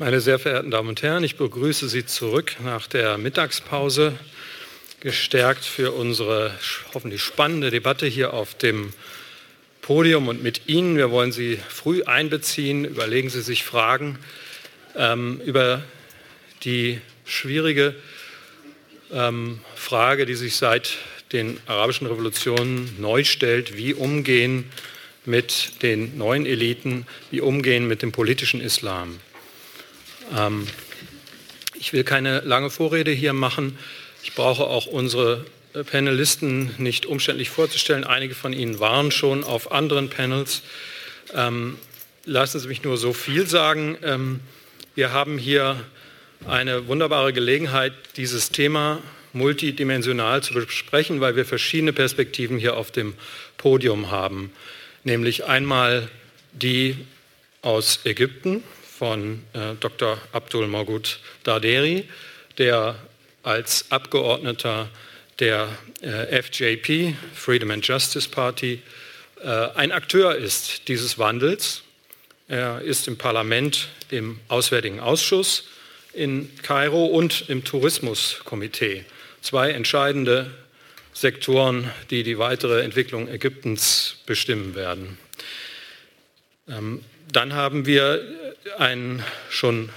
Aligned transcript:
Meine 0.00 0.22
sehr 0.22 0.38
verehrten 0.38 0.70
Damen 0.70 0.88
und 0.88 1.02
Herren, 1.02 1.24
ich 1.24 1.36
begrüße 1.36 1.86
Sie 1.86 2.06
zurück 2.06 2.56
nach 2.64 2.86
der 2.86 3.18
Mittagspause, 3.18 4.18
gestärkt 5.00 5.62
für 5.62 5.92
unsere 5.92 6.54
hoffentlich 6.94 7.20
spannende 7.20 7.70
Debatte 7.70 8.06
hier 8.06 8.32
auf 8.32 8.54
dem 8.54 8.94
Podium 9.82 10.28
und 10.28 10.42
mit 10.42 10.62
Ihnen. 10.68 10.96
Wir 10.96 11.10
wollen 11.10 11.32
Sie 11.32 11.60
früh 11.68 12.02
einbeziehen. 12.04 12.86
Überlegen 12.86 13.28
Sie 13.28 13.42
sich 13.42 13.62
Fragen 13.62 14.18
ähm, 14.96 15.38
über 15.44 15.82
die 16.64 17.02
schwierige 17.26 17.94
ähm, 19.12 19.60
Frage, 19.74 20.24
die 20.24 20.34
sich 20.34 20.56
seit 20.56 20.96
den 21.32 21.60
arabischen 21.66 22.06
Revolutionen 22.06 22.96
neu 22.98 23.22
stellt, 23.24 23.76
wie 23.76 23.92
umgehen 23.92 24.64
mit 25.26 25.82
den 25.82 26.16
neuen 26.16 26.46
Eliten, 26.46 27.06
wie 27.30 27.42
umgehen 27.42 27.86
mit 27.86 28.00
dem 28.00 28.12
politischen 28.12 28.62
Islam. 28.62 29.20
Ähm, 30.36 30.66
ich 31.74 31.92
will 31.92 32.04
keine 32.04 32.40
lange 32.40 32.70
Vorrede 32.70 33.10
hier 33.10 33.32
machen. 33.32 33.78
Ich 34.22 34.34
brauche 34.34 34.64
auch 34.64 34.86
unsere 34.86 35.44
Panelisten 35.90 36.74
nicht 36.78 37.06
umständlich 37.06 37.50
vorzustellen. 37.50 38.04
Einige 38.04 38.34
von 38.34 38.52
Ihnen 38.52 38.80
waren 38.80 39.10
schon 39.10 39.44
auf 39.44 39.72
anderen 39.72 40.10
Panels. 40.10 40.62
Ähm, 41.34 41.78
lassen 42.24 42.60
Sie 42.60 42.68
mich 42.68 42.82
nur 42.82 42.96
so 42.96 43.12
viel 43.12 43.46
sagen. 43.46 43.96
Ähm, 44.02 44.40
wir 44.94 45.12
haben 45.12 45.38
hier 45.38 45.76
eine 46.46 46.88
wunderbare 46.88 47.32
Gelegenheit, 47.32 47.92
dieses 48.16 48.50
Thema 48.50 49.00
multidimensional 49.32 50.42
zu 50.42 50.54
besprechen, 50.54 51.20
weil 51.20 51.36
wir 51.36 51.44
verschiedene 51.44 51.92
Perspektiven 51.92 52.58
hier 52.58 52.76
auf 52.76 52.90
dem 52.90 53.14
Podium 53.56 54.10
haben. 54.10 54.52
Nämlich 55.04 55.44
einmal 55.44 56.08
die 56.52 56.96
aus 57.62 58.00
Ägypten, 58.04 58.62
von 59.00 59.42
äh, 59.54 59.76
Dr. 59.80 60.18
Abdul 60.32 60.66
Morgut 60.66 61.20
Darderi, 61.44 62.06
der 62.58 62.96
als 63.42 63.90
Abgeordneter 63.90 64.90
der 65.38 65.70
äh, 66.02 66.42
FJP, 66.42 67.14
Freedom 67.34 67.70
and 67.70 67.86
Justice 67.86 68.28
Party, 68.28 68.82
äh, 69.42 69.48
ein 69.48 69.90
Akteur 69.90 70.36
ist 70.36 70.86
dieses 70.88 71.18
Wandels. 71.18 71.80
Er 72.46 72.82
ist 72.82 73.08
im 73.08 73.16
Parlament, 73.16 73.88
im 74.10 74.38
Auswärtigen 74.48 75.00
Ausschuss 75.00 75.64
in 76.12 76.50
Kairo 76.60 77.06
und 77.06 77.48
im 77.48 77.64
Tourismuskomitee. 77.64 79.06
Zwei 79.40 79.70
entscheidende 79.70 80.50
Sektoren, 81.14 81.90
die 82.10 82.22
die 82.22 82.36
weitere 82.36 82.82
Entwicklung 82.82 83.28
Ägyptens 83.28 84.18
bestimmen 84.26 84.74
werden. 84.74 85.16
Ähm, 86.68 87.02
dann 87.32 87.54
haben 87.54 87.86
wir 87.86 88.20
einen 88.78 89.22
schon 89.48 89.90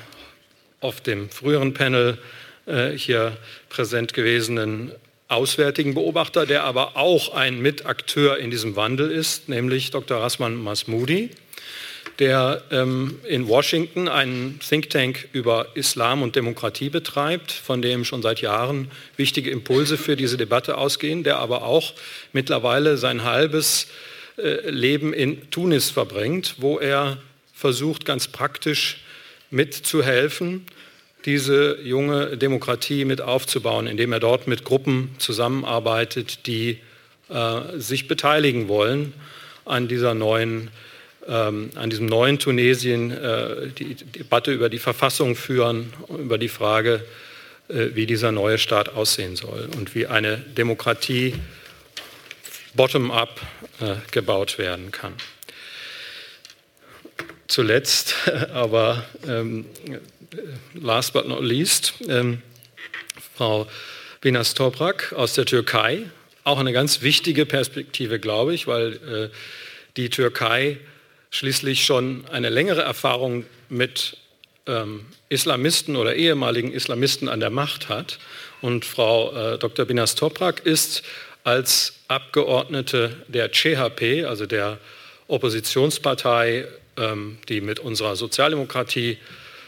auf 0.81 1.01
dem 1.01 1.29
früheren 1.29 1.73
Panel 1.73 2.17
äh, 2.65 2.91
hier 2.91 3.37
präsent 3.69 4.13
gewesenen 4.13 4.91
auswärtigen 5.27 5.93
Beobachter, 5.93 6.45
der 6.45 6.63
aber 6.63 6.95
auch 6.95 7.33
ein 7.33 7.61
Mitakteur 7.61 8.37
in 8.37 8.51
diesem 8.51 8.75
Wandel 8.75 9.09
ist, 9.09 9.49
nämlich 9.49 9.91
Dr. 9.91 10.19
Rasman 10.19 10.55
Masmoudi, 10.55 11.31
der 12.19 12.61
ähm, 12.69 13.19
in 13.27 13.47
Washington 13.47 14.07
einen 14.07 14.59
Think 14.59 14.89
Tank 14.91 15.27
über 15.31 15.67
Islam 15.73 16.21
und 16.21 16.35
Demokratie 16.35 16.89
betreibt, 16.89 17.51
von 17.51 17.81
dem 17.81 18.05
schon 18.05 18.21
seit 18.21 18.41
Jahren 18.41 18.91
wichtige 19.17 19.49
Impulse 19.49 19.97
für 19.97 20.15
diese 20.15 20.37
Debatte 20.37 20.77
ausgehen, 20.77 21.23
der 21.23 21.39
aber 21.39 21.63
auch 21.63 21.93
mittlerweile 22.33 22.97
sein 22.97 23.23
halbes 23.23 23.85
äh, 23.85 24.12
Leben 24.35 25.13
in 25.13 25.49
Tunis 25.51 25.89
verbringt, 25.89 26.55
wo 26.57 26.79
er 26.79 27.17
versucht, 27.53 28.05
ganz 28.05 28.27
praktisch 28.27 29.03
mitzuhelfen, 29.51 30.65
diese 31.25 31.79
junge 31.81 32.35
Demokratie 32.37 33.05
mit 33.05 33.21
aufzubauen, 33.21 33.87
indem 33.87 34.11
er 34.11 34.19
dort 34.19 34.47
mit 34.47 34.65
Gruppen 34.65 35.15
zusammenarbeitet, 35.19 36.47
die 36.47 36.79
äh, 37.29 37.77
sich 37.77 38.07
beteiligen 38.07 38.67
wollen 38.67 39.13
an 39.65 39.87
dieser 39.87 40.13
neuen 40.13 40.69
ähm, 41.27 41.69
an 41.75 41.89
diesem 41.89 42.07
neuen 42.07 42.37
Tunesien 42.37 43.11
äh, 43.11 43.67
die 43.67 43.95
Debatte 43.95 44.51
über 44.51 44.67
die 44.67 44.79
Verfassung 44.79 45.35
führen, 45.35 45.93
über 46.09 46.37
die 46.37 46.49
Frage, 46.49 47.05
äh, 47.69 47.87
wie 47.93 48.05
dieser 48.05 48.33
neue 48.33 48.57
Staat 48.57 48.89
aussehen 48.89 49.37
soll 49.37 49.69
und 49.77 49.95
wie 49.95 50.07
eine 50.07 50.37
Demokratie 50.37 51.35
bottom-up 52.75 53.41
äh, 53.81 53.95
gebaut 54.11 54.57
werden 54.57 54.91
kann. 54.91 55.13
Zuletzt, 57.47 58.15
aber 58.53 59.03
ähm, 59.27 59.65
last 60.73 61.13
but 61.13 61.27
not 61.27 61.43
least, 61.43 61.93
ähm, 62.07 62.41
Frau 63.35 63.67
Binas 64.21 64.53
Toprak 64.53 65.13
aus 65.13 65.33
der 65.33 65.45
Türkei. 65.45 66.09
Auch 66.43 66.59
eine 66.59 66.73
ganz 66.73 67.01
wichtige 67.01 67.45
Perspektive, 67.45 68.19
glaube 68.19 68.53
ich, 68.53 68.67
weil 68.67 68.93
äh, 68.93 69.35
die 69.97 70.09
Türkei 70.09 70.77
schließlich 71.29 71.85
schon 71.85 72.25
eine 72.31 72.49
längere 72.49 72.81
Erfahrung 72.81 73.45
mit 73.69 74.17
ähm, 74.67 75.05
Islamisten 75.29 75.95
oder 75.95 76.15
ehemaligen 76.15 76.71
Islamisten 76.71 77.27
an 77.27 77.39
der 77.39 77.49
Macht 77.49 77.89
hat. 77.89 78.19
Und 78.61 78.85
Frau 78.85 79.33
äh, 79.33 79.57
Dr. 79.57 79.85
Binas 79.85 80.15
Toprak 80.15 80.65
ist 80.65 81.03
als 81.43 81.93
Abgeordnete 82.07 83.15
der 83.27 83.49
CHP, 83.49 84.25
also 84.25 84.45
der 84.45 84.77
Oppositionspartei, 85.27 86.67
ähm, 86.97 87.37
die 87.49 87.61
mit 87.61 87.79
unserer 87.79 88.15
Sozialdemokratie 88.15 89.17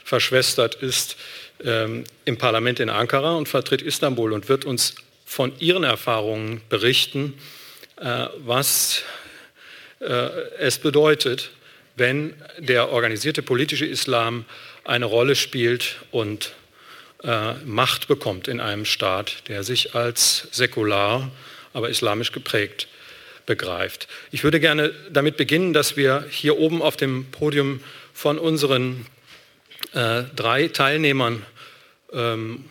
verschwestert 0.04 0.76
ist, 0.76 1.18
ähm, 1.64 2.04
im 2.26 2.38
Parlament 2.38 2.80
in 2.80 2.90
Ankara 2.90 3.36
und 3.36 3.50
vertritt 3.50 3.82
Istanbul 3.82 4.34
und 4.34 4.50
wird 4.50 4.66
uns 4.66 4.96
von 5.26 5.54
ihren 5.60 5.84
Erfahrungen 5.84 6.62
berichten, 6.70 7.34
äh, 8.00 8.28
was 8.38 9.04
äh, 10.00 10.06
es 10.60 10.78
bedeutet, 10.78 11.52
wenn 11.96 12.34
der 12.60 12.90
organisierte 12.90 13.42
politische 13.42 13.86
Islam 13.86 14.46
eine 14.84 15.06
Rolle 15.06 15.36
spielt 15.36 15.98
und 16.12 16.54
äh, 17.24 17.54
Macht 17.66 18.08
bekommt 18.08 18.48
in 18.48 18.60
einem 18.60 18.86
Staat, 18.86 19.48
der 19.48 19.64
sich 19.64 19.96
als 19.96 20.48
säkular 20.52 21.32
aber 21.76 21.90
islamisch 21.90 22.32
geprägt 22.32 22.88
begreift. 23.46 24.08
Ich 24.32 24.44
würde 24.44 24.60
gerne 24.60 24.94
damit 25.12 25.38
beginnen, 25.38 25.74
dass 25.74 25.98
wir 25.98 26.26
hier 26.30 26.58
oben 26.58 26.82
auf 26.82 26.98
dem 26.98 27.26
Podium 27.26 27.82
von 28.14 28.40
unseren 28.40 29.06
äh, 29.94 30.24
drei 30.36 30.70
Teilnehmern 30.70 31.46
ähm, 32.14 32.66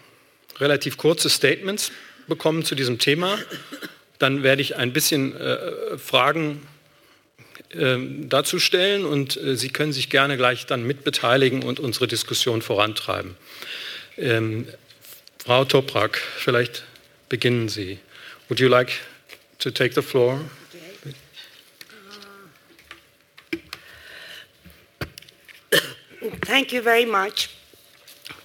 relativ 0.59 0.97
kurze 0.97 1.29
Statements 1.29 1.93
bekommen 2.27 2.65
zu 2.65 2.75
diesem 2.75 2.99
Thema. 2.99 3.39
Dann 4.19 4.43
werde 4.43 4.63
ich 4.63 4.77
ein 4.77 4.93
bisschen 4.93 5.37
äh, 5.37 5.99
Fragen 5.99 6.67
äh, 7.71 7.99
dazu 8.23 8.59
stellen 8.59 9.05
und 9.05 9.37
äh, 9.37 9.57
Sie 9.57 9.69
können 9.69 9.93
sich 9.93 10.09
gerne 10.09 10.37
gleich 10.37 10.67
dann 10.67 10.85
mitbeteiligen 10.85 11.63
und 11.63 11.79
unsere 11.79 12.09
Diskussion 12.09 12.63
vorantreiben. 12.63 13.37
Ähm, 14.17 14.67
Frau 15.45 15.67
Toprak, 15.67 16.23
vielleicht 16.39 16.85
beginnen 17.29 17.69
Sie. 17.69 17.99
Would 18.51 18.61
you 18.61 18.69
like 18.69 18.93
to 19.61 19.71
take 19.71 19.95
the 19.95 20.03
floor? 20.03 20.39
Thank 26.43 26.71
you 26.71 26.83
very 26.83 27.07
much. 27.07 27.49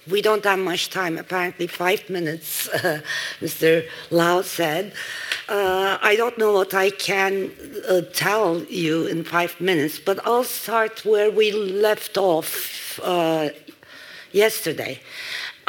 We 0.09 0.21
don't 0.21 0.45
have 0.45 0.59
much 0.59 0.89
time, 0.89 1.17
apparently 1.17 1.67
five 1.67 2.09
minutes, 2.09 2.69
uh, 2.73 3.01
Mr. 3.41 3.85
Lau 4.09 4.41
said. 4.41 4.93
Uh, 5.49 5.97
I 6.01 6.15
don't 6.15 6.38
know 6.38 6.53
what 6.53 6.73
I 6.73 6.91
can 6.91 7.51
uh, 7.89 8.01
tell 8.13 8.63
you 8.69 9.05
in 9.05 9.25
five 9.25 9.59
minutes, 9.59 9.99
but 9.99 10.25
I'll 10.25 10.45
start 10.45 11.03
where 11.03 11.29
we 11.29 11.51
left 11.51 12.17
off 12.17 13.01
uh, 13.03 13.49
yesterday 14.31 15.01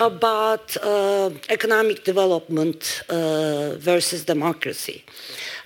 about 0.00 0.76
uh, 0.82 1.31
economic 1.49 2.05
development 2.05 3.02
uh, 3.08 3.75
versus 3.76 4.25
democracy. 4.25 5.05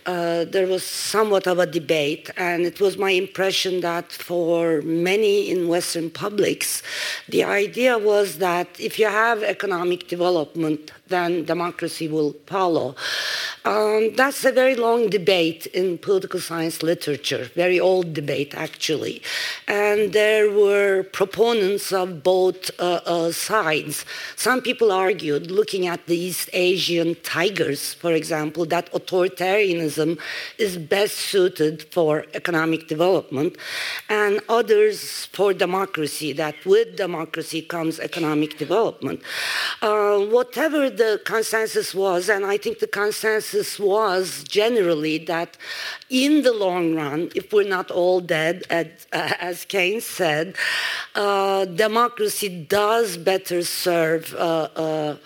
Uh, 0.07 0.45
there 0.45 0.67
was 0.67 0.85
somewhat 0.85 1.47
of 1.47 1.59
a 1.59 1.67
debate, 1.67 2.29
and 2.37 2.67
it 2.67 2.79
was 2.79 2.99
my 2.99 3.11
impression 3.11 3.81
that 3.81 4.13
for 4.13 4.83
many 4.83 5.51
in 5.51 5.67
Western 5.67 6.11
publics, 6.11 6.83
the 7.29 7.43
idea 7.43 7.97
was 7.97 8.37
that 8.37 8.69
if 8.79 8.99
you 8.99 9.07
have 9.07 9.43
economic 9.43 10.09
development, 10.09 10.91
then 11.09 11.45
democracy 11.45 12.09
will 12.09 12.35
follow. 12.47 12.95
Um, 13.67 14.15
that's 14.15 14.45
a 14.45 14.53
very 14.53 14.75
long 14.75 15.09
debate 15.09 15.67
in 15.67 15.97
political 15.97 16.39
science 16.39 16.83
literature, 16.83 17.51
very 17.55 17.81
old 17.81 18.13
debate 18.13 18.55
actually. 18.55 19.23
And 19.67 20.13
there 20.13 20.51
were 20.51 21.05
proponents 21.05 21.91
of 21.93 22.23
both 22.23 22.71
uh, 22.79 23.01
uh, 23.07 23.33
sides. 23.33 24.05
Some 24.37 24.61
people 24.61 24.93
argued, 24.93 25.51
looking 25.51 25.87
at 25.87 26.07
the 26.07 26.17
East 26.17 26.51
Asian 26.53 27.17
tigers, 27.23 27.95
for 27.95 28.13
example, 28.13 28.67
that 28.67 28.93
authoritarianism 28.93 30.19
is 30.59 30.77
best 30.77 31.15
suited 31.15 31.85
for 31.85 32.27
economic 32.35 32.87
development, 32.87 33.57
and 34.11 34.41
others 34.49 35.27
for 35.27 35.55
democracy, 35.55 36.33
that 36.35 36.55
with 36.67 36.97
democracy 36.97 37.63
comes 37.63 37.99
economic 37.99 38.59
development. 38.59 39.23
Uh, 39.81 40.19
whatever 40.19 40.91
the 40.97 41.21
consensus 41.25 41.95
was, 41.95 42.29
and 42.29 42.45
I 42.45 42.57
think 42.57 42.79
the 42.79 42.87
consensus 42.87 43.79
was 43.79 44.45
generally 44.45 45.19
that 45.27 45.57
in 46.11 46.43
the 46.43 46.53
long 46.53 46.95
run, 46.95 47.31
if 47.35 47.53
we're 47.53 47.69
not 47.69 47.91
all 47.91 48.21
dead, 48.21 48.65
as, 48.71 48.87
uh, 49.13 49.33
as 49.41 49.65
Keynes 49.65 50.07
said, 50.07 50.57
uh, 51.15 51.65
democracy 51.65 52.49
does 52.65 53.17
better 53.17 53.63
serve 53.63 54.35
uh, 54.35 55.17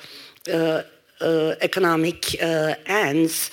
uh 0.50 1.54
economic 1.60 2.40
ends. 2.86 3.50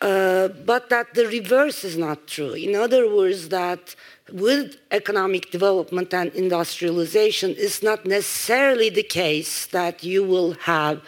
but 0.00 0.88
that 0.88 1.14
the 1.14 1.26
reverse 1.26 1.84
is 1.84 1.96
not 1.96 2.26
true. 2.26 2.54
In 2.54 2.74
other 2.74 3.08
words, 3.08 3.48
that 3.48 3.94
with 4.30 4.76
economic 4.90 5.50
development 5.50 6.14
and 6.14 6.32
industrialization, 6.34 7.54
it's 7.58 7.82
not 7.82 8.06
necessarily 8.06 8.88
the 8.88 9.02
case 9.02 9.66
that 9.66 10.04
you 10.04 10.22
will 10.22 10.52
have 10.52 11.02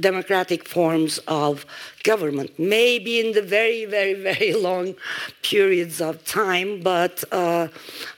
democratic 0.00 0.66
forms 0.66 1.18
of 1.28 1.66
government. 2.04 2.58
Maybe 2.58 3.20
in 3.20 3.32
the 3.32 3.42
very, 3.42 3.84
very, 3.84 4.14
very 4.14 4.54
long 4.68 4.94
periods 5.42 6.00
of 6.00 6.24
time, 6.24 6.80
but 6.82 7.22
uh, 7.32 7.68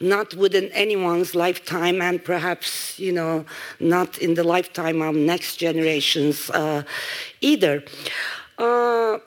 not 0.01 0.35
within 0.35 0.67
anyone's 0.73 1.35
lifetime, 1.35 2.01
and 2.01 2.25
perhaps, 2.25 2.99
you 2.99 3.13
know, 3.13 3.45
not 3.81 4.19
in 4.19 4.35
the 4.35 4.45
lifetime 4.45 5.03
of 5.03 5.17
next 5.17 5.57
generations 5.57 6.51
uh, 6.51 6.85
either. 7.41 7.83
Uh, 8.59 9.19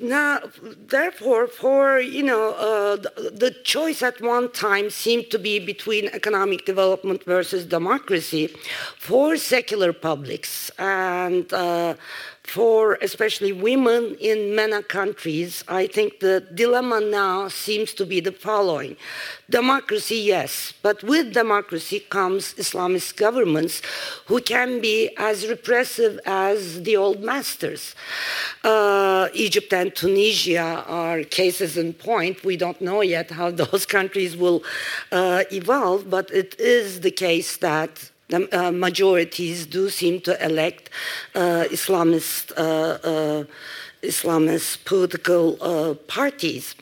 now, 0.00 0.40
therefore, 0.88 1.46
for 1.46 2.00
you 2.00 2.22
know, 2.22 2.54
uh, 2.54 2.96
the, 2.96 3.30
the, 3.34 3.50
choice 3.64 4.02
at 4.02 4.20
one 4.22 4.50
time 4.50 4.88
seemed 4.88 5.30
to 5.30 5.38
be 5.38 5.58
between 5.58 6.08
economic 6.08 6.64
development 6.64 7.22
versus 7.24 7.66
democracy 7.66 8.46
for 8.96 9.36
secular 9.36 9.92
publics, 9.92 10.70
and 10.78 11.52
uh, 11.52 11.94
for 12.50 12.98
especially 13.00 13.52
women 13.52 14.16
in 14.20 14.56
MENA 14.56 14.82
countries, 14.82 15.62
I 15.68 15.86
think 15.86 16.18
the 16.18 16.40
dilemma 16.52 17.00
now 17.00 17.46
seems 17.46 17.94
to 17.94 18.04
be 18.04 18.18
the 18.18 18.32
following. 18.32 18.96
Democracy, 19.48 20.16
yes, 20.16 20.74
but 20.82 21.04
with 21.04 21.32
democracy 21.32 22.00
comes 22.00 22.54
Islamist 22.54 23.16
governments 23.16 23.82
who 24.26 24.40
can 24.40 24.80
be 24.80 25.10
as 25.16 25.46
repressive 25.46 26.18
as 26.26 26.82
the 26.82 26.96
old 26.96 27.20
masters. 27.20 27.94
Uh, 28.64 29.28
Egypt 29.32 29.72
and 29.72 29.94
Tunisia 29.94 30.84
are 30.88 31.22
cases 31.22 31.76
in 31.76 31.92
point. 31.92 32.42
We 32.42 32.56
don't 32.56 32.80
know 32.80 33.00
yet 33.00 33.30
how 33.30 33.50
those 33.62 33.86
countries 33.86 34.36
will 34.36 34.64
uh, 35.12 35.44
evolve, 35.52 36.10
but 36.10 36.28
it 36.32 36.58
is 36.58 37.00
the 37.02 37.12
case 37.12 37.58
that 37.58 38.10
the 38.30 38.48
uh, 38.52 38.72
majorities 38.72 39.66
do 39.66 39.90
seem 39.90 40.20
to 40.22 40.44
elect 40.44 40.90
uh, 41.34 41.64
Islamist, 41.70 42.52
uh, 42.56 42.62
uh 42.62 43.44
Islamist 44.02 44.84
political 44.84 45.58
uh, 45.60 45.94
parties. 46.06 46.74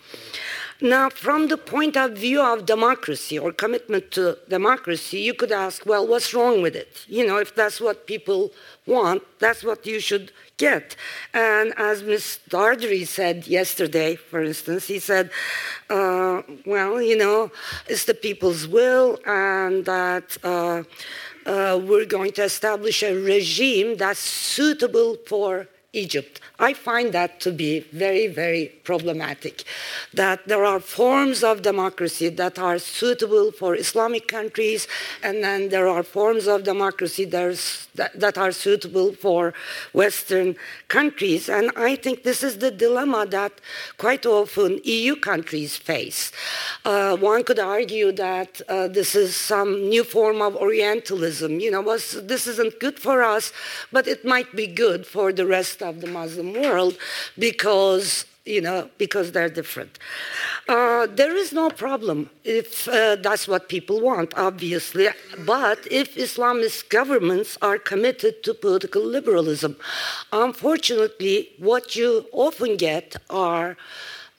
Now, 0.80 1.10
from 1.10 1.48
the 1.48 1.56
point 1.56 1.96
of 1.96 2.12
view 2.12 2.40
of 2.40 2.64
democracy 2.64 3.36
or 3.36 3.50
commitment 3.50 4.12
to 4.12 4.38
democracy, 4.48 5.18
you 5.18 5.34
could 5.34 5.50
ask, 5.50 5.84
well, 5.84 6.06
what's 6.06 6.32
wrong 6.32 6.62
with 6.62 6.76
it? 6.76 7.04
You 7.08 7.26
know, 7.26 7.38
if 7.38 7.52
that's 7.52 7.80
what 7.80 8.06
people 8.06 8.52
want, 8.86 9.24
that's 9.40 9.64
what 9.64 9.84
you 9.86 9.98
should 9.98 10.30
get. 10.56 10.94
And 11.34 11.74
as 11.76 12.04
Ms. 12.04 12.38
Dardery 12.48 13.04
said 13.08 13.48
yesterday, 13.48 14.14
for 14.14 14.40
instance, 14.40 14.86
he 14.86 15.00
said, 15.00 15.30
uh, 15.90 16.42
well, 16.64 17.02
you 17.02 17.18
know, 17.18 17.50
it's 17.88 18.04
the 18.04 18.14
people's 18.14 18.68
will 18.68 19.18
and 19.26 19.84
that. 19.84 20.36
Uh, 21.48 21.80
we're 21.82 22.04
going 22.04 22.30
to 22.30 22.44
establish 22.44 23.02
a 23.02 23.14
regime 23.14 23.96
that's 23.96 24.20
suitable 24.20 25.16
for 25.26 25.66
Egypt. 25.94 26.40
I 26.58 26.74
find 26.74 27.14
that 27.14 27.40
to 27.40 27.50
be 27.50 27.80
very, 27.92 28.26
very 28.26 28.66
problematic. 28.84 29.64
That 30.12 30.46
there 30.46 30.64
are 30.64 30.80
forms 30.80 31.42
of 31.42 31.62
democracy 31.62 32.28
that 32.28 32.58
are 32.58 32.78
suitable 32.78 33.52
for 33.52 33.74
Islamic 33.74 34.28
countries, 34.28 34.86
and 35.22 35.42
then 35.42 35.70
there 35.70 35.88
are 35.88 36.02
forms 36.02 36.46
of 36.46 36.64
democracy 36.64 37.24
that, 37.24 38.36
are 38.36 38.52
suitable 38.52 39.14
for 39.14 39.54
Western 39.94 40.56
countries. 40.88 41.48
And 41.48 41.70
I 41.74 41.96
think 41.96 42.22
this 42.22 42.42
is 42.42 42.58
the 42.58 42.70
dilemma 42.70 43.24
that 43.30 43.52
quite 43.96 44.26
often 44.26 44.80
EU 44.84 45.16
countries 45.16 45.76
face. 45.76 46.32
Uh, 46.84 47.16
one 47.16 47.44
could 47.44 47.58
argue 47.58 48.12
that 48.12 48.60
uh, 48.68 48.88
this 48.88 49.14
is 49.14 49.34
some 49.34 49.88
new 49.88 50.04
form 50.04 50.42
of 50.42 50.54
Orientalism. 50.56 51.60
You 51.60 51.70
know, 51.70 51.80
was, 51.80 52.20
this 52.26 52.46
isn't 52.46 52.78
good 52.78 52.98
for 52.98 53.22
us, 53.22 53.52
but 53.90 54.06
it 54.06 54.24
might 54.26 54.54
be 54.54 54.66
good 54.66 55.06
for 55.06 55.32
the 55.32 55.46
rest 55.46 55.82
of 55.82 55.87
the 55.92 56.06
Muslim 56.06 56.52
world 56.54 56.96
because 57.38 58.24
you 58.48 58.62
know, 58.62 58.88
because 58.96 59.32
they're 59.32 59.50
different. 59.50 59.98
Uh, 60.68 61.06
there 61.06 61.36
is 61.36 61.52
no 61.52 61.68
problem 61.68 62.30
if 62.44 62.88
uh, 62.88 63.16
that's 63.16 63.46
what 63.46 63.68
people 63.68 64.00
want, 64.00 64.32
obviously. 64.36 65.08
But 65.44 65.86
if 65.90 66.16
Islamist 66.16 66.88
governments 66.88 67.58
are 67.60 67.78
committed 67.78 68.42
to 68.44 68.54
political 68.54 69.02
liberalism, 69.04 69.76
unfortunately, 70.32 71.50
what 71.58 71.94
you 71.94 72.26
often 72.32 72.76
get 72.76 73.16
are 73.28 73.76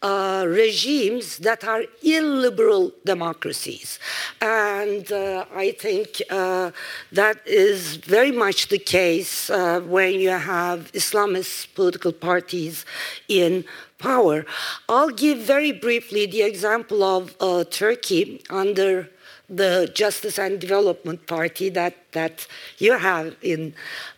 uh, 0.01 0.45
regimes 0.47 1.37
that 1.39 1.63
are 1.63 1.83
illiberal 2.01 2.91
democracies. 3.05 3.99
And 4.41 5.11
uh, 5.11 5.45
I 5.53 5.71
think 5.71 6.21
uh, 6.29 6.71
that 7.11 7.45
is 7.45 7.97
very 7.97 8.31
much 8.31 8.67
the 8.67 8.79
case 8.79 9.49
uh, 9.49 9.81
when 9.81 10.13
you 10.19 10.29
have 10.29 10.91
Islamist 10.93 11.73
political 11.75 12.13
parties 12.13 12.85
in 13.27 13.65
power. 13.97 14.45
I'll 14.87 15.09
give 15.09 15.39
very 15.39 15.73
briefly 15.73 16.25
the 16.25 16.43
example 16.43 17.03
of 17.03 17.35
uh, 17.39 17.65
Turkey 17.65 18.41
under 18.49 19.09
the 19.49 19.91
Justice 19.93 20.37
and 20.37 20.61
Development 20.61 21.25
Party 21.25 21.69
that, 21.69 21.95
that 22.11 22.47
you 22.77 22.97
have 22.97 23.35
in 23.41 23.73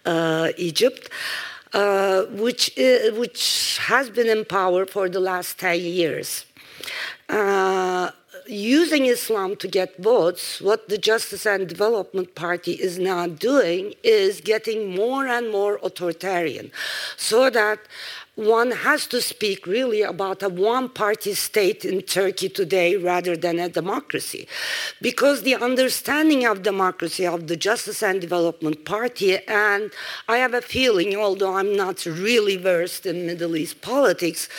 uh, 0.05 0.49
Egypt. 0.57 1.09
Uh, 1.73 2.23
which, 2.31 2.77
uh, 2.77 3.13
which 3.15 3.77
has 3.83 4.09
been 4.09 4.27
in 4.27 4.43
power 4.43 4.85
for 4.85 5.07
the 5.07 5.21
last 5.21 5.57
10 5.57 5.79
years. 5.79 6.45
Uh, 7.29 8.11
using 8.45 9.05
Islam 9.05 9.55
to 9.55 9.67
get 9.67 9.95
votes, 9.97 10.59
what 10.59 10.89
the 10.89 10.97
Justice 10.97 11.45
and 11.45 11.69
Development 11.69 12.35
Party 12.35 12.73
is 12.73 12.99
now 12.99 13.27
doing 13.27 13.93
is 14.03 14.41
getting 14.41 14.93
more 14.93 15.27
and 15.27 15.49
more 15.49 15.79
authoritarian 15.81 16.71
so 17.15 17.49
that 17.49 17.79
one 18.41 18.71
has 18.71 19.07
to 19.07 19.21
speak 19.21 19.67
really 19.67 20.01
about 20.01 20.43
a 20.43 20.49
one 20.49 20.89
party 20.89 21.33
state 21.33 21.85
in 21.85 22.01
Turkey 22.01 22.49
today 22.49 22.95
rather 22.95 23.37
than 23.37 23.59
a 23.59 23.69
democracy. 23.69 24.47
Because 25.01 25.43
the 25.43 25.55
understanding 25.55 26.45
of 26.45 26.63
democracy 26.63 27.25
of 27.25 27.47
the 27.47 27.55
Justice 27.55 28.01
and 28.03 28.19
Development 28.19 28.83
Party, 28.83 29.37
and 29.47 29.91
I 30.27 30.37
have 30.37 30.53
a 30.53 30.61
feeling, 30.61 31.15
although 31.15 31.55
I'm 31.55 31.75
not 31.75 32.05
really 32.05 32.57
versed 32.57 33.05
in 33.05 33.25
Middle 33.25 33.55
East 33.55 33.81
politics, 33.81 34.49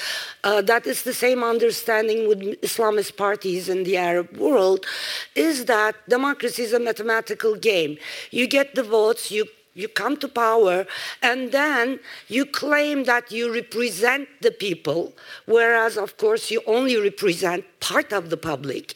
uh, 0.45 0.63
that 0.63 0.87
is 0.87 1.03
the 1.03 1.15
same 1.15 1.43
understanding 1.43 2.29
with 2.29 2.41
Islamist 2.63 3.17
parties 3.17 3.69
in 3.69 3.85
the 3.85 3.97
Arab 3.97 4.37
world, 4.37 4.87
is 5.35 5.67
that 5.67 5.97
democracy 6.09 6.63
is 6.63 6.73
a 6.73 6.81
mathematical 6.81 7.57
game. 7.57 7.99
You 8.31 8.47
get 8.47 8.75
the 8.75 8.83
votes, 8.83 9.31
you 9.31 9.47
you 9.75 9.89
come 9.89 10.17
to 10.19 10.29
power, 10.29 10.87
and 11.23 11.53
then 11.53 11.99
you 12.29 12.45
claim 12.45 13.05
that 13.05 13.33
you 13.33 13.53
represent 13.53 14.29
the 14.41 14.51
people, 14.51 15.13
whereas, 15.47 15.97
of 15.97 16.17
course, 16.17 16.51
you 16.51 16.63
only 16.67 16.97
represent 16.97 17.65
part 17.81 18.13
of 18.13 18.31
the 18.31 18.37
public. 18.37 18.95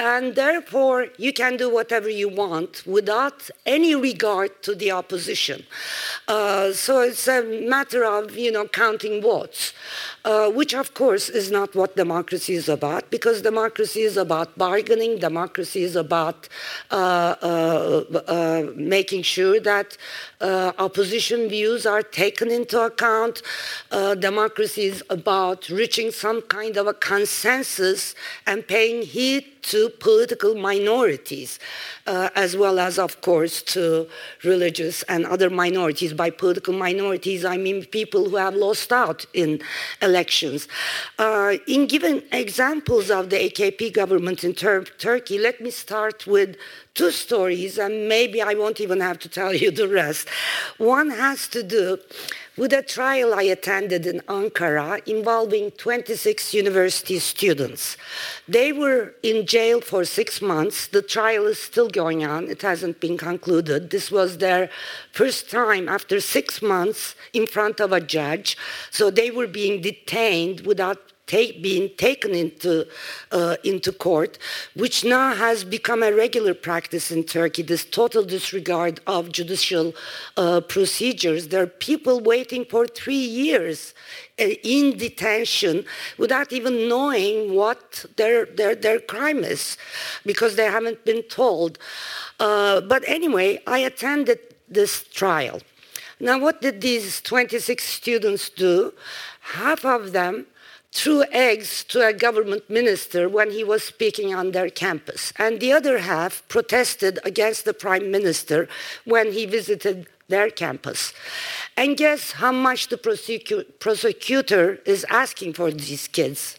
And 0.00 0.34
therefore, 0.34 1.08
you 1.18 1.30
can 1.30 1.58
do 1.58 1.68
whatever 1.68 2.08
you 2.08 2.30
want 2.30 2.86
without 2.86 3.50
any 3.66 3.94
regard 3.94 4.62
to 4.62 4.74
the 4.74 4.90
opposition. 4.92 5.66
Uh, 6.26 6.72
so 6.72 7.02
it's 7.02 7.28
a 7.28 7.42
matter 7.68 8.02
of, 8.06 8.34
you 8.34 8.50
know, 8.50 8.66
counting 8.66 9.20
votes, 9.20 9.74
uh, 10.24 10.50
which, 10.52 10.72
of 10.72 10.94
course, 10.94 11.28
is 11.28 11.50
not 11.50 11.74
what 11.74 11.96
democracy 11.96 12.54
is 12.54 12.66
about, 12.66 13.10
because 13.10 13.42
democracy 13.42 14.00
is 14.00 14.16
about 14.16 14.56
bargaining, 14.56 15.18
democracy 15.18 15.82
is 15.82 15.96
about 15.96 16.48
uh, 16.90 17.34
uh, 17.42 18.04
uh 18.26 18.62
making 18.74 19.22
sure 19.22 19.60
that 19.60 19.98
uh, 20.40 20.72
opposition 20.78 21.46
views 21.46 21.84
are 21.84 22.02
taken 22.02 22.50
into 22.50 22.80
account. 22.80 23.42
Democracy 23.90 24.84
is 24.84 25.04
about 25.10 25.68
reaching 25.68 26.10
some 26.10 26.40
kind 26.40 26.78
of 26.78 26.86
a 26.86 26.94
consensus 26.94 28.14
and 28.46 28.66
paying 28.66 29.02
heed 29.02 29.59
to 29.62 29.88
political 30.00 30.54
minorities, 30.54 31.58
uh, 32.06 32.30
as 32.34 32.56
well 32.56 32.78
as, 32.78 32.98
of 32.98 33.20
course, 33.20 33.62
to 33.62 34.08
religious 34.44 35.02
and 35.04 35.26
other 35.26 35.50
minorities. 35.50 36.12
By 36.12 36.30
political 36.30 36.74
minorities, 36.74 37.44
I 37.44 37.56
mean 37.56 37.84
people 37.84 38.28
who 38.28 38.36
have 38.36 38.54
lost 38.54 38.92
out 38.92 39.26
in 39.34 39.60
elections. 40.02 40.68
Uh, 41.18 41.56
in 41.66 41.86
giving 41.86 42.22
examples 42.32 43.10
of 43.10 43.30
the 43.30 43.36
AKP 43.36 43.92
government 43.92 44.44
in 44.44 44.54
Tur 44.54 44.84
Turkey, 44.98 45.38
let 45.38 45.60
me 45.60 45.70
start 45.70 46.26
with 46.26 46.56
two 46.94 47.10
stories, 47.10 47.78
and 47.78 48.08
maybe 48.08 48.42
I 48.42 48.54
won't 48.54 48.80
even 48.80 49.00
have 49.00 49.18
to 49.20 49.28
tell 49.28 49.54
you 49.54 49.70
the 49.70 49.88
rest. 49.88 50.28
One 50.78 51.10
has 51.10 51.48
to 51.48 51.62
do 51.62 51.98
with 52.56 52.72
a 52.72 52.82
trial 52.82 53.32
I 53.32 53.44
attended 53.44 54.06
in 54.06 54.20
Ankara 54.28 55.06
involving 55.08 55.70
26 55.70 56.52
university 56.52 57.18
students. 57.18 57.96
They 58.46 58.72
were 58.72 59.14
in 59.22 59.46
jail 59.46 59.80
for 59.80 60.04
six 60.04 60.42
months. 60.42 60.88
The 60.88 61.00
trial 61.00 61.46
is 61.46 61.58
still 61.58 61.88
going 61.88 62.24
on, 62.24 62.48
it 62.48 62.62
hasn't 62.62 63.00
been 63.00 63.16
concluded. 63.16 63.90
This 63.90 64.10
was 64.10 64.38
their 64.38 64.68
first 65.12 65.50
time 65.50 65.88
after 65.88 66.20
six 66.20 66.60
months 66.60 67.14
in 67.32 67.46
front 67.46 67.80
of 67.80 67.92
a 67.92 68.00
judge. 68.00 68.58
So 68.90 69.10
they 69.10 69.30
were 69.30 69.46
being 69.46 69.80
detained 69.80 70.66
without 70.66 70.98
take, 71.30 71.62
being 71.62 71.88
taken 71.96 72.32
into, 72.44 72.72
uh, 73.30 73.56
into 73.62 73.92
court, 73.92 74.32
which 74.74 75.04
now 75.04 75.32
has 75.34 75.62
become 75.62 76.02
a 76.02 76.12
regular 76.12 76.54
practice 76.54 77.06
in 77.12 77.22
Turkey, 77.22 77.62
this 77.62 77.84
total 77.84 78.24
disregard 78.24 78.94
of 79.06 79.30
judicial 79.30 79.86
uh, 80.36 80.60
procedures. 80.74 81.48
There 81.48 81.62
are 81.62 81.74
people 81.90 82.16
waiting 82.34 82.64
for 82.64 82.82
three 82.88 83.26
years 83.44 83.94
uh, 84.40 84.44
in 84.76 84.98
detention 84.98 85.84
without 86.18 86.48
even 86.52 86.88
knowing 86.88 87.54
what 87.54 88.04
their, 88.16 88.46
their, 88.58 88.74
their 88.74 88.98
crime 88.98 89.44
is 89.44 89.76
because 90.26 90.56
they 90.56 90.68
haven't 90.78 91.04
been 91.04 91.22
told. 91.22 91.78
Uh, 92.40 92.80
but 92.92 93.02
anyway, 93.06 93.48
I 93.76 93.78
attended 93.90 94.40
this 94.68 95.04
trial. 95.20 95.60
Now, 96.18 96.38
what 96.38 96.60
did 96.60 96.80
these 96.80 97.20
26 97.22 97.82
students 97.82 98.50
do? 98.50 98.92
Half 99.40 99.84
of 99.84 100.12
them 100.12 100.46
threw 100.92 101.24
eggs 101.30 101.84
to 101.84 102.06
a 102.06 102.12
government 102.12 102.68
minister 102.68 103.28
when 103.28 103.50
he 103.50 103.62
was 103.62 103.82
speaking 103.82 104.34
on 104.34 104.50
their 104.50 104.68
campus. 104.68 105.32
And 105.38 105.60
the 105.60 105.72
other 105.72 105.98
half 105.98 106.46
protested 106.48 107.18
against 107.24 107.64
the 107.64 107.74
prime 107.74 108.10
minister 108.10 108.68
when 109.04 109.32
he 109.32 109.46
visited 109.46 110.06
their 110.28 110.50
campus. 110.50 111.12
And 111.76 111.96
guess 111.96 112.32
how 112.32 112.52
much 112.52 112.88
the 112.88 112.96
prosecu 112.96 113.64
prosecutor 113.78 114.80
is 114.84 115.06
asking 115.08 115.54
for 115.54 115.70
these 115.70 116.08
kids? 116.08 116.58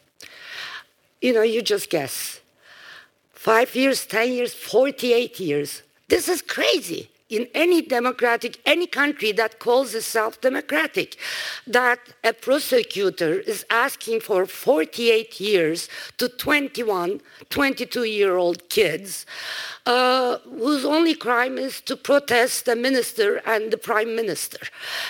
You 1.22 1.34
know, 1.34 1.44
you 1.44 1.62
just 1.62 1.90
guess. 1.90 2.40
Five 3.34 3.76
years, 3.76 4.06
10 4.06 4.34
years, 4.34 4.54
48 4.54 5.40
years. 5.40 5.84
This 6.08 6.28
is 6.28 6.42
crazy 6.42 7.11
in 7.32 7.48
any 7.54 7.82
democratic, 7.82 8.60
any 8.66 8.86
country 8.86 9.32
that 9.32 9.58
calls 9.58 9.96
itself 9.96 10.40
democratic, 10.42 11.18
that 11.66 12.00
a 12.24 12.34
prosecutor 12.34 13.40
is 13.40 13.66
asking 13.70 14.20
for 14.20 14.46
48 14.46 15.40
years 15.40 15.88
to 16.18 16.28
21, 16.28 17.22
22 17.50 18.04
year 18.04 18.36
old 18.36 18.70
kids 18.70 19.26
uh, 19.86 20.38
whose 20.44 20.86
only 20.86 21.16
crime 21.16 21.58
is 21.58 21.82
to 21.82 21.96
protest 21.96 22.66
the 22.66 22.76
minister 22.76 23.42
and 23.48 23.72
the 23.72 23.78
prime 23.78 24.16
minister. 24.16 24.60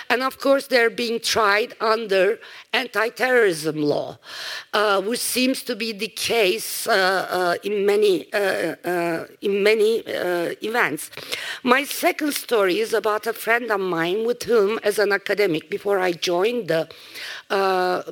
And 0.09 0.23
of 0.23 0.39
course, 0.39 0.67
they're 0.67 0.89
being 0.89 1.19
tried 1.19 1.75
under 1.81 2.39
anti 2.71 3.09
terrorism 3.09 3.81
law, 3.81 4.17
uh, 4.73 5.01
which 5.01 5.19
seems 5.19 5.63
to 5.63 5.75
be 5.75 5.91
the 5.91 6.07
case 6.07 6.87
uh, 6.87 7.27
uh 7.31 7.55
in 7.63 7.85
many, 7.85 8.31
uh, 8.33 9.25
in 9.41 9.61
many 9.61 10.03
events. 10.61 11.11
My 11.63 11.83
second 11.83 12.33
story 12.33 12.79
is 12.79 12.93
about 12.93 13.27
a 13.27 13.33
friend 13.33 13.69
of 13.71 13.81
mine 13.81 14.25
with 14.25 14.43
whom, 14.43 14.79
as 14.83 14.99
an 14.99 15.11
academic, 15.11 15.69
before 15.69 15.99
I 15.99 16.13
joined 16.13 16.69
the 16.69 16.87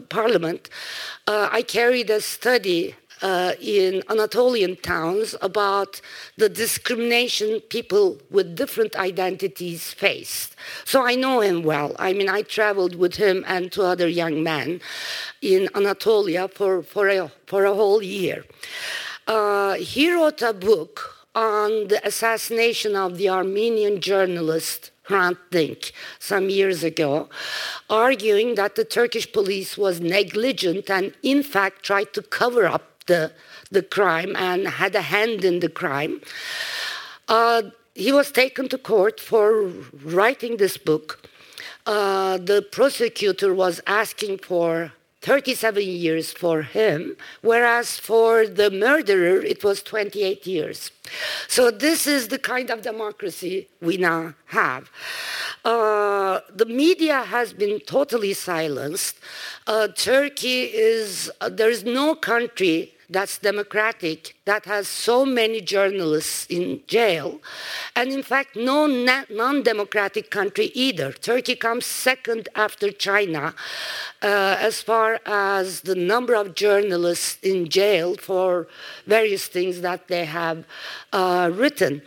parliament, 0.10 0.70
I 1.28 1.62
carried 1.62 2.10
a 2.10 2.22
study 2.22 2.96
uh, 3.22 3.54
in 3.62 4.04
Anatolian 4.10 4.76
towns 4.78 5.36
about 5.42 6.02
the 6.38 6.50
discrimination 6.50 7.60
people 7.70 8.18
with 8.30 8.56
different 8.56 8.96
identities 8.96 9.94
faced. 9.94 10.56
So 10.86 11.06
I 11.06 11.16
know 11.16 11.42
him 11.42 11.64
well. 11.64 11.96
I 12.00 12.14
mean, 12.14 12.30
I 12.30 12.42
traveled 12.42 12.96
with 12.96 13.16
him 13.16 13.44
and 13.48 13.72
two 13.72 13.84
other 13.84 14.08
young 14.08 14.44
men 14.44 14.82
in 15.42 15.70
Anatolia 15.76 16.48
for, 16.48 16.84
for, 16.84 17.08
a, 17.10 17.32
for 17.46 17.66
a 17.66 17.74
whole 17.74 18.02
year. 18.02 18.46
Uh, 19.28 19.74
he 19.76 20.12
wrote 20.12 20.42
a 20.42 20.54
book 20.54 21.28
on 21.36 21.88
the 21.88 22.02
assassination 22.06 22.96
of 22.96 23.18
the 23.18 23.30
Armenian 23.30 24.02
journalist 24.02 24.92
Hrant 25.10 25.38
Dink 25.52 25.92
some 26.20 26.50
years 26.50 26.84
ago, 26.84 27.30
arguing 27.90 28.56
that 28.56 28.76
the 28.76 28.86
Turkish 28.86 29.32
police 29.32 29.78
was 29.78 30.00
negligent 30.00 30.90
and, 30.90 31.14
in 31.24 31.44
fact, 31.44 31.84
tried 31.84 32.14
to 32.14 32.22
cover 32.22 32.66
up 32.66 32.99
the, 33.10 33.34
the 33.70 33.84
crime 33.84 34.36
and 34.38 34.68
had 34.68 34.96
a 34.96 35.02
hand 35.02 35.44
in 35.44 35.60
the 35.60 35.70
crime. 35.82 36.22
Uh, 37.28 37.64
he 37.94 38.12
was 38.14 38.32
taken 38.32 38.70
to 38.70 38.78
court 38.78 39.20
for 39.20 39.68
writing 40.06 40.56
this 40.56 40.78
book. 40.78 41.28
Uh, 41.86 42.38
the 42.38 42.62
prosecutor 42.62 43.54
was 43.54 43.82
asking 43.86 44.38
for 44.38 44.94
37 45.22 45.84
years 45.84 46.32
for 46.32 46.62
him, 46.62 47.18
whereas 47.42 48.00
for 48.00 48.48
the 48.48 48.72
murderer 48.72 49.42
it 49.42 49.64
was 49.64 49.84
28 49.84 50.48
years. 50.48 50.92
So, 51.48 51.72
this 51.72 52.08
is 52.08 52.30
the 52.30 52.40
kind 52.40 52.70
of 52.70 52.84
democracy 52.84 53.68
we 53.82 53.98
now 53.98 54.34
have. 54.46 54.90
Uh, 55.66 56.40
the 56.56 56.66
media 56.66 57.24
has 57.24 57.52
been 57.52 57.80
totally 57.82 58.34
silenced. 58.34 59.18
Uh, 59.68 59.90
Turkey 59.90 60.64
is, 60.64 61.30
uh, 61.42 61.50
there 61.50 61.70
is 61.70 61.84
no 61.84 62.16
country 62.16 62.94
that's 63.10 63.40
democratic, 63.40 64.36
that 64.46 64.66
has 64.66 64.88
so 64.88 65.26
many 65.26 65.62
journalists 65.62 66.46
in 66.48 66.82
jail, 66.88 67.42
and 67.96 68.12
in 68.12 68.22
fact, 68.22 68.56
no 68.56 68.86
non 68.88 69.64
democratic 69.64 70.30
country 70.30 70.72
either. 70.74 71.12
Turkey 71.12 71.56
comes 71.56 71.86
second 71.86 72.50
after 72.56 72.92
China 72.92 73.56
uh, 74.22 74.58
as 74.60 74.82
far 74.82 75.20
as 75.26 75.82
the 75.82 75.96
number 75.96 76.36
of 76.36 76.54
journalists 76.54 77.38
in 77.42 77.68
jail 77.70 78.16
for 78.16 78.68
various 79.08 79.48
things 79.48 79.82
that 79.82 80.08
they 80.08 80.26
have 80.26 80.66
uh, 81.12 81.50
written. 81.54 82.02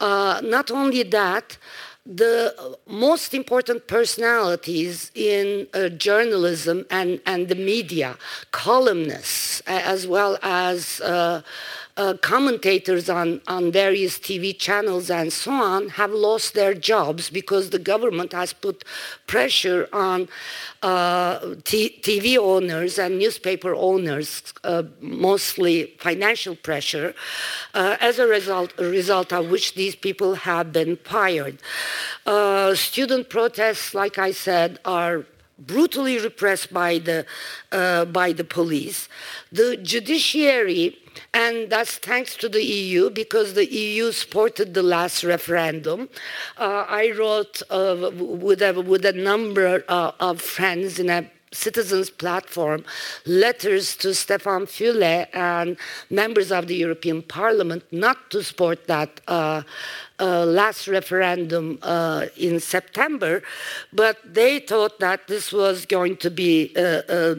Uh, 0.00 0.40
not 0.42 0.70
only 0.70 1.02
that, 1.04 1.56
the 2.04 2.76
most 2.86 3.32
important 3.32 3.86
personalities 3.86 5.12
in 5.14 5.68
uh, 5.72 5.88
journalism 5.88 6.84
and, 6.90 7.20
and 7.26 7.48
the 7.48 7.54
media, 7.54 8.16
columnists, 8.50 9.60
as 9.66 10.06
well 10.06 10.36
as 10.42 11.00
uh, 11.00 11.42
uh, 11.96 12.14
commentators 12.22 13.10
on, 13.10 13.40
on 13.46 13.70
various 13.70 14.18
TV 14.18 14.56
channels 14.56 15.10
and 15.10 15.32
so 15.32 15.50
on 15.50 15.88
have 15.90 16.10
lost 16.10 16.54
their 16.54 16.74
jobs 16.74 17.28
because 17.28 17.70
the 17.70 17.78
government 17.78 18.32
has 18.32 18.52
put 18.52 18.84
pressure 19.26 19.88
on 19.92 20.28
uh, 20.82 21.38
TV 21.40 22.38
owners 22.38 22.98
and 22.98 23.18
newspaper 23.18 23.74
owners, 23.74 24.54
uh, 24.64 24.82
mostly 25.00 25.94
financial 25.98 26.56
pressure, 26.56 27.14
uh, 27.74 27.96
as 28.00 28.18
a 28.18 28.26
result, 28.26 28.72
a 28.78 28.84
result 28.84 29.32
of 29.32 29.50
which 29.50 29.74
these 29.74 29.94
people 29.94 30.34
have 30.34 30.72
been 30.72 30.96
fired. 30.96 31.58
Uh, 32.24 32.74
student 32.74 33.28
protests, 33.28 33.94
like 33.94 34.18
I 34.18 34.32
said, 34.32 34.78
are 34.84 35.26
brutally 35.58 36.18
repressed 36.18 36.72
by 36.72 36.98
the, 36.98 37.24
uh, 37.70 38.04
by 38.06 38.32
the 38.32 38.44
police. 38.44 39.08
The 39.52 39.76
judiciary 39.76 40.98
and 41.34 41.70
that's 41.70 41.96
thanks 41.96 42.36
to 42.36 42.48
the 42.48 42.62
EU 42.62 43.10
because 43.10 43.54
the 43.54 43.70
EU 43.72 44.12
supported 44.12 44.74
the 44.74 44.82
last 44.82 45.24
referendum. 45.24 46.08
Uh, 46.58 46.84
I 46.88 47.12
wrote 47.12 47.62
uh, 47.70 48.10
with, 48.14 48.62
a, 48.62 48.72
with 48.80 49.04
a 49.04 49.12
number 49.12 49.84
uh, 49.88 50.12
of 50.20 50.40
friends 50.40 50.98
in 50.98 51.10
a 51.10 51.30
citizens 51.52 52.10
platform 52.10 52.84
letters 53.26 53.94
to 53.96 54.14
Stefan 54.14 54.66
Füle 54.66 55.26
and 55.34 55.76
members 56.10 56.50
of 56.50 56.66
the 56.66 56.74
European 56.74 57.22
Parliament 57.22 57.84
not 57.92 58.30
to 58.30 58.42
support 58.42 58.86
that 58.86 59.20
uh, 59.28 59.62
uh, 60.22 60.46
last 60.46 60.86
referendum 60.86 61.78
uh, 61.82 62.26
in 62.36 62.60
September, 62.60 63.42
but 63.92 64.16
they 64.24 64.60
thought 64.60 65.00
that 65.00 65.26
this 65.26 65.52
was 65.52 65.84
going 65.84 66.16
to 66.16 66.30
be 66.30 66.72
uh, 66.76 67.02
uh, 67.16 67.34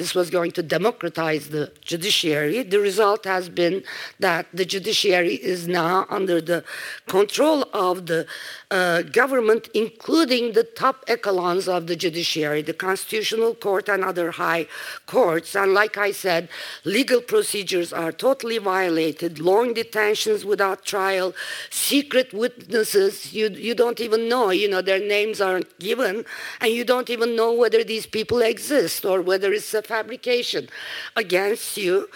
this 0.00 0.14
was 0.14 0.30
going 0.30 0.52
to 0.52 0.62
democratize 0.62 1.48
the 1.48 1.72
judiciary. 1.80 2.62
The 2.62 2.78
result 2.78 3.24
has 3.24 3.48
been 3.48 3.82
that 4.20 4.46
the 4.54 4.64
judiciary 4.64 5.34
is 5.34 5.66
now 5.66 6.06
under 6.08 6.40
the 6.40 6.64
control 7.06 7.64
of 7.74 8.06
the 8.06 8.26
uh, 8.70 9.02
government, 9.02 9.68
including 9.74 10.52
the 10.52 10.64
top 10.64 11.04
echelons 11.08 11.68
of 11.68 11.86
the 11.86 11.96
judiciary, 11.96 12.62
the 12.62 12.74
Constitutional 12.74 13.54
Court 13.54 13.88
and 13.88 14.04
other 14.04 14.30
high 14.30 14.66
courts. 15.06 15.56
And 15.56 15.74
like 15.74 15.96
I 15.96 16.12
said, 16.12 16.48
legal 16.84 17.20
procedures 17.20 17.92
are 17.92 18.12
totally 18.12 18.58
violated, 18.58 19.38
long 19.40 19.74
detentions 19.74 20.44
without 20.44 20.84
trial, 20.84 21.34
secret 21.70 22.27
witnesses 22.32 23.32
you, 23.32 23.48
you 23.48 23.74
don't 23.74 24.00
even 24.00 24.28
know, 24.28 24.50
you 24.50 24.68
know, 24.68 24.82
their 24.82 25.00
names 25.00 25.40
aren't 25.40 25.78
given, 25.78 26.24
and 26.60 26.72
you 26.72 26.84
don't 26.84 27.10
even 27.10 27.36
know 27.36 27.52
whether 27.52 27.84
these 27.84 28.06
people 28.06 28.40
exist 28.40 29.04
or 29.04 29.20
whether 29.20 29.52
it's 29.52 29.72
a 29.74 29.82
fabrication 29.82 30.68
against 31.16 31.76
you, 31.76 32.08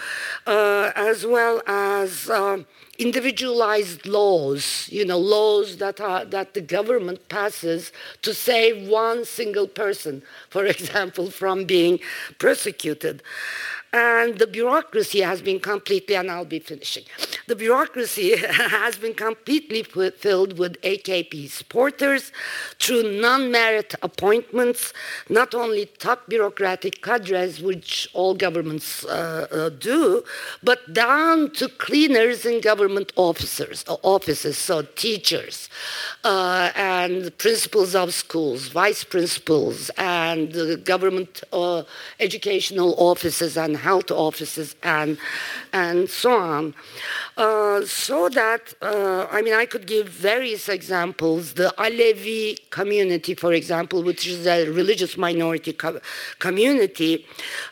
uh, 0.47 0.93
as 0.95 1.27
well 1.27 1.63
as. 1.67 2.31
Um, 2.31 2.67
individualized 2.99 4.07
laws, 4.07 4.89
you 4.91 5.05
know, 5.05 5.19
laws 5.19 5.79
that, 5.79 6.01
are, 6.01 6.25
that 6.27 6.55
the 6.55 6.61
government 6.61 7.29
passes 7.29 7.91
to 8.21 8.33
save 8.35 8.89
one 8.89 9.25
single 9.25 9.67
person, 9.67 10.23
for 10.51 10.65
example, 10.77 11.31
from 11.31 11.65
being 11.65 11.99
persecuted. 12.39 13.23
And 13.93 14.39
the 14.39 14.47
bureaucracy 14.47 15.21
has 15.21 15.43
been 15.43 15.61
completely, 15.61 16.17
and 16.17 16.31
I'll 16.31 16.47
be 16.47 16.61
finishing, 16.61 17.05
the 17.47 17.57
bureaucracy 17.57 18.37
has 18.37 18.97
been 18.97 19.15
completely 19.15 19.83
filled 19.83 20.59
with 20.59 20.81
AKP 20.83 21.49
supporters 21.51 22.33
through 22.79 23.21
non-merit 23.21 23.95
appointments, 24.03 24.93
not 25.29 25.55
only 25.55 25.87
top 25.87 26.29
bureaucratic 26.29 27.03
cadres, 27.03 27.61
which 27.61 28.09
all 28.13 28.35
governments 28.35 29.05
uh, 29.05 29.47
uh, 29.51 29.69
do, 29.69 30.23
but 30.63 30.93
down 30.93 31.51
to 31.53 31.69
cleaners 31.69 32.47
in 32.47 32.61
government 32.61 33.13
officers, 33.17 33.85
uh, 33.89 33.97
offices, 34.03 34.57
so 34.59 34.83
teachers 34.83 35.69
uh, 36.25 36.71
and 36.77 37.37
principals 37.39 37.95
of 37.95 38.15
schools, 38.15 38.69
vice 38.69 39.05
principals, 39.05 39.91
and 39.99 40.85
government 40.85 41.43
uh, 41.53 41.83
educational 42.21 42.95
offices 42.99 43.57
and 43.57 43.77
health 43.77 44.11
offices 44.11 44.77
and, 44.83 45.19
and 45.73 46.09
so 46.09 46.33
on. 46.39 46.75
Uh, 47.37 47.83
so 47.87 48.29
that, 48.29 48.75
uh, 48.83 49.27
I 49.31 49.41
mean, 49.41 49.55
I 49.55 49.65
could 49.65 49.87
give 49.87 50.09
various 50.09 50.69
examples. 50.69 51.55
The 51.55 51.73
Alevi 51.79 52.59
community, 52.71 53.35
for 53.35 53.53
example, 53.55 54.03
which 54.03 54.27
is 54.27 54.47
a 54.47 54.69
religious 54.69 55.17
minority 55.17 55.73
co- 55.73 56.01
community, 56.39 57.27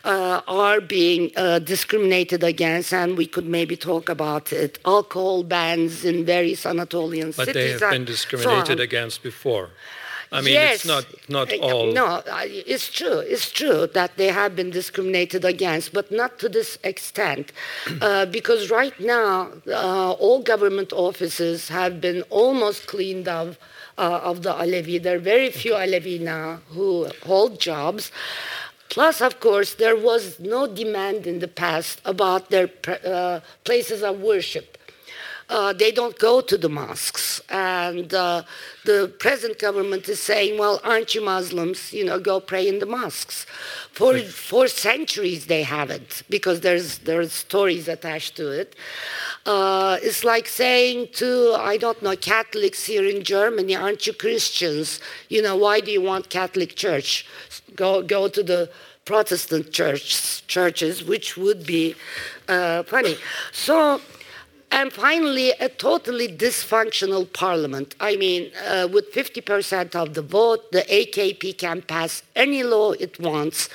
uh, 0.04 0.40
are 0.48 0.80
being 0.80 1.30
uh, 1.36 1.58
discriminated 1.58 2.42
against, 2.42 2.94
and 2.94 3.18
we 3.18 3.26
could 3.26 3.46
maybe 3.46 3.76
talk 3.76 4.08
about 4.08 4.52
it. 4.52 4.78
Alcohol 4.86 5.42
bans 5.42 6.04
in 6.04 6.24
various 6.24 6.64
Anatolian 6.64 7.28
but 7.28 7.46
cities. 7.46 7.46
But 7.46 7.54
they 7.54 7.70
have 7.72 7.90
been 7.90 8.04
discriminated 8.06 8.78
so 8.78 8.82
against 8.82 9.22
before. 9.22 9.70
I 10.32 10.40
mean, 10.42 10.54
yes. 10.54 10.76
it's 10.76 10.86
not 10.86 11.06
not 11.28 11.52
uh, 11.52 11.56
all. 11.58 11.92
No, 11.92 12.22
it's 12.26 12.92
true. 12.92 13.18
It's 13.18 13.50
true 13.50 13.88
that 13.88 14.16
they 14.16 14.28
have 14.28 14.54
been 14.54 14.70
discriminated 14.70 15.44
against, 15.44 15.92
but 15.92 16.12
not 16.12 16.38
to 16.38 16.48
this 16.48 16.78
extent, 16.84 17.52
uh, 18.00 18.26
because 18.26 18.70
right 18.70 18.98
now 19.00 19.50
uh, 19.66 20.12
all 20.12 20.42
government 20.42 20.92
offices 20.92 21.68
have 21.68 22.00
been 22.00 22.22
almost 22.30 22.86
cleaned 22.86 23.28
of. 23.28 23.58
Uh, 23.98 24.18
of 24.24 24.42
the 24.42 24.50
Alevi, 24.50 25.02
there 25.02 25.16
are 25.16 25.18
very 25.18 25.50
few 25.50 25.74
Alevi 25.74 26.18
now 26.18 26.60
who 26.70 27.06
hold 27.26 27.60
jobs. 27.60 28.10
Plus, 28.88 29.20
of 29.20 29.40
course, 29.40 29.74
there 29.74 29.94
was 29.94 30.40
no 30.40 30.66
demand 30.66 31.26
in 31.26 31.40
the 31.40 31.48
past 31.48 32.00
about 32.06 32.48
their 32.48 32.70
uh, 33.04 33.40
places 33.62 34.02
of 34.02 34.20
worship 34.20 34.69
uh, 35.50 35.72
they 35.72 35.90
don't 35.90 36.16
go 36.18 36.40
to 36.40 36.56
the 36.56 36.68
mosques. 36.68 37.42
And 37.50 38.14
uh, 38.14 38.44
the 38.84 39.12
present 39.18 39.58
government 39.58 40.08
is 40.08 40.22
saying, 40.22 40.58
well, 40.58 40.80
aren't 40.84 41.14
you 41.14 41.22
Muslims? 41.24 41.92
You 41.92 42.04
know, 42.04 42.20
go 42.20 42.38
pray 42.40 42.68
in 42.68 42.78
the 42.78 42.86
mosques. 42.86 43.46
For, 43.90 44.16
for 44.20 44.68
centuries 44.68 45.46
they 45.46 45.64
haven't, 45.64 46.22
because 46.30 46.60
there's, 46.60 46.98
there's 46.98 47.32
stories 47.32 47.88
attached 47.88 48.36
to 48.36 48.48
it. 48.50 48.76
Uh, 49.44 49.98
it's 50.02 50.22
like 50.22 50.46
saying 50.46 51.08
to, 51.14 51.56
I 51.58 51.76
don't 51.76 52.00
know, 52.00 52.14
Catholics 52.14 52.86
here 52.86 53.04
in 53.04 53.24
Germany, 53.24 53.74
aren't 53.74 54.06
you 54.06 54.12
Christians? 54.12 55.00
You 55.28 55.42
know, 55.42 55.56
why 55.56 55.80
do 55.80 55.90
you 55.90 56.00
want 56.00 56.30
Catholic 56.30 56.76
Church? 56.76 57.26
Go, 57.74 58.02
go 58.02 58.28
to 58.28 58.42
the 58.42 58.70
Protestant 59.04 59.72
church, 59.72 60.46
churches, 60.46 61.02
which 61.02 61.36
would 61.36 61.66
be 61.66 61.96
uh, 62.46 62.84
funny. 62.84 63.16
So 63.50 64.00
and 64.72 64.92
finally, 64.92 65.50
a 65.60 65.68
totally 65.68 66.28
dysfunctional 66.28 67.30
parliament. 67.32 67.96
I 68.00 68.16
mean, 68.16 68.52
uh, 68.68 68.88
with 68.92 69.12
50% 69.12 69.96
of 69.96 70.14
the 70.14 70.22
vote, 70.22 70.70
the 70.70 70.82
AKP 70.82 71.58
can 71.58 71.82
pass 71.82 72.22
any 72.36 72.62
law 72.62 72.92
it 72.92 73.18
wants, 73.18 73.68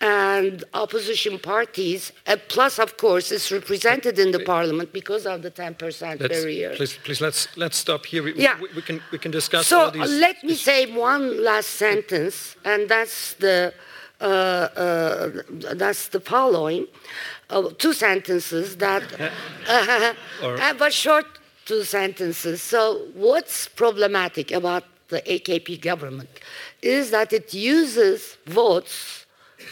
and 0.00 0.64
opposition 0.74 1.38
parties, 1.38 2.12
uh, 2.26 2.36
plus, 2.48 2.78
of 2.80 2.96
course, 2.96 3.30
is 3.30 3.52
represented 3.52 4.18
in 4.18 4.32
the 4.32 4.40
parliament 4.40 4.92
because 4.92 5.24
of 5.24 5.42
the 5.42 5.50
10% 5.50 6.28
barrier. 6.28 6.74
Please, 6.74 6.98
please, 7.04 7.20
let's 7.20 7.56
let's 7.56 7.76
stop 7.76 8.06
here. 8.06 8.22
We, 8.22 8.34
yeah. 8.34 8.58
we, 8.60 8.68
we 8.76 8.82
can 8.82 9.00
we 9.12 9.18
can 9.18 9.30
discuss. 9.30 9.68
So 9.68 9.80
all 9.80 9.90
these 9.90 10.10
let 10.10 10.42
me 10.42 10.54
say 10.54 10.92
one 10.92 11.44
last 11.44 11.70
sentence, 11.70 12.56
and 12.64 12.88
that's 12.88 13.34
the 13.34 13.72
uh, 14.20 14.24
uh, 14.24 15.30
that's 15.74 16.08
the 16.08 16.20
following 16.20 16.86
uh, 17.50 17.70
two 17.78 17.92
sentences 17.92 18.76
that 18.76 19.02
uh, 19.68 20.12
have 20.56 20.80
a 20.80 20.90
short 20.90 21.26
two 21.66 21.84
sentences. 21.84 22.62
So, 22.62 23.06
what's 23.14 23.68
problematic 23.68 24.50
about 24.50 24.84
the 25.08 25.22
AKP 25.22 25.80
government 25.80 26.30
is 26.82 27.10
that 27.10 27.32
it 27.32 27.52
uses 27.54 28.36
votes 28.46 29.19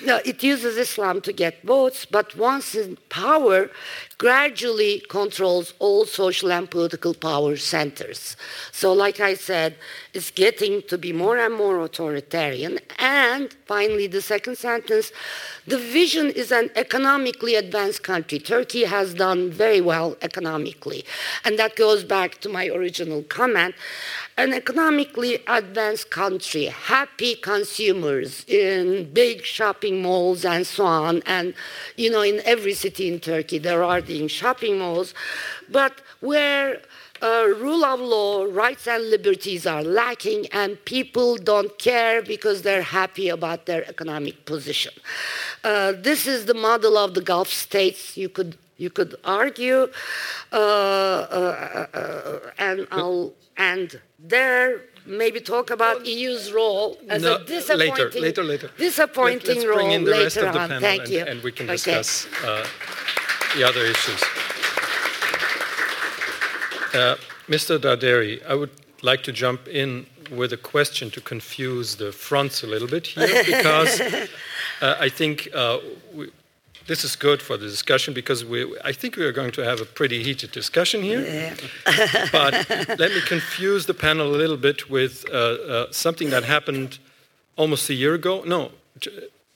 no, 0.04 0.20
it 0.24 0.42
uses 0.42 0.76
Islam 0.76 1.20
to 1.22 1.32
get 1.32 1.62
votes, 1.62 2.04
but 2.04 2.36
once 2.36 2.74
in 2.74 2.96
power, 3.08 3.70
gradually 4.16 5.02
controls 5.08 5.74
all 5.78 6.04
social 6.04 6.52
and 6.52 6.70
political 6.70 7.14
power 7.14 7.56
centers. 7.56 8.36
So, 8.72 8.92
like 8.92 9.20
I 9.20 9.34
said, 9.34 9.76
it's 10.14 10.30
getting 10.30 10.82
to 10.82 10.98
be 10.98 11.12
more 11.12 11.38
and 11.38 11.54
more 11.54 11.80
authoritarian. 11.80 12.78
And 12.98 13.52
finally, 13.66 14.06
the 14.06 14.22
second 14.22 14.56
sentence 14.56 15.12
the 15.68 15.78
vision 15.78 16.30
is 16.30 16.50
an 16.50 16.70
economically 16.76 17.54
advanced 17.54 18.02
country. 18.02 18.38
Turkey 18.38 18.84
has 18.84 19.12
done 19.12 19.50
very 19.50 19.82
well 19.82 20.16
economically. 20.22 21.04
And 21.44 21.58
that 21.58 21.76
goes 21.76 22.04
back 22.04 22.40
to 22.40 22.48
my 22.48 22.68
original 22.68 23.22
comment 23.24 23.74
an 24.38 24.54
economically 24.54 25.42
advanced 25.48 26.10
country, 26.10 26.66
happy 26.66 27.34
consumers 27.34 28.44
in 28.46 29.12
big 29.12 29.44
shopping 29.44 30.00
malls 30.00 30.44
and 30.44 30.64
so 30.64 30.86
on. 30.86 31.22
And, 31.26 31.54
you 31.96 32.08
know, 32.08 32.22
in 32.22 32.40
every 32.44 32.74
city 32.74 33.08
in 33.08 33.18
Turkey, 33.18 33.58
there 33.58 33.82
are 33.82 34.00
the 34.00 34.28
shopping 34.28 34.78
malls, 34.78 35.12
but 35.68 36.00
where 36.20 36.80
uh, 37.20 37.46
rule 37.58 37.84
of 37.84 37.98
law, 37.98 38.44
rights 38.44 38.86
and 38.86 39.10
liberties 39.10 39.66
are 39.66 39.82
lacking, 39.82 40.46
and 40.52 40.82
people 40.84 41.36
don't 41.36 41.76
care 41.80 42.22
because 42.22 42.62
they're 42.62 42.82
happy 42.82 43.28
about 43.28 43.66
their 43.66 43.84
economic 43.88 44.44
position. 44.44 44.92
Uh, 45.64 45.92
this 45.98 46.28
is 46.28 46.46
the 46.46 46.54
model 46.54 46.96
of 46.96 47.14
the 47.14 47.20
Gulf 47.20 47.48
states. 47.48 48.16
You 48.16 48.28
could 48.28 48.56
you 48.76 48.90
could 48.90 49.16
argue, 49.24 49.88
uh, 50.52 50.56
uh, 50.56 51.86
uh 51.92 52.38
and 52.56 52.86
I'll 52.92 53.32
end 53.94 54.02
there 54.18 54.80
maybe 55.06 55.40
talk 55.40 55.70
about 55.70 56.06
EU's 56.06 56.52
role 56.52 56.98
as 57.08 57.22
no, 57.22 57.36
a 57.36 57.44
disappointing, 57.44 57.92
later, 57.92 58.20
later, 58.20 58.44
later. 58.44 58.70
disappointing 58.76 59.58
Let, 59.58 59.68
role 59.68 59.76
bring 59.76 59.92
in 59.92 60.04
the 60.04 60.10
later 60.10 60.24
rest 60.24 60.36
of 60.36 60.52
the 60.52 60.60
on. 60.60 60.68
Panel 60.68 60.80
Thank 60.80 61.02
and, 61.02 61.10
you. 61.10 61.24
And 61.24 61.42
we 61.42 61.52
can 61.52 61.66
okay. 61.66 61.74
discuss 61.74 62.26
uh, 62.44 62.66
the 63.56 63.64
other 63.64 63.80
issues. 63.80 64.22
Uh, 66.94 67.16
Mr. 67.48 67.78
Dardery, 67.78 68.44
I 68.46 68.54
would 68.54 68.70
like 69.02 69.22
to 69.22 69.32
jump 69.32 69.68
in 69.68 70.06
with 70.30 70.52
a 70.52 70.56
question 70.56 71.10
to 71.10 71.20
confuse 71.20 71.96
the 71.96 72.12
fronts 72.12 72.62
a 72.62 72.66
little 72.66 72.88
bit 72.88 73.06
here, 73.06 73.44
because 73.46 74.00
uh, 74.82 74.96
I 75.00 75.08
think 75.08 75.48
uh, 75.54 75.78
we, 76.12 76.30
this 76.88 77.04
is 77.04 77.14
good 77.16 77.40
for 77.40 77.56
the 77.56 77.66
discussion 77.66 78.14
because 78.14 78.44
we, 78.44 78.76
I 78.82 78.92
think 78.92 79.16
we 79.16 79.24
are 79.24 79.32
going 79.32 79.52
to 79.52 79.62
have 79.62 79.80
a 79.80 79.84
pretty 79.84 80.22
heated 80.24 80.50
discussion 80.52 81.02
here. 81.02 81.20
Yeah. 81.20 82.26
but 82.32 82.52
let 82.98 83.12
me 83.12 83.20
confuse 83.20 83.86
the 83.86 83.94
panel 83.94 84.34
a 84.34 84.38
little 84.42 84.56
bit 84.56 84.90
with 84.90 85.24
uh, 85.30 85.34
uh, 85.34 85.86
something 85.92 86.30
that 86.30 86.44
happened 86.44 86.98
almost 87.56 87.90
a 87.90 87.94
year 87.94 88.14
ago. 88.14 88.42
No, 88.44 88.72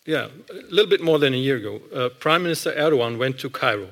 yeah, 0.04 0.28
a 0.50 0.54
little 0.70 0.90
bit 0.90 1.02
more 1.02 1.18
than 1.18 1.32
a 1.32 1.38
year 1.38 1.56
ago. 1.56 1.80
Uh, 1.94 2.08
Prime 2.10 2.42
Minister 2.42 2.70
Erdogan 2.72 3.18
went 3.18 3.38
to 3.40 3.48
Cairo. 3.48 3.88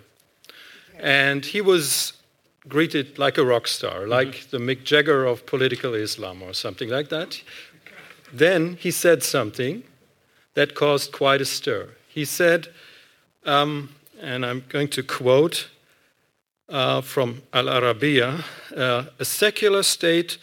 And 0.98 1.46
he 1.46 1.62
was 1.62 2.12
greeted 2.68 3.18
like 3.18 3.38
a 3.38 3.44
rock 3.44 3.66
star, 3.66 4.07
like 4.07 4.50
the 4.50 4.59
Mick 4.59 4.85
Jagger 4.85 5.24
of 5.24 5.46
political 5.46 5.94
Islam 5.94 6.42
or 6.42 6.53
something 6.53 6.90
like 6.90 7.09
that. 7.09 7.40
Then 8.33 8.76
he 8.79 8.90
said 8.90 9.22
something 9.22 9.83
that 10.55 10.74
caused 10.74 11.11
quite 11.11 11.40
a 11.40 11.46
stir. 11.46 11.88
He 12.07 12.26
said, 12.26 12.68
um, 13.44 13.90
and 14.20 14.44
I'm 14.44 14.64
going 14.68 14.88
to 14.88 15.03
quote 15.03 15.68
uh, 16.68 17.00
from 17.00 17.42
Al 17.53 17.66
Arabiya 17.66 18.44
uh, 18.76 19.05
a 19.18 19.24
secular 19.24 19.83
state 19.83 20.38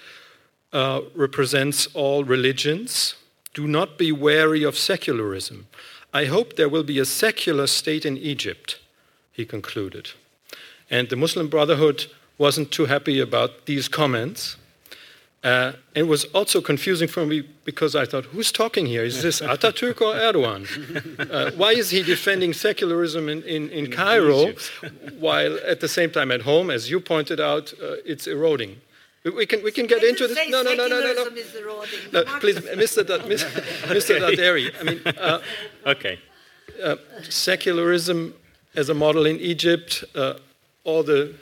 uh, 0.74 1.02
represents 1.16 1.88
all 1.94 2.24
religions. 2.24 3.16
Do 3.54 3.68
not 3.68 3.98
be 3.98 4.12
wary 4.12 4.64
of 4.64 4.78
secularism. 4.78 5.68
I 6.14 6.26
hope 6.26 6.56
there 6.56 6.70
will 6.70 6.84
be 6.84 7.00
a 7.00 7.06
secular 7.06 7.68
state 7.68 8.06
in 8.06 8.18
Egypt, 8.18 8.80
he 9.32 9.46
concluded. 9.46 10.12
And 10.90 11.10
the 11.10 11.16
Muslim 11.16 11.48
Brotherhood 11.48 12.06
wasn't 12.38 12.72
too 12.72 12.86
happy 12.86 13.20
about 13.20 13.66
these 13.66 13.88
comments. 13.88 14.58
Uh, 15.44 15.74
it 15.94 16.04
was 16.04 16.26
also 16.26 16.62
confusing 16.62 17.08
for 17.08 17.26
me 17.26 17.42
because 17.64 17.96
I 17.96 18.06
thought, 18.06 18.26
who's 18.26 18.52
talking 18.52 18.86
here? 18.88 19.04
Is 19.04 19.22
this 19.22 19.40
Ataturk 19.40 20.02
or 20.02 20.14
Erdogan? 20.16 20.66
Uh, 21.28 21.52
why 21.52 21.72
is 21.74 21.90
he 21.90 22.04
defending 22.04 22.54
secularism 22.54 23.28
in, 23.28 23.44
in, 23.44 23.70
in, 23.70 23.86
in 23.86 23.92
Cairo 23.92 24.54
while 25.20 25.58
at 25.66 25.80
the 25.80 25.88
same 25.88 26.10
time 26.10 26.32
at 26.32 26.42
home, 26.42 26.70
as 26.70 26.90
you 26.90 27.00
pointed 27.00 27.40
out, 27.40 27.74
uh, 27.82 27.96
it's 28.06 28.28
eroding? 28.28 28.78
We 29.24 29.46
can, 29.46 29.62
we 29.64 29.72
can 29.72 29.88
get 29.88 30.04
into 30.04 30.28
this. 30.28 30.38
No, 30.50 30.62
no, 30.62 30.74
no, 30.74 30.88
no, 30.88 31.00
no, 31.02 31.14
no. 31.14 32.24
no 32.24 32.40
please, 32.40 32.60
Mr. 32.60 33.06
Da, 33.06 33.18
Mr. 33.20 33.50
Mr. 33.88 34.20
Dardery, 34.20 34.72
I 34.80 34.84
mean, 34.84 35.02
uh, 35.06 35.42
okay. 35.86 36.20
Uh, 36.82 36.96
secularism 37.24 38.34
as 38.76 38.90
a 38.90 38.94
model 38.94 39.26
in 39.26 39.38
Egypt, 39.40 40.04
uh, 40.16 40.36
all 40.84 41.04
the 41.04 41.34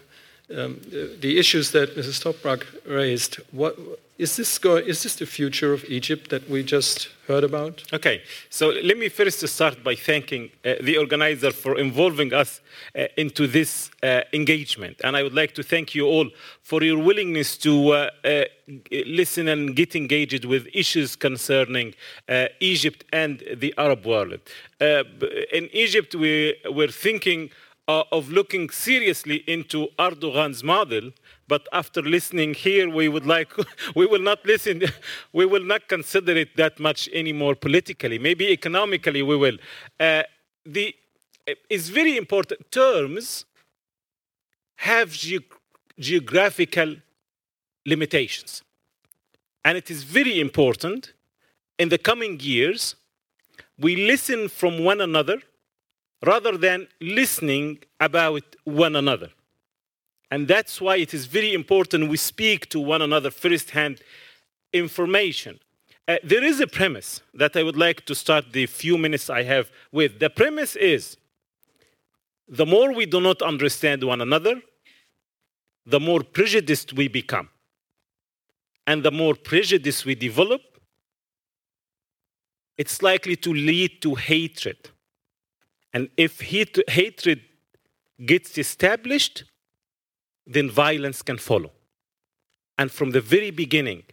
um, 0.49 0.79
the, 0.89 1.17
the, 1.19 1.39
issues 1.39 1.71
that 1.71 1.95
Mrs. 1.95 2.21
Toprak 2.21 2.65
raised. 2.87 3.37
What 3.51 3.77
is 4.17 4.35
this? 4.35 4.59
Go, 4.59 4.75
is 4.75 5.01
this 5.01 5.15
the 5.15 5.25
future 5.25 5.73
of 5.73 5.83
Egypt 5.85 6.29
that 6.29 6.47
we 6.47 6.63
just 6.63 7.09
heard 7.27 7.43
about? 7.43 7.83
Okay, 7.91 8.21
so 8.49 8.69
let 8.69 8.97
me 8.97 9.09
first 9.09 9.45
start 9.47 9.83
by 9.83 9.95
thanking 9.95 10.51
uh, 10.63 10.75
the 10.81 10.97
organizer 10.97 11.51
for 11.51 11.79
involving 11.79 12.31
us 12.31 12.61
uh, 12.95 13.05
into 13.17 13.47
this 13.47 13.89
uh, 14.03 14.21
engagement, 14.33 15.01
and 15.03 15.17
I 15.17 15.23
would 15.23 15.33
like 15.33 15.55
to 15.55 15.63
thank 15.63 15.95
you 15.95 16.05
all 16.05 16.29
for 16.61 16.83
your 16.83 16.99
willingness 16.99 17.57
to 17.57 17.89
uh, 17.89 18.09
uh, 18.23 18.43
listen 18.91 19.47
and 19.47 19.75
get 19.75 19.95
engaged 19.95 20.45
with 20.45 20.67
issues 20.73 21.15
concerning 21.15 21.95
uh, 22.29 22.47
Egypt 22.59 23.03
and 23.11 23.43
the 23.57 23.73
Arab 23.77 24.05
world. 24.05 24.39
in 24.79 25.69
Egypt, 25.73 26.13
we 26.13 26.55
were 26.71 26.89
thinking 26.89 27.49
uh, 27.87 28.03
of 28.11 28.29
looking 28.29 28.69
seriously 28.69 29.43
into 29.47 29.87
Erdogan's 29.99 30.63
model, 30.63 31.11
but 31.47 31.67
after 31.71 32.01
listening 32.01 32.53
here, 32.53 32.89
we 32.89 33.07
would 33.07 33.25
like, 33.25 33.51
we 33.95 34.05
will 34.05 34.21
not 34.21 34.45
listen, 34.45 34.83
we 35.33 35.45
will 35.45 35.63
not 35.63 35.87
consider 35.87 36.35
it 36.35 36.55
that 36.57 36.79
much 36.79 37.07
anymore 37.13 37.55
politically. 37.55 38.17
Maybe 38.17 38.49
economically 38.51 39.21
we 39.21 39.35
will. 39.35 39.57
Uh, 39.99 40.23
the, 40.65 40.95
it's 41.69 41.89
very 41.89 42.17
important. 42.17 42.71
Terms 42.71 43.45
have 44.77 45.11
ge 45.11 45.39
geographical 45.97 46.95
limitations. 47.85 48.63
And 49.63 49.77
it 49.77 49.89
is 49.89 50.03
very 50.03 50.39
important 50.39 51.13
in 51.79 51.89
the 51.89 51.97
coming 51.97 52.39
years 52.39 52.95
we 53.79 53.95
listen 53.95 54.47
from 54.47 54.83
one 54.83 55.01
another 55.01 55.41
rather 56.23 56.57
than 56.57 56.87
listening 57.01 57.79
about 57.99 58.43
one 58.63 58.95
another. 58.95 59.29
And 60.31 60.47
that's 60.47 60.81
why 60.81 60.97
it 60.97 61.13
is 61.13 61.25
very 61.25 61.53
important 61.53 62.09
we 62.09 62.17
speak 62.17 62.69
to 62.69 62.79
one 62.79 63.01
another 63.01 63.31
firsthand 63.31 64.01
information. 64.73 65.59
Uh, 66.07 66.17
there 66.23 66.43
is 66.43 66.59
a 66.59 66.67
premise 66.67 67.21
that 67.33 67.55
I 67.55 67.63
would 67.63 67.77
like 67.77 68.05
to 68.05 68.15
start 68.15 68.51
the 68.51 68.65
few 68.65 68.97
minutes 68.97 69.29
I 69.29 69.43
have 69.43 69.71
with. 69.91 70.19
The 70.19 70.29
premise 70.29 70.75
is 70.75 71.17
the 72.47 72.65
more 72.65 72.93
we 72.93 73.05
do 73.05 73.19
not 73.19 73.41
understand 73.41 74.03
one 74.03 74.21
another, 74.21 74.61
the 75.85 75.99
more 75.99 76.21
prejudiced 76.21 76.93
we 76.93 77.07
become. 77.07 77.49
And 78.87 79.03
the 79.03 79.11
more 79.11 79.33
prejudice 79.33 80.05
we 80.05 80.13
develop, 80.13 80.61
it's 82.77 83.01
likely 83.01 83.35
to 83.37 83.51
lead 83.51 84.01
to 84.03 84.13
hatred 84.15 84.89
and 85.95 86.09
if 86.17 86.41
hatred 86.41 87.39
gets 88.25 88.57
established, 88.57 89.45
then 90.45 90.69
violence 90.69 91.21
can 91.21 91.37
follow. 91.37 91.71
And 92.77 92.91
from 92.91 93.11
the 93.11 93.21
very 93.21 93.49
beginning, 93.49 94.03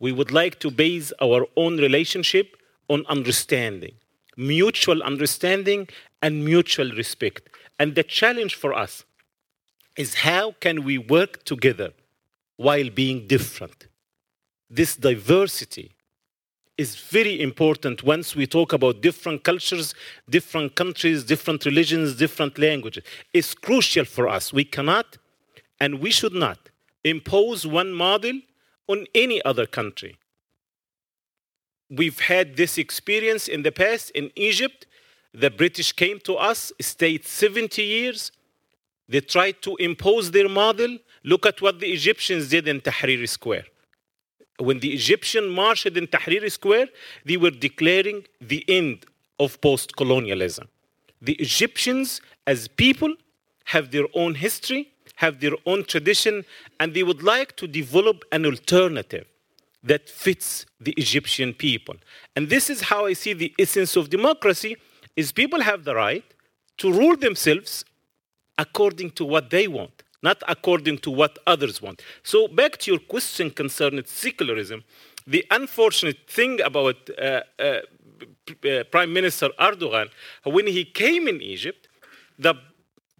we 0.00 0.10
would 0.10 0.32
like 0.32 0.58
to 0.58 0.72
base 0.72 1.12
our 1.22 1.46
own 1.56 1.76
relationship 1.76 2.56
on 2.88 3.06
understanding, 3.06 3.94
mutual 4.36 5.04
understanding, 5.04 5.86
and 6.20 6.44
mutual 6.44 6.90
respect. 6.90 7.48
And 7.78 7.94
the 7.94 8.02
challenge 8.02 8.56
for 8.56 8.74
us 8.74 9.04
is 9.96 10.14
how 10.14 10.56
can 10.58 10.82
we 10.82 10.98
work 10.98 11.44
together 11.44 11.92
while 12.56 12.90
being 12.90 13.28
different? 13.28 13.86
This 14.68 14.96
diversity 14.96 15.93
is 16.76 16.96
very 16.96 17.40
important 17.40 18.02
once 18.02 18.34
we 18.34 18.46
talk 18.46 18.72
about 18.72 19.00
different 19.00 19.44
cultures, 19.44 19.94
different 20.28 20.74
countries, 20.74 21.22
different 21.22 21.64
religions, 21.64 22.16
different 22.16 22.58
languages. 22.58 23.04
It's 23.32 23.54
crucial 23.54 24.04
for 24.04 24.28
us. 24.28 24.52
We 24.52 24.64
cannot 24.64 25.18
and 25.80 26.00
we 26.00 26.10
should 26.10 26.32
not 26.34 26.70
impose 27.04 27.66
one 27.66 27.92
model 27.92 28.40
on 28.88 29.06
any 29.14 29.44
other 29.44 29.66
country. 29.66 30.16
We've 31.90 32.18
had 32.18 32.56
this 32.56 32.76
experience 32.76 33.46
in 33.46 33.62
the 33.62 33.70
past 33.72 34.10
in 34.10 34.30
Egypt. 34.34 34.86
The 35.32 35.50
British 35.50 35.92
came 35.92 36.18
to 36.20 36.34
us, 36.34 36.72
stayed 36.80 37.24
70 37.24 37.82
years. 37.82 38.32
They 39.08 39.20
tried 39.20 39.62
to 39.62 39.76
impose 39.76 40.30
their 40.30 40.48
model. 40.48 40.98
Look 41.22 41.46
at 41.46 41.60
what 41.62 41.78
the 41.78 41.92
Egyptians 41.92 42.48
did 42.48 42.66
in 42.66 42.80
Tahrir 42.80 43.28
Square 43.28 43.66
when 44.58 44.80
the 44.80 44.92
Egyptian 44.92 45.48
marched 45.48 45.86
in 45.86 46.06
Tahrir 46.06 46.50
Square, 46.50 46.88
they 47.24 47.36
were 47.36 47.50
declaring 47.50 48.24
the 48.40 48.64
end 48.68 49.06
of 49.40 49.60
post 49.60 49.96
colonialism. 49.96 50.68
The 51.20 51.34
Egyptians, 51.34 52.20
as 52.46 52.68
people, 52.68 53.14
have 53.64 53.90
their 53.90 54.06
own 54.14 54.34
history, 54.34 54.92
have 55.16 55.40
their 55.40 55.56
own 55.66 55.84
tradition, 55.84 56.44
and 56.78 56.94
they 56.94 57.02
would 57.02 57.22
like 57.22 57.56
to 57.56 57.66
develop 57.66 58.24
an 58.30 58.44
alternative 58.46 59.26
that 59.82 60.08
fits 60.08 60.66
the 60.80 60.92
Egyptian 60.92 61.52
people. 61.52 61.96
And 62.36 62.48
this 62.48 62.70
is 62.70 62.82
how 62.82 63.06
I 63.06 63.12
see 63.12 63.32
the 63.32 63.54
essence 63.58 63.96
of 63.96 64.10
democracy 64.10 64.76
is 65.16 65.32
people 65.32 65.60
have 65.62 65.84
the 65.84 65.94
right 65.94 66.24
to 66.78 66.92
rule 66.92 67.16
themselves 67.16 67.84
according 68.58 69.10
to 69.12 69.24
what 69.24 69.50
they 69.50 69.68
want 69.68 70.03
not 70.24 70.42
according 70.48 70.98
to 70.98 71.10
what 71.10 71.38
others 71.46 71.80
want. 71.80 72.02
So, 72.22 72.48
back 72.48 72.78
to 72.78 72.90
your 72.90 73.00
question 73.00 73.50
concerning 73.50 74.04
secularism, 74.06 74.82
the 75.26 75.44
unfortunate 75.50 76.20
thing 76.26 76.60
about 76.62 76.96
uh, 77.10 77.42
uh, 77.58 77.80
uh, 78.68 78.84
Prime 78.90 79.12
Minister 79.12 79.50
Erdogan, 79.60 80.08
when 80.44 80.66
he 80.66 80.84
came 80.84 81.28
in 81.28 81.40
Egypt, 81.40 81.88
the, 82.38 82.54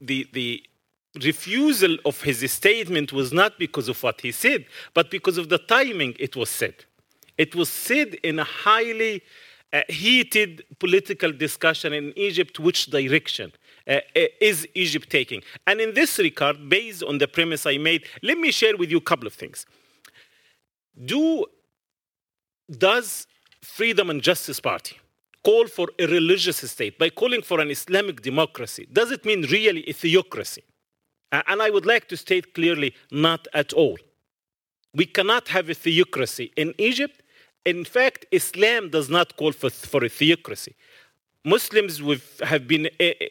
the, 0.00 0.26
the 0.32 0.62
refusal 1.22 1.96
of 2.04 2.22
his 2.22 2.50
statement 2.50 3.12
was 3.12 3.32
not 3.32 3.58
because 3.58 3.88
of 3.88 4.02
what 4.02 4.20
he 4.20 4.32
said, 4.32 4.64
but 4.94 5.10
because 5.10 5.38
of 5.38 5.48
the 5.48 5.58
timing 5.58 6.14
it 6.18 6.34
was 6.34 6.50
said. 6.50 6.74
It 7.36 7.54
was 7.54 7.68
said 7.68 8.14
in 8.22 8.38
a 8.38 8.44
highly 8.44 9.22
uh, 9.72 9.82
heated 9.88 10.64
political 10.78 11.32
discussion 11.32 11.92
in 11.92 12.12
Egypt 12.16 12.58
which 12.58 12.86
direction 12.86 13.52
uh, 13.86 14.00
is 14.40 14.66
Egypt 14.74 15.10
taking? 15.10 15.42
And 15.66 15.80
in 15.80 15.94
this 15.94 16.18
regard, 16.18 16.68
based 16.68 17.02
on 17.02 17.18
the 17.18 17.28
premise 17.28 17.66
I 17.66 17.78
made, 17.78 18.04
let 18.22 18.38
me 18.38 18.50
share 18.50 18.76
with 18.76 18.90
you 18.90 18.98
a 18.98 19.02
couple 19.02 19.26
of 19.26 19.34
things. 19.34 19.66
Do 21.04 21.46
does 22.70 23.26
Freedom 23.62 24.10
and 24.10 24.22
Justice 24.22 24.60
Party 24.60 24.98
call 25.42 25.66
for 25.66 25.88
a 25.98 26.06
religious 26.06 26.58
state 26.70 26.98
by 26.98 27.10
calling 27.10 27.42
for 27.42 27.60
an 27.60 27.70
Islamic 27.70 28.22
democracy? 28.22 28.88
Does 28.90 29.10
it 29.10 29.24
mean 29.24 29.42
really 29.42 29.88
a 29.88 29.92
theocracy? 29.92 30.64
Uh, 31.30 31.42
and 31.46 31.60
I 31.60 31.70
would 31.70 31.84
like 31.84 32.08
to 32.08 32.16
state 32.16 32.54
clearly, 32.54 32.94
not 33.10 33.46
at 33.52 33.72
all. 33.72 33.98
We 34.94 35.06
cannot 35.06 35.48
have 35.48 35.68
a 35.68 35.74
theocracy 35.74 36.52
in 36.56 36.74
Egypt. 36.78 37.22
In 37.66 37.84
fact, 37.84 38.26
Islam 38.30 38.90
does 38.90 39.10
not 39.10 39.36
call 39.36 39.52
for, 39.52 39.70
for 39.70 40.04
a 40.04 40.08
theocracy. 40.08 40.74
Muslims 41.44 42.00
have 42.42 42.66
been 42.66 42.86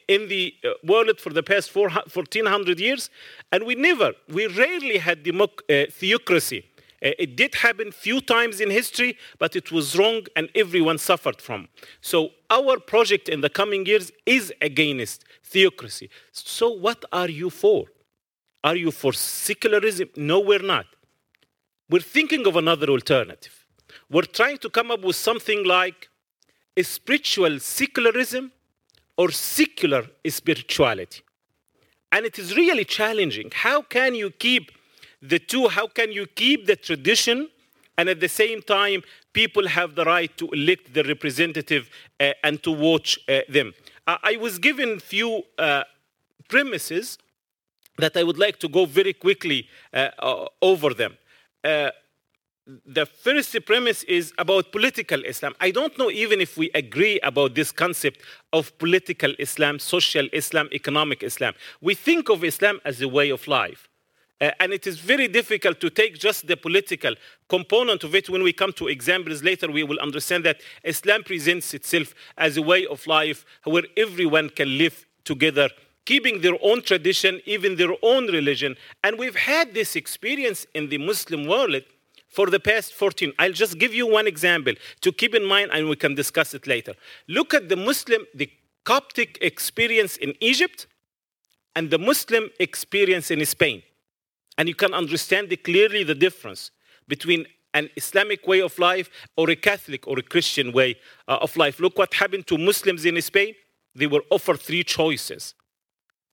in 0.07 0.27
the 0.27 0.53
uh, 0.63 0.69
world 0.83 1.19
for 1.19 1.31
the 1.31 1.41
past 1.41 1.73
1400 1.75 2.79
years, 2.79 3.09
and 3.51 3.63
we 3.65 3.73
never, 3.73 4.13
we 4.29 4.45
rarely 4.45 4.99
had 4.99 5.23
democ- 5.23 5.61
uh, 5.69 5.89
theocracy. 5.91 6.63
Uh, 7.03 7.09
it 7.17 7.35
did 7.35 7.55
happen 7.55 7.91
few 7.91 8.21
times 8.21 8.61
in 8.61 8.69
history, 8.69 9.17
but 9.39 9.55
it 9.55 9.71
was 9.71 9.97
wrong 9.97 10.21
and 10.35 10.47
everyone 10.55 10.97
suffered 10.97 11.41
from. 11.41 11.67
So 12.01 12.29
our 12.49 12.79
project 12.79 13.27
in 13.27 13.41
the 13.41 13.49
coming 13.49 13.85
years 13.85 14.11
is 14.25 14.53
against 14.61 15.25
theocracy. 15.43 16.09
So 16.31 16.69
what 16.69 17.03
are 17.11 17.29
you 17.29 17.49
for? 17.49 17.85
Are 18.63 18.75
you 18.75 18.91
for 18.91 19.11
secularism? 19.11 20.09
No, 20.15 20.39
we're 20.39 20.59
not. 20.59 20.85
We're 21.89 21.99
thinking 21.99 22.47
of 22.47 22.55
another 22.55 22.87
alternative. 22.87 23.65
We're 24.09 24.21
trying 24.21 24.59
to 24.59 24.69
come 24.69 24.89
up 24.89 25.01
with 25.01 25.17
something 25.17 25.65
like 25.65 26.09
spiritual 26.81 27.59
secularism 27.59 28.51
or 29.17 29.31
secular 29.31 30.07
spirituality. 30.27 31.21
And 32.11 32.25
it 32.25 32.39
is 32.39 32.55
really 32.55 32.85
challenging. 32.85 33.51
How 33.53 33.81
can 33.81 34.15
you 34.15 34.31
keep 34.31 34.71
the 35.21 35.39
two? 35.39 35.67
How 35.67 35.87
can 35.87 36.11
you 36.11 36.25
keep 36.27 36.65
the 36.65 36.75
tradition 36.75 37.49
and 37.97 38.09
at 38.09 38.19
the 38.19 38.29
same 38.29 38.61
time 38.61 39.03
people 39.33 39.67
have 39.67 39.95
the 39.95 40.05
right 40.05 40.35
to 40.37 40.47
elect 40.49 40.93
their 40.93 41.03
representative 41.03 41.89
uh, 42.19 42.31
and 42.43 42.61
to 42.63 42.71
watch 42.71 43.19
uh, 43.27 43.39
them? 43.49 43.73
I 44.05 44.37
was 44.39 44.59
given 44.59 44.99
few 44.99 45.43
uh, 45.57 45.83
premises 46.49 47.17
that 47.97 48.17
I 48.17 48.23
would 48.23 48.37
like 48.37 48.59
to 48.59 48.67
go 48.67 48.85
very 48.85 49.13
quickly 49.13 49.69
over 50.61 50.93
them. 50.93 51.15
The 52.65 53.05
first 53.05 53.53
premise 53.65 54.03
is 54.03 54.33
about 54.37 54.71
political 54.71 55.21
Islam. 55.25 55.53
I 55.59 55.71
don't 55.71 55.97
know 55.97 56.09
even 56.09 56.39
if 56.39 56.55
we 56.55 56.71
agree 56.73 57.19
about 57.19 57.55
this 57.55 57.73
concept 57.73 58.21
of 58.53 58.77
political 58.77 59.33
Islam, 59.37 59.79
social 59.79 60.29
Islam, 60.31 60.69
economic 60.71 61.23
Islam. 61.23 61.55
We 61.81 61.93
think 61.93 62.29
of 62.29 62.41
Islam 62.41 62.79
as 62.85 63.01
a 63.01 63.09
way 63.09 63.31
of 63.31 63.45
life. 63.49 63.89
Uh, 64.39 64.51
and 64.61 64.71
it 64.71 64.87
is 64.87 64.97
very 64.97 65.27
difficult 65.27 65.81
to 65.81 65.89
take 65.89 66.17
just 66.17 66.47
the 66.47 66.55
political 66.55 67.15
component 67.49 68.05
of 68.05 68.15
it. 68.15 68.29
When 68.29 68.43
we 68.43 68.53
come 68.53 68.71
to 68.73 68.87
examples 68.87 69.43
later, 69.43 69.69
we 69.69 69.83
will 69.83 69.99
understand 69.99 70.45
that 70.45 70.61
Islam 70.85 71.23
presents 71.23 71.73
itself 71.73 72.15
as 72.37 72.55
a 72.55 72.61
way 72.61 72.85
of 72.85 73.05
life 73.07 73.45
where 73.65 73.83
everyone 73.97 74.49
can 74.49 74.77
live 74.77 75.05
together, 75.25 75.69
keeping 76.05 76.39
their 76.39 76.57
own 76.61 76.81
tradition, 76.81 77.41
even 77.45 77.75
their 77.75 77.93
own 78.01 78.27
religion. 78.27 78.77
And 79.03 79.19
we've 79.19 79.35
had 79.35 79.73
this 79.73 79.97
experience 79.97 80.65
in 80.73 80.87
the 80.87 80.97
Muslim 80.97 81.45
world 81.45 81.83
for 82.33 82.47
the 82.49 82.59
past 82.59 82.93
14. 82.93 83.31
I'll 83.39 83.51
just 83.51 83.77
give 83.77 83.93
you 83.93 84.07
one 84.07 84.27
example 84.27 84.73
to 85.01 85.11
keep 85.11 85.35
in 85.35 85.45
mind 85.45 85.71
and 85.73 85.87
we 85.87 85.95
can 85.95 86.15
discuss 86.15 86.53
it 86.53 86.67
later. 86.67 86.93
Look 87.27 87.53
at 87.53 87.69
the 87.69 87.75
Muslim, 87.75 88.25
the 88.33 88.49
Coptic 88.83 89.37
experience 89.39 90.17
in 90.17 90.33
Egypt 90.41 90.87
and 91.75 91.89
the 91.89 91.99
Muslim 91.99 92.49
experience 92.59 93.31
in 93.31 93.45
Spain. 93.45 93.81
And 94.57 94.67
you 94.67 94.75
can 94.75 94.93
understand 94.93 95.49
the, 95.49 95.57
clearly 95.57 96.03
the 96.03 96.15
difference 96.15 96.71
between 97.07 97.45
an 97.73 97.89
Islamic 97.95 98.45
way 98.45 98.61
of 98.61 98.77
life 98.77 99.09
or 99.37 99.49
a 99.49 99.55
Catholic 99.55 100.07
or 100.07 100.19
a 100.19 100.21
Christian 100.21 100.71
way 100.73 100.95
uh, 101.27 101.37
of 101.41 101.55
life. 101.55 101.79
Look 101.79 101.97
what 101.97 102.13
happened 102.13 102.45
to 102.47 102.57
Muslims 102.57 103.05
in 103.05 103.19
Spain. 103.21 103.55
They 103.95 104.07
were 104.07 104.23
offered 104.29 104.59
three 104.59 104.83
choices 104.83 105.55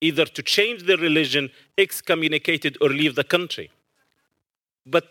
either 0.01 0.25
to 0.25 0.43
change 0.43 0.85
their 0.85 0.97
religion, 0.97 1.51
excommunicated, 1.77 2.79
or 2.81 2.89
leave 2.89 3.15
the 3.15 3.25
country. 3.25 3.71
But 4.87 5.05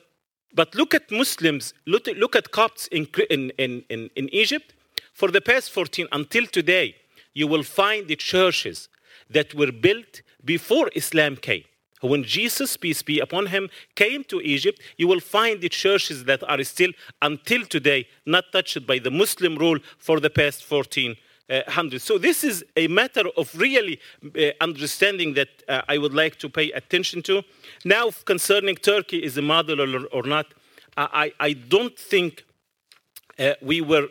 but 0.54 0.76
look 0.76 0.94
at 0.94 1.12
Muslims, 1.12 1.74
look, 1.86 2.08
at 2.36 2.52
Copts 2.52 2.88
in, 2.88 3.08
in, 3.30 3.52
in, 3.58 4.10
in 4.16 4.30
Egypt. 4.34 4.74
For 5.14 5.30
the 5.32 5.42
past 5.42 5.72
14 5.72 6.08
until 6.12 6.46
today, 6.46 6.96
you 7.34 7.48
will 7.48 7.64
find 7.64 8.08
the 8.08 8.16
churches 8.16 8.90
that 9.30 9.54
were 9.54 9.72
built 9.72 10.22
before 10.44 10.90
Islam 10.96 11.36
came. 11.36 11.64
When 12.02 12.24
Jesus, 12.24 12.78
peace 12.78 13.02
be 13.04 13.20
upon 13.20 13.48
him, 13.48 13.70
came 13.96 14.24
to 14.26 14.40
Egypt, 14.42 14.80
you 14.98 15.08
will 15.08 15.20
find 15.20 15.60
the 15.60 15.68
churches 15.68 16.24
that 16.26 16.42
are 16.50 16.64
still, 16.64 16.92
until 17.22 17.66
today, 17.66 18.08
not 18.26 18.46
touched 18.54 18.88
by 18.88 19.00
the 19.00 19.12
Muslim 19.12 19.58
rule 19.58 19.80
for 19.98 20.20
the 20.22 20.30
past 20.30 20.64
14 20.64 21.18
uh, 21.50 21.62
hundred. 21.68 22.02
So 22.02 22.18
this 22.18 22.44
is 22.44 22.64
a 22.78 22.88
matter 22.88 23.24
of 23.36 23.54
really 23.56 24.00
uh, 24.24 24.52
understanding 24.62 25.34
that 25.34 25.50
uh, 25.68 25.82
I 25.88 25.98
would 25.98 26.14
like 26.14 26.38
to 26.40 26.50
pay 26.50 26.72
attention 26.72 27.22
to. 27.24 27.44
Now, 27.84 28.12
concerning 28.26 28.76
Turkey 28.76 29.24
is 29.24 29.38
a 29.38 29.42
model 29.42 30.06
or, 30.14 30.24
not, 30.24 30.48
I, 30.96 31.32
I, 31.40 31.54
don't 31.54 31.98
think 31.98 32.46
we 33.62 33.82
were 33.82 34.10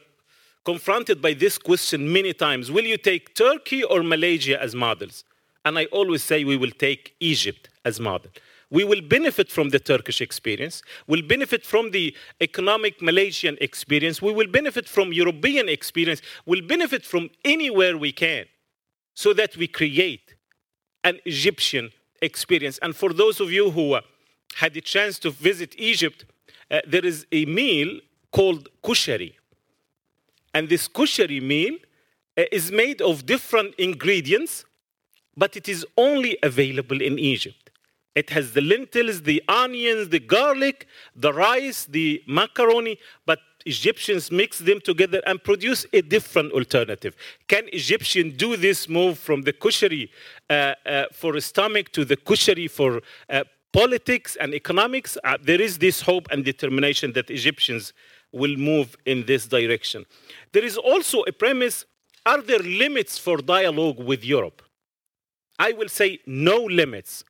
confronted 0.65 1.21
by 1.21 1.35
this 1.35 1.59
question 1.59 2.13
many 2.13 2.33
times. 2.33 2.71
Will 2.71 2.85
you 2.85 2.97
take 2.97 3.35
Turkey 3.35 3.85
or 3.85 4.03
Malaysia 4.03 4.61
as 4.61 4.75
models? 4.75 5.25
And 5.65 5.79
I 5.79 5.85
always 5.87 6.25
say 6.25 6.45
we 6.45 6.57
will 6.57 6.71
take 6.71 7.15
Egypt 7.21 7.69
as 7.85 8.01
model. 8.01 8.31
We 8.71 8.85
will 8.85 9.01
benefit 9.01 9.51
from 9.51 9.71
the 9.71 9.79
Turkish 9.79 10.21
experience. 10.21 10.83
We'll 11.07 11.27
benefit 11.27 11.65
from 11.65 11.91
the 11.91 12.15
economic 12.41 13.01
Malaysian 13.01 13.57
experience. 13.61 14.21
We 14.21 14.33
will 14.33 14.47
benefit 14.47 14.89
from 14.89 15.13
European 15.13 15.69
experience. 15.69 16.21
We'll 16.45 16.67
benefit 16.67 17.05
from 17.05 17.31
anywhere 17.45 17.97
we 17.97 18.13
can 18.13 18.45
so 19.15 19.33
that 19.33 19.57
we 19.57 19.69
create 19.69 20.35
an 21.03 21.19
Egyptian 21.25 21.91
experience. 22.21 22.79
And 22.83 22.95
for 22.95 23.13
those 23.13 23.41
of 23.41 23.51
you 23.51 23.71
who 23.71 23.95
uh, 23.95 24.03
had 24.57 24.75
the 24.75 24.81
chance 24.83 25.19
to 25.21 25.31
visit 25.31 25.75
Egypt, 25.79 26.27
uh, 26.71 26.81
there 26.87 27.05
is 27.05 27.27
a 27.33 27.47
meal 27.47 28.01
called 28.31 28.69
kushari. 28.85 29.33
And 30.53 30.69
this 30.69 30.89
kushari 30.89 31.41
meal 31.41 31.77
uh, 32.37 32.45
is 32.53 32.71
made 32.71 33.01
of 33.01 33.25
different 33.25 33.75
ingredients, 33.77 34.65
but 35.37 35.57
it 35.57 35.69
is 35.69 35.87
only 35.97 36.37
available 36.43 37.01
in 37.01 37.19
Egypt. 37.19 37.68
It 38.19 38.31
has 38.31 38.53
the 38.53 38.61
lentils, 38.61 39.23
the 39.23 39.41
onions, 39.49 40.09
the 40.09 40.19
garlic, 40.19 40.89
the 41.15 41.33
rice, 41.33 41.85
the 41.85 42.21
macaroni, 42.27 42.99
but 43.25 43.39
Egyptians 43.65 44.33
mix 44.33 44.59
them 44.59 44.81
together 44.81 45.21
and 45.25 45.37
produce 45.51 45.87
a 45.93 46.01
different 46.03 46.51
alternative. 46.53 47.15
Can 47.47 47.65
Egyptians 47.73 48.37
do 48.37 48.57
this 48.57 48.89
move 48.89 49.21
from 49.21 49.43
the 49.43 49.53
kushari 49.53 50.09
uh, 50.51 50.75
uh, 50.85 51.05
for 51.13 51.39
stomach 51.41 51.93
to 51.93 52.05
the 52.05 52.17
kushari 52.17 52.69
for 52.69 52.91
uh, 53.31 53.45
politics 53.73 54.37
and 54.41 54.53
economics? 54.53 55.17
Uh, 55.23 55.37
there 55.41 55.61
is 55.61 55.79
this 55.79 56.01
hope 56.01 56.27
and 56.33 56.45
determination 56.45 57.13
that 57.13 57.31
Egyptians 57.31 57.93
will 58.33 58.57
move 58.57 58.97
in 59.07 59.27
this 59.27 59.47
direction. 59.47 60.07
There 60.53 60.65
is 60.65 60.77
also 60.77 61.23
a 61.23 61.33
premise 61.33 61.85
are 62.27 62.43
there 62.43 62.59
limits 62.59 63.17
for 63.17 63.39
dialogue 63.39 64.01
with 64.01 64.23
Europe? 64.25 64.61
I 65.59 65.73
will 65.73 65.89
say 65.89 66.19
no 66.27 66.57
limits 66.65 67.25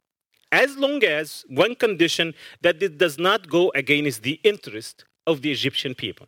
as 0.53 0.77
long 0.77 1.03
as 1.05 1.45
one 1.49 1.75
condition 1.75 2.35
that 2.63 2.83
it 2.83 2.99
does 2.99 3.19
not 3.19 3.49
go 3.49 3.71
against 3.75 4.23
the 4.23 4.41
interest 4.45 5.05
of 5.27 5.43
the 5.43 5.53
Egyptian 5.53 5.95
people. 5.95 6.27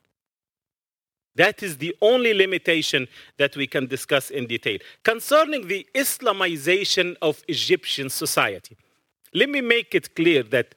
That 1.36 1.62
is 1.62 1.78
the 1.78 1.94
only 2.02 2.34
limitation 2.34 3.08
that 3.38 3.56
we 3.56 3.66
can 3.66 3.86
discuss 3.86 4.30
in 4.30 4.46
detail. 4.46 4.78
Concerning 5.04 5.68
the 5.68 5.86
Islamization 5.94 7.16
of 7.22 7.42
Egyptian 7.48 8.10
society, 8.10 8.76
let 9.32 9.48
me 9.48 9.60
make 9.60 9.94
it 9.94 10.14
clear 10.14 10.42
that 10.44 10.74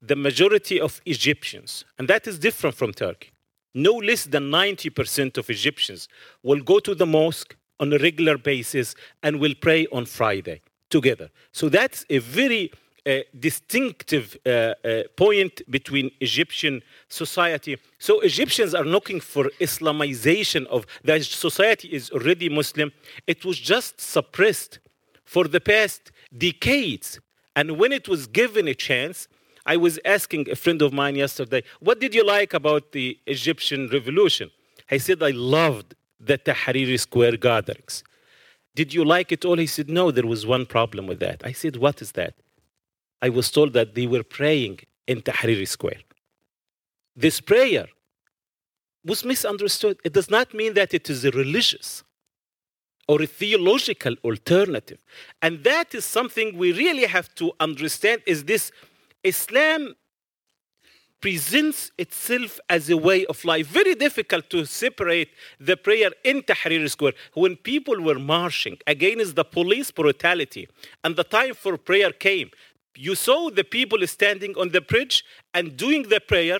the 0.00 0.16
majority 0.16 0.80
of 0.80 1.00
Egyptians, 1.06 1.84
and 1.98 2.08
that 2.08 2.26
is 2.26 2.38
different 2.38 2.74
from 2.74 2.92
Turkey, 2.92 3.30
no 3.74 3.92
less 3.92 4.24
than 4.24 4.50
90% 4.50 5.38
of 5.38 5.48
Egyptians 5.48 6.08
will 6.42 6.60
go 6.60 6.78
to 6.80 6.94
the 6.94 7.06
mosque 7.06 7.54
on 7.78 7.92
a 7.92 7.98
regular 7.98 8.36
basis 8.36 8.94
and 9.22 9.38
will 9.38 9.54
pray 9.60 9.86
on 9.92 10.04
Friday 10.04 10.62
together. 10.96 11.28
So 11.52 11.64
that's 11.68 12.00
a 12.10 12.18
very 12.18 12.70
uh, 13.04 13.20
distinctive 13.48 14.26
uh, 14.46 14.48
uh, 14.48 15.02
point 15.16 15.54
between 15.68 16.06
Egyptian 16.20 16.82
society. 17.08 17.74
So 17.98 18.20
Egyptians 18.20 18.72
are 18.74 18.84
looking 18.96 19.20
for 19.32 19.44
Islamization 19.68 20.62
of 20.66 20.86
the 21.02 21.18
society 21.20 21.88
is 21.98 22.04
already 22.16 22.48
Muslim. 22.48 22.92
It 23.26 23.44
was 23.44 23.58
just 23.58 24.00
suppressed 24.00 24.78
for 25.24 25.44
the 25.54 25.60
past 25.60 26.12
decades. 26.48 27.18
And 27.58 27.66
when 27.80 27.90
it 27.90 28.06
was 28.12 28.28
given 28.40 28.68
a 28.68 28.76
chance, 28.88 29.28
I 29.66 29.76
was 29.76 29.98
asking 30.16 30.50
a 30.50 30.56
friend 30.62 30.80
of 30.86 30.92
mine 30.92 31.16
yesterday, 31.16 31.62
what 31.80 31.96
did 32.00 32.14
you 32.14 32.24
like 32.36 32.52
about 32.54 32.92
the 32.92 33.18
Egyptian 33.26 33.88
revolution? 33.96 34.50
I 34.90 34.98
said, 34.98 35.22
I 35.22 35.30
loved 35.30 35.94
the 36.20 36.38
Tahrir 36.38 36.98
Square 36.98 37.36
gatherings. 37.48 38.04
Did 38.74 38.94
you 38.94 39.04
like 39.04 39.32
it 39.32 39.44
all? 39.44 39.58
He 39.58 39.66
said, 39.66 39.88
No, 39.90 40.10
there 40.10 40.26
was 40.26 40.46
one 40.46 40.66
problem 40.66 41.06
with 41.06 41.20
that. 41.20 41.42
I 41.44 41.52
said, 41.52 41.76
What 41.76 42.00
is 42.00 42.12
that? 42.12 42.34
I 43.20 43.28
was 43.28 43.50
told 43.50 43.72
that 43.74 43.94
they 43.94 44.06
were 44.06 44.22
praying 44.22 44.80
in 45.06 45.22
Tahrir 45.22 45.66
Square. 45.68 46.02
This 47.14 47.40
prayer 47.40 47.86
was 49.04 49.24
misunderstood. 49.24 49.98
It 50.04 50.12
does 50.12 50.30
not 50.30 50.54
mean 50.54 50.74
that 50.74 50.94
it 50.94 51.10
is 51.10 51.24
a 51.24 51.30
religious 51.30 52.02
or 53.08 53.20
a 53.20 53.26
theological 53.26 54.14
alternative. 54.24 54.98
And 55.42 55.64
that 55.64 55.94
is 55.94 56.04
something 56.04 56.56
we 56.56 56.72
really 56.72 57.06
have 57.06 57.34
to 57.36 57.52
understand 57.60 58.22
is 58.26 58.44
this 58.44 58.70
Islam 59.24 59.94
presents 61.22 61.92
itself 61.96 62.60
as 62.68 62.90
a 62.90 62.96
way 62.96 63.24
of 63.26 63.42
life. 63.44 63.66
Very 63.68 63.94
difficult 63.94 64.50
to 64.50 64.66
separate 64.66 65.30
the 65.58 65.76
prayer 65.76 66.10
in 66.24 66.42
Tahrir 66.42 66.90
Square. 66.90 67.14
When 67.32 67.56
people 67.56 68.02
were 68.02 68.18
marching 68.18 68.76
against 68.86 69.36
the 69.36 69.44
police 69.44 69.90
brutality 69.90 70.68
and 71.04 71.16
the 71.16 71.24
time 71.24 71.54
for 71.54 71.78
prayer 71.78 72.10
came, 72.10 72.50
you 72.96 73.14
saw 73.14 73.50
the 73.50 73.64
people 73.64 74.06
standing 74.06 74.54
on 74.58 74.70
the 74.70 74.82
bridge 74.82 75.24
and 75.54 75.76
doing 75.76 76.02
the 76.08 76.20
prayer, 76.20 76.58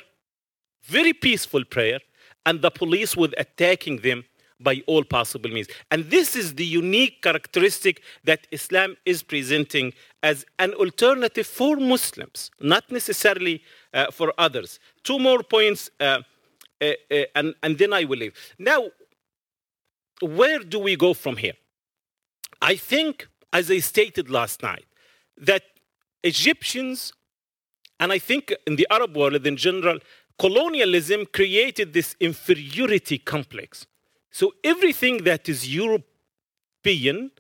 very 0.85 1.13
peaceful 1.13 1.65
prayer, 1.65 1.99
and 2.47 2.63
the 2.63 2.71
police 2.71 3.17
were 3.17 3.33
attacking 3.37 3.99
them 3.99 4.25
by 4.63 4.83
all 4.87 5.05
possible 5.05 5.51
means. 5.51 5.69
And 5.91 6.11
this 6.11 6.37
is 6.37 6.55
the 6.55 6.65
unique 6.65 7.23
characteristic 7.23 8.03
that 8.25 8.47
Islam 8.51 8.97
is 9.05 9.23
presenting 9.23 9.93
as 10.23 10.45
an 10.59 10.73
alternative 10.75 11.47
for 11.47 11.77
Muslims, 11.77 12.51
not 12.61 12.91
necessarily 12.91 13.63
uh, 13.95 14.11
for 14.11 14.33
others. 14.39 14.79
Two 15.03 15.19
more 15.19 15.43
points, 15.43 15.91
uh, 16.01 16.21
uh, 16.81 16.93
uh 17.11 17.25
and, 17.35 17.55
and 17.63 17.79
then 17.79 17.93
I 17.93 18.05
will 18.05 18.19
leave. 18.19 18.35
Now, 18.59 18.89
where 20.21 20.61
do 20.61 20.79
we 20.79 20.97
go 20.97 21.15
from 21.15 21.37
here? 21.37 21.55
I 22.61 22.77
think, 22.77 23.29
as 23.53 23.71
I 23.71 23.79
stated 23.79 24.31
last 24.31 24.63
night, 24.63 24.85
that 25.37 25.65
Egyptians, 26.23 27.13
and 27.99 28.13
I 28.13 28.19
think 28.19 28.55
in 28.67 28.77
the 28.77 28.87
Arab 28.91 29.17
world 29.17 29.45
in 29.47 29.57
general, 29.57 29.99
colonialism 30.39 31.27
created 31.27 31.93
this 31.93 32.17
inferiority 32.21 33.19
complex. 33.19 33.87
So 34.33 34.55
everything 34.65 35.25
that 35.25 35.49
is 35.49 35.73
European 35.73 37.31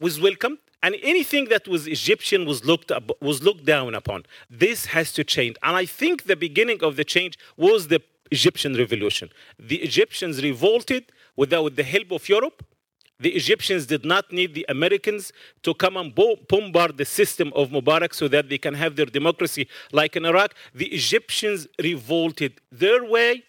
was 0.00 0.20
welcomed, 0.20 0.58
and 0.80 0.94
anything 1.02 1.46
that 1.46 1.66
was 1.66 1.88
Egyptian 1.88 2.46
was 2.46 2.64
looked 2.64 2.92
up, 2.92 3.10
was 3.20 3.42
looked 3.42 3.64
down 3.64 3.96
upon. 3.96 4.24
This 4.48 4.86
has 4.86 5.12
to 5.14 5.24
change, 5.24 5.56
and 5.64 5.76
I 5.76 5.86
think 5.86 6.24
the 6.24 6.36
beginning 6.36 6.84
of 6.84 6.94
the 6.94 7.04
change 7.04 7.36
was 7.56 7.88
the 7.88 8.00
Egyptian 8.30 8.76
revolution. 8.76 9.30
The 9.58 9.76
Egyptians 9.82 10.42
revolted 10.42 11.10
without 11.34 11.74
the 11.74 11.82
help 11.82 12.12
of 12.12 12.28
Europe. 12.28 12.64
The 13.18 13.30
Egyptians 13.30 13.86
did 13.86 14.04
not 14.04 14.30
need 14.30 14.54
the 14.54 14.64
Americans 14.68 15.32
to 15.64 15.74
come 15.74 15.96
and 15.96 16.14
bombard 16.14 16.96
the 16.96 17.04
system 17.04 17.52
of 17.56 17.70
Mubarak 17.70 18.14
so 18.14 18.28
that 18.28 18.48
they 18.48 18.58
can 18.58 18.74
have 18.74 18.94
their 18.94 19.06
democracy 19.06 19.66
like 19.90 20.14
in 20.14 20.24
Iraq. 20.24 20.54
The 20.72 20.86
Egyptians 20.86 21.66
revolted 21.82 22.60
their 22.70 23.04
way 23.04 23.42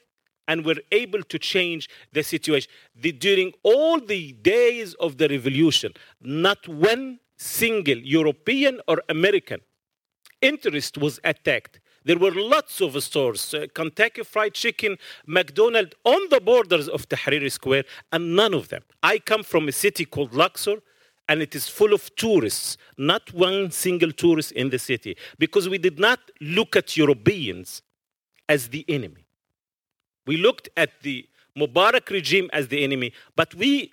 and 0.49 0.65
were 0.65 0.81
able 0.91 1.23
to 1.23 1.39
change 1.39 1.87
the 2.11 2.23
situation. 2.23 2.69
The, 2.95 3.13
during 3.13 3.53
all 3.63 4.01
the 4.01 4.33
days 4.33 4.95
of 4.95 5.17
the 5.19 5.29
revolution, 5.29 5.93
not 6.19 6.67
one 6.67 7.19
single 7.37 7.99
European 7.99 8.81
or 8.87 9.01
American 9.07 9.61
interest 10.41 10.97
was 10.97 11.19
attacked. 11.23 11.79
There 12.03 12.17
were 12.17 12.31
lots 12.31 12.81
of 12.81 13.01
stores, 13.03 13.53
uh, 13.53 13.67
Kentucky 13.73 14.23
Fried 14.23 14.55
Chicken, 14.55 14.97
McDonald's, 15.27 15.95
on 16.03 16.21
the 16.29 16.41
borders 16.41 16.87
of 16.87 17.07
Tahrir 17.07 17.51
Square, 17.51 17.83
and 18.11 18.35
none 18.35 18.53
of 18.53 18.69
them. 18.69 18.81
I 19.03 19.19
come 19.19 19.43
from 19.43 19.67
a 19.67 19.71
city 19.71 20.05
called 20.05 20.33
Luxor, 20.33 20.77
and 21.27 21.41
it 21.41 21.53
is 21.53 21.67
full 21.67 21.93
of 21.93 22.15
tourists, 22.15 22.77
not 22.97 23.31
one 23.33 23.69
single 23.69 24.11
tourist 24.11 24.51
in 24.53 24.69
the 24.71 24.79
city, 24.79 25.15
because 25.37 25.69
we 25.69 25.77
did 25.77 25.99
not 25.99 26.19
look 26.41 26.75
at 26.75 26.97
Europeans 26.97 27.83
as 28.47 28.69
the 28.69 28.83
enemy. 28.89 29.28
We 30.29 30.37
looked 30.37 30.69
at 30.77 30.91
the 31.01 31.27
Mubarak 31.57 32.11
regime 32.11 32.51
as 32.53 32.67
the 32.67 32.83
enemy, 32.83 33.13
but 33.35 33.55
we 33.55 33.91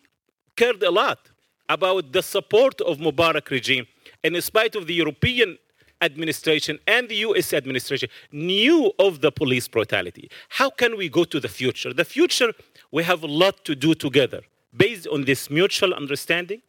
cared 0.54 0.82
a 0.82 0.90
lot 0.90 1.18
about 1.66 2.12
the 2.12 2.22
support 2.22 2.78
of 2.82 2.98
Mubarak 2.98 3.48
regime. 3.48 3.86
And 4.22 4.36
in 4.36 4.42
spite 4.42 4.74
of 4.76 4.86
the 4.86 4.92
European 4.92 5.56
administration 6.02 6.78
and 6.86 7.08
the 7.08 7.16
US 7.28 7.54
administration 7.54 8.10
knew 8.32 8.92
of 8.98 9.22
the 9.22 9.32
police 9.32 9.66
brutality. 9.66 10.28
How 10.50 10.68
can 10.68 10.98
we 10.98 11.08
go 11.08 11.24
to 11.24 11.40
the 11.40 11.48
future? 11.48 11.94
The 11.94 12.04
future, 12.04 12.52
we 12.92 13.02
have 13.04 13.22
a 13.22 13.32
lot 13.42 13.64
to 13.64 13.74
do 13.74 13.94
together. 13.94 14.42
Based 14.76 15.06
on 15.06 15.24
this 15.24 15.48
mutual 15.48 15.94
understanding, 15.94 16.60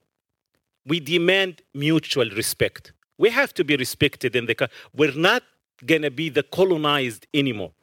we 0.85 1.01
demand 1.01 1.61
mutual 1.73 2.29
respect. 2.29 2.93
We 3.17 3.31
have 3.31 3.53
to 3.55 3.65
be 3.65 3.75
respected 3.75 4.33
in 4.33 4.45
the 4.45 4.55
country. 4.55 4.77
we're 4.95 5.11
not 5.29 5.43
going 5.85 6.03
to 6.03 6.11
be 6.21 6.29
the 6.29 6.43
colonized 6.43 7.27
anymore. 7.33 7.73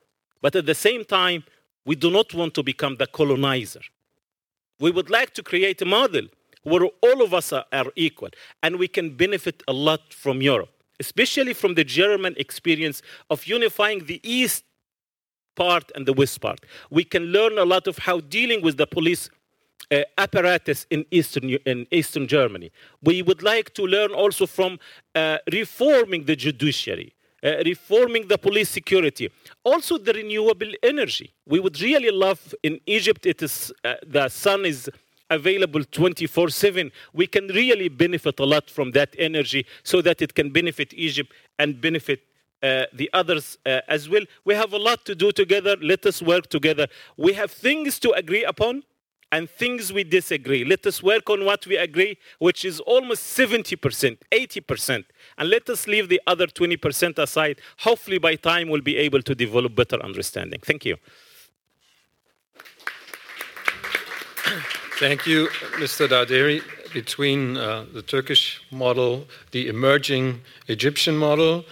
But 0.40 0.56
at 0.56 0.66
the 0.66 0.74
same 0.74 1.04
time, 1.04 1.44
we 1.84 1.96
do 1.96 2.10
not 2.10 2.32
want 2.34 2.54
to 2.54 2.62
become 2.62 2.96
the 2.96 3.06
colonizer. 3.06 3.82
We 4.80 4.90
would 4.90 5.10
like 5.10 5.34
to 5.34 5.42
create 5.42 5.80
a 5.82 5.84
model 5.84 6.26
where 6.62 6.84
all 7.02 7.22
of 7.22 7.34
us 7.34 7.52
are, 7.52 7.64
are 7.72 7.92
equal 7.94 8.30
and 8.62 8.76
we 8.76 8.88
can 8.88 9.16
benefit 9.16 9.62
a 9.68 9.72
lot 9.72 10.12
from 10.12 10.42
Europe 10.42 10.74
especially 11.00 11.54
from 11.54 11.74
the 11.74 11.84
German 11.84 12.34
experience 12.36 13.02
of 13.30 13.46
unifying 13.46 14.06
the 14.06 14.20
East 14.22 14.64
part 15.56 15.90
and 15.94 16.06
the 16.06 16.12
West 16.12 16.40
part. 16.40 16.60
We 16.90 17.04
can 17.04 17.24
learn 17.24 17.58
a 17.58 17.64
lot 17.64 17.86
of 17.86 17.98
how 17.98 18.20
dealing 18.20 18.62
with 18.62 18.76
the 18.76 18.86
police 18.86 19.30
uh, 19.90 20.00
apparatus 20.18 20.86
in 20.90 21.04
Eastern, 21.10 21.50
in 21.50 21.86
Eastern 21.90 22.26
Germany. 22.26 22.72
We 23.02 23.22
would 23.22 23.42
like 23.42 23.74
to 23.74 23.82
learn 23.82 24.12
also 24.12 24.46
from 24.46 24.78
uh, 25.14 25.38
reforming 25.52 26.24
the 26.24 26.36
judiciary. 26.36 27.13
Uh, 27.44 27.62
reforming 27.66 28.26
the 28.26 28.38
police 28.38 28.70
security, 28.70 29.30
also 29.64 29.98
the 29.98 30.14
renewable 30.14 30.72
energy. 30.82 31.30
We 31.44 31.60
would 31.60 31.78
really 31.78 32.10
love 32.10 32.54
in 32.62 32.80
Egypt. 32.86 33.26
It 33.26 33.42
is 33.42 33.70
uh, 33.84 33.96
the 34.06 34.30
sun 34.30 34.64
is 34.64 34.88
available 35.30 35.84
24 35.84 36.48
7, 36.48 36.90
we 37.12 37.26
can 37.26 37.48
really 37.48 37.88
benefit 37.88 38.38
a 38.40 38.44
lot 38.44 38.70
from 38.70 38.92
that 38.92 39.14
energy 39.18 39.66
so 39.82 40.00
that 40.02 40.22
it 40.22 40.34
can 40.34 40.50
benefit 40.50 40.92
Egypt 40.94 41.32
and 41.58 41.80
benefit 41.80 42.20
uh, 42.62 42.84
the 42.92 43.10
others 43.12 43.58
uh, 43.66 43.80
as 43.88 44.08
well. 44.08 44.22
We 44.44 44.54
have 44.54 44.72
a 44.72 44.78
lot 44.78 45.04
to 45.04 45.14
do 45.14 45.32
together. 45.32 45.76
Let 45.80 46.06
us 46.06 46.22
work 46.22 46.48
together. 46.48 46.86
We 47.16 47.34
have 47.34 47.50
things 47.50 47.98
to 48.00 48.12
agree 48.12 48.44
upon 48.44 48.84
and 49.34 49.50
things 49.50 49.92
we 49.92 50.04
disagree. 50.04 50.64
Let 50.64 50.86
us 50.86 51.02
work 51.02 51.28
on 51.28 51.44
what 51.44 51.66
we 51.66 51.76
agree, 51.76 52.16
which 52.38 52.64
is 52.64 52.78
almost 52.78 53.36
70%, 53.36 54.16
80%. 54.30 55.04
And 55.36 55.48
let 55.50 55.68
us 55.68 55.88
leave 55.88 56.08
the 56.08 56.20
other 56.28 56.46
20% 56.46 57.18
aside. 57.18 57.60
Hopefully, 57.78 58.18
by 58.18 58.36
time, 58.36 58.68
we'll 58.68 58.80
be 58.92 58.96
able 58.96 59.22
to 59.22 59.34
develop 59.34 59.74
better 59.74 60.00
understanding. 60.04 60.60
Thank 60.62 60.84
you. 60.84 60.96
Thank 65.00 65.26
you, 65.26 65.48
Mr. 65.82 66.06
Dardery. 66.06 66.62
Between 66.92 67.56
uh, 67.56 67.86
the 67.92 68.02
Turkish 68.02 68.62
model, 68.70 69.26
the 69.50 69.66
emerging 69.66 70.42
Egyptian 70.68 71.16
model, 71.16 71.64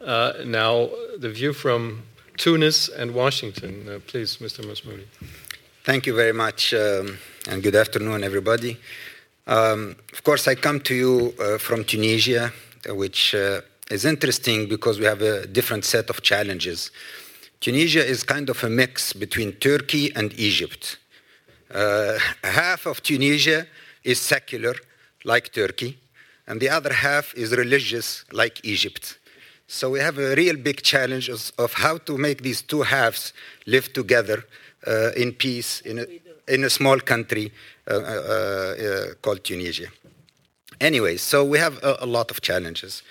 uh, 0.00 0.32
now 0.46 0.88
the 1.18 1.28
view 1.28 1.52
from 1.52 2.04
Tunis 2.38 2.88
and 2.88 3.12
Washington. 3.12 3.86
Uh, 3.86 3.98
please, 4.06 4.38
Mr. 4.38 4.64
Masmoudi. 4.64 5.04
Thank 5.82 6.04
you 6.04 6.14
very 6.14 6.34
much, 6.34 6.74
um, 6.74 7.16
and 7.48 7.62
good 7.62 7.74
afternoon, 7.74 8.22
everybody. 8.22 8.76
Um, 9.46 9.96
of 10.12 10.22
course, 10.22 10.46
I 10.46 10.54
come 10.54 10.80
to 10.80 10.94
you 10.94 11.34
uh, 11.40 11.56
from 11.56 11.84
Tunisia, 11.84 12.52
which 12.86 13.34
uh, 13.34 13.62
is 13.90 14.04
interesting 14.04 14.68
because 14.68 14.98
we 14.98 15.06
have 15.06 15.22
a 15.22 15.46
different 15.46 15.86
set 15.86 16.10
of 16.10 16.20
challenges. 16.20 16.90
Tunisia 17.60 18.04
is 18.04 18.22
kind 18.24 18.50
of 18.50 18.62
a 18.62 18.68
mix 18.68 19.14
between 19.14 19.52
Turkey 19.52 20.14
and 20.14 20.38
Egypt. 20.38 20.98
Uh, 21.72 22.18
half 22.44 22.84
of 22.84 23.02
Tunisia 23.02 23.66
is 24.04 24.20
secular, 24.20 24.74
like 25.24 25.50
Turkey, 25.50 25.96
and 26.46 26.60
the 26.60 26.68
other 26.68 26.92
half 26.92 27.32
is 27.32 27.56
religious, 27.56 28.26
like 28.32 28.62
Egypt. 28.64 29.18
So 29.66 29.88
we 29.88 30.00
have 30.00 30.18
a 30.18 30.34
real 30.34 30.58
big 30.58 30.82
challenge 30.82 31.30
of, 31.30 31.52
of 31.56 31.72
how 31.72 31.96
to 31.96 32.18
make 32.18 32.42
these 32.42 32.60
two 32.60 32.82
halves 32.82 33.32
live 33.64 33.90
together 33.94 34.44
uh, 34.86 35.10
in 35.16 35.32
peace 35.32 35.80
in 35.82 35.98
a, 35.98 36.06
in 36.48 36.64
a 36.64 36.70
small 36.70 36.98
country 37.00 37.52
uh, 37.88 37.94
uh, 37.94 37.96
uh 37.96 39.14
called 39.22 39.42
Tunisia. 39.44 39.88
Anyway, 40.80 41.16
so 41.16 41.44
we 41.44 41.58
have 41.58 41.76
a, 41.82 41.98
a 42.00 42.06
lot 42.06 42.30
of 42.30 42.40
challenges. 42.40 43.02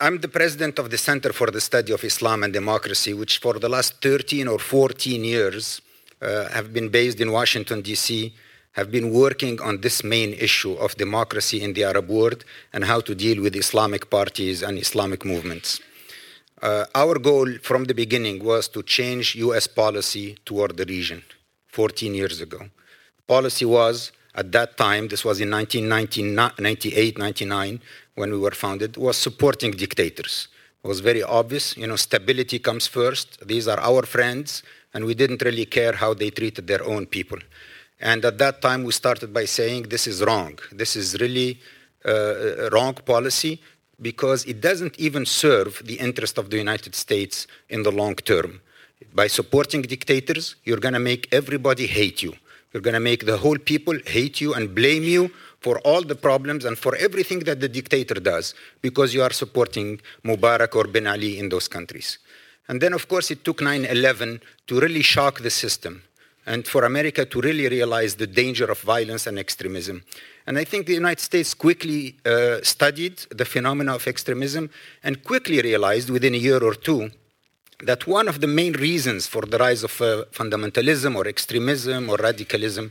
I'm 0.00 0.18
the 0.18 0.28
president 0.28 0.78
of 0.78 0.90
the 0.90 0.98
Center 0.98 1.32
for 1.32 1.50
the 1.50 1.60
Study 1.60 1.92
of 1.92 2.02
Islam 2.02 2.42
and 2.42 2.52
Democracy, 2.52 3.14
which 3.14 3.38
for 3.38 3.58
the 3.58 3.68
last 3.68 4.02
13 4.02 4.48
or 4.48 4.58
14 4.58 5.24
years 5.24 5.80
uh, 6.20 6.48
have 6.48 6.72
been 6.72 6.88
based 6.88 7.20
in 7.20 7.30
Washington, 7.30 7.80
D.C., 7.80 8.34
have 8.72 8.90
been 8.90 9.12
working 9.12 9.60
on 9.60 9.80
this 9.80 10.02
main 10.04 10.32
issue 10.34 10.74
of 10.74 10.96
democracy 10.96 11.62
in 11.62 11.72
the 11.72 11.84
Arab 11.84 12.08
world 12.08 12.44
and 12.72 12.84
how 12.84 13.00
to 13.00 13.14
deal 13.14 13.42
with 13.42 13.56
Islamic 13.56 14.10
parties 14.10 14.62
and 14.62 14.78
Islamic 14.78 15.24
movements. 15.24 15.80
Uh, 16.62 16.84
our 16.94 17.18
goal 17.18 17.48
from 17.62 17.84
the 17.84 17.94
beginning 17.94 18.44
was 18.44 18.68
to 18.68 18.82
change 18.82 19.34
US 19.36 19.66
policy 19.66 20.36
toward 20.44 20.76
the 20.76 20.84
region 20.84 21.22
14 21.68 22.14
years 22.14 22.40
ago. 22.42 22.60
Policy 23.26 23.64
was, 23.64 24.12
at 24.34 24.52
that 24.52 24.76
time, 24.76 25.08
this 25.08 25.24
was 25.24 25.40
in 25.40 25.50
1998, 25.50 27.16
99, 27.16 27.80
when 28.14 28.30
we 28.30 28.38
were 28.38 28.50
founded, 28.50 28.96
was 28.98 29.16
supporting 29.16 29.70
dictators. 29.70 30.48
It 30.84 30.88
was 30.88 31.00
very 31.00 31.22
obvious, 31.22 31.76
you 31.76 31.86
know, 31.86 31.96
stability 31.96 32.58
comes 32.58 32.86
first. 32.86 33.46
These 33.46 33.66
are 33.66 33.80
our 33.80 34.02
friends 34.02 34.62
and 34.92 35.04
we 35.04 35.14
didn't 35.14 35.42
really 35.42 35.64
care 35.64 35.92
how 35.92 36.12
they 36.12 36.30
treated 36.30 36.66
their 36.66 36.84
own 36.84 37.06
people. 37.06 37.38
And 38.00 38.24
at 38.24 38.38
that 38.38 38.60
time, 38.60 38.84
we 38.84 38.92
started 38.92 39.32
by 39.32 39.44
saying 39.44 39.84
this 39.84 40.06
is 40.06 40.22
wrong. 40.22 40.58
This 40.72 40.96
is 40.96 41.20
really 41.20 41.60
uh, 42.04 42.66
a 42.66 42.70
wrong 42.70 42.94
policy 42.94 43.60
because 44.00 44.44
it 44.44 44.60
doesn't 44.60 44.98
even 44.98 45.26
serve 45.26 45.82
the 45.84 45.98
interest 45.98 46.38
of 46.38 46.50
the 46.50 46.56
United 46.56 46.94
States 46.94 47.46
in 47.68 47.82
the 47.82 47.92
long 47.92 48.14
term. 48.14 48.60
By 49.14 49.26
supporting 49.26 49.82
dictators, 49.82 50.56
you're 50.64 50.78
going 50.78 50.94
to 50.94 51.00
make 51.00 51.28
everybody 51.32 51.86
hate 51.86 52.22
you. 52.22 52.34
You're 52.72 52.82
going 52.82 52.94
to 52.94 53.00
make 53.00 53.26
the 53.26 53.38
whole 53.38 53.58
people 53.58 53.98
hate 54.06 54.40
you 54.40 54.54
and 54.54 54.74
blame 54.74 55.02
you 55.02 55.30
for 55.60 55.80
all 55.80 56.02
the 56.02 56.14
problems 56.14 56.64
and 56.64 56.78
for 56.78 56.94
everything 56.96 57.40
that 57.40 57.60
the 57.60 57.68
dictator 57.68 58.14
does 58.14 58.54
because 58.80 59.12
you 59.12 59.22
are 59.22 59.32
supporting 59.32 60.00
Mubarak 60.24 60.74
or 60.76 60.84
Ben 60.84 61.06
Ali 61.06 61.38
in 61.38 61.48
those 61.48 61.68
countries. 61.68 62.18
And 62.68 62.80
then, 62.80 62.92
of 62.92 63.08
course, 63.08 63.30
it 63.32 63.44
took 63.44 63.60
9 63.60 63.84
11 63.84 64.40
to 64.68 64.80
really 64.80 65.02
shock 65.02 65.40
the 65.40 65.50
system, 65.50 66.02
and 66.46 66.66
for 66.66 66.84
America 66.84 67.24
to 67.24 67.40
really 67.40 67.68
realize 67.68 68.16
the 68.16 68.26
danger 68.26 68.66
of 68.66 68.80
violence 68.80 69.26
and 69.26 69.38
extremism. 69.38 70.02
And 70.46 70.58
I 70.58 70.64
think 70.64 70.86
the 70.86 70.94
United 70.94 71.20
States 71.20 71.54
quickly 71.54 72.16
uh, 72.24 72.58
studied 72.62 73.18
the 73.30 73.44
phenomena 73.44 73.94
of 73.94 74.06
extremism 74.06 74.70
and 75.04 75.22
quickly 75.22 75.60
realized 75.60 76.10
within 76.10 76.34
a 76.34 76.38
year 76.38 76.62
or 76.62 76.74
two 76.74 77.10
that 77.84 78.06
one 78.06 78.28
of 78.28 78.40
the 78.40 78.46
main 78.46 78.72
reasons 78.74 79.26
for 79.26 79.42
the 79.42 79.58
rise 79.58 79.82
of 79.82 80.00
uh, 80.00 80.24
fundamentalism 80.32 81.14
or 81.16 81.26
extremism 81.26 82.10
or 82.10 82.16
radicalism 82.16 82.90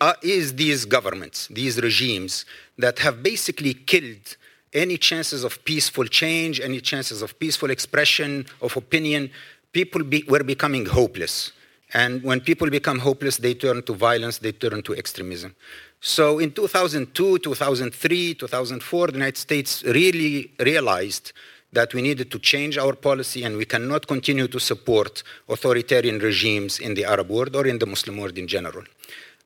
uh, 0.00 0.14
is 0.22 0.54
these 0.54 0.84
governments, 0.84 1.48
these 1.48 1.80
regimes 1.80 2.44
that 2.78 2.98
have 3.00 3.22
basically 3.22 3.74
killed 3.74 4.36
any 4.72 4.96
chances 4.96 5.44
of 5.44 5.62
peaceful 5.64 6.04
change, 6.04 6.60
any 6.60 6.80
chances 6.80 7.22
of 7.22 7.38
peaceful 7.38 7.70
expression 7.70 8.46
of 8.62 8.76
opinion. 8.76 9.30
People 9.72 10.02
be, 10.04 10.24
were 10.28 10.44
becoming 10.44 10.86
hopeless. 10.86 11.52
And 11.94 12.22
when 12.22 12.40
people 12.40 12.68
become 12.68 12.98
hopeless, 12.98 13.38
they 13.38 13.54
turn 13.54 13.82
to 13.84 13.94
violence, 13.94 14.38
they 14.38 14.52
turn 14.52 14.82
to 14.82 14.94
extremism. 14.94 15.54
So 16.00 16.38
in 16.38 16.52
2002, 16.52 17.38
2003, 17.38 18.34
2004, 18.34 19.06
the 19.06 19.12
United 19.14 19.38
States 19.38 19.82
really 19.84 20.52
realized 20.60 21.32
that 21.72 21.92
we 21.94 22.02
needed 22.02 22.30
to 22.30 22.38
change 22.38 22.78
our 22.78 22.94
policy 22.94 23.44
and 23.44 23.56
we 23.56 23.64
cannot 23.64 24.06
continue 24.06 24.48
to 24.48 24.60
support 24.60 25.22
authoritarian 25.48 26.18
regimes 26.18 26.78
in 26.78 26.94
the 26.94 27.04
Arab 27.04 27.30
world 27.30 27.56
or 27.56 27.66
in 27.66 27.78
the 27.78 27.86
Muslim 27.86 28.16
world 28.18 28.38
in 28.38 28.46
general. 28.46 28.84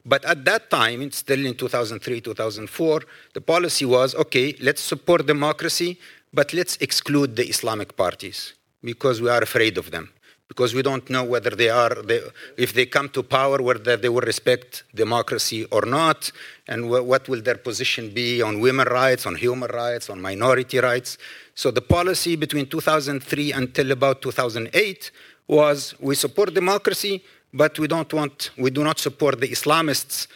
But 0.05 0.25
at 0.25 0.45
that 0.45 0.71
time, 0.71 1.11
still 1.13 1.47
in 1.47 1.55
2003, 1.55 2.21
2004, 2.21 3.03
the 3.35 3.41
policy 3.41 3.85
was 3.85 4.15
okay, 4.15 4.57
let's 4.61 4.83
support 4.83 5.27
democracy, 5.27 5.99
but 6.33 6.53
let's 6.53 6.77
exclude 6.77 7.37
the 7.37 7.47
Islamic 7.49 7.97
parties 7.97 8.55
because 8.83 9.21
we 9.21 9.29
are 9.29 9.43
afraid 9.43 9.79
of 9.79 9.91
them. 9.91 10.11
Because 10.53 10.75
we 10.75 10.83
don't 10.83 11.09
know 11.09 11.25
whether 11.25 11.49
they 11.63 11.71
are, 11.71 11.95
they, 12.11 12.21
if 12.59 12.75
they 12.75 12.85
come 12.85 13.09
to 13.17 13.23
power, 13.23 13.57
whether 13.63 13.97
they 13.97 14.11
will 14.11 14.27
respect 14.33 14.85
democracy 14.95 15.65
or 15.77 15.83
not, 15.87 16.31
and 16.69 16.81
wh- 16.91 17.07
what 17.13 17.27
will 17.31 17.41
their 17.41 17.57
position 17.57 18.11
be 18.21 18.43
on 18.43 18.61
women 18.61 18.87
rights, 18.87 19.25
on 19.25 19.35
human 19.35 19.71
rights, 19.71 20.11
on 20.11 20.21
minority 20.21 20.79
rights. 20.79 21.17
So 21.55 21.71
the 21.71 21.81
policy 21.81 22.37
between 22.37 22.67
2003 22.67 23.53
until 23.53 23.93
about 23.93 24.21
2008 24.21 25.11
was 25.49 25.95
we 25.99 26.15
support 26.15 26.53
democracy, 26.53 27.15
but 27.55 27.79
we 27.79 27.89
don't 27.89 28.13
want, 28.13 28.51
we 28.59 28.69
do 28.79 28.85
not 28.85 28.99
support 28.99 29.41
the 29.41 29.49
Islamists 29.49 30.27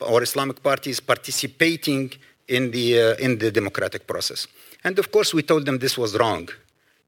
or 0.00 0.24
Islamic 0.24 0.60
parties 0.60 0.98
participating 0.98 2.10
in 2.48 2.72
the, 2.72 3.00
uh, 3.00 3.24
in 3.24 3.38
the 3.38 3.52
democratic 3.52 4.08
process. 4.08 4.48
And 4.82 4.98
of 4.98 5.12
course, 5.12 5.32
we 5.32 5.42
told 5.44 5.66
them 5.66 5.78
this 5.78 5.96
was 5.96 6.18
wrong. 6.18 6.48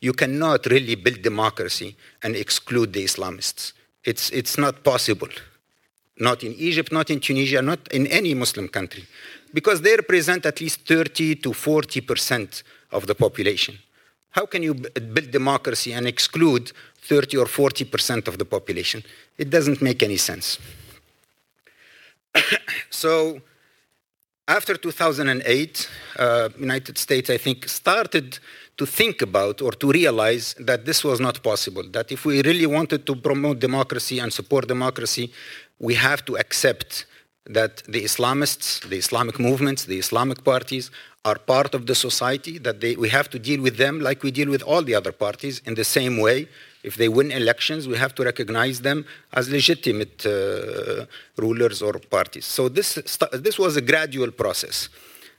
You 0.04 0.12
cannot 0.12 0.66
really 0.66 0.96
build 0.96 1.22
democracy 1.22 1.96
and 2.22 2.36
exclude 2.36 2.92
the 2.92 3.04
Islamists. 3.04 3.72
It's, 4.04 4.28
it's 4.30 4.58
not 4.58 4.84
possible. 4.84 5.32
Not 6.18 6.44
in 6.44 6.52
Egypt, 6.52 6.92
not 6.92 7.08
in 7.08 7.20
Tunisia, 7.20 7.62
not 7.62 7.80
in 7.90 8.06
any 8.08 8.34
Muslim 8.34 8.68
country. 8.68 9.04
Because 9.54 9.80
they 9.80 9.96
represent 9.96 10.44
at 10.44 10.60
least 10.60 10.86
30 10.86 11.36
to 11.36 11.54
40 11.54 12.02
percent 12.02 12.64
of 12.92 13.06
the 13.06 13.14
population. 13.14 13.78
How 14.32 14.44
can 14.44 14.62
you 14.62 14.74
build 14.74 15.30
democracy 15.30 15.94
and 15.94 16.06
exclude 16.06 16.72
30 17.00 17.38
or 17.38 17.46
40 17.46 17.86
percent 17.86 18.28
of 18.28 18.36
the 18.36 18.44
population? 18.44 19.02
It 19.38 19.48
doesn't 19.48 19.80
make 19.80 20.02
any 20.02 20.18
sense. 20.18 20.58
so, 22.90 23.40
after 24.46 24.76
2008, 24.76 25.88
uh, 26.18 26.50
United 26.58 26.98
States, 26.98 27.30
I 27.30 27.38
think, 27.38 27.66
started 27.68 28.38
to 28.76 28.86
think 28.86 29.22
about 29.22 29.62
or 29.62 29.72
to 29.72 29.90
realize 29.92 30.54
that 30.58 30.84
this 30.84 31.04
was 31.04 31.20
not 31.20 31.42
possible. 31.42 31.84
That 31.90 32.10
if 32.10 32.24
we 32.24 32.42
really 32.42 32.66
wanted 32.66 33.06
to 33.06 33.14
promote 33.14 33.60
democracy 33.60 34.18
and 34.18 34.32
support 34.32 34.66
democracy, 34.66 35.32
we 35.78 35.94
have 35.94 36.24
to 36.24 36.36
accept 36.36 37.06
that 37.46 37.82
the 37.86 38.02
Islamists, 38.02 38.88
the 38.88 38.96
Islamic 38.96 39.38
movements, 39.38 39.84
the 39.84 39.98
Islamic 39.98 40.42
parties 40.44 40.90
are 41.24 41.38
part 41.38 41.74
of 41.74 41.86
the 41.86 41.94
society, 41.94 42.58
that 42.58 42.80
they, 42.80 42.96
we 42.96 43.08
have 43.08 43.30
to 43.30 43.38
deal 43.38 43.60
with 43.60 43.76
them 43.76 44.00
like 44.00 44.22
we 44.22 44.30
deal 44.30 44.50
with 44.50 44.62
all 44.62 44.82
the 44.82 44.94
other 44.94 45.12
parties 45.12 45.60
in 45.66 45.74
the 45.74 45.84
same 45.84 46.18
way. 46.18 46.48
If 46.82 46.96
they 46.96 47.08
win 47.08 47.30
elections, 47.32 47.88
we 47.88 47.96
have 47.96 48.14
to 48.16 48.24
recognize 48.24 48.80
them 48.82 49.06
as 49.32 49.48
legitimate 49.48 50.24
uh, 50.26 51.06
rulers 51.36 51.80
or 51.80 51.94
parties. 51.94 52.44
So 52.44 52.68
this, 52.68 52.94
this 53.32 53.58
was 53.58 53.76
a 53.76 53.80
gradual 53.80 54.30
process. 54.30 54.90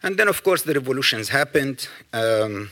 And 0.02 0.18
then, 0.18 0.28
of 0.28 0.44
course, 0.44 0.64
the 0.64 0.74
revolutions 0.74 1.30
happened 1.30 1.88
um, 2.14 2.70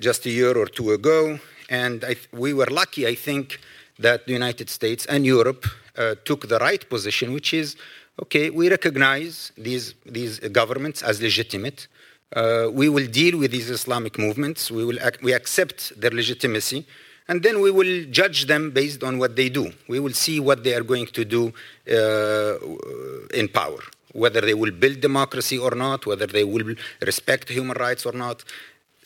just 0.00 0.26
a 0.26 0.30
year 0.30 0.56
or 0.56 0.66
two 0.66 0.92
ago. 0.92 1.38
And 1.68 2.04
we 2.32 2.52
were 2.52 2.66
lucky, 2.66 3.06
I 3.06 3.14
think, 3.14 3.60
that 3.98 4.26
the 4.26 4.32
United 4.32 4.68
States 4.68 5.06
and 5.06 5.24
Europe 5.24 5.66
uh, 5.96 6.14
took 6.24 6.48
the 6.48 6.58
right 6.58 6.88
position, 6.88 7.32
which 7.32 7.54
is 7.54 7.76
okay, 8.22 8.50
we 8.50 8.68
recognize 8.70 9.52
these, 9.56 9.94
these 10.06 10.38
governments 10.40 11.02
as 11.02 11.20
legitimate. 11.20 11.88
Uh, 12.34 12.68
we 12.72 12.88
will 12.88 13.06
deal 13.06 13.38
with 13.38 13.50
these 13.50 13.70
Islamic 13.70 14.18
movements. 14.18 14.70
We, 14.70 14.84
will 14.84 14.98
ac- 15.00 15.18
we 15.22 15.32
accept 15.32 15.98
their 16.00 16.10
legitimacy. 16.10 16.86
And 17.28 17.42
then 17.42 17.60
we 17.60 17.70
will 17.70 18.04
judge 18.10 18.46
them 18.46 18.70
based 18.70 19.02
on 19.02 19.18
what 19.18 19.34
they 19.34 19.48
do. 19.48 19.72
We 19.88 19.98
will 19.98 20.12
see 20.12 20.40
what 20.40 20.62
they 20.62 20.74
are 20.74 20.82
going 20.82 21.06
to 21.06 21.24
do 21.24 21.52
uh, 21.90 22.58
in 23.32 23.48
power, 23.48 23.78
whether 24.12 24.42
they 24.42 24.52
will 24.54 24.72
build 24.72 25.00
democracy 25.00 25.56
or 25.56 25.74
not, 25.74 26.04
whether 26.04 26.26
they 26.26 26.44
will 26.44 26.74
respect 27.00 27.48
human 27.48 27.76
rights 27.78 28.04
or 28.04 28.12
not. 28.12 28.44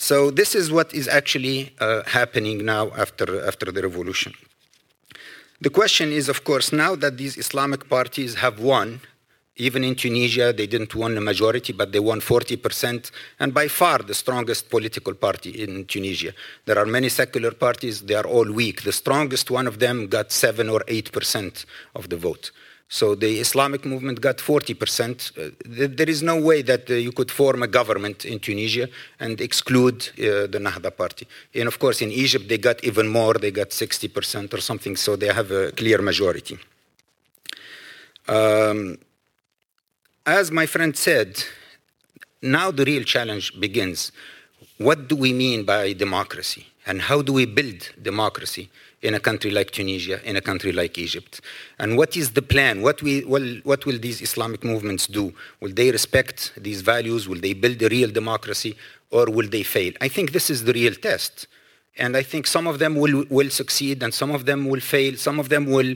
So, 0.00 0.30
this 0.30 0.54
is 0.54 0.70
what 0.70 0.94
is 0.94 1.08
actually 1.08 1.74
uh, 1.80 2.04
happening 2.06 2.64
now 2.64 2.92
after, 2.96 3.44
after 3.44 3.72
the 3.72 3.82
revolution. 3.82 4.32
The 5.60 5.70
question 5.70 6.12
is, 6.12 6.28
of 6.28 6.44
course, 6.44 6.72
now 6.72 6.94
that 6.94 7.16
these 7.16 7.36
Islamic 7.36 7.88
parties 7.88 8.36
have 8.36 8.60
won, 8.60 9.00
even 9.56 9.82
in 9.82 9.96
Tunisia, 9.96 10.52
they 10.52 10.68
didn't 10.68 10.94
win 10.94 11.18
a 11.18 11.20
majority, 11.20 11.72
but 11.72 11.90
they 11.90 11.98
won 11.98 12.20
40%, 12.20 13.10
and 13.40 13.52
by 13.52 13.66
far 13.66 13.98
the 13.98 14.14
strongest 14.14 14.70
political 14.70 15.14
party 15.14 15.50
in 15.50 15.84
Tunisia. 15.86 16.32
There 16.64 16.78
are 16.78 16.86
many 16.86 17.08
secular 17.08 17.50
parties, 17.50 18.02
they 18.02 18.14
are 18.14 18.26
all 18.26 18.50
weak. 18.52 18.82
The 18.82 18.92
strongest 18.92 19.50
one 19.50 19.66
of 19.66 19.80
them 19.80 20.06
got 20.06 20.30
7 20.30 20.68
or 20.68 20.80
8% 20.86 21.64
of 21.96 22.08
the 22.08 22.16
vote. 22.16 22.52
So 22.88 23.14
the 23.14 23.38
Islamic 23.38 23.84
movement 23.84 24.20
got 24.20 24.38
40%. 24.38 25.36
Uh, 25.36 25.50
there 25.94 26.08
is 26.08 26.22
no 26.22 26.40
way 26.40 26.62
that 26.62 26.90
uh, 26.90 26.94
you 26.94 27.12
could 27.12 27.30
form 27.30 27.62
a 27.62 27.66
government 27.66 28.24
in 28.24 28.40
Tunisia 28.40 28.88
and 29.20 29.38
exclude 29.42 30.08
uh, 30.18 30.46
the 30.46 30.58
Nahda 30.58 30.96
party. 30.96 31.28
And 31.54 31.68
of 31.68 31.78
course, 31.78 32.00
in 32.00 32.10
Egypt, 32.10 32.48
they 32.48 32.56
got 32.56 32.82
even 32.82 33.08
more. 33.08 33.34
They 33.34 33.50
got 33.50 33.70
60% 33.70 34.54
or 34.54 34.60
something, 34.62 34.96
so 34.96 35.16
they 35.16 35.26
have 35.26 35.50
a 35.50 35.70
clear 35.72 36.00
majority. 36.00 36.58
Um, 38.26 38.98
as 40.24 40.50
my 40.50 40.64
friend 40.64 40.96
said, 40.96 41.44
now 42.40 42.70
the 42.70 42.84
real 42.84 43.02
challenge 43.02 43.58
begins. 43.60 44.12
What 44.78 45.08
do 45.08 45.16
we 45.16 45.34
mean 45.34 45.64
by 45.64 45.92
democracy? 45.92 46.66
And 46.86 47.02
how 47.02 47.20
do 47.20 47.34
we 47.34 47.44
build 47.44 47.90
democracy? 48.00 48.70
In 49.02 49.14
a 49.14 49.20
country 49.20 49.50
like 49.50 49.70
Tunisia, 49.70 50.20
in 50.24 50.36
a 50.36 50.40
country 50.40 50.72
like 50.72 50.98
Egypt? 50.98 51.40
And 51.78 51.96
what 51.96 52.16
is 52.16 52.32
the 52.32 52.42
plan? 52.42 52.82
What, 52.82 53.02
we, 53.02 53.24
will, 53.24 53.60
what 53.64 53.86
will 53.86 53.98
these 53.98 54.20
Islamic 54.20 54.64
movements 54.64 55.06
do? 55.06 55.32
Will 55.60 55.72
they 55.72 55.90
respect 55.90 56.52
these 56.56 56.80
values? 56.80 57.28
Will 57.28 57.40
they 57.40 57.52
build 57.52 57.80
a 57.82 57.88
real 57.88 58.10
democracy? 58.10 58.76
Or 59.10 59.26
will 59.26 59.48
they 59.48 59.62
fail? 59.62 59.92
I 60.00 60.08
think 60.08 60.32
this 60.32 60.50
is 60.50 60.64
the 60.64 60.72
real 60.72 60.94
test. 60.94 61.46
And 61.96 62.16
I 62.16 62.22
think 62.22 62.46
some 62.46 62.66
of 62.66 62.78
them 62.78 62.94
will, 62.94 63.24
will 63.28 63.50
succeed 63.50 64.02
and 64.02 64.12
some 64.12 64.30
of 64.30 64.46
them 64.46 64.66
will 64.66 64.80
fail. 64.80 65.16
Some 65.16 65.40
of 65.40 65.48
them 65.48 65.66
will, 65.66 65.94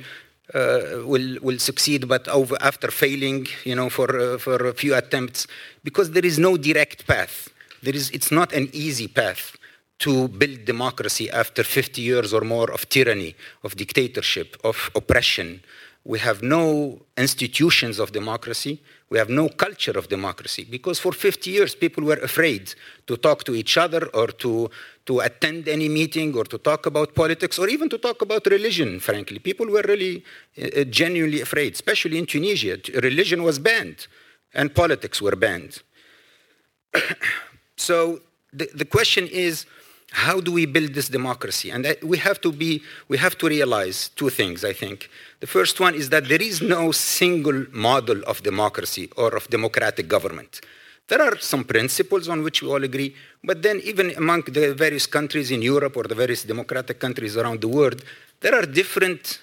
uh, 0.54 1.04
will, 1.04 1.38
will 1.42 1.58
succeed, 1.58 2.08
but 2.08 2.26
over, 2.28 2.56
after 2.60 2.90
failing, 2.90 3.46
you 3.64 3.76
know, 3.76 3.88
for, 3.88 4.18
uh, 4.34 4.38
for 4.38 4.66
a 4.66 4.74
few 4.74 4.94
attempts, 4.94 5.46
because 5.84 6.10
there 6.10 6.24
is 6.24 6.38
no 6.38 6.56
direct 6.56 7.06
path. 7.06 7.48
There 7.82 7.94
is, 7.94 8.10
it's 8.10 8.30
not 8.30 8.52
an 8.52 8.68
easy 8.72 9.08
path 9.08 9.56
to 10.02 10.26
build 10.26 10.64
democracy 10.64 11.30
after 11.30 11.62
50 11.62 12.02
years 12.02 12.34
or 12.34 12.40
more 12.40 12.70
of 12.72 12.88
tyranny, 12.88 13.36
of 13.62 13.76
dictatorship, 13.76 14.56
of 14.64 14.90
oppression. 14.96 15.62
We 16.04 16.18
have 16.18 16.42
no 16.42 16.98
institutions 17.16 18.00
of 18.00 18.10
democracy. 18.10 18.82
We 19.10 19.18
have 19.18 19.28
no 19.28 19.48
culture 19.48 19.92
of 19.92 20.08
democracy 20.08 20.66
because 20.68 20.98
for 20.98 21.12
50 21.12 21.50
years 21.50 21.76
people 21.76 22.02
were 22.02 22.16
afraid 22.16 22.74
to 23.06 23.16
talk 23.16 23.44
to 23.44 23.54
each 23.54 23.76
other 23.78 24.06
or 24.12 24.26
to, 24.42 24.68
to 25.06 25.20
attend 25.20 25.68
any 25.68 25.88
meeting 25.88 26.34
or 26.34 26.44
to 26.44 26.58
talk 26.58 26.86
about 26.86 27.14
politics 27.14 27.56
or 27.60 27.68
even 27.68 27.88
to 27.90 27.98
talk 27.98 28.22
about 28.22 28.44
religion, 28.46 28.98
frankly. 28.98 29.38
People 29.38 29.68
were 29.68 29.84
really 29.86 30.24
uh, 30.60 30.82
genuinely 30.84 31.40
afraid, 31.40 31.74
especially 31.74 32.18
in 32.18 32.26
Tunisia. 32.26 32.76
Religion 33.02 33.44
was 33.44 33.60
banned 33.60 34.08
and 34.52 34.74
politics 34.74 35.22
were 35.22 35.36
banned. 35.36 35.82
so 37.76 38.20
the, 38.52 38.68
the 38.74 38.84
question 38.84 39.28
is 39.28 39.66
how 40.12 40.40
do 40.40 40.52
we 40.52 40.66
build 40.66 40.94
this 40.94 41.08
democracy? 41.08 41.70
And 41.70 41.96
we 42.02 42.18
have 42.18 42.40
to 42.42 42.52
be, 42.52 42.82
we 43.08 43.16
have 43.18 43.36
to 43.38 43.48
realize 43.48 44.10
two 44.10 44.28
things, 44.28 44.64
I 44.64 44.72
think. 44.72 45.08
The 45.40 45.46
first 45.46 45.80
one 45.80 45.94
is 45.94 46.10
that 46.10 46.28
there 46.28 46.40
is 46.42 46.60
no 46.60 46.92
single 46.92 47.66
model 47.72 48.22
of 48.24 48.42
democracy 48.42 49.10
or 49.16 49.34
of 49.34 49.48
democratic 49.48 50.08
government. 50.08 50.60
There 51.08 51.20
are 51.20 51.38
some 51.38 51.64
principles 51.64 52.28
on 52.28 52.42
which 52.42 52.62
we 52.62 52.68
all 52.68 52.84
agree, 52.84 53.14
but 53.42 53.62
then 53.62 53.80
even 53.84 54.10
among 54.16 54.42
the 54.42 54.74
various 54.74 55.06
countries 55.06 55.50
in 55.50 55.62
Europe 55.62 55.96
or 55.96 56.04
the 56.04 56.14
various 56.14 56.42
democratic 56.44 57.00
countries 57.00 57.36
around 57.36 57.60
the 57.60 57.68
world, 57.68 58.04
there 58.40 58.54
are 58.54 58.66
different 58.66 59.40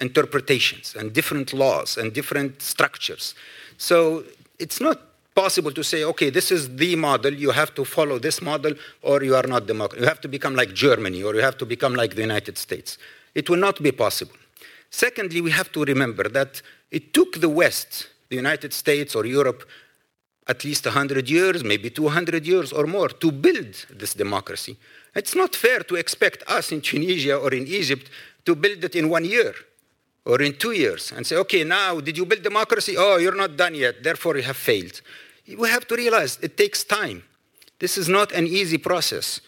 interpretations 0.00 0.94
and 0.96 1.12
different 1.12 1.52
laws 1.52 1.96
and 1.96 2.12
different 2.12 2.62
structures. 2.62 3.34
So 3.76 4.24
it's 4.58 4.80
not 4.80 5.00
possible 5.34 5.72
to 5.72 5.82
say, 5.82 6.04
okay, 6.04 6.30
this 6.30 6.50
is 6.50 6.76
the 6.76 6.96
model, 6.96 7.32
you 7.32 7.50
have 7.50 7.74
to 7.74 7.84
follow 7.84 8.18
this 8.18 8.42
model, 8.42 8.74
or 9.02 9.22
you 9.22 9.34
are 9.34 9.46
not 9.46 9.66
democratic. 9.66 10.00
You 10.00 10.08
have 10.08 10.20
to 10.22 10.28
become 10.28 10.54
like 10.54 10.72
Germany, 10.74 11.22
or 11.22 11.34
you 11.34 11.40
have 11.40 11.58
to 11.58 11.66
become 11.66 11.94
like 11.94 12.14
the 12.14 12.20
United 12.20 12.58
States. 12.58 12.98
It 13.34 13.48
will 13.48 13.58
not 13.58 13.82
be 13.82 13.92
possible. 13.92 14.36
Secondly, 14.90 15.40
we 15.40 15.50
have 15.50 15.72
to 15.72 15.84
remember 15.84 16.28
that 16.28 16.60
it 16.90 17.14
took 17.14 17.40
the 17.40 17.48
West, 17.48 18.08
the 18.28 18.36
United 18.36 18.72
States 18.72 19.14
or 19.14 19.24
Europe, 19.24 19.68
at 20.48 20.64
least 20.64 20.84
100 20.84 21.30
years, 21.30 21.64
maybe 21.64 21.88
200 21.88 22.46
years 22.46 22.72
or 22.72 22.86
more, 22.86 23.08
to 23.08 23.32
build 23.32 23.86
this 23.90 24.14
democracy. 24.14 24.76
It's 25.14 25.34
not 25.34 25.54
fair 25.54 25.80
to 25.80 25.94
expect 25.94 26.42
us 26.48 26.72
in 26.72 26.80
Tunisia 26.80 27.36
or 27.36 27.54
in 27.54 27.66
Egypt 27.66 28.10
to 28.44 28.54
build 28.54 28.84
it 28.84 28.96
in 28.96 29.08
one 29.08 29.24
year 29.24 29.54
or 30.24 30.40
in 30.40 30.56
two 30.56 30.72
years 30.72 31.12
and 31.12 31.26
say, 31.26 31.36
okay, 31.36 31.64
now 31.64 32.00
did 32.00 32.16
you 32.16 32.24
build 32.24 32.42
democracy? 32.42 32.96
Oh, 32.96 33.16
you're 33.16 33.34
not 33.34 33.56
done 33.56 33.74
yet, 33.74 34.02
therefore 34.02 34.36
you 34.36 34.42
have 34.42 34.56
failed. 34.56 35.00
We 35.58 35.68
have 35.68 35.86
to 35.88 35.96
realize 35.96 36.38
it 36.42 36.56
takes 36.56 36.84
time. 36.84 37.22
This 37.78 37.98
is 37.98 38.08
not 38.08 38.30
an 38.32 38.46
easy 38.46 38.78
process. 38.78 39.40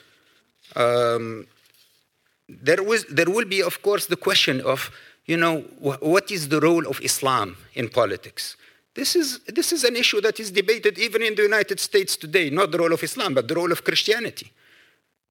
Um, 0.75 1.47
there, 2.49 2.83
was, 2.83 3.05
there 3.05 3.31
will 3.31 3.45
be, 3.45 3.63
of 3.63 3.81
course, 3.83 4.07
the 4.07 4.17
question 4.17 4.61
of, 4.63 4.91
you 5.27 5.37
know, 5.37 5.61
wh- 5.79 6.03
what 6.03 6.31
is 6.31 6.49
the 6.49 6.61
role 6.61 6.87
of 6.89 7.01
Islam 7.01 7.57
in 7.75 7.89
politics? 7.89 8.57
This 8.95 9.17
is, 9.17 9.41
this 9.47 9.73
is 9.73 9.85
an 9.85 9.97
issue 9.97 10.21
that 10.21 10.41
is 10.41 10.51
debated 10.51 10.99
even 10.99 11.23
in 11.23 11.35
the 11.35 11.43
United 11.43 11.81
States 11.81 12.17
today, 12.17 12.51
not 12.51 12.73
the 12.73 12.79
role 12.79 12.93
of 12.93 13.03
Islam, 13.03 13.35
but 13.35 13.47
the 13.47 13.55
role 13.55 13.71
of 13.71 13.85
Christianity. 13.85 14.51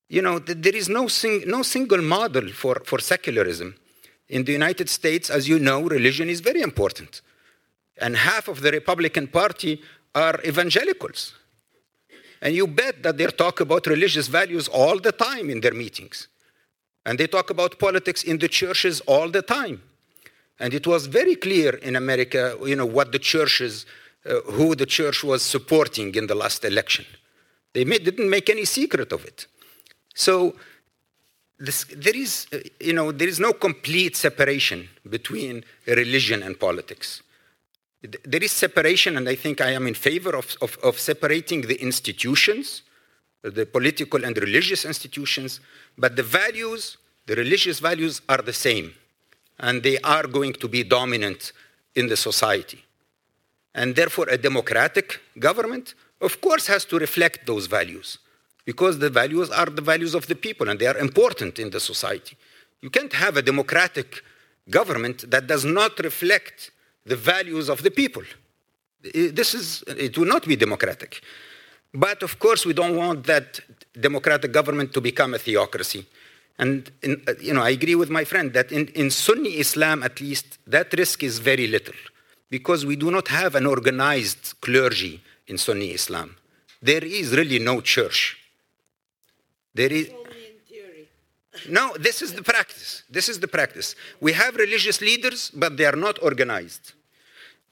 You 0.10 0.22
know, 0.22 0.40
there 0.40 0.76
is 0.76 0.90
no, 0.90 1.08
sing, 1.08 1.44
no 1.48 1.64
single 1.64 2.02
model 2.02 2.50
for, 2.50 2.82
for 2.86 3.00
secularism. 3.00 3.76
In 4.34 4.46
the 4.46 4.52
United 4.52 4.90
States, 4.90 5.30
as 5.30 5.48
you 5.48 5.60
know, 5.60 5.84
religion 5.84 6.28
is 6.28 6.40
very 6.40 6.62
important. 6.62 7.22
And 8.00 8.16
half 8.16 8.48
of 8.48 8.62
the 8.62 8.72
Republican 8.72 9.28
Party 9.28 9.80
are 10.16 10.40
evangelicals. 10.44 11.36
And 12.42 12.56
you 12.56 12.66
bet 12.66 13.04
that 13.04 13.20
they 13.20 13.28
talk 13.28 13.60
about 13.60 13.86
religious 13.86 14.28
values 14.28 14.68
all 14.68 14.98
the 15.00 15.12
time 15.12 15.52
in 15.52 15.62
their 15.62 15.76
meetings. 15.76 16.30
And 17.06 17.20
they 17.20 17.28
talk 17.28 17.52
about 17.52 17.78
politics 17.78 18.24
in 18.24 18.40
the 18.40 18.48
churches 18.48 19.02
all 19.02 19.30
the 19.30 19.44
time. 19.44 19.84
And 20.60 20.74
it 20.74 20.88
was 20.88 21.06
very 21.06 21.36
clear 21.36 21.76
in 21.76 21.96
America, 21.96 22.58
you 22.66 22.76
know, 22.76 22.88
what 22.88 23.12
the 23.12 23.20
churches, 23.20 23.86
uh, 24.26 24.42
who 24.58 24.74
the 24.74 24.88
church 24.88 25.24
was 25.24 25.44
supporting 25.44 26.16
in 26.16 26.26
the 26.26 26.34
last 26.34 26.66
election. 26.66 27.06
They 27.74 27.86
made, 27.86 28.04
didn't 28.04 28.32
make 28.32 28.50
any 28.50 28.66
secret 28.66 29.12
of 29.12 29.26
it. 29.26 29.46
So 30.16 30.56
this, 31.64 31.86
there 31.96 32.16
is, 32.16 32.48
uh, 32.52 32.58
you 32.82 32.92
know, 32.92 33.14
there 33.14 33.28
is 33.28 33.40
no 33.40 33.54
complete 33.54 34.18
separation 34.18 34.90
between 35.10 35.64
religion 35.88 36.44
and 36.44 36.60
politics. 36.60 37.24
There 38.02 38.44
is 38.44 38.52
separation, 38.52 39.16
and 39.16 39.30
I 39.30 39.36
think 39.36 39.62
I 39.62 39.72
am 39.72 39.88
in 39.88 39.94
favor 39.94 40.36
of, 40.36 40.58
of, 40.62 40.78
of 40.84 41.00
separating 41.00 41.62
the 41.62 41.82
institutions, 41.82 42.82
the 43.44 43.66
political 43.66 44.26
and 44.26 44.38
religious 44.38 44.84
institutions, 44.84 45.62
but 45.98 46.18
the 46.18 46.24
values, 46.24 46.98
the 47.28 47.36
religious 47.36 47.80
values 47.80 48.22
are 48.28 48.42
the 48.42 48.52
same, 48.52 48.94
and 49.58 49.82
they 49.84 49.98
are 50.00 50.28
going 50.28 50.52
to 50.54 50.68
be 50.68 50.84
dominant 50.84 51.54
in 51.96 52.08
the 52.08 52.18
society. 52.18 52.84
And 53.74 53.96
therefore, 53.96 54.28
a 54.28 54.38
democratic 54.38 55.22
government, 55.40 55.94
of 56.20 56.42
course, 56.42 56.68
has 56.68 56.84
to 56.86 57.00
reflect 57.00 57.48
those 57.48 57.68
values 57.68 58.18
because 58.66 59.00
the 59.00 59.10
values 59.10 59.50
are 59.50 59.66
the 59.66 59.82
values 59.82 60.16
of 60.16 60.28
the 60.28 60.36
people 60.36 60.70
and 60.70 60.80
they 60.80 60.88
are 60.88 60.98
important 60.98 61.60
in 61.60 61.70
the 61.70 61.80
society. 61.80 62.38
You 62.82 62.90
can't 62.90 63.14
have 63.14 63.38
a 63.38 63.42
democratic 63.42 64.24
government 64.70 65.30
that 65.30 65.48
does 65.48 65.66
not 65.66 66.00
reflect 66.00 66.72
the 67.06 67.16
values 67.16 67.70
of 67.70 67.84
the 67.84 67.92
people. 67.92 68.24
This 69.02 69.54
is, 69.54 69.84
it 69.88 70.18
will 70.18 70.28
not 70.28 70.48
be 70.48 70.56
democratic. 70.56 71.22
But 71.94 72.24
of 72.24 72.40
course, 72.40 72.66
we 72.66 72.74
don't 72.74 72.96
want 72.96 73.26
that 73.26 73.60
democratic 74.00 74.52
government 74.52 74.94
to 74.94 75.02
become 75.02 75.34
a 75.34 75.38
theocracy. 75.38 76.06
And 76.58 76.90
in, 77.02 77.22
you 77.42 77.54
know, 77.54 77.62
I 77.62 77.72
agree 77.72 77.96
with 77.96 78.10
my 78.10 78.24
friend 78.24 78.54
that 78.54 78.72
in, 78.72 78.88
in 78.90 79.12
Sunni 79.12 79.60
Islam, 79.60 80.04
at 80.04 80.22
least, 80.22 80.60
that 80.68 80.94
risk 80.94 81.24
is 81.24 81.40
very 81.40 81.68
little 81.68 81.96
because 82.50 82.86
we 82.86 82.96
do 82.96 83.12
not 83.12 83.28
have 83.28 83.56
an 83.56 83.66
organized 83.66 84.54
clergy 84.62 85.22
in 85.48 85.58
Sunni 85.58 85.92
Islam. 85.92 86.36
There 86.82 87.04
is 87.04 87.36
really 87.36 87.60
no 87.60 87.82
church. 87.82 88.38
There 89.74 89.92
is. 89.92 90.12
No, 91.70 91.96
this 92.00 92.22
is 92.22 92.34
the 92.34 92.44
practice. 92.44 93.04
This 93.10 93.30
is 93.30 93.40
the 93.40 93.48
practice. 93.48 93.96
We 94.20 94.34
have 94.34 94.56
religious 94.56 95.02
leaders, 95.02 95.52
but 95.54 95.78
they 95.78 95.86
are 95.86 95.96
not 95.96 96.22
organized. 96.22 96.94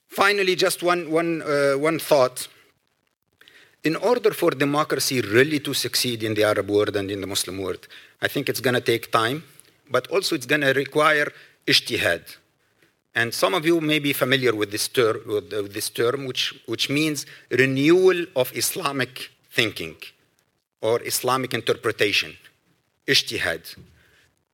Finally, 0.07 0.55
just 0.55 0.83
one, 0.83 1.09
one, 1.11 1.41
uh, 1.41 1.73
one 1.73 1.99
thought. 1.99 2.47
In 3.83 3.95
order 3.95 4.31
for 4.31 4.51
democracy 4.51 5.21
really 5.21 5.59
to 5.61 5.73
succeed 5.73 6.21
in 6.21 6.35
the 6.35 6.43
Arab 6.43 6.69
world 6.69 6.95
and 6.95 7.09
in 7.09 7.21
the 7.21 7.27
Muslim 7.27 7.57
world, 7.57 7.87
I 8.21 8.27
think 8.27 8.47
it's 8.47 8.59
going 8.59 8.75
to 8.75 8.81
take 8.81 9.11
time, 9.11 9.43
but 9.89 10.07
also 10.07 10.35
it's 10.35 10.45
going 10.45 10.61
to 10.61 10.73
require 10.73 11.31
ijtihad. 11.65 12.37
And 13.15 13.33
some 13.33 13.53
of 13.55 13.65
you 13.65 13.81
may 13.81 13.99
be 13.99 14.13
familiar 14.13 14.55
with 14.55 14.71
this, 14.71 14.87
ter- 14.87 15.21
with, 15.25 15.51
uh, 15.51 15.63
this 15.63 15.89
term, 15.89 16.25
which, 16.25 16.53
which 16.67 16.89
means 16.89 17.25
renewal 17.49 18.25
of 18.35 18.55
Islamic 18.55 19.31
thinking 19.49 19.95
or 20.81 21.01
Islamic 21.03 21.53
interpretation, 21.53 22.35
ijtihad. 23.07 23.75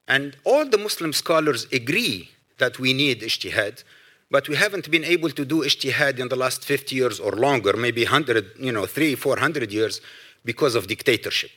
And 0.08 0.38
all 0.44 0.66
the 0.66 0.78
Muslim 0.78 1.14
scholars 1.14 1.68
agree 1.72 2.30
that 2.58 2.80
we 2.80 2.94
need 2.94 3.22
ijtihad, 3.22 3.84
but 4.30 4.50
we 4.50 4.56
haven't 4.56 4.92
been 4.92 5.06
able 5.06 5.30
to 5.30 5.46
do 5.46 5.64
ijtihad 5.64 6.20
in 6.20 6.28
the 6.28 6.36
last 6.36 6.66
50 6.66 6.96
years 6.96 7.20
or 7.20 7.32
longer, 7.32 7.74
maybe 7.78 8.04
100, 8.04 8.46
you 8.60 8.72
know, 8.72 8.86
three, 8.86 9.16
400 9.16 9.72
years 9.72 10.02
because 10.44 10.76
of 10.76 10.88
dictatorship. 10.88 11.52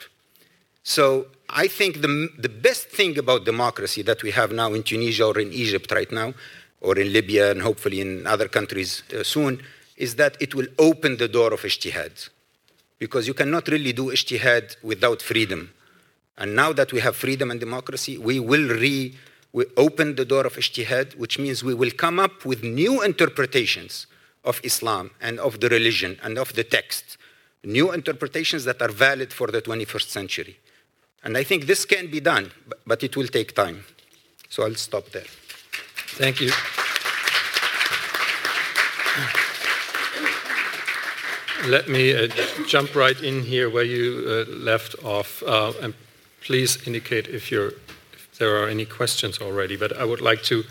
So 0.82 1.26
I 1.48 1.66
think 1.66 2.00
the, 2.00 2.28
the 2.38 2.48
best 2.48 2.88
thing 2.88 3.18
about 3.18 3.44
democracy 3.44 4.02
that 4.02 4.22
we 4.22 4.30
have 4.30 4.52
now 4.52 4.72
in 4.72 4.82
Tunisia 4.82 5.26
or 5.26 5.38
in 5.38 5.52
Egypt 5.52 5.90
right 5.92 6.10
now, 6.10 6.32
or 6.80 6.98
in 6.98 7.12
Libya 7.12 7.50
and 7.50 7.60
hopefully 7.60 8.00
in 8.00 8.26
other 8.26 8.48
countries 8.48 9.02
uh, 9.12 9.22
soon, 9.22 9.60
is 9.96 10.14
that 10.14 10.40
it 10.40 10.54
will 10.54 10.66
open 10.78 11.18
the 11.18 11.28
door 11.28 11.52
of 11.52 11.60
ijtihad 11.60 12.30
because 13.00 13.26
you 13.26 13.34
cannot 13.34 13.66
really 13.66 13.92
do 13.92 14.12
ijtihad 14.12 14.76
without 14.84 15.20
freedom. 15.20 15.72
And 16.38 16.54
now 16.54 16.72
that 16.72 16.92
we 16.92 17.00
have 17.00 17.16
freedom 17.16 17.50
and 17.50 17.58
democracy, 17.58 18.16
we 18.16 18.38
will 18.38 18.68
re 18.68 19.16
we 19.52 19.64
open 19.76 20.14
the 20.14 20.24
door 20.24 20.46
of 20.46 20.54
ijtihad, 20.54 21.16
which 21.16 21.36
means 21.38 21.64
we 21.64 21.74
will 21.74 21.90
come 21.90 22.20
up 22.20 22.44
with 22.44 22.62
new 22.62 23.02
interpretations 23.02 24.06
of 24.44 24.60
Islam 24.62 25.10
and 25.20 25.40
of 25.40 25.58
the 25.58 25.68
religion 25.68 26.18
and 26.22 26.38
of 26.38 26.52
the 26.54 26.62
text, 26.62 27.18
new 27.64 27.92
interpretations 27.92 28.64
that 28.64 28.80
are 28.80 28.92
valid 28.92 29.32
for 29.32 29.48
the 29.48 29.60
21st 29.60 30.08
century. 30.08 30.56
And 31.24 31.36
I 31.36 31.42
think 31.42 31.66
this 31.66 31.84
can 31.84 32.10
be 32.10 32.20
done, 32.20 32.52
but 32.86 33.02
it 33.02 33.16
will 33.16 33.26
take 33.26 33.54
time. 33.54 33.84
So 34.48 34.62
I'll 34.62 34.74
stop 34.76 35.10
there. 35.10 35.28
Thank 36.16 36.40
you. 36.40 36.50
Let 41.66 41.88
me 41.88 42.14
uh, 42.16 42.28
jump 42.66 42.94
right 42.94 43.20
in 43.20 43.42
here 43.42 43.68
where 43.68 43.84
you 43.84 44.24
uh, 44.26 44.50
left 44.50 44.94
off, 45.04 45.42
uh, 45.42 45.74
and 45.82 45.92
please 46.40 46.78
indicate 46.86 47.28
if, 47.28 47.52
if, 47.52 48.38
there 48.38 48.56
are 48.56 48.66
any 48.66 48.86
questions 48.86 49.38
already. 49.42 49.76
But 49.76 49.94
I 49.94 50.04
would 50.04 50.22
like 50.22 50.42
to 50.44 50.64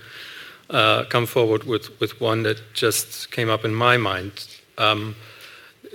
uh, 0.71 1.03
come 1.03 1.27
forward 1.27 1.65
with, 1.65 1.99
with 1.99 2.19
one 2.19 2.41
that 2.41 2.73
just 2.73 3.29
came 3.29 3.51
up 3.51 3.63
in 3.63 3.75
my 3.75 3.97
mind. 3.97 4.47
Um, 4.79 5.15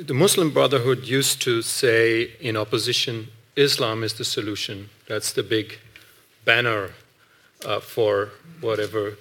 the 0.00 0.14
Muslim 0.14 0.50
Brotherhood 0.50 1.04
used 1.04 1.42
to 1.42 1.60
say 1.62 2.30
in 2.40 2.56
opposition, 2.56 3.28
Islam 3.56 4.04
is 4.04 4.14
the 4.14 4.24
solution. 4.24 4.90
That's 5.08 5.32
the 5.32 5.42
big 5.42 5.78
banner 6.44 6.90
uh, 7.64 7.80
for 7.80 8.30
whatever 8.60 9.16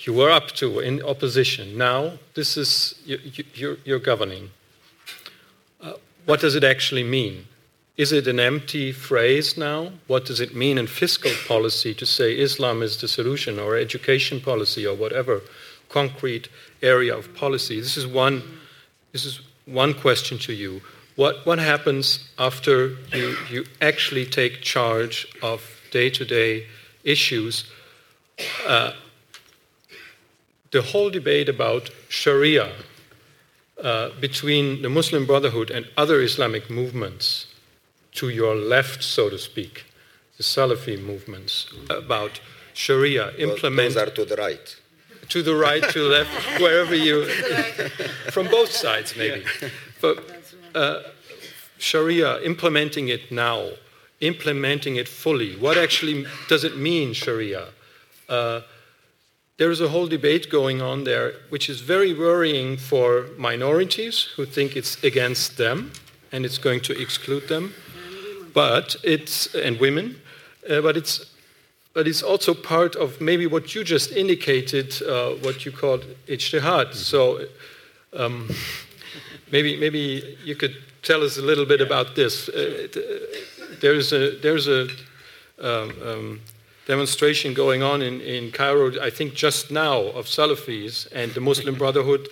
you 0.00 0.12
were 0.12 0.30
up 0.30 0.48
to 0.56 0.80
in 0.80 1.02
opposition. 1.02 1.78
Now, 1.78 2.18
this 2.34 2.58
is 2.58 2.94
you, 3.06 3.18
you're, 3.54 3.78
you're 3.86 3.98
governing 3.98 4.50
what 6.26 6.40
does 6.40 6.54
it 6.54 6.64
actually 6.64 7.04
mean? 7.04 7.46
Is 7.96 8.10
it 8.10 8.26
an 8.26 8.40
empty 8.40 8.90
phrase 8.90 9.56
now? 9.56 9.92
What 10.08 10.24
does 10.24 10.40
it 10.40 10.54
mean 10.54 10.78
in 10.78 10.86
fiscal 10.88 11.30
policy 11.46 11.94
to 11.94 12.06
say 12.06 12.36
Islam 12.36 12.82
is 12.82 13.00
the 13.00 13.06
solution, 13.06 13.58
or 13.58 13.76
education 13.76 14.40
policy, 14.40 14.84
or 14.86 14.96
whatever 14.96 15.42
concrete 15.88 16.48
area 16.82 17.16
of 17.16 17.34
policy? 17.34 17.80
This 17.80 17.96
is 17.96 18.06
one, 18.06 18.42
this 19.12 19.24
is 19.24 19.40
one 19.66 19.94
question 19.94 20.38
to 20.38 20.52
you. 20.52 20.80
What, 21.14 21.46
what 21.46 21.60
happens 21.60 22.28
after 22.38 22.96
you, 23.12 23.36
you 23.48 23.64
actually 23.80 24.26
take 24.26 24.62
charge 24.62 25.28
of 25.40 25.62
day 25.92 26.10
to 26.10 26.24
day 26.24 26.66
issues? 27.04 27.70
Uh, 28.66 28.92
the 30.72 30.82
whole 30.82 31.10
debate 31.10 31.48
about 31.48 31.90
Sharia 32.08 32.72
uh, 33.82 34.10
between 34.20 34.82
the 34.82 34.88
Muslim 34.88 35.26
Brotherhood 35.26 35.70
and 35.70 35.86
other 35.96 36.20
Islamic 36.20 36.70
movements 36.70 37.46
to 38.12 38.28
your 38.28 38.54
left, 38.54 39.02
so 39.02 39.28
to 39.28 39.38
speak, 39.38 39.84
the 40.36 40.42
Salafi 40.42 41.00
movements, 41.00 41.66
about 41.90 42.40
Sharia 42.72 43.30
implement. 43.36 43.76
Well, 43.76 43.88
those 43.88 43.96
are 43.96 44.10
to 44.10 44.24
the 44.24 44.36
right. 44.36 44.76
to 45.28 45.42
the 45.42 45.54
right, 45.54 45.82
to 45.82 46.02
the 46.04 46.08
left, 46.08 46.60
wherever 46.60 46.94
you, 46.94 47.24
from 48.30 48.48
both 48.48 48.70
sides 48.70 49.16
maybe. 49.16 49.44
But 50.00 50.22
uh, 50.74 51.02
Sharia, 51.78 52.40
implementing 52.42 53.08
it 53.08 53.32
now, 53.32 53.70
implementing 54.20 54.96
it 54.96 55.08
fully, 55.08 55.56
what 55.56 55.76
actually 55.76 56.26
does 56.48 56.64
it 56.64 56.76
mean, 56.76 57.12
Sharia? 57.12 57.68
Uh, 58.28 58.60
there 59.56 59.70
is 59.70 59.80
a 59.80 59.88
whole 59.88 60.06
debate 60.06 60.50
going 60.50 60.82
on 60.82 61.04
there, 61.04 61.34
which 61.48 61.68
is 61.68 61.80
very 61.80 62.12
worrying 62.12 62.76
for 62.76 63.26
minorities 63.38 64.28
who 64.36 64.44
think 64.44 64.76
it's 64.76 65.02
against 65.04 65.56
them 65.56 65.92
and 66.32 66.44
it's 66.44 66.58
going 66.58 66.80
to 66.80 67.00
exclude 67.00 67.48
them. 67.48 67.72
But 68.52 68.96
it's 69.02 69.54
and 69.54 69.78
women, 69.78 70.20
uh, 70.68 70.80
but 70.80 70.96
it's 70.96 71.30
but 71.92 72.08
it's 72.08 72.22
also 72.22 72.54
part 72.54 72.96
of 72.96 73.20
maybe 73.20 73.46
what 73.46 73.74
you 73.74 73.84
just 73.84 74.12
indicated, 74.12 75.00
uh, 75.02 75.30
what 75.42 75.64
you 75.64 75.70
called 75.70 76.04
ijtihad. 76.26 76.94
So 76.94 77.46
um, 78.12 78.48
maybe 79.50 79.76
maybe 79.76 80.36
you 80.44 80.56
could 80.56 80.76
tell 81.02 81.22
us 81.22 81.38
a 81.38 81.42
little 81.42 81.66
bit 81.66 81.80
about 81.80 82.14
this. 82.14 82.48
Uh, 82.48 82.88
there's 83.80 84.12
a 84.12 84.36
there's 84.40 84.68
a 84.68 84.88
um, 85.60 85.92
um, 86.02 86.40
demonstration 86.86 87.54
going 87.54 87.82
on 87.82 88.02
in, 88.02 88.20
in 88.20 88.50
Cairo, 88.50 89.00
I 89.00 89.10
think 89.10 89.34
just 89.34 89.70
now, 89.70 90.00
of 90.00 90.26
Salafis, 90.26 91.08
and 91.12 91.32
the 91.32 91.40
Muslim 91.40 91.74
Brotherhood 91.76 92.28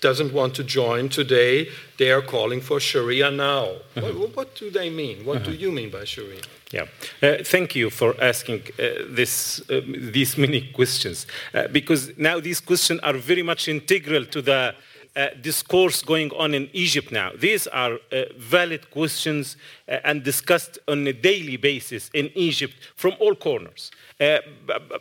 doesn't 0.00 0.32
want 0.32 0.54
to 0.56 0.64
join 0.64 1.08
today. 1.08 1.68
They 1.96 2.10
are 2.10 2.22
calling 2.22 2.60
for 2.60 2.80
Sharia 2.80 3.30
now. 3.30 3.76
What, 3.94 4.36
what, 4.36 4.54
do 4.56 4.70
they 4.70 4.90
mean? 4.90 5.24
What 5.24 5.44
do 5.44 5.52
you 5.52 5.70
mean 5.70 5.90
by 5.90 6.04
Sharia? 6.04 6.40
Yeah, 6.72 6.86
uh, 7.22 7.44
thank 7.44 7.76
you 7.76 7.90
for 7.90 8.14
asking 8.20 8.62
uh, 8.78 9.04
this, 9.06 9.60
uh, 9.70 9.80
these 9.86 10.38
many 10.38 10.60
questions, 10.74 11.26
uh, 11.54 11.68
because 11.68 12.16
now 12.16 12.40
these 12.40 12.60
questions 12.60 12.98
are 13.00 13.12
very 13.12 13.42
much 13.42 13.68
integral 13.68 14.24
to 14.26 14.42
the 14.42 14.74
uh, 15.14 15.28
discourse 15.40 16.02
going 16.02 16.30
on 16.32 16.54
in 16.54 16.70
Egypt 16.72 17.12
now. 17.12 17.30
These 17.36 17.66
are 17.66 17.94
uh, 17.94 18.22
valid 18.38 18.90
questions 18.90 19.56
uh, 19.88 19.98
and 20.04 20.22
discussed 20.22 20.78
on 20.88 21.06
a 21.06 21.12
daily 21.12 21.56
basis 21.56 22.10
in 22.14 22.30
Egypt 22.34 22.74
from 22.96 23.12
all 23.20 23.34
corners. 23.34 23.90
Uh, 24.18 24.38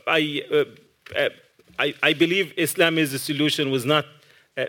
I, 0.08 0.44
uh, 0.52 1.30
I, 1.80 1.94
I, 2.04 2.14
believe 2.14 2.54
Islam 2.58 2.98
is 2.98 3.14
the 3.14 3.20
solution 3.20 3.72
was 3.72 3.86
not 3.86 4.06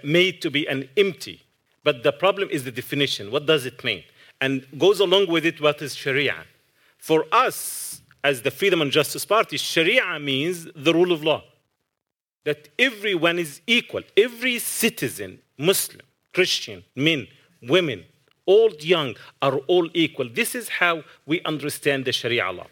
made 0.05 0.41
to 0.43 0.51
be 0.51 0.67
an 0.67 0.89
empty, 0.97 1.43
but 1.83 2.05
the 2.05 2.13
problem 2.13 2.49
is 2.51 2.63
the 2.63 2.71
definition. 2.71 3.31
What 3.33 3.45
does 3.47 3.67
it 3.67 3.83
mean? 3.83 4.05
And 4.41 4.65
goes 4.79 5.01
along 5.01 5.27
with 5.27 5.45
it 5.45 5.61
what 5.61 5.83
is 5.83 5.95
Sharia. 5.95 6.45
For 6.99 7.27
us, 7.33 8.01
as 8.23 8.43
the 8.43 8.53
Freedom 8.53 8.81
and 8.81 8.93
Justice 8.93 9.25
Party, 9.25 9.57
Sharia 9.57 10.21
means 10.21 10.69
the 10.77 10.95
rule 10.95 11.11
of 11.11 11.25
law 11.25 11.43
that 12.45 12.69
everyone 12.79 13.39
is 13.39 13.61
equal. 13.67 14.03
Every 14.17 14.59
citizen, 14.59 15.39
Muslim, 15.59 16.07
Christian, 16.33 16.85
men, 16.97 17.29
women, 17.63 18.05
old, 18.47 18.83
young, 18.83 19.15
are 19.41 19.57
all 19.69 19.89
equal. 19.95 20.29
This 20.29 20.55
is 20.55 20.69
how 20.69 21.03
we 21.27 21.41
understand 21.43 22.05
the 22.05 22.13
Sharia 22.13 22.51
law. 22.51 22.67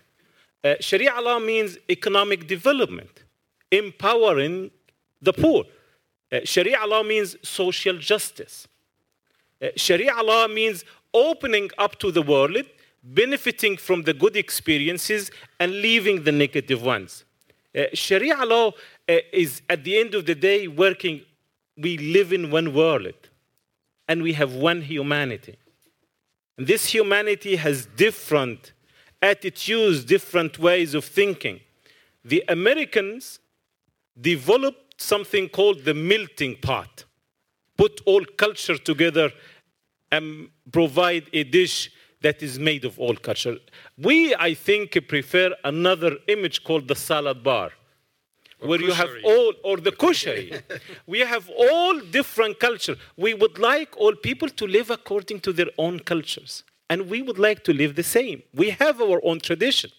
Uh, 0.63 0.75
Sharia 0.81 1.21
law 1.21 1.39
means 1.39 1.79
economic 1.89 2.47
development, 2.47 3.23
empowering 3.71 4.71
the 5.23 5.33
poor. 5.33 5.65
Uh, 6.33 6.41
Sharia 6.45 6.85
law 6.87 7.03
means 7.03 7.37
social 7.43 7.97
justice. 7.99 8.69
Uh, 9.63 9.69
Sharia 9.77 10.23
law 10.23 10.49
means 10.49 10.85
opening 11.15 11.71
up 11.79 11.99
to 12.01 12.11
the 12.11 12.23
world, 12.23 12.57
benefiting 13.03 13.77
from 13.77 14.03
the 14.03 14.13
good 14.13 14.37
experiences 14.37 15.31
and 15.59 15.73
leaving 15.73 16.25
the 16.25 16.33
negative 16.33 16.83
ones. 16.83 17.25
Uh, 17.77 17.85
Sharia 17.95 18.45
law 18.45 18.73
Uh, 19.11 19.19
is 19.33 19.63
at 19.69 19.83
the 19.83 19.99
end 19.99 20.15
of 20.15 20.25
the 20.25 20.37
day 20.37 20.69
working. 20.69 21.23
We 21.77 21.99
live 21.99 22.33
in 22.33 22.51
one 22.53 22.73
world 22.73 23.15
and 24.07 24.23
we 24.23 24.35
have 24.35 24.53
one 24.55 24.83
humanity. 24.83 25.57
And 26.57 26.67
this 26.69 26.85
humanity 26.95 27.57
has 27.57 27.87
different 27.87 28.73
attitudes, 29.21 30.05
different 30.05 30.61
ways 30.61 30.95
of 30.95 31.05
thinking. 31.05 31.59
The 32.25 32.45
Americans 32.47 33.41
developed 34.21 35.01
something 35.01 35.49
called 35.49 35.85
the 35.85 35.95
melting 35.95 36.55
pot, 36.69 37.05
put 37.77 38.01
all 38.05 38.25
culture 38.37 38.79
together 38.79 39.33
and 40.13 40.51
provide 40.71 41.25
a 41.33 41.43
dish 41.43 41.91
that 42.21 42.43
is 42.45 42.61
made 42.61 42.85
of 42.85 42.97
all 43.01 43.17
culture. 43.17 43.57
We, 43.99 44.37
I 44.37 44.55
think, 44.55 44.97
prefer 45.09 45.57
another 45.65 46.13
image 46.29 46.63
called 46.63 46.87
the 46.87 46.95
salad 46.95 47.43
bar. 47.43 47.71
Where 48.63 48.81
you 48.81 48.93
have 48.93 49.11
all, 49.25 49.53
or 49.65 49.77
the 49.79 49.93
kushari. 49.93 50.63
we 51.07 51.21
have 51.21 51.49
all 51.57 52.01
different 52.01 52.61
culture. 52.61 52.97
We 53.17 53.35
would 53.35 53.59
like 53.59 53.97
all 53.97 54.15
people 54.15 54.49
to 54.49 54.67
live 54.67 54.91
according 54.91 55.41
to 55.41 55.53
their 55.53 55.71
own 55.79 56.01
cultures. 56.01 56.65
And 56.89 57.09
we 57.09 57.23
would 57.23 57.39
like 57.39 57.65
to 57.65 57.73
live 57.73 57.95
the 57.95 58.03
same. 58.03 58.43
We 58.55 58.71
have 58.71 59.01
our 59.01 59.21
own 59.25 59.41
tradition. 59.41 59.91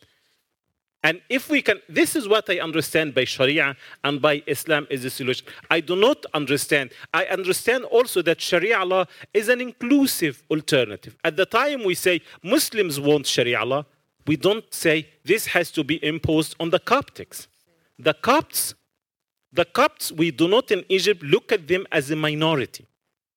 And 1.04 1.22
if 1.30 1.50
we 1.50 1.62
can, 1.64 1.82
this 1.90 2.16
is 2.16 2.28
what 2.28 2.48
I 2.50 2.60
understand 2.60 3.16
by 3.16 3.24
Sharia 3.24 3.76
and 4.04 4.22
by 4.22 4.44
Islam 4.46 4.86
is 4.90 5.02
the 5.02 5.10
solution. 5.10 5.48
I 5.70 5.80
do 5.80 5.96
not 5.96 6.26
understand. 6.34 6.92
I 7.14 7.26
understand 7.26 7.86
also 7.86 8.22
that 8.22 8.40
Sharia 8.40 8.86
law 8.86 9.06
is 9.34 9.50
an 9.50 9.62
inclusive 9.62 10.44
alternative. 10.52 11.16
At 11.24 11.38
the 11.38 11.48
time 11.48 11.84
we 11.84 11.96
say 11.96 12.22
Muslims 12.44 13.00
want 13.00 13.26
Sharia 13.26 13.66
law, 13.66 13.86
we 14.28 14.36
don't 14.36 14.72
say 14.72 15.08
this 15.26 15.48
has 15.48 15.72
to 15.72 15.84
be 15.84 16.04
imposed 16.06 16.56
on 16.60 16.70
the 16.70 16.80
Coptics. 16.80 17.48
The 18.02 18.16
Copts, 18.16 18.74
the 19.54 19.64
Copts, 19.64 20.12
we 20.12 20.32
do 20.32 20.48
not 20.48 20.72
in 20.72 20.84
Egypt 20.90 21.22
look 21.22 21.52
at 21.52 21.68
them 21.68 21.86
as 21.92 22.10
a 22.10 22.16
minority. 22.16 22.88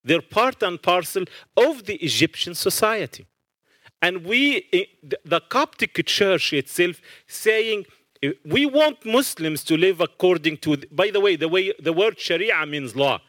They're 0.03 0.23
part 0.23 0.63
and 0.63 0.81
parcel 0.81 1.25
of 1.55 1.85
the 1.85 1.97
Egyptian 1.97 2.55
society. 2.55 3.27
And 4.01 4.25
we, 4.25 4.67
eh, 4.73 4.85
the- 5.33 5.41
Coptic 5.41 5.95
Church 6.07 6.53
itself, 6.55 6.97
saying 7.27 7.85
eh, 8.23 8.33
we 8.45 8.65
want 8.65 9.05
Muslims 9.05 9.63
to 9.65 9.77
live 9.77 10.01
according 10.01 10.57
to. 10.59 10.77
By 10.91 11.11
the 11.11 11.21
way, 11.21 11.37
the 11.37 11.49
way 11.49 11.73
the 11.79 11.93
word 11.93 12.19
Sharia 12.19 12.65
means 12.67 12.97
law. 12.97 13.21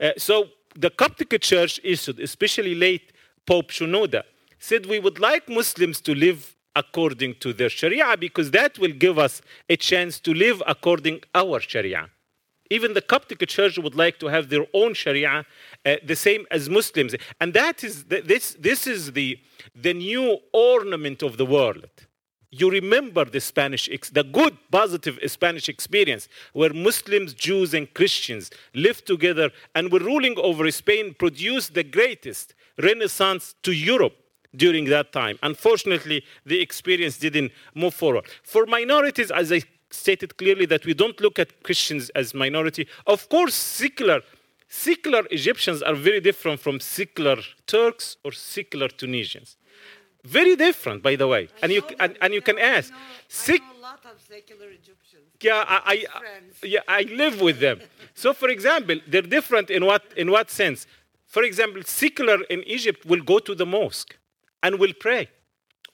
Uh, 0.00 0.10
so 0.16 0.50
the 0.74 0.90
Coptic 0.90 1.40
Church 1.40 1.78
issued, 1.84 2.18
especially 2.18 2.74
late 2.74 3.12
Pope 3.46 3.70
Shenouda, 3.70 4.22
said 4.58 4.86
we 4.86 4.98
would 4.98 5.20
like 5.20 5.48
Muslims 5.48 6.00
to 6.00 6.14
live 6.14 6.56
according 6.82 7.34
to 7.42 7.48
their 7.52 7.72
Sharia 7.78 8.16
because 8.16 8.48
that 8.52 8.78
will 8.78 8.96
give 9.06 9.16
us 9.18 9.34
a 9.68 9.76
chance 9.76 10.14
to 10.20 10.30
live 10.32 10.58
according 10.74 11.16
our 11.34 11.58
Sharia. 11.60 12.02
Even 12.70 12.92
the 12.92 13.06
Coptic 13.12 13.40
Church 13.48 13.78
would 13.78 13.96
like 14.04 14.18
to 14.22 14.26
have 14.26 14.44
their 14.48 14.66
own 14.74 14.92
Sharia, 14.94 15.34
uh, 15.86 15.96
the 16.04 16.16
same 16.16 16.46
as 16.50 16.68
Muslims, 16.68 17.14
and 17.40 17.54
that 17.54 17.82
is 17.82 18.04
th- 18.10 18.24
this. 18.24 18.44
This 18.68 18.86
is 18.86 19.00
the 19.18 19.28
the 19.86 19.94
new 19.94 20.26
ornament 20.52 21.22
of 21.28 21.32
the 21.40 21.46
world. 21.56 21.88
You 22.60 22.70
remember 22.70 23.24
the 23.24 23.40
Spanish, 23.40 23.84
the 24.20 24.26
good, 24.38 24.54
positive 24.70 25.16
Spanish 25.38 25.66
experience 25.68 26.28
where 26.58 26.72
Muslims, 26.72 27.30
Jews, 27.46 27.74
and 27.78 27.92
Christians 27.98 28.50
lived 28.74 29.04
together 29.06 29.48
and 29.74 29.92
were 29.92 30.06
ruling 30.12 30.36
over 30.38 30.70
Spain, 30.70 31.14
produced 31.24 31.70
the 31.74 31.86
greatest 31.98 32.54
renaissance 32.90 33.54
to 33.66 33.72
Europe 33.72 34.16
during 34.58 34.84
that 34.86 35.12
time. 35.12 35.38
Unfortunately, 35.42 36.24
the 36.44 36.60
experience 36.60 37.16
didn't 37.18 37.52
move 37.74 37.94
forward. 37.94 38.24
For 38.42 38.66
minorities, 38.66 39.30
as 39.30 39.52
I 39.52 39.62
stated 39.90 40.36
clearly, 40.36 40.66
that 40.66 40.84
we 40.84 40.94
don't 40.94 41.18
look 41.20 41.38
at 41.38 41.62
Christians 41.62 42.10
as 42.10 42.34
minority. 42.34 42.86
Of 43.06 43.28
course, 43.28 43.54
secular, 43.54 44.20
secular 44.68 45.22
Egyptians 45.30 45.82
are 45.82 45.94
very 45.94 46.20
different 46.20 46.60
from 46.60 46.80
secular 46.80 47.38
Turks 47.66 48.16
or 48.24 48.32
secular 48.32 48.88
Tunisians. 48.88 49.56
Very 50.24 50.56
different, 50.56 51.02
by 51.02 51.16
the 51.16 51.26
way. 51.26 51.48
And 51.62 51.72
you, 51.72 51.82
and, 52.00 52.18
and 52.20 52.34
you 52.34 52.42
can 52.42 52.58
ask. 52.58 52.92
Sec- 53.28 53.60
a 53.60 53.80
lot 53.80 54.04
of 54.04 54.20
secular 54.20 54.66
Egyptians. 54.66 55.24
yeah, 55.40 55.64
I, 55.66 56.06
I, 56.12 56.18
uh, 56.18 56.20
yeah, 56.64 56.80
I 56.88 57.02
live 57.02 57.40
with 57.40 57.60
them. 57.60 57.80
So, 58.14 58.34
for 58.34 58.50
example, 58.50 58.96
they're 59.06 59.22
different 59.22 59.70
in 59.70 59.86
what, 59.86 60.02
in 60.16 60.30
what 60.30 60.50
sense? 60.50 60.86
For 61.26 61.44
example, 61.44 61.82
secular 61.84 62.42
in 62.50 62.62
Egypt 62.64 63.06
will 63.06 63.22
go 63.22 63.38
to 63.38 63.54
the 63.54 63.64
mosque 63.64 64.17
and 64.62 64.78
will 64.78 64.92
pray. 64.98 65.28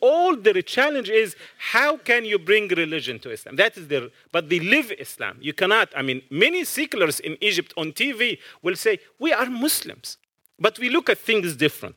All 0.00 0.36
their 0.36 0.60
challenge 0.60 1.08
is 1.08 1.36
how 1.56 1.96
can 1.96 2.24
you 2.24 2.38
bring 2.38 2.68
religion 2.68 3.18
to 3.20 3.30
Islam? 3.30 3.56
That 3.56 3.76
is 3.76 3.88
their, 3.88 4.08
but 4.32 4.50
they 4.50 4.60
live 4.60 4.92
Islam. 4.98 5.38
You 5.40 5.54
cannot. 5.54 5.88
I 5.96 6.02
mean, 6.02 6.22
many 6.30 6.64
seculars 6.64 7.20
in 7.20 7.38
Egypt 7.40 7.72
on 7.76 7.92
TV 7.92 8.38
will 8.60 8.76
say, 8.76 8.98
We 9.18 9.32
are 9.32 9.46
Muslims, 9.46 10.18
but 10.58 10.78
we 10.78 10.90
look 10.90 11.08
at 11.08 11.18
things 11.18 11.56
different. 11.56 11.96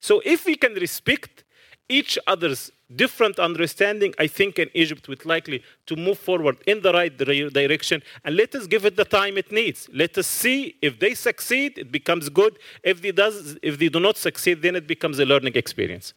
So, 0.00 0.22
if 0.24 0.44
we 0.46 0.54
can 0.54 0.74
respect 0.74 1.44
each 1.88 2.18
other's 2.26 2.70
different 2.94 3.38
understanding, 3.38 4.14
I 4.18 4.26
think 4.26 4.58
in 4.58 4.70
Egypt 4.74 5.08
would 5.08 5.24
likely 5.26 5.62
to 5.86 5.96
move 5.96 6.18
forward 6.18 6.56
in 6.66 6.80
the 6.80 6.92
right 6.92 7.14
direction. 7.16 8.02
And 8.24 8.36
let 8.36 8.54
us 8.54 8.66
give 8.66 8.84
it 8.86 8.96
the 8.96 9.04
time 9.04 9.36
it 9.36 9.52
needs. 9.52 9.88
Let 9.92 10.16
us 10.16 10.26
see 10.26 10.76
if 10.80 10.98
they 10.98 11.14
succeed, 11.14 11.76
it 11.78 11.92
becomes 11.92 12.28
good. 12.30 12.58
If 12.82 13.02
they 13.02 13.12
does, 13.12 13.58
if 13.62 13.78
they 13.78 13.88
do 13.88 14.00
not 14.00 14.16
succeed, 14.16 14.62
then 14.62 14.74
it 14.76 14.86
becomes 14.86 15.18
a 15.18 15.26
learning 15.26 15.54
experience. 15.54 16.14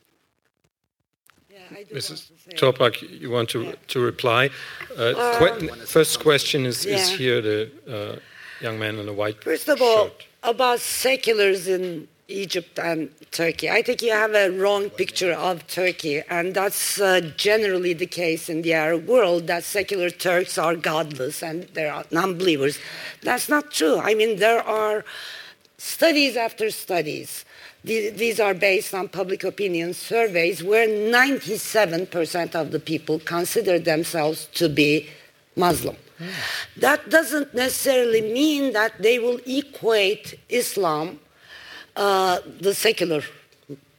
Yeah, 1.50 1.60
I 1.72 1.84
do 1.84 1.96
Mrs. 1.96 2.10
want 2.10 2.20
to 2.46 2.52
say- 2.52 2.58
Toprak, 2.58 3.20
you 3.22 3.30
want 3.30 3.50
to, 3.50 3.74
to 3.90 4.00
reply? 4.00 4.50
Uh, 4.98 5.14
que- 5.60 5.76
first 5.86 6.20
question 6.22 6.66
is, 6.66 6.86
is 6.86 7.10
here 7.10 7.42
the 7.42 7.70
uh, 7.88 8.20
young 8.62 8.80
man 8.80 8.98
in 8.98 9.06
the 9.06 9.14
white 9.14 9.44
First 9.44 9.68
of 9.68 9.82
all, 9.82 10.06
shirt. 10.08 10.26
about 10.44 10.80
seculars 10.80 11.68
in 11.68 12.08
Egypt 12.32 12.80
and 12.80 13.10
Turkey, 13.32 13.70
I 13.70 13.82
think 13.82 14.02
you 14.02 14.12
have 14.12 14.34
a 14.34 14.50
wrong 14.50 14.90
picture 14.90 15.34
of 15.34 15.68
Turkey, 15.68 16.22
and 16.30 16.54
that's 16.54 17.00
uh, 17.00 17.22
generally 17.38 17.94
the 17.94 18.06
case 18.06 18.50
in 18.50 18.62
the 18.62 18.74
Arab 18.74 19.08
world 19.08 19.48
that 19.48 19.64
secular 19.64 20.10
Turks 20.10 20.58
are 20.58 20.76
godless 20.76 21.44
and 21.44 21.64
they 21.74 21.88
are 21.88 22.06
non-believers. 22.12 22.80
That's 23.22 23.50
not 23.50 23.72
true. 23.72 24.00
I 24.00 24.14
mean, 24.14 24.40
there 24.40 24.62
are 24.62 25.06
studies 25.78 26.38
after 26.38 26.70
studies. 26.72 27.46
These 27.84 28.40
are 28.40 28.54
based 28.54 28.94
on 28.94 29.10
public 29.10 29.44
opinion 29.44 29.96
surveys 29.96 30.64
where 30.64 30.88
97% 30.88 32.54
of 32.54 32.72
the 32.72 32.80
people 32.80 33.20
consider 33.20 33.80
themselves 33.80 34.48
to 34.54 34.70
be 34.70 35.10
Muslim. 35.56 35.98
That 36.78 37.10
doesn't 37.10 37.54
necessarily 37.54 38.22
mean 38.22 38.74
that 38.74 39.02
they 39.02 39.18
will 39.18 39.40
equate 39.46 40.40
Islam, 40.50 41.20
uh, 41.96 42.40
the 42.60 42.74
secular 42.74 43.22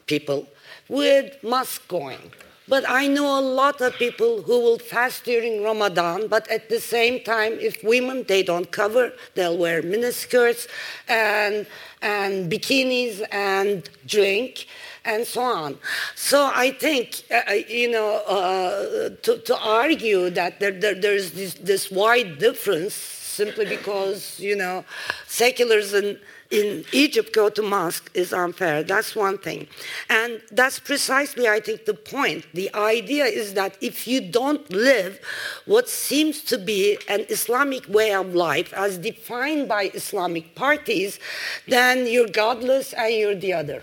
people, 0.06 0.46
with 0.88 1.42
mosque 1.42 1.86
going. 1.88 2.32
But 2.68 2.88
I 2.88 3.08
know 3.08 3.38
a 3.38 3.42
lot 3.42 3.80
of 3.80 3.92
people 3.94 4.42
who 4.42 4.60
will 4.60 4.78
fast 4.78 5.24
during 5.24 5.62
Ramadan, 5.62 6.28
but 6.28 6.48
at 6.48 6.68
the 6.68 6.80
same 6.80 7.22
time, 7.24 7.54
if 7.60 7.82
women 7.82 8.24
they 8.28 8.42
don't 8.42 8.70
cover, 8.70 9.12
they'll 9.34 9.58
wear 9.58 9.82
miniskirts 9.82 10.68
and 11.08 11.66
and 12.00 12.50
bikinis 12.50 13.26
and 13.32 13.90
drink 14.06 14.66
and 15.04 15.26
so 15.26 15.42
on. 15.42 15.78
So 16.14 16.50
I 16.54 16.70
think 16.70 17.24
uh, 17.30 17.40
uh, 17.48 17.52
you 17.68 17.90
know 17.90 18.22
uh, 18.26 19.10
to, 19.22 19.38
to 19.38 19.58
argue 19.58 20.30
that 20.30 20.60
there, 20.60 20.70
there, 20.70 20.94
there's 20.94 21.32
this, 21.32 21.54
this 21.54 21.90
wide 21.90 22.38
difference 22.38 22.94
simply 22.94 23.64
because 23.64 24.38
you 24.38 24.56
know 24.56 24.84
seculars 25.26 25.94
in 25.94 26.18
in 26.52 26.84
Egypt 26.92 27.32
go 27.32 27.48
to 27.48 27.62
mosque 27.62 28.10
is 28.14 28.32
unfair. 28.32 28.82
That's 28.82 29.16
one 29.16 29.38
thing. 29.38 29.66
And 30.10 30.40
that's 30.52 30.78
precisely, 30.78 31.48
I 31.48 31.60
think, 31.60 31.86
the 31.86 31.94
point. 31.94 32.46
The 32.52 32.72
idea 32.74 33.24
is 33.24 33.54
that 33.54 33.76
if 33.80 34.06
you 34.06 34.20
don't 34.20 34.68
live 34.70 35.18
what 35.64 35.88
seems 35.88 36.42
to 36.44 36.58
be 36.58 36.98
an 37.08 37.24
Islamic 37.30 37.88
way 37.88 38.14
of 38.14 38.34
life 38.34 38.72
as 38.74 38.98
defined 38.98 39.66
by 39.66 39.90
Islamic 39.94 40.54
parties, 40.54 41.18
then 41.66 42.06
you're 42.06 42.28
godless 42.28 42.92
and 42.92 43.14
you're 43.14 43.34
the 43.34 43.54
other. 43.54 43.82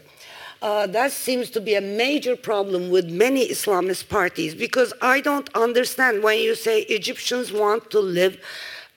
Uh, 0.61 0.86
that 0.86 1.11
seems 1.11 1.49
to 1.49 1.61
be 1.61 1.74
a 1.74 1.82
major 1.82 2.36
problem 2.36 2.89
with 2.89 3.09
many 3.09 3.47
Islamist 3.47 4.09
parties 4.09 4.53
because 4.53 4.93
I 5.01 5.22
don't 5.22 5.49
understand 5.55 6.22
when 6.22 6.39
you 6.39 6.53
say 6.53 6.82
Egyptians 6.82 7.51
want 7.51 7.89
to 7.91 7.99
live 7.99 8.38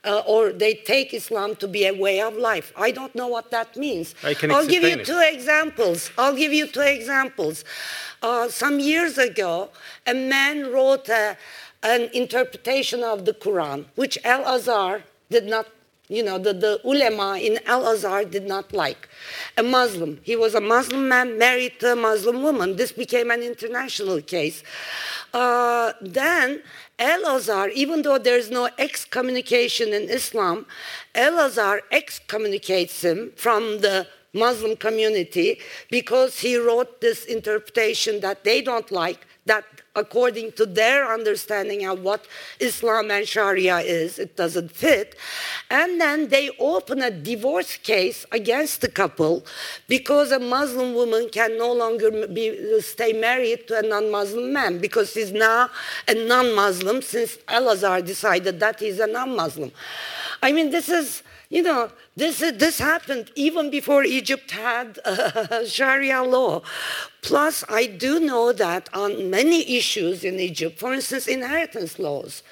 uh, 0.05 0.23
or 0.27 0.53
they 0.53 0.75
take 0.75 1.15
Islam 1.15 1.55
to 1.57 1.69
be 1.69 1.87
a 1.87 1.95
way 1.95 2.21
of 2.21 2.37
life. 2.37 2.73
I 2.77 2.91
don't 2.91 3.15
know 3.15 3.29
what 3.29 3.51
that 3.51 3.77
means. 3.77 4.15
I 4.25 4.35
can 4.35 4.51
I'll 4.51 4.67
give 4.67 4.83
you 4.83 4.99
it. 4.99 5.07
two 5.07 5.21
examples. 5.23 6.11
I'll 6.19 6.37
give 6.37 6.53
you 6.53 6.67
two 6.67 6.81
examples. 6.81 7.65
Uh, 8.21 8.49
some 8.49 8.81
years 8.81 9.19
ago, 9.19 9.71
a 10.07 10.15
man 10.15 10.73
wrote 10.73 11.09
a, 11.09 11.37
an 11.83 12.11
interpretation 12.13 13.03
of 13.03 13.25
the 13.25 13.33
Quran, 13.33 13.87
which 13.95 14.19
Al 14.25 14.45
Azhar 14.45 15.03
did 15.31 15.47
not, 15.47 15.67
you 16.09 16.23
know, 16.23 16.39
the, 16.39 16.53
the 16.53 16.81
ulema 16.85 17.39
in 17.39 17.59
Al 17.67 17.87
Azhar 17.87 18.25
did 18.25 18.47
not 18.47 18.73
like. 18.73 19.09
A 19.57 19.63
Muslim. 19.63 20.21
He 20.23 20.37
was 20.37 20.55
a 20.55 20.61
Muslim 20.61 21.09
man 21.09 21.39
married 21.39 21.79
to 21.81 21.93
a 21.93 21.97
Muslim 21.97 22.43
woman. 22.43 22.77
This 22.77 22.93
became 22.93 23.31
an 23.31 23.43
international 23.43 24.21
case. 24.21 24.63
Uh, 25.33 25.93
then 26.01 26.63
El 27.03 27.27
Azhar, 27.27 27.69
even 27.71 28.03
though 28.03 28.17
there's 28.17 28.49
no 28.49 28.69
excommunication 28.79 29.93
in 29.93 30.09
Islam, 30.09 30.67
El 31.17 31.37
Azhar 31.41 31.83
excommunicates 31.91 33.03
him 33.03 33.33
from 33.35 33.81
the 33.81 34.07
Muslim 34.33 34.77
community 34.77 35.59
because 35.91 36.39
he 36.39 36.57
wrote 36.57 37.01
this 37.01 37.25
interpretation 37.25 38.21
that 38.21 38.45
they 38.45 38.63
don't 38.63 38.93
like, 38.93 39.27
that 39.47 39.65
according 39.95 40.53
to 40.53 40.65
their 40.65 41.13
understanding 41.13 41.85
of 41.87 42.01
what 42.03 42.27
Islam 42.61 43.11
and 43.11 43.29
Sharia 43.29 43.79
is, 43.79 44.19
it 44.19 44.37
doesn't 44.37 44.71
fit. 44.71 45.17
And 45.71 46.01
then 46.01 46.29
they 46.29 46.51
open 46.59 47.03
a 47.03 47.11
divorce 47.11 47.77
case 47.77 48.25
against 48.33 48.81
the 48.81 48.89
couple 48.89 49.45
because 49.89 50.33
a 50.33 50.39
Muslim 50.39 50.95
woman 50.95 51.29
can 51.31 51.59
no 51.59 51.73
longer 51.73 52.27
be, 52.27 52.81
stay 52.81 53.13
married 53.13 53.69
to 53.69 53.79
a 53.79 53.83
non-Muslim 53.83 54.53
man 54.53 54.79
because 54.79 55.13
he's 55.13 55.33
now 55.33 55.69
a 56.09 56.15
non-Muslim 56.15 57.03
since 57.03 57.39
Al-Azhar 57.49 58.01
decided 58.01 58.61
that 58.61 58.81
he's 58.81 58.99
a 58.99 59.07
non-Muslim. 59.07 59.73
I 60.43 60.53
mean, 60.53 60.71
this 60.71 60.89
is, 60.89 61.23
you 61.51 61.63
know, 61.63 61.91
this, 62.15 62.41
this 62.41 62.79
happened 62.79 63.31
even 63.35 63.71
before 63.71 64.05
Egypt 64.05 64.51
had 64.51 64.99
uh, 65.05 65.65
Sharia 65.65 66.23
law. 66.23 66.63
Plus, 67.23 67.63
I 67.69 67.87
do 67.87 68.19
know 68.19 68.53
that 68.53 68.89
on 68.93 69.31
many 69.31 69.77
issues 69.77 70.25
in 70.25 70.41
Egypt, 70.41 70.81
for 70.81 70.93
instance, 70.93 71.29
inheritance 71.29 72.01
laws, 72.01 72.43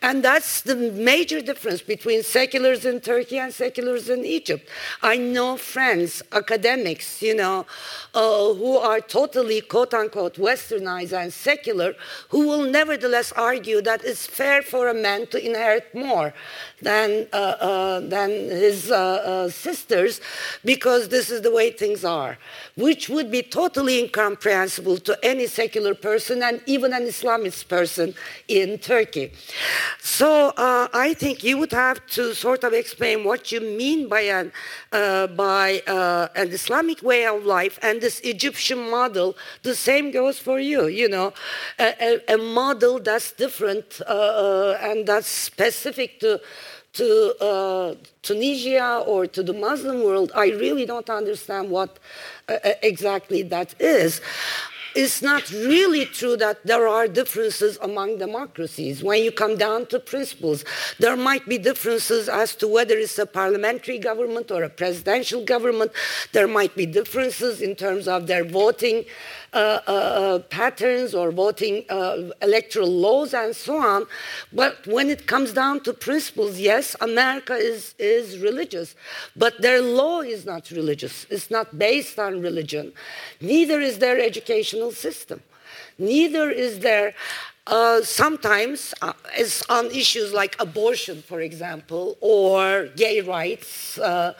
and 0.00 0.22
that's 0.24 0.60
the 0.60 0.76
major 0.76 1.40
difference 1.40 1.82
between 1.82 2.22
seculars 2.22 2.84
in 2.84 3.00
Turkey 3.00 3.40
and 3.40 3.52
seculars 3.52 4.08
in 4.08 4.24
Egypt. 4.24 4.68
I 5.02 5.16
know 5.16 5.56
friends, 5.56 6.22
academics, 6.30 7.20
you 7.20 7.34
know, 7.34 7.66
uh, 8.14 8.54
who 8.54 8.76
are 8.76 9.00
totally 9.00 9.60
quote 9.60 9.92
unquote 9.92 10.34
westernized 10.36 11.12
and 11.12 11.32
secular, 11.32 11.94
who 12.28 12.46
will 12.46 12.70
nevertheless 12.70 13.32
argue 13.32 13.82
that 13.82 14.04
it's 14.04 14.24
fair 14.24 14.62
for 14.62 14.86
a 14.86 14.94
man 14.94 15.26
to 15.28 15.44
inherit 15.44 15.92
more 15.96 16.32
than, 16.80 17.26
uh, 17.32 17.36
uh, 17.36 18.00
than 18.00 18.30
his 18.30 18.88
uh, 19.02 19.20
uh, 19.32 19.48
sisters 19.48 20.20
because 20.64 21.08
this 21.08 21.30
is 21.30 21.40
the 21.42 21.50
way 21.50 21.70
things 21.70 22.04
are, 22.04 22.38
which 22.76 23.08
would 23.08 23.30
be 23.30 23.42
totally 23.42 23.98
incomprehensible 23.98 24.98
to 24.98 25.12
any 25.22 25.46
secular 25.46 25.94
person 25.94 26.42
and 26.42 26.60
even 26.66 26.92
an 26.92 27.02
Islamist 27.02 27.68
person 27.68 28.14
in 28.48 28.78
Turkey. 28.78 29.32
So 30.00 30.30
uh, 30.56 30.88
I 30.92 31.14
think 31.14 31.42
you 31.42 31.58
would 31.58 31.72
have 31.72 31.98
to 32.18 32.34
sort 32.34 32.62
of 32.64 32.72
explain 32.72 33.24
what 33.24 33.50
you 33.52 33.60
mean 33.60 34.08
by 34.08 34.22
an, 34.38 34.52
uh, 34.92 35.26
by 35.26 35.82
uh, 35.86 36.28
an 36.36 36.48
Islamic 36.52 37.02
way 37.02 37.26
of 37.26 37.44
life 37.44 37.78
and 37.82 38.00
this 38.00 38.20
Egyptian 38.20 38.90
model. 38.90 39.36
The 39.62 39.74
same 39.74 40.10
goes 40.10 40.38
for 40.38 40.58
you, 40.58 40.86
you 40.86 41.08
know, 41.08 41.32
a, 41.78 42.20
a, 42.28 42.38
model 42.38 43.00
that's 43.00 43.32
different 43.32 44.00
uh, 44.06 44.76
and 44.80 45.06
that's 45.06 45.28
specific 45.28 46.20
to 46.20 46.40
to 46.94 47.34
uh, 47.40 47.94
Tunisia 48.22 49.02
or 49.06 49.26
to 49.26 49.42
the 49.42 49.52
Muslim 49.52 50.02
world, 50.02 50.30
I 50.34 50.50
really 50.50 50.86
don't 50.86 51.08
understand 51.08 51.70
what 51.70 51.98
uh, 52.48 52.58
exactly 52.82 53.42
that 53.44 53.74
is. 53.80 54.20
It's 54.94 55.22
not 55.22 55.50
really 55.50 56.04
true 56.04 56.36
that 56.36 56.66
there 56.66 56.86
are 56.86 57.08
differences 57.08 57.78
among 57.80 58.18
democracies. 58.18 59.02
When 59.02 59.22
you 59.22 59.32
come 59.32 59.56
down 59.56 59.86
to 59.86 59.98
principles, 59.98 60.66
there 60.98 61.16
might 61.16 61.48
be 61.48 61.56
differences 61.56 62.28
as 62.28 62.54
to 62.56 62.68
whether 62.68 62.94
it's 62.98 63.18
a 63.18 63.24
parliamentary 63.24 63.98
government 63.98 64.50
or 64.50 64.62
a 64.62 64.68
presidential 64.68 65.44
government. 65.44 65.92
There 66.32 66.46
might 66.46 66.76
be 66.76 66.84
differences 66.84 67.62
in 67.62 67.74
terms 67.74 68.06
of 68.06 68.26
their 68.26 68.44
voting 68.44 68.98
uh, 68.98 69.02
uh, 69.04 69.41
patterns 69.52 71.14
or 71.14 71.30
voting 71.30 71.84
uh, 71.88 72.30
electoral 72.40 72.90
laws 72.90 73.34
and 73.34 73.54
so 73.54 73.76
on. 73.78 74.06
But 74.52 74.86
when 74.86 75.10
it 75.10 75.26
comes 75.26 75.52
down 75.52 75.80
to 75.80 75.92
principles, 75.92 76.58
yes, 76.58 76.96
America 77.00 77.54
is, 77.54 77.94
is 77.98 78.38
religious, 78.38 78.94
but 79.36 79.60
their 79.60 79.82
law 79.82 80.20
is 80.20 80.44
not 80.44 80.70
religious. 80.70 81.26
It's 81.30 81.50
not 81.50 81.78
based 81.78 82.18
on 82.18 82.40
religion. 82.40 82.92
Neither 83.40 83.80
is 83.80 83.98
their 83.98 84.18
educational 84.18 84.92
system. 84.92 85.42
Neither 85.98 86.50
is 86.50 86.80
there 86.80 87.14
uh, 87.66 88.02
sometimes, 88.02 88.92
uh, 89.02 89.12
on 89.68 89.86
issues 89.86 90.32
like 90.32 90.56
abortion, 90.60 91.22
for 91.22 91.40
example, 91.40 92.16
or 92.20 92.88
gay 92.96 93.20
rights, 93.20 93.98
uh, 93.98 94.34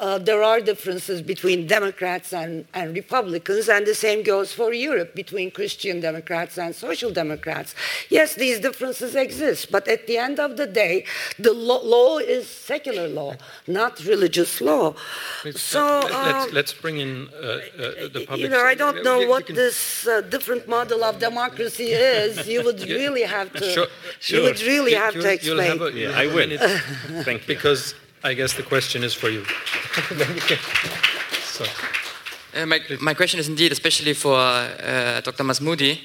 uh, 0.00 0.16
there 0.16 0.42
are 0.44 0.60
differences 0.60 1.20
between 1.22 1.66
Democrats 1.66 2.32
and, 2.32 2.64
and 2.72 2.94
Republicans, 2.94 3.68
and 3.68 3.84
the 3.84 3.94
same 3.94 4.22
goes 4.22 4.52
for 4.52 4.72
Europe 4.72 5.12
between 5.14 5.50
Christian 5.50 6.00
Democrats 6.00 6.56
and 6.56 6.72
Social 6.74 7.10
Democrats. 7.10 7.74
Yes, 8.08 8.34
these 8.34 8.60
differences 8.60 9.16
exist, 9.16 9.72
but 9.72 9.88
at 9.88 10.06
the 10.06 10.16
end 10.16 10.38
of 10.38 10.56
the 10.56 10.66
day, 10.68 11.04
the 11.38 11.52
lo- 11.52 11.82
law 11.82 12.18
is 12.18 12.46
secular 12.48 13.08
law, 13.08 13.34
not 13.66 13.98
religious 14.04 14.60
law. 14.60 14.94
So, 15.54 16.00
Let- 16.00 16.12
let's, 16.12 16.44
um, 16.46 16.54
let's 16.54 16.72
bring 16.72 16.98
in 16.98 17.28
uh, 17.34 17.46
uh, 17.46 18.08
the 18.14 18.24
public. 18.26 18.40
you 18.40 18.48
know, 18.50 18.62
I 18.64 18.74
don't 18.74 19.02
know 19.02 19.16
You- 19.16 19.22
you 19.24 19.28
what 19.30 19.46
can- 19.46 19.56
this 19.56 20.06
uh, 20.06 20.20
different 20.20 20.68
model 20.68 21.02
of 21.02 21.18
democracy 21.18 21.90
is. 22.18 22.46
You 22.46 22.62
would 22.62 22.80
really 22.82 23.22
have 23.22 23.52
to. 23.54 23.64
Sure, 23.72 23.86
You 24.36 24.42
would 24.44 24.60
really 24.62 24.92
You- 24.92 24.98
have 24.98 25.14
to 25.14 25.28
explain. 25.28 25.70
have 25.78 25.82
a- 25.82 25.92
Yeah, 25.92 26.12
I 26.22 26.26
will. 26.28 26.56
Thank 27.28 27.40
you. 27.42 27.46
Because 27.54 27.94
I 28.24 28.34
guess 28.34 28.54
the 28.54 28.62
question 28.62 29.04
is 29.04 29.14
for 29.14 29.28
you. 29.30 29.44
Then 30.10 30.34
you 30.34 30.40
can- 30.40 30.58
so, 31.42 31.64
Uh, 32.54 32.66
my, 32.66 32.80
my 33.00 33.14
question 33.14 33.38
is 33.38 33.46
indeed 33.48 33.72
especially 33.72 34.14
for 34.14 34.34
uh, 34.34 35.20
Dr. 35.20 35.44
Masmoudi. 35.44 35.98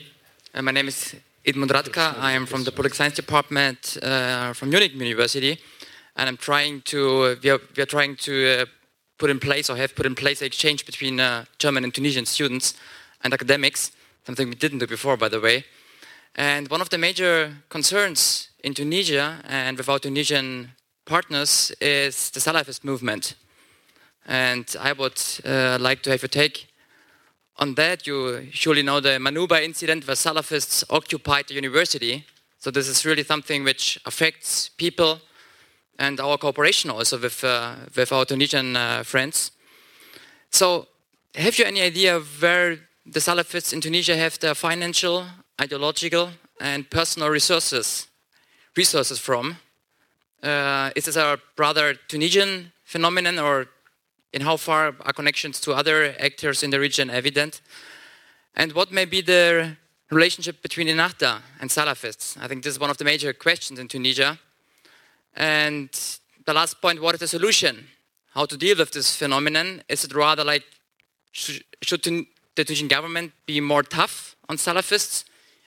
Uh, 0.54 0.62
my 0.62 0.72
name 0.72 0.88
is 0.90 1.16
Edmund 1.46 1.72
Radka. 1.72 2.16
I 2.20 2.34
am 2.34 2.46
from 2.46 2.64
the 2.64 2.72
Political 2.72 2.96
Science 2.98 3.16
Department 3.16 3.98
uh, 4.04 4.54
from 4.54 4.70
Munich 4.70 4.94
University, 4.94 5.58
and 6.18 6.30
I'm 6.30 6.38
trying 6.38 6.82
to 6.82 7.38
we 7.42 7.50
are, 7.50 7.60
we 7.76 7.82
are 7.84 7.88
trying 7.88 8.16
to 8.18 8.34
uh, 8.62 8.66
put 9.18 9.30
in 9.30 9.40
place 9.40 9.70
or 9.70 9.78
have 9.78 9.96
put 9.96 10.06
in 10.06 10.16
place 10.16 10.42
an 10.42 10.48
exchange 10.48 10.86
between 10.86 11.20
uh, 11.20 11.46
German 11.58 11.84
and 11.86 11.94
Tunisian 11.94 12.26
students 12.26 12.74
and 13.24 13.34
academics, 13.34 13.92
something 14.26 14.50
we 14.50 14.56
didn't 14.56 14.80
do 14.80 14.88
before, 14.88 15.18
by 15.18 15.30
the 15.30 15.40
way. 15.40 15.64
And 16.36 16.70
one 16.70 16.82
of 16.82 16.90
the 16.90 16.98
major 16.98 17.54
concerns 17.70 18.50
in 18.64 18.74
Tunisia 18.74 19.40
and 19.48 19.78
with 19.78 19.88
our 19.90 20.00
Tunisian 20.00 20.72
partners 21.06 21.72
is 21.82 22.30
the 22.32 22.40
Salafist 22.40 22.84
movement. 22.84 23.36
And 24.26 24.74
I 24.80 24.94
would 24.94 25.22
uh, 25.46 25.78
like 25.80 26.02
to 26.04 26.10
have 26.12 26.22
your 26.22 26.30
take 26.30 26.68
on 27.58 27.76
that. 27.76 28.08
You 28.08 28.48
surely 28.52 28.84
know 28.84 29.00
the 29.00 29.20
Manuba 29.20 29.62
incident 29.64 30.08
where 30.08 30.16
Salafists 30.16 30.84
occupied 30.90 31.48
the 31.48 31.56
university. 31.56 32.26
So 32.60 32.72
this 32.72 32.88
is 32.88 33.06
really 33.06 33.24
something 33.24 33.64
which 33.64 34.00
affects 34.06 34.70
people 34.70 35.20
and 36.00 36.20
our 36.20 36.38
cooperation 36.38 36.90
also 36.90 37.20
with, 37.20 37.44
uh, 37.44 37.76
with 37.96 38.12
our 38.12 38.26
Tunisian 38.26 38.76
uh, 38.76 39.04
friends. 39.04 39.52
So 40.50 40.88
have 41.36 41.58
you 41.60 41.66
any 41.66 41.82
idea 41.82 42.20
where 42.20 42.78
the 43.06 43.20
Salafists 43.20 43.74
in 43.74 43.82
Tunisia 43.82 44.16
have 44.16 44.40
their 44.40 44.56
financial, 44.56 45.26
ideological, 45.62 46.30
and 46.60 46.90
personal 46.90 47.30
resources 47.30 48.08
resources 48.76 49.20
from? 49.20 49.58
Uh, 50.44 50.92
is 50.94 51.06
this 51.06 51.16
a 51.16 51.40
rather 51.58 51.94
Tunisian 52.10 52.74
phenomenon, 52.84 53.40
or 53.40 53.68
in 54.34 54.42
how 54.42 54.58
far 54.58 54.94
are 55.00 55.14
connections 55.14 55.62
to 55.62 55.72
other 55.72 56.14
actors 56.20 56.64
in 56.64 56.70
the 56.70 56.80
region 56.80 57.10
evident? 57.10 57.62
And 58.56 58.74
what 58.74 58.92
may 58.92 59.06
be 59.06 59.22
the 59.22 59.78
relationship 60.12 60.62
between 60.62 60.88
Ennahda 60.88 61.42
and 61.62 61.70
Salafists? 61.70 62.38
I 62.42 62.48
think 62.48 62.64
this 62.64 62.74
is 62.74 62.80
one 62.80 62.90
of 62.90 62.98
the 62.98 63.06
major 63.06 63.32
questions 63.32 63.80
in 63.80 63.88
Tunisia. 63.88 64.38
And 65.34 65.90
the 66.46 66.54
last 66.54 66.82
point, 66.82 67.02
what 67.02 67.16
is 67.16 67.22
the 67.22 67.28
solution? 67.28 67.88
How 68.34 68.46
to 68.46 68.58
deal 68.58 68.78
with 68.78 68.92
this 68.92 69.16
phenomenon? 69.16 69.82
Is 69.88 70.04
it 70.04 70.14
rather 70.14 70.44
like, 70.44 70.66
should 71.32 71.64
the 72.04 72.28
Tunisian 72.66 72.90
government 72.90 73.32
be 73.46 73.62
more 73.62 73.82
tough 73.82 74.36
on 74.50 74.58
Salafists? 74.58 75.24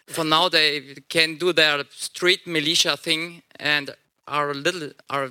For 0.07 0.25
now, 0.25 0.49
they 0.49 0.97
can 1.09 1.39
do 1.39 1.53
their 1.53 1.83
street 1.91 2.47
militia 2.47 2.97
thing 2.97 3.43
and 3.59 3.91
are 4.29 4.51
a 4.51 4.55
little 4.55 4.91
are, 5.11 5.31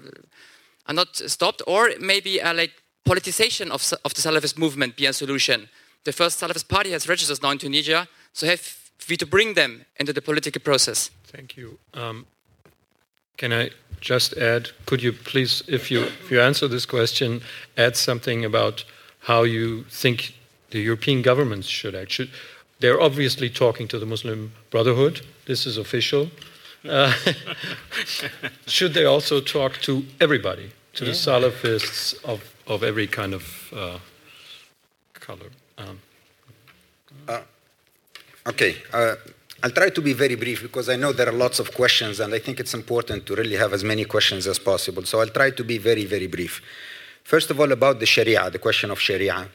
are 0.88 0.94
not 0.94 1.16
stopped, 1.16 1.62
or 1.68 1.90
maybe 2.00 2.40
a 2.40 2.54
like 2.54 2.74
politicization 3.06 3.70
of, 3.70 3.82
of 4.04 4.14
the 4.14 4.22
Salafist 4.22 4.58
movement 4.58 4.96
be 4.96 5.06
a 5.06 5.14
solution. 5.14 5.70
The 6.04 6.12
first 6.12 6.40
Salafist 6.40 6.68
party 6.68 6.92
has 6.92 7.08
registered 7.08 7.42
now 7.42 7.52
in 7.52 7.58
Tunisia, 7.58 8.08
so 8.34 8.48
have 8.48 8.78
we 9.10 9.18
to 9.18 9.26
bring 9.26 9.54
them 9.54 9.86
into 10.00 10.14
the 10.14 10.22
political 10.22 10.62
process. 10.62 11.12
Thank 11.26 11.58
you. 11.58 11.78
Um, 11.94 12.26
can 13.38 13.52
I 13.54 13.72
just 14.00 14.34
add? 14.38 14.70
Could 14.86 15.04
you 15.04 15.12
please, 15.12 15.64
if 15.68 15.92
you 15.92 16.04
if 16.04 16.32
you 16.32 16.42
answer 16.42 16.68
this 16.68 16.86
question, 16.86 17.42
add 17.78 17.96
something 17.96 18.46
about 18.46 18.86
how 19.20 19.44
you 19.44 19.84
think 19.90 20.34
the 20.70 20.80
European 20.80 21.22
governments 21.22 21.68
should 21.68 21.96
act? 21.96 22.12
Should, 22.12 22.30
they're 22.80 23.02
obviously 23.02 23.50
talking 23.50 23.88
to 23.90 24.00
the 24.00 24.06
Muslim 24.06 24.52
Brotherhood. 24.70 25.22
This 25.46 25.66
is 25.66 25.78
official. 25.78 26.30
Uh, 26.88 27.14
should 28.68 28.94
they 28.94 29.06
also 29.06 29.42
talk 29.42 29.78
to 29.82 30.06
everybody, 30.20 30.72
to 30.94 31.06
yeah. 31.06 31.12
the 31.12 31.18
Salafists 31.18 32.24
of, 32.24 32.54
of 32.68 32.84
every 32.84 33.08
kind 33.08 33.34
of 33.34 33.74
uh, 33.76 34.00
color? 35.14 35.50
Um, 35.78 36.00
uh, 37.28 37.42
okay. 38.48 38.76
Uh, 38.94 39.16
I'll 39.64 39.72
try 39.72 39.90
to 39.90 40.02
be 40.02 40.14
very 40.14 40.36
brief 40.36 40.62
because 40.62 40.90
I 40.90 40.96
know 40.96 41.12
there 41.12 41.28
are 41.28 41.32
lots 41.32 41.60
of 41.60 41.74
questions 41.74 42.20
and 42.20 42.34
I 42.34 42.40
think 42.40 42.60
it's 42.60 42.74
important 42.74 43.26
to 43.26 43.36
really 43.36 43.56
have 43.56 43.74
as 43.74 43.84
many 43.84 44.06
questions 44.06 44.46
as 44.46 44.60
possible. 44.60 45.04
So 45.06 45.22
I'll 45.22 45.28
try 45.28 45.50
to 45.52 45.64
be 45.64 45.80
very, 45.80 46.06
very 46.06 46.28
brief. 46.28 46.62
First 47.24 47.50
of 47.50 47.60
all, 47.60 47.72
about 47.72 48.00
the 48.00 48.06
Sharia, 48.06 48.50
the 48.52 48.60
question 48.60 48.92
of 48.92 49.00
Sharia. 49.00 49.50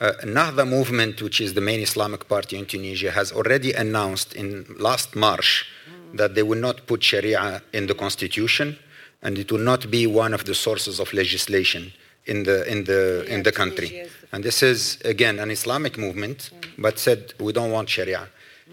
Uh, 0.00 0.12
Nahda 0.22 0.66
movement, 0.66 1.20
which 1.20 1.40
is 1.40 1.54
the 1.54 1.60
main 1.60 1.80
Islamic 1.80 2.28
party 2.28 2.56
in 2.56 2.64
Tunisia, 2.64 3.10
has 3.10 3.32
already 3.32 3.72
announced 3.72 4.34
in 4.34 4.64
last 4.78 5.16
March 5.16 5.66
that 6.14 6.34
they 6.34 6.42
will 6.42 6.58
not 6.58 6.86
put 6.86 7.02
Sharia 7.02 7.62
in 7.72 7.86
the 7.86 7.94
constitution 7.94 8.78
and 9.22 9.38
it 9.38 9.52
will 9.52 9.58
not 9.58 9.90
be 9.90 10.06
one 10.06 10.34
of 10.34 10.44
the 10.44 10.54
sources 10.54 10.98
of 11.00 11.12
legislation 11.12 11.92
in 12.26 12.44
the, 12.44 12.70
in 12.70 12.84
the, 12.84 13.24
in 13.32 13.42
the 13.42 13.52
country. 13.52 14.08
And 14.32 14.44
this 14.44 14.62
is, 14.62 15.00
again, 15.04 15.38
an 15.38 15.50
Islamic 15.50 15.98
movement, 15.98 16.50
but 16.78 16.98
said 16.98 17.34
we 17.38 17.52
don't 17.52 17.70
want 17.70 17.88
Sharia. 17.88 18.28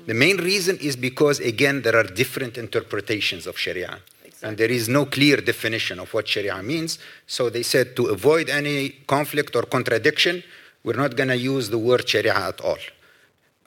The 0.05 0.13
main 0.13 0.37
reason 0.37 0.77
is 0.77 0.95
because, 0.95 1.39
again, 1.39 1.81
there 1.81 1.95
are 1.95 2.03
different 2.03 2.57
interpretations 2.57 3.45
of 3.45 3.57
Sharia. 3.57 3.99
Exactly. 4.23 4.47
And 4.47 4.57
there 4.57 4.71
is 4.71 4.87
no 4.87 5.05
clear 5.05 5.37
definition 5.37 5.99
of 5.99 6.13
what 6.13 6.27
Sharia 6.27 6.61
means. 6.61 6.99
So 7.25 7.49
they 7.49 7.63
said 7.63 7.95
to 7.95 8.07
avoid 8.07 8.49
any 8.49 8.89
conflict 9.07 9.55
or 9.55 9.63
contradiction, 9.63 10.43
we're 10.83 10.95
not 10.95 11.17
going 11.17 11.29
to 11.29 11.37
use 11.37 11.69
the 11.69 11.77
word 11.77 12.07
Sharia 12.07 12.35
at 12.35 12.61
all 12.61 12.77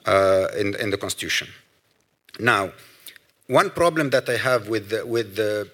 uh, 0.07 0.47
in, 0.57 0.73
in 0.75 0.89
the 0.89 0.97
Constitution. 0.97 1.49
Now, 2.39 2.71
one 3.51 3.69
problem 3.69 4.11
that 4.11 4.29
I 4.29 4.37
have 4.37 4.69
with 4.69 4.89
the, 4.91 5.05
with 5.05 5.35
the, 5.35 5.69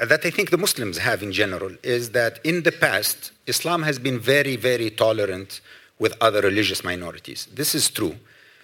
that 0.00 0.24
I 0.24 0.30
think 0.30 0.48
the 0.48 0.56
Muslims 0.56 0.96
have 0.96 1.22
in 1.22 1.30
general 1.30 1.76
is 1.82 2.12
that 2.12 2.40
in 2.42 2.62
the 2.62 2.72
past, 2.72 3.32
Islam 3.46 3.82
has 3.82 3.98
been 3.98 4.18
very, 4.18 4.56
very 4.56 4.88
tolerant 4.88 5.60
with 5.98 6.16
other 6.22 6.40
religious 6.40 6.82
minorities. 6.82 7.48
This 7.52 7.74
is 7.74 7.90
true. 7.90 8.16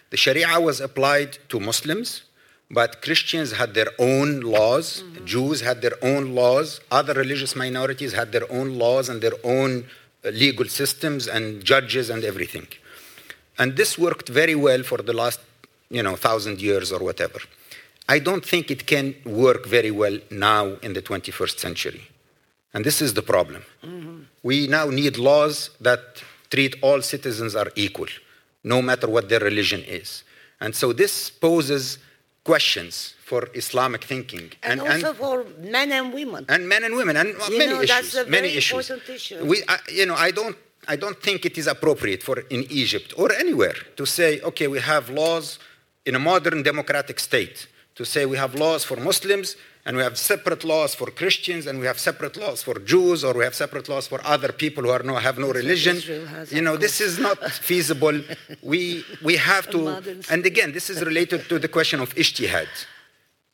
The 0.09 0.17
Sharia 0.17 0.59
was 0.59 0.81
applied 0.81 1.37
to 1.51 1.61
Muslims, 1.61 2.23
but 2.71 3.03
Christians 3.03 3.53
had 3.53 3.75
their 3.75 3.91
own 3.99 4.41
laws, 4.41 5.03
mm-hmm. 5.03 5.27
Jews 5.27 5.61
had 5.61 5.83
their 5.83 5.97
own 6.01 6.35
laws, 6.35 6.81
other 6.91 7.13
religious 7.13 7.55
minorities 7.55 8.15
had 8.15 8.33
their 8.33 8.51
own 8.51 8.79
laws 8.79 9.11
and 9.11 9.21
their 9.21 9.39
own 9.45 9.85
uh, 10.25 10.31
legal 10.31 10.67
systems 10.69 11.29
and 11.29 11.63
judges 11.63 12.09
and 12.09 12.25
everything. 12.25 12.67
And 13.59 13.77
this 13.77 13.99
worked 13.99 14.31
very 14.31 14.55
well 14.55 14.83
for 14.83 14.99
the 14.99 15.13
last, 15.13 15.41
you 15.91 16.03
know, 16.03 16.17
thousand 16.17 16.63
years 16.63 16.91
or 16.93 17.01
whatever. 17.01 17.41
I 18.09 18.19
don't 18.19 18.45
think 18.45 18.71
it 18.71 18.87
can 18.87 19.15
work 19.25 19.67
very 19.67 19.91
well 19.91 20.19
now 20.31 20.65
in 20.83 20.95
the 20.95 21.03
21st 21.03 21.59
century. 21.59 22.09
And 22.73 22.85
this 22.85 23.03
is 23.03 23.15
the 23.15 23.23
problem. 23.23 23.63
Mm-hmm. 23.85 24.21
We 24.43 24.67
now 24.67 24.87
need 24.87 25.19
laws 25.19 25.71
that 25.81 26.23
treat 26.51 26.77
all 26.81 27.03
citizens 27.03 27.55
are 27.55 27.71
equal, 27.77 28.09
no 28.65 28.81
matter 28.81 29.09
what 29.09 29.29
their 29.29 29.41
religion 29.41 29.83
is. 29.87 30.25
And 30.61 30.75
so 30.75 30.93
this 30.93 31.31
poses 31.31 31.99
questions 32.45 33.15
for 33.25 33.49
Islamic 33.55 34.05
thinking. 34.05 34.53
And, 34.63 34.81
and 34.81 34.91
also 34.91 35.09
and, 35.11 35.17
for 35.17 35.47
men 35.61 35.93
and 35.93 36.13
women. 36.13 36.47
And 36.49 36.67
men 36.67 36.85
and 36.85 36.97
women, 36.97 37.17
and 37.17 37.29
you 37.51 37.59
many 37.59 37.73
know, 37.73 37.83
issues. 37.83 37.89
That's 37.89 38.15
a 38.15 38.25
very 38.25 38.31
many 38.31 38.49
issues. 38.57 38.91
Important 38.91 39.17
issue. 39.17 39.45
We, 39.45 39.63
I, 39.69 39.79
you 39.93 40.07
know, 40.07 40.15
I 40.15 40.31
don't, 40.31 40.57
I 40.87 40.97
don't 40.97 41.21
think 41.23 41.45
it 41.45 41.59
is 41.59 41.67
appropriate 41.67 42.23
for 42.23 42.39
in 42.39 42.65
Egypt 42.71 43.13
or 43.19 43.33
anywhere 43.33 43.77
to 43.97 44.07
say, 44.07 44.41
okay, 44.41 44.67
we 44.67 44.81
have 44.81 45.11
laws 45.11 45.59
in 46.07 46.15
a 46.15 46.19
modern 46.19 46.63
democratic 46.63 47.21
state 47.21 47.69
to 47.99 48.05
say 48.05 48.25
we 48.25 48.37
have 48.37 48.55
laws 48.55 48.85
for 48.85 48.97
Muslims 48.97 49.57
and 49.85 49.97
we 49.97 50.03
have 50.05 50.17
separate 50.17 50.63
laws 50.63 50.95
for 50.95 51.09
Christians 51.11 51.67
and 51.67 51.81
we 51.81 51.87
have 51.87 51.99
separate 51.99 52.37
laws 52.37 52.63
for 52.63 52.79
Jews 52.79 53.25
or 53.25 53.35
we 53.35 53.43
have 53.43 53.57
separate 53.57 53.89
laws 53.89 54.07
for 54.07 54.21
other 54.25 54.53
people 54.53 54.85
who 54.85 54.91
are 54.91 55.03
no, 55.03 55.17
have 55.17 55.37
no 55.37 55.51
religion. 55.51 55.97
You 56.51 56.63
know, 56.63 56.77
this 56.77 57.01
is 57.01 57.19
not 57.19 57.39
feasible. 57.71 58.21
we, 58.63 59.05
we 59.21 59.35
have 59.37 59.69
to, 59.71 59.79
and 60.31 60.47
again, 60.47 60.71
this 60.71 60.89
is 60.91 61.03
related 61.03 61.49
to 61.49 61.59
the 61.59 61.67
question 61.67 61.99
of 61.99 62.15
ijtihad. 62.15 62.69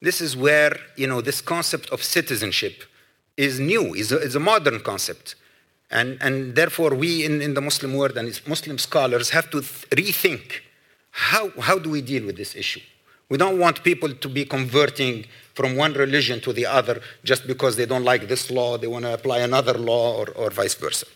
This 0.02 0.20
is 0.20 0.36
where, 0.36 0.76
you 0.94 1.06
know, 1.06 1.22
this 1.22 1.40
concept 1.40 1.88
of 1.88 2.02
citizenship 2.02 2.84
is 3.38 3.58
new, 3.58 3.94
is 3.94 4.12
a, 4.12 4.18
is 4.18 4.34
a 4.34 4.40
modern 4.40 4.80
concept. 4.80 5.36
And, 5.90 6.18
and 6.20 6.54
therefore, 6.54 6.90
we 6.94 7.24
in, 7.24 7.40
in 7.40 7.54
the 7.54 7.62
Muslim 7.62 7.94
world 7.94 8.18
and 8.18 8.28
Muslim 8.46 8.76
scholars 8.76 9.30
have 9.30 9.48
to 9.52 9.62
th- 9.62 9.88
rethink 9.90 10.60
how, 11.16 11.48
how 11.60 11.78
do 11.78 11.88
we 11.90 12.02
deal 12.02 12.26
with 12.26 12.36
this 12.36 12.54
issue? 12.56 12.80
We 13.28 13.38
don't 13.38 13.58
want 13.58 13.82
people 13.82 14.12
to 14.12 14.28
be 14.28 14.44
converting 14.44 15.26
from 15.54 15.76
one 15.76 15.94
religion 15.94 16.40
to 16.40 16.52
the 16.52 16.66
other 16.66 17.00
just 17.24 17.46
because 17.46 17.76
they 17.76 17.86
don't 17.86 18.04
like 18.04 18.28
this 18.28 18.50
law, 18.50 18.76
they 18.76 18.86
want 18.86 19.04
to 19.04 19.14
apply 19.14 19.38
another 19.38 19.74
law, 19.74 20.16
or, 20.18 20.30
or 20.30 20.50
vice 20.50 20.74
versa. 20.74 21.06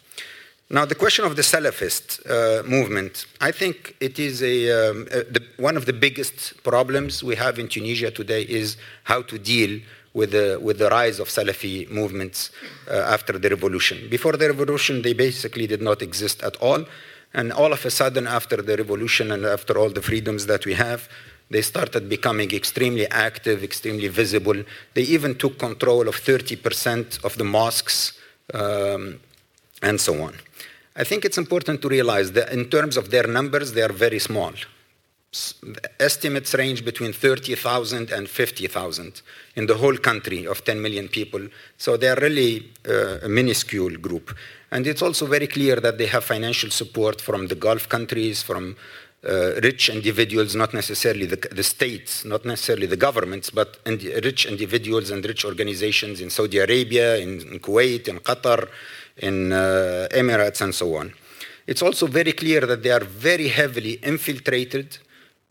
Now, 0.71 0.85
the 0.85 0.95
question 0.95 1.25
of 1.25 1.35
the 1.35 1.43
Salafist 1.43 2.21
uh, 2.29 2.63
movement, 2.69 3.25
I 3.41 3.53
think 3.53 3.97
it 4.01 4.19
is 4.19 4.43
a, 4.43 4.91
um, 4.91 5.09
uh, 5.11 5.21
the, 5.31 5.43
one 5.57 5.79
of 5.79 5.87
the 5.87 5.95
biggest 5.95 6.63
problems 6.63 7.25
we 7.25 7.37
have 7.37 7.59
in 7.59 7.69
Tunisia 7.69 8.11
today 8.11 8.43
is 8.43 8.77
how 9.05 9.23
to 9.23 9.39
deal 9.39 9.81
with 10.13 10.33
the, 10.33 10.59
with 10.61 10.79
the 10.79 10.91
rise 10.91 11.21
of 11.21 11.29
Salafi 11.29 11.89
movements 11.91 12.51
uh, 12.91 12.93
after 12.93 13.39
the 13.39 13.49
revolution. 13.49 14.09
Before 14.11 14.33
the 14.33 14.47
revolution, 14.49 15.01
they 15.01 15.15
basically 15.15 15.67
did 15.67 15.81
not 15.81 16.03
exist 16.03 16.43
at 16.43 16.57
all. 16.57 16.85
And 17.33 17.53
all 17.53 17.73
of 17.73 17.85
a 17.87 17.91
sudden, 17.91 18.27
after 18.27 18.57
the 18.61 18.77
revolution 18.77 19.33
and 19.33 19.45
after 19.47 19.79
all 19.79 19.91
the 19.91 20.03
freedoms 20.03 20.47
that 20.47 20.67
we 20.67 20.75
have, 20.75 21.09
they 21.51 21.63
started 21.63 22.09
becoming 22.09 22.51
extremely 22.53 23.07
active, 23.09 23.63
extremely 23.63 24.09
visible. 24.09 24.63
They 24.95 25.03
even 25.03 25.35
took 25.37 25.59
control 25.59 26.09
of 26.09 26.17
30% 26.17 27.25
of 27.25 27.37
the 27.39 27.45
mosques 27.45 28.19
um, 28.55 29.21
and 29.83 30.01
so 30.01 30.23
on. 30.23 30.35
I 30.97 31.05
think 31.05 31.25
it's 31.25 31.39
important 31.39 31.81
to 31.83 31.89
realize 31.89 32.33
that 32.33 32.53
in 32.53 32.69
terms 32.69 32.97
of 32.97 33.11
their 33.11 33.27
numbers, 33.27 33.73
they 33.73 33.83
are 33.83 33.93
very 33.93 34.19
small. 34.19 34.53
estimates 36.01 36.55
range 36.55 36.85
between 36.85 37.13
30,000 37.13 38.11
and 38.11 38.29
50,000 38.29 39.23
in 39.57 39.67
the 39.67 39.77
whole 39.77 39.97
country 39.97 40.47
of 40.47 40.65
10 40.65 40.81
million 40.81 41.09
people. 41.09 41.47
So 41.77 41.97
they 41.97 42.09
are 42.09 42.17
really 42.17 42.73
uh, 42.89 43.19
a 43.23 43.29
minuscule 43.29 43.97
group. 43.99 44.35
And 44.71 44.87
it's 44.87 45.03
also 45.03 45.27
very 45.27 45.47
clear 45.47 45.77
that 45.77 45.99
they 45.99 46.07
have 46.07 46.25
financial 46.25 46.71
support 46.71 47.21
from 47.21 47.49
the 47.49 47.55
Gulf 47.55 47.89
countries, 47.89 48.43
from 48.43 48.77
rich 49.23 49.89
individuals, 49.89 50.55
not 50.55 50.73
necessarily 50.73 51.27
the, 51.27 51.37
the 51.51 51.63
states, 51.63 52.25
not 52.25 52.45
necessarily 52.45 52.87
the 52.87 52.97
governments, 52.97 53.51
but 53.51 53.79
rich 53.87 54.47
individuals 54.47 55.11
and 55.11 55.25
rich 55.25 55.45
organizations 55.45 56.21
in 56.21 56.31
Saudi 56.31 56.59
Arabia, 56.59 57.17
in, 57.17 57.41
in 57.53 57.59
Kuwait, 57.59 58.09
in 58.09 58.21
Qatar, 58.21 58.69
in 59.19 59.53
uh, 59.53 60.09
Emirates, 60.13 60.61
and 60.61 60.75
so 60.75 60.95
on. 60.97 61.13
It's 61.67 61.83
also 61.83 62.07
very 62.07 62.33
clear 62.33 62.61
that 62.63 62.83
they 62.83 62.91
are 62.91 63.05
very 63.05 63.49
heavily 63.49 63.95
infiltrated 64.03 64.99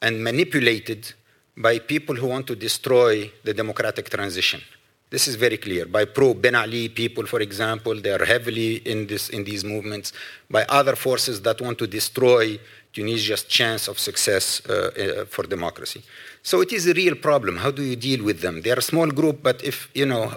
and 0.01 0.23
manipulated 0.23 1.13
by 1.55 1.79
people 1.79 2.15
who 2.15 2.27
want 2.27 2.47
to 2.47 2.55
destroy 2.55 3.31
the 3.43 3.53
democratic 3.53 4.09
transition. 4.09 4.61
This 5.09 5.27
is 5.27 5.35
very 5.35 5.57
clear. 5.57 5.85
By 5.85 6.05
pro 6.05 6.33
Ben 6.33 6.55
Ali 6.55 6.89
people, 6.89 7.25
for 7.25 7.39
example, 7.39 7.95
they 8.01 8.11
are 8.11 8.25
heavily 8.25 8.75
in, 8.77 9.07
this, 9.07 9.29
in 9.29 9.45
these 9.45 9.63
movements. 9.63 10.11
By 10.49 10.65
other 10.65 10.95
forces 10.95 11.41
that 11.43 11.61
want 11.61 11.77
to 11.79 11.87
destroy 11.87 12.59
Tunisia's 12.93 13.43
chance 13.43 13.87
of 13.87 13.99
success 13.99 14.61
uh, 14.69 14.73
uh, 14.73 15.25
for 15.25 15.43
democracy. 15.43 16.03
So 16.41 16.61
it 16.61 16.71
is 16.71 16.87
a 16.87 16.93
real 16.93 17.15
problem. 17.15 17.57
How 17.57 17.71
do 17.71 17.83
you 17.83 17.95
deal 17.95 18.23
with 18.23 18.41
them? 18.41 18.61
They 18.61 18.71
are 18.71 18.79
a 18.79 18.81
small 18.81 19.07
group, 19.07 19.43
but 19.43 19.63
if, 19.63 19.89
you 19.93 20.05
know, 20.05 20.33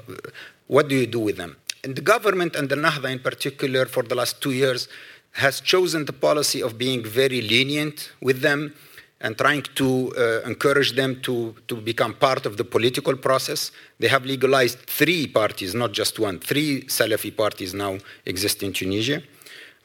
what 0.66 0.88
do 0.88 0.94
you 0.94 1.06
do 1.06 1.20
with 1.20 1.36
them? 1.36 1.56
And 1.84 1.96
the 1.96 2.02
government 2.02 2.56
and 2.56 2.68
the 2.68 2.76
Nahda 2.76 3.10
in 3.10 3.20
particular 3.20 3.86
for 3.86 4.02
the 4.02 4.14
last 4.14 4.42
two 4.42 4.52
years 4.52 4.88
has 5.32 5.60
chosen 5.60 6.04
the 6.04 6.12
policy 6.12 6.62
of 6.62 6.76
being 6.76 7.04
very 7.04 7.40
lenient 7.40 8.10
with 8.20 8.40
them 8.40 8.74
and 9.20 9.36
trying 9.36 9.62
to 9.74 10.12
uh, 10.16 10.40
encourage 10.48 10.92
them 10.92 11.20
to, 11.22 11.54
to 11.68 11.76
become 11.76 12.14
part 12.14 12.46
of 12.46 12.56
the 12.56 12.64
political 12.64 13.16
process. 13.16 13.70
They 13.98 14.08
have 14.08 14.24
legalized 14.24 14.78
three 14.80 15.26
parties, 15.26 15.74
not 15.74 15.92
just 15.92 16.18
one. 16.18 16.40
Three 16.40 16.82
Salafi 16.82 17.36
parties 17.36 17.74
now 17.74 17.98
exist 18.24 18.62
in 18.62 18.72
Tunisia. 18.72 19.22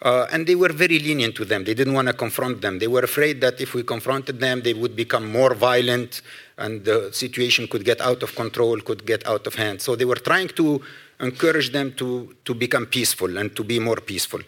Uh, 0.02 0.28
and 0.32 0.46
they 0.46 0.56
were 0.56 0.74
very 0.74 1.00
lenient 1.00 1.36
to 1.36 1.46
them. 1.46 1.64
They 1.64 1.74
didn't 1.74 1.94
want 1.94 2.08
to 2.10 2.14
confront 2.14 2.62
them. 2.62 2.80
They 2.80 2.88
were 2.88 3.02
afraid 3.02 3.40
that 3.42 3.62
if 3.62 3.74
we 3.74 3.82
confronted 3.84 4.40
them, 4.40 4.62
they 4.62 4.74
would 4.74 4.96
become 4.96 5.32
more 5.32 5.54
violent 5.56 6.22
and 6.58 6.84
the 6.84 7.12
situation 7.14 7.68
could 7.68 7.86
get 7.86 8.02
out 8.02 8.22
of 8.22 8.36
control, 8.36 8.80
could 8.82 9.06
get 9.06 9.26
out 9.26 9.48
of 9.48 9.56
hand. 9.56 9.82
So 9.82 9.96
they 9.96 10.06
were 10.06 10.16
trying 10.16 10.50
to 10.50 10.82
encourage 11.22 11.72
them 11.72 11.94
to, 11.94 12.36
to 12.44 12.54
become 12.54 12.86
peaceful 12.86 13.38
and 13.38 13.56
to 13.56 13.64
be 13.64 13.80
more 13.80 13.96
peaceful. 13.96 14.42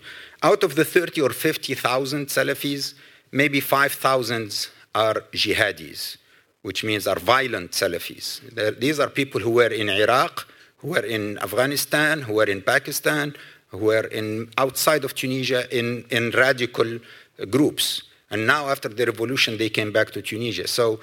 Out 0.43 0.63
of 0.63 0.75
the 0.75 0.83
30 0.85 1.21
or 1.21 1.29
50,000 1.29 2.27
Salafis, 2.27 2.93
maybe 3.31 3.59
5,000 3.61 4.67
are 4.93 5.15
jihadis, 5.33 6.17
which 6.61 6.83
means 6.83 7.07
are 7.07 7.19
violent 7.19 7.71
Salafis. 7.71 8.41
They're- 8.53 8.71
These 8.71 8.99
are 8.99 9.09
people 9.09 9.39
who 9.41 9.51
were 9.51 9.71
in 9.73 9.89
Iraq, 9.89 10.45
who 10.79 10.89
were 10.89 11.05
in 11.05 11.37
Afghanistan, 11.39 12.21
who 12.21 12.33
were 12.33 12.45
in 12.55 12.61
Pakistan, 12.61 13.33
who 13.69 13.77
were 13.77 14.07
in 14.07 14.49
outside 14.57 15.03
of 15.03 15.13
Tunisia 15.15 15.65
in, 15.77 16.05
in 16.09 16.31
radical 16.31 16.95
uh, 16.95 17.45
groups. 17.45 18.03
And 18.29 18.45
now, 18.45 18.67
after 18.69 18.89
the 18.89 19.05
revolution, 19.05 19.57
they 19.57 19.69
came 19.69 19.91
back 19.91 20.11
to 20.11 20.21
Tunisia. 20.21 20.67
So, 20.67 20.99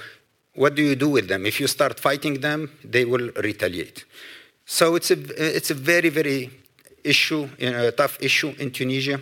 what 0.54 0.74
do 0.74 0.82
you 0.82 0.94
do 0.94 1.08
with 1.08 1.28
them? 1.28 1.46
If 1.46 1.58
you 1.60 1.66
start 1.66 1.98
fighting 1.98 2.40
them, 2.40 2.70
they 2.84 3.04
will 3.04 3.30
retaliate. 3.36 4.04
So 4.66 4.94
it's 4.94 5.10
a 5.10 5.18
it's 5.56 5.70
a 5.70 5.74
very 5.74 6.08
very 6.08 6.50
issue, 7.02 7.48
you 7.58 7.70
know, 7.70 7.88
a 7.88 7.92
tough 7.92 8.16
issue 8.20 8.54
in 8.58 8.70
Tunisia. 8.70 9.20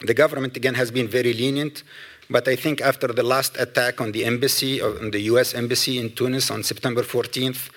The 0.00 0.14
government 0.14 0.56
again 0.56 0.74
has 0.74 0.90
been 0.90 1.08
very 1.08 1.32
lenient, 1.32 1.82
but 2.30 2.46
I 2.46 2.56
think 2.56 2.80
after 2.80 3.08
the 3.08 3.22
last 3.22 3.56
attack 3.58 4.00
on 4.00 4.12
the 4.12 4.24
embassy, 4.24 4.80
on 4.80 5.10
the 5.10 5.20
U.S. 5.32 5.54
embassy 5.54 5.98
in 5.98 6.14
Tunis 6.14 6.50
on 6.50 6.62
September 6.62 7.02
14th, 7.02 7.70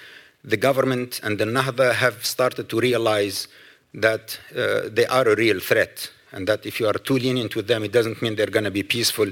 the 0.44 0.56
government 0.56 1.20
and 1.24 1.38
the 1.40 1.46
Nahda 1.46 1.94
have 1.94 2.26
started 2.26 2.70
to 2.70 2.80
realize 2.80 3.48
that 3.94 4.40
uh, 4.56 4.90
they 4.92 5.06
are 5.06 5.28
a 5.28 5.36
real 5.36 5.60
threat, 5.60 6.10
and 6.32 6.48
that 6.48 6.66
if 6.66 6.80
you 6.80 6.88
are 6.88 6.94
too 6.94 7.18
lenient 7.18 7.56
with 7.56 7.68
them, 7.68 7.84
it 7.84 7.92
doesn't 7.92 8.22
mean 8.22 8.36
they're 8.36 8.48
going 8.48 8.64
to 8.64 8.72
be 8.72 8.84
peaceful. 8.84 9.28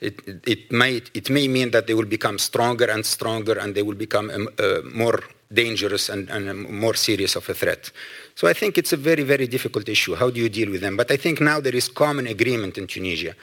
It, 0.00 0.20
it, 0.26 0.46
it, 0.46 0.72
may, 0.72 1.02
it 1.14 1.30
may 1.30 1.48
mean 1.48 1.70
that 1.70 1.86
they 1.86 1.94
will 1.94 2.04
become 2.06 2.38
stronger 2.38 2.86
and 2.90 3.04
stronger, 3.04 3.58
and 3.58 3.74
they 3.74 3.82
will 3.82 3.96
become 3.96 4.30
um, 4.30 4.48
uh, 4.58 4.80
more 4.92 5.20
dangerous 5.52 6.08
and, 6.08 6.28
and 6.30 6.68
more 6.68 6.94
serious 6.94 7.36
of 7.36 7.48
a 7.48 7.54
threat. 7.54 7.90
So 8.34 8.48
I 8.48 8.52
think 8.52 8.78
it's 8.78 8.92
a 8.92 8.96
very, 8.96 9.22
very 9.22 9.46
difficult 9.46 9.88
issue. 9.88 10.14
How 10.14 10.30
do 10.30 10.40
you 10.40 10.48
deal 10.48 10.70
with 10.70 10.80
them? 10.80 10.96
But 10.96 11.10
I 11.10 11.16
think 11.16 11.40
now 11.40 11.60
there 11.60 11.74
is 11.74 11.88
common 11.88 12.26
agreement 12.26 12.78
in 12.78 12.86
Tunisia 12.86 13.34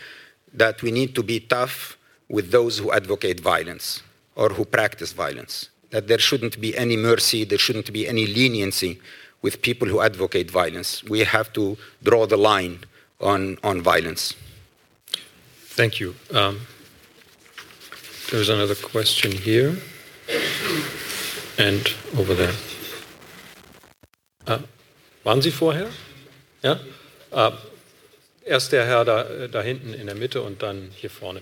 that 0.53 0.81
we 0.81 0.91
need 0.91 1.15
to 1.15 1.23
be 1.23 1.39
tough 1.39 1.97
with 2.29 2.51
those 2.51 2.77
who 2.77 2.91
advocate 2.91 3.39
violence 3.39 4.03
or 4.35 4.49
who 4.49 4.65
practice 4.65 5.13
violence. 5.13 5.69
That 5.91 6.07
there 6.07 6.19
shouldn't 6.19 6.59
be 6.59 6.77
any 6.77 6.97
mercy, 6.97 7.43
there 7.43 7.57
shouldn't 7.57 7.91
be 7.91 8.07
any 8.07 8.25
leniency 8.25 8.99
with 9.41 9.61
people 9.61 9.87
who 9.87 10.01
advocate 10.01 10.51
violence. 10.51 11.03
We 11.03 11.19
have 11.23 11.51
to 11.53 11.77
draw 12.03 12.25
the 12.27 12.37
line 12.37 12.79
on, 13.19 13.57
on 13.63 13.81
violence. 13.81 14.35
Thank 15.75 15.99
you. 15.99 16.15
Um, 16.31 16.61
there's 18.29 18.49
another 18.49 18.75
question 18.75 19.31
here 19.31 19.77
and 21.57 21.81
over 22.17 22.35
there. 22.35 22.53
Ah, 24.47 24.59
waren 25.23 25.41
Sie 25.41 25.51
vorher? 25.51 25.89
Ja? 26.63 26.79
Ah, 27.31 27.57
erst 28.45 28.71
der 28.71 28.85
Herr 28.85 29.05
da, 29.05 29.47
da 29.47 29.61
hinten 29.61 29.93
in 29.93 30.07
der 30.07 30.15
Mitte 30.15 30.41
und 30.41 30.61
dann 30.61 30.91
hier 30.95 31.09
vorne. 31.09 31.41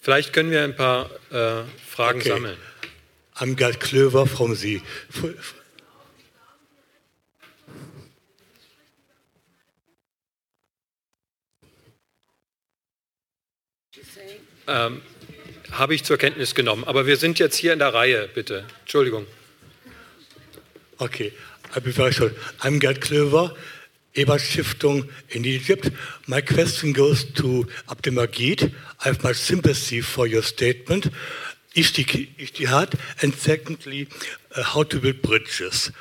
Vielleicht 0.00 0.32
können 0.32 0.50
wir 0.50 0.62
ein 0.62 0.76
paar 0.76 1.10
äh, 1.30 1.64
Fragen 1.84 2.20
Okay. 2.20 2.28
sammeln. 2.28 2.56
I'm 3.38 3.56
Gerd 3.56 3.80
Klöver 3.80 4.26
from 4.26 4.54
the. 4.54 4.80
Ähm, 14.66 15.02
Habe 15.72 15.94
ich 15.94 16.04
zur 16.04 16.16
Kenntnis 16.16 16.54
genommen. 16.54 16.84
Aber 16.84 17.06
wir 17.06 17.16
sind 17.16 17.38
jetzt 17.38 17.56
hier 17.56 17.72
in 17.72 17.78
der 17.78 17.92
Reihe, 17.92 18.28
bitte. 18.32 18.64
Entschuldigung. 18.80 19.26
Okay. 20.98 21.32
I'm 21.74 22.78
Gerd 22.80 23.00
Klöver, 23.00 23.54
Ebert 24.14 24.40
Stiftung 24.40 25.04
in 25.28 25.44
Egypt. 25.44 25.90
My 26.26 26.40
question 26.40 26.94
goes 26.94 27.32
to 27.34 27.66
Abdelmajid. 27.86 28.72
I 29.00 29.08
have 29.08 29.22
much 29.22 29.36
sympathy 29.36 30.00
for 30.00 30.26
your 30.26 30.42
statement. 30.42 31.10
Ishti- 31.74 32.28
Ijtihad, 32.38 32.94
and 33.20 33.34
secondly, 33.34 34.08
uh, 34.54 34.62
how 34.62 34.84
to 34.84 34.98
build 35.00 35.20
bridges. 35.20 35.92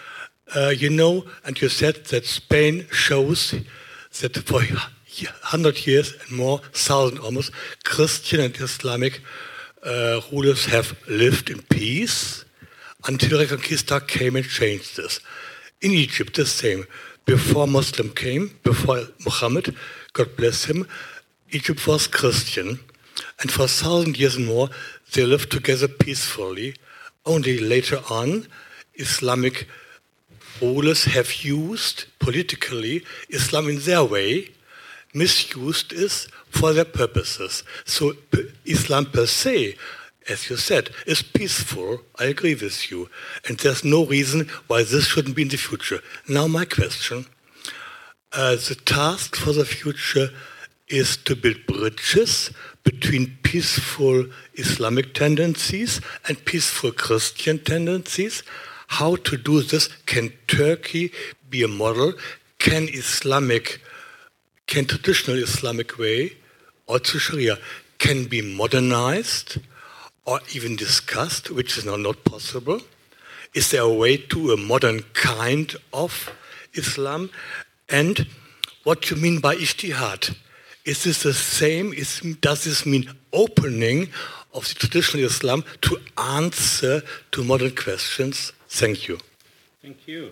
Uh, 0.56 0.70
you 0.70 0.90
know, 0.90 1.26
and 1.44 1.60
you 1.60 1.68
said 1.68 2.06
that 2.06 2.26
Spain 2.26 2.88
shows 2.92 3.56
that 4.22 4.38
for 4.38 4.62
100 5.24 5.88
years 5.88 6.14
and 6.22 6.38
more, 6.38 6.60
thousand 6.74 7.20
almost, 7.20 7.52
Christian 7.84 8.42
and 8.42 8.56
Islamic 8.58 9.22
uh, 9.84 10.22
rulers 10.32 10.66
have 10.66 10.98
lived 11.08 11.50
in 11.50 11.62
peace 11.64 12.44
until 13.08 13.40
Reconquista 13.40 14.06
came 14.08 14.36
and 14.36 14.46
changed 14.46 14.98
this. 14.98 15.20
In 15.82 15.92
Egypt, 15.92 16.36
the 16.36 16.46
same. 16.46 16.86
Before 17.26 17.68
Muslim 17.68 18.10
came, 18.10 18.58
before 18.64 19.02
Muhammad, 19.24 19.76
God 20.14 20.36
bless 20.36 20.66
him, 20.66 20.88
Egypt 21.52 21.86
was 21.88 22.08
Christian, 22.08 22.80
and 23.40 23.52
for 23.52 23.64
a 23.64 23.68
thousand 23.68 24.18
years 24.18 24.36
and 24.36 24.48
more, 24.48 24.70
they 25.14 25.24
lived 25.24 25.52
together 25.52 25.88
peacefully. 25.88 26.76
Only 27.26 27.60
later 27.60 28.02
on, 28.10 28.48
Islamic 28.96 29.68
rulers 30.62 31.06
have 31.06 31.44
used 31.44 32.06
politically 32.20 33.04
Islam 33.30 33.70
in 33.70 33.80
their 33.80 34.04
way, 34.04 34.50
misused 35.16 35.94
is 35.94 36.28
for 36.50 36.74
their 36.74 36.86
purposes. 36.86 37.64
So 37.86 38.14
Islam 38.66 39.06
per 39.06 39.26
se, 39.26 39.76
as 40.30 40.50
you 40.50 40.58
said, 40.58 40.90
is 41.08 41.22
peaceful. 41.22 42.02
I 42.20 42.26
agree 42.26 42.56
with 42.56 42.92
you. 42.92 43.10
And 43.48 43.58
there's 43.58 43.84
no 43.84 44.06
reason 44.06 44.50
why 44.68 44.84
this 44.84 45.08
shouldn't 45.08 45.36
be 45.36 45.44
in 45.44 45.48
the 45.48 45.58
future. 45.58 46.02
Now 46.28 46.48
my 46.48 46.66
question. 46.66 47.26
Uh, 48.32 48.56
the 48.56 48.76
task 48.86 49.36
for 49.36 49.54
the 49.54 49.66
future 49.66 50.30
is 50.88 51.18
to 51.18 51.36
build 51.36 51.66
bridges 51.66 52.52
between 52.84 53.38
peaceful 53.44 54.26
Islamic 54.56 55.14
tendencies 55.14 56.02
and 56.28 56.44
peaceful 56.46 56.92
Christian 56.92 57.60
tendencies. 57.60 58.44
How 58.88 59.16
to 59.16 59.38
do 59.38 59.62
this? 59.62 59.88
Can 60.06 60.32
Turkey 60.48 61.12
be 61.50 61.64
a 61.64 61.68
model? 61.68 62.14
Can 62.60 62.88
Islamic, 62.90 63.82
can 64.68 64.86
traditional 64.86 65.38
Islamic 65.38 65.98
way, 65.98 66.34
also 66.88 67.18
Sharia, 67.18 67.58
can 67.98 68.26
be 68.26 68.42
modernized 68.42 69.58
or 70.26 70.40
even 70.54 70.76
discussed, 70.76 71.52
which 71.52 71.78
is 71.78 71.86
now 71.86 71.96
not 71.96 72.24
possible? 72.24 72.82
Is 73.54 73.72
there 73.72 73.82
a 73.82 73.94
way 73.94 74.18
to 74.18 74.52
a 74.52 74.58
modern 74.58 75.02
kind 75.14 75.74
of 75.94 76.32
Islam? 76.74 77.30
And 77.90 78.28
what 78.84 79.10
you 79.10 79.18
mean 79.18 79.40
by 79.40 79.56
ijtihad? 79.56 80.36
is 80.86 81.04
this 81.04 81.24
the 81.24 81.34
same? 81.34 81.94
Is, 81.94 82.22
does 82.42 82.64
this 82.64 82.86
mean 82.86 83.10
opening 83.34 84.10
of 84.54 84.68
the 84.70 84.76
traditional 84.76 85.26
Islam 85.26 85.64
to 85.82 85.98
answer 86.18 87.02
to 87.32 87.44
modern 87.44 87.76
questions? 87.76 88.54
Thank 88.70 89.08
you. 89.08 89.18
Thank 89.82 90.08
you. 90.08 90.32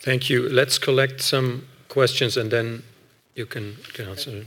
Thank 0.00 0.28
you. 0.28 0.48
Let's 0.48 0.78
collect 0.78 1.22
some 1.22 1.68
questions 1.88 2.36
and 2.36 2.50
then 2.50 2.82
you 3.34 3.46
can, 3.46 3.76
can 3.92 4.08
answer. 4.08 4.44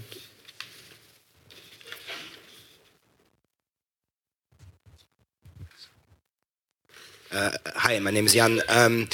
Uh, 7.31 7.51
hi, 7.75 7.99
my 7.99 8.11
name 8.11 8.25
is 8.25 8.33
Jan. 8.33 8.61
Um, 8.69 9.09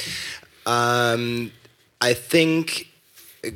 um, 0.66 1.52
I 2.00 2.14
think 2.14 2.88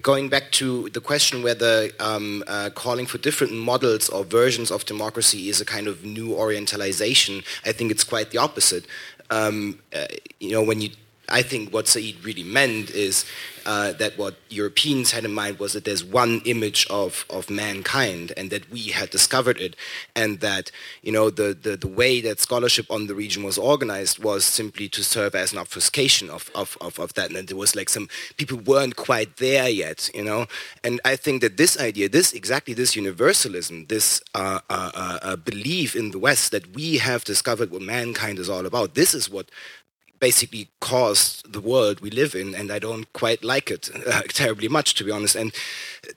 going 0.03 0.29
back 0.29 0.51
to 0.53 0.89
the 0.91 1.01
question 1.01 1.43
whether 1.43 1.91
um, 2.01 2.43
uh, 2.49 2.71
calling 2.75 3.07
for 3.07 3.19
different 3.19 3.53
models 3.53 4.09
or 4.09 4.25
versions 4.25 4.73
of 4.73 4.85
democracy 4.85 5.49
is 5.49 5.61
a 5.61 5.65
kind 5.65 5.87
of 5.87 6.05
new 6.05 6.31
orientalization, 6.31 7.45
I 7.65 7.73
think 7.73 7.93
it's 7.93 8.03
quite 8.03 8.31
the 8.31 8.39
opposite. 8.39 8.87
Um, 9.31 9.79
uh, 9.95 10.07
you 10.41 10.53
know, 10.53 10.63
when 10.63 10.81
you 10.81 10.91
I 11.29 11.43
think 11.43 11.73
what 11.73 11.89
Said 11.89 12.15
really 12.23 12.45
meant 12.45 12.91
is 12.91 13.25
uh, 13.67 13.93
that 13.95 14.17
what 14.17 14.37
Europeans 14.49 15.11
had 15.11 15.25
in 15.25 15.35
mind 15.35 15.59
was 15.59 15.73
that 15.73 15.85
there's 15.85 16.05
one 16.05 16.41
image 16.45 16.87
of, 16.89 17.27
of 17.29 17.51
mankind 17.51 18.33
and 18.37 18.51
that 18.51 18.71
we 18.71 18.89
had 18.91 19.11
discovered 19.11 19.61
it 19.61 19.75
and 20.15 20.39
that 20.41 20.71
you 21.03 21.11
know 21.11 21.31
the, 21.31 21.57
the, 21.61 21.77
the 21.77 21.89
way 21.89 22.21
that 22.21 22.39
scholarship 22.39 22.87
on 22.91 23.09
the 23.09 23.15
region 23.15 23.43
was 23.43 23.59
organized 23.59 24.23
was 24.23 24.45
simply 24.45 24.89
to 24.89 25.03
serve 25.03 25.35
as 25.35 25.53
an 25.53 25.59
obfuscation 25.59 26.31
of, 26.31 26.49
of, 26.55 26.79
of, 26.81 26.99
of 27.01 27.13
that. 27.15 27.33
And 27.33 27.49
there 27.49 27.57
was 27.57 27.75
like 27.75 27.89
some 27.89 28.09
people 28.37 28.59
weren't 28.59 28.97
quite 28.97 29.39
there 29.39 29.69
yet 29.69 30.09
you 30.15 30.25
know? 30.25 30.47
And 30.85 31.01
I 31.05 31.17
think 31.17 31.43
that 31.43 31.57
this 31.57 31.79
idea 31.79 32.09
this 32.09 32.33
exactly 32.33 32.75
this 32.75 32.97
universalism 32.97 33.87
this 33.87 34.21
uh, 34.35 34.61
uh, 34.71 34.91
uh, 34.95 35.19
uh 35.23 35.37
belief 35.37 35.97
in 35.97 36.11
the 36.11 36.19
West 36.19 36.53
that 36.53 36.75
we 36.75 36.99
have 36.99 37.25
discovered 37.25 37.71
what 37.71 37.83
mankind 37.83 38.39
is 38.39 38.49
all 38.49 38.67
about 38.67 38.95
this 38.95 39.15
is 39.15 39.31
what 39.31 39.51
basically 40.19 40.69
caused 40.81 41.53
the 41.53 41.61
world 41.61 42.01
we 42.01 42.11
live 42.11 42.35
in, 42.35 42.55
and 42.55 42.71
I 42.71 42.79
don't 42.79 43.13
quite 43.13 43.45
like 43.45 43.71
it 43.71 43.91
uh, 44.07 44.23
terribly 44.29 44.69
much, 44.69 44.95
to 44.95 45.05
be 45.05 45.11
honest. 45.11 45.37
And 45.37 45.53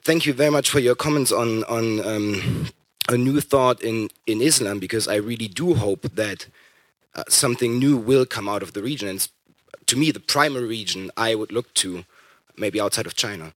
thank 0.04 0.26
you 0.26 0.32
very 0.32 0.50
much 0.50 0.70
for 0.70 0.80
your 0.80 0.94
comments 0.94 1.32
on 1.32 1.64
on 1.64 2.04
um, 2.06 2.66
a 3.08 3.16
new 3.16 3.40
thought 3.40 3.82
in 3.82 4.10
in 4.26 4.40
Islam, 4.40 4.78
because 4.78 5.08
I 5.08 5.16
really 5.16 5.48
do 5.48 5.74
hope 5.74 6.02
that 6.14 6.46
uh, 7.14 7.24
something 7.28 7.78
new 7.78 7.96
will 7.96 8.26
come 8.26 8.48
out 8.48 8.62
of 8.62 8.72
the 8.72 8.82
region. 8.82 9.08
And 9.08 9.28
to 9.86 9.96
me, 9.96 10.10
the 10.10 10.20
primary 10.20 10.66
region 10.66 11.10
I 11.16 11.34
would 11.34 11.52
look 11.52 11.72
to, 11.74 12.04
maybe 12.56 12.80
outside 12.80 13.06
of 13.06 13.14
China. 13.14 13.52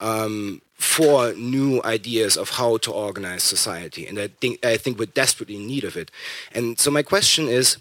Um, 0.00 0.62
for 0.74 1.32
new 1.34 1.80
ideas 1.84 2.36
of 2.36 2.50
how 2.50 2.76
to 2.78 2.90
organize 2.90 3.44
society, 3.44 4.04
and 4.04 4.18
I 4.18 4.26
think 4.26 4.66
I 4.66 4.76
think 4.76 4.98
we're 4.98 5.06
desperately 5.06 5.54
in 5.56 5.66
need 5.66 5.84
of 5.84 5.96
it. 5.96 6.10
And 6.52 6.76
so 6.78 6.90
my 6.90 7.02
question 7.02 7.46
is, 7.46 7.76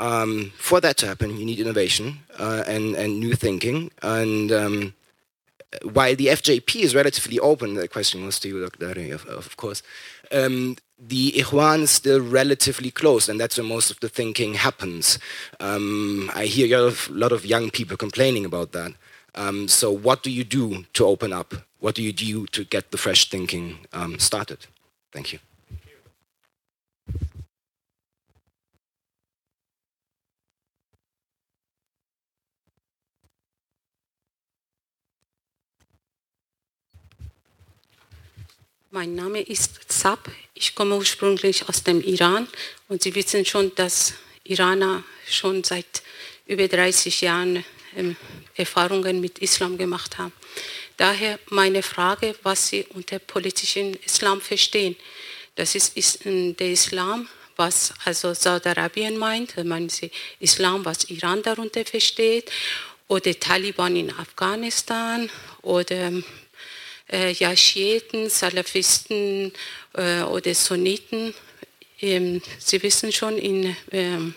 um, 0.00 0.52
for 0.56 0.80
that 0.80 0.96
to 0.98 1.06
happen, 1.06 1.36
you 1.36 1.44
need 1.44 1.60
innovation 1.60 2.20
uh, 2.38 2.64
and, 2.66 2.96
and 2.96 3.20
new 3.20 3.34
thinking. 3.34 3.90
And 4.02 4.50
um, 4.50 4.94
while 5.82 6.16
the 6.16 6.28
FJP 6.28 6.76
is 6.80 6.94
relatively 6.94 7.38
open, 7.38 7.74
the 7.74 7.86
question 7.86 8.24
was 8.24 8.40
to 8.40 8.48
you, 8.48 8.66
Dr. 8.66 9.12
Of, 9.12 9.26
of 9.26 9.56
course, 9.58 9.82
um, 10.32 10.76
the 10.98 11.32
Ikhwan 11.32 11.82
is 11.82 11.90
still 11.90 12.20
relatively 12.20 12.90
closed, 12.90 13.28
and 13.28 13.38
that's 13.38 13.58
where 13.58 13.66
most 13.66 13.90
of 13.90 14.00
the 14.00 14.08
thinking 14.08 14.54
happens. 14.54 15.18
Um, 15.60 16.30
I 16.34 16.46
hear 16.46 16.66
a 16.76 16.92
lot, 17.10 17.32
of, 17.32 17.44
young 17.44 17.70
people 17.70 17.96
complaining 17.96 18.44
about 18.46 18.72
that. 18.72 18.92
Um, 19.34 19.68
so, 19.68 19.90
what 19.90 20.22
do 20.22 20.30
you 20.30 20.44
do 20.44 20.84
to 20.94 21.06
open 21.06 21.32
up? 21.32 21.54
What 21.78 21.94
do 21.94 22.02
you 22.02 22.12
do 22.12 22.46
to 22.46 22.64
get 22.64 22.90
the 22.90 22.98
fresh 22.98 23.30
thinking 23.30 23.78
um, 23.92 24.18
started? 24.18 24.66
Thank 25.12 25.32
you. 25.32 25.49
Mein 38.92 39.14
Name 39.14 39.40
ist 39.40 39.78
Zab. 39.86 40.28
Ich 40.52 40.74
komme 40.74 40.96
ursprünglich 40.96 41.68
aus 41.68 41.84
dem 41.84 42.02
Iran 42.02 42.48
und 42.88 43.00
Sie 43.00 43.14
wissen 43.14 43.44
schon, 43.44 43.72
dass 43.76 44.14
Iraner 44.42 45.04
schon 45.28 45.62
seit 45.62 46.02
über 46.44 46.66
30 46.66 47.20
Jahren 47.20 47.64
ähm, 47.94 48.16
Erfahrungen 48.56 49.20
mit 49.20 49.38
Islam 49.38 49.78
gemacht 49.78 50.18
haben. 50.18 50.32
Daher 50.96 51.38
meine 51.50 51.84
Frage, 51.84 52.34
was 52.42 52.66
Sie 52.66 52.84
unter 52.92 53.20
politischen 53.20 53.94
Islam 54.04 54.40
verstehen. 54.40 54.96
Das 55.54 55.76
ist, 55.76 55.96
ist 55.96 56.24
der 56.24 56.72
Islam, 56.72 57.28
was 57.54 57.94
also 58.04 58.34
Saudi-Arabien 58.34 59.16
meint, 59.16 59.56
meinen 59.64 59.88
Sie 59.88 60.10
Islam, 60.40 60.84
was 60.84 61.04
Iran 61.04 61.44
darunter 61.44 61.84
versteht, 61.84 62.50
oder 63.06 63.38
Taliban 63.38 63.94
in 63.94 64.10
Afghanistan 64.18 65.30
oder 65.62 66.10
äh, 67.10 67.32
ja, 67.32 67.56
Schiiten, 67.56 68.28
Salafisten 68.30 69.52
äh, 69.94 70.22
oder 70.22 70.54
Sunniten. 70.54 71.34
Ähm, 72.00 72.40
Sie 72.58 72.82
wissen 72.82 73.12
schon, 73.12 73.38
in, 73.38 73.76
ähm, 73.92 74.34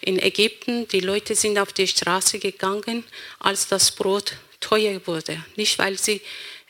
in 0.00 0.18
Ägypten, 0.18 0.86
die 0.88 1.00
Leute 1.00 1.34
sind 1.34 1.58
auf 1.58 1.72
die 1.72 1.86
Straße 1.86 2.38
gegangen, 2.38 3.04
als 3.38 3.68
das 3.68 3.90
Brot 3.90 4.36
teuer 4.60 5.00
wurde. 5.06 5.44
Nicht, 5.56 5.78
weil 5.78 5.98
sie 5.98 6.20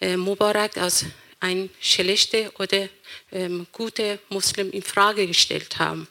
äh, 0.01 0.17
Mubarak 0.17 0.77
als 0.77 1.07
ein 1.41 1.71
schlechter 1.81 2.51
oder 2.59 2.89
ähm, 3.31 3.67
guter 3.73 4.19
Muslim 4.31 4.71
in 4.71 4.83
Frage 4.83 5.27
gestellt 5.27 5.79
haben. 5.79 6.09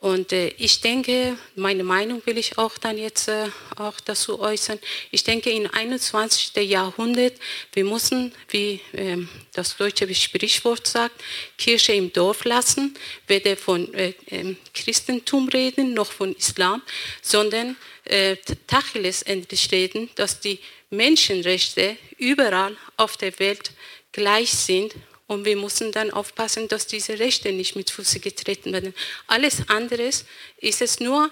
Und 0.00 0.32
äh, 0.32 0.48
ich 0.58 0.80
denke, 0.80 1.36
meine 1.56 1.82
Meinung 1.82 2.22
will 2.24 2.38
ich 2.38 2.56
auch 2.56 2.78
dann 2.78 2.98
jetzt 2.98 3.26
äh, 3.26 3.48
auch 3.76 3.98
dazu 3.98 4.38
äußern. 4.38 4.78
Ich 5.10 5.24
denke, 5.24 5.50
im 5.50 5.68
21. 5.72 6.54
Jahrhundert, 6.68 7.34
wir 7.72 7.84
müssen, 7.84 8.32
wie 8.48 8.80
äh, 8.92 9.16
das 9.54 9.76
deutsche 9.76 10.14
Sprichwort 10.14 10.86
sagt, 10.86 11.20
Kirche 11.56 11.94
im 11.94 12.12
Dorf 12.12 12.44
lassen, 12.44 12.96
weder 13.26 13.56
von 13.56 13.92
äh, 13.92 14.12
ähm, 14.28 14.56
Christentum 14.72 15.48
reden 15.48 15.94
noch 15.94 16.12
von 16.12 16.32
Islam, 16.32 16.80
sondern 17.20 17.76
äh, 18.04 18.36
Tacheles 18.68 19.22
endlich 19.22 19.72
reden, 19.72 20.10
dass 20.14 20.38
die 20.38 20.60
Menschenrechte 20.90 21.96
überall 22.18 22.76
auf 22.96 23.16
der 23.16 23.36
Welt 23.40 23.72
gleich 24.12 24.52
sind 24.52 24.94
und 25.28 25.44
wir 25.44 25.56
müssen 25.56 25.92
dann 25.92 26.10
aufpassen, 26.10 26.66
dass 26.66 26.86
diese 26.86 27.18
Rechte 27.18 27.52
nicht 27.52 27.76
mit 27.76 27.90
Füßen 27.90 28.20
getreten 28.20 28.72
werden. 28.72 28.94
Alles 29.28 29.68
andere 29.68 30.10
ist 30.56 30.82
es 30.82 30.98
nur 30.98 31.30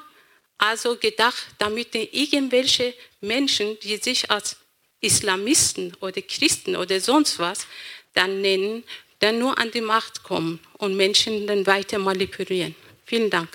also 0.59 0.97
gedacht, 0.97 1.47
damit 1.59 1.95
irgendwelche 1.95 2.95
Menschen, 3.21 3.79
die 3.81 3.97
sich 3.97 4.31
als 4.31 4.57
Islamisten 5.01 5.95
oder 6.01 6.23
Christen 6.23 6.77
oder 6.77 7.01
sonst 7.01 7.39
was 7.39 7.67
dann 8.15 8.41
nennen, 8.41 8.85
dann 9.19 9.39
nur 9.39 9.59
an 9.59 9.71
die 9.71 9.81
Macht 9.81 10.23
kommen 10.23 10.61
und 10.75 10.97
Menschen 10.97 11.47
dann 11.47 11.67
weiter 11.67 11.99
manipulieren. 11.99 12.75
Vielen 13.05 13.31
Dank. 13.31 13.49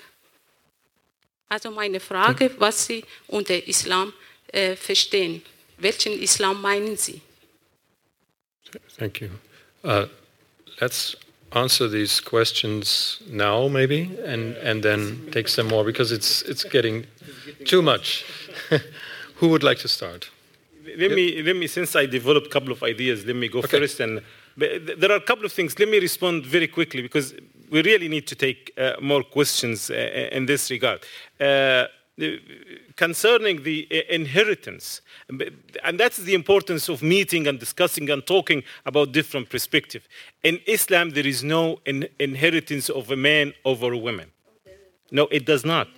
Also 1.48 1.70
meine 1.70 2.00
Frage, 2.00 2.52
was 2.58 2.86
Sie 2.86 3.04
unter 3.28 3.66
Islam 3.66 4.12
äh, 4.48 4.74
verstehen. 4.74 5.42
Welchen 5.78 6.20
Islam 6.20 6.60
meinen 6.60 6.96
Sie? 6.96 7.20
Thank 8.96 9.20
you. 9.20 9.28
Uh, 9.84 10.06
let's 10.82 11.14
answer 11.52 11.86
these 11.88 12.20
questions 12.20 13.22
now, 13.30 13.68
maybe, 13.68 14.00
and, 14.24 14.56
and 14.56 14.82
then 14.82 15.28
take 15.30 15.48
some 15.48 15.68
more 15.68 15.84
because 15.84 16.10
it's, 16.10 16.42
it's 16.42 16.64
getting 16.64 17.06
too 17.64 17.82
much. 17.82 18.24
Who 19.36 19.48
would 19.48 19.62
like 19.62 19.78
to 19.78 19.88
start? 19.88 20.30
Let 20.98 21.12
me, 21.12 21.40
let 21.42 21.56
me, 21.56 21.66
since 21.68 21.94
I 21.94 22.06
developed 22.06 22.48
a 22.48 22.50
couple 22.50 22.72
of 22.72 22.82
ideas, 22.82 23.24
let 23.24 23.36
me 23.36 23.48
go 23.48 23.60
okay. 23.60 23.78
first. 23.78 24.00
And 24.00 24.20
there 24.56 25.10
are 25.10 25.16
a 25.16 25.28
couple 25.30 25.44
of 25.44 25.52
things. 25.52 25.78
Let 25.78 25.88
me 25.88 25.98
respond 26.00 26.44
very 26.44 26.66
quickly 26.66 27.00
because 27.00 27.34
we 27.70 27.82
really 27.82 28.08
need 28.08 28.26
to 28.26 28.34
take 28.34 28.72
uh, 28.76 28.94
more 29.00 29.22
questions 29.22 29.90
uh, 29.90 30.28
in 30.32 30.46
this 30.46 30.70
regard. 30.70 31.00
Uh, 31.40 31.86
concerning 32.96 33.62
the 33.62 33.88
uh, 33.90 34.14
inheritance. 34.14 35.00
And 35.82 35.98
that's 35.98 36.18
the 36.18 36.34
importance 36.34 36.88
of 36.88 37.02
meeting 37.02 37.46
and 37.46 37.58
discussing 37.58 38.10
and 38.10 38.24
talking 38.26 38.62
about 38.84 39.12
different 39.12 39.48
perspectives. 39.48 40.06
In 40.42 40.60
Islam, 40.66 41.10
there 41.10 41.26
is 41.26 41.42
no 41.42 41.78
in 41.86 42.08
inheritance 42.18 42.90
of 42.90 43.10
a 43.10 43.16
man 43.16 43.54
over 43.64 43.92
a 43.92 43.98
woman. 43.98 44.30
No, 45.10 45.26
it 45.30 45.46
does 45.46 45.64
not. 45.64 45.88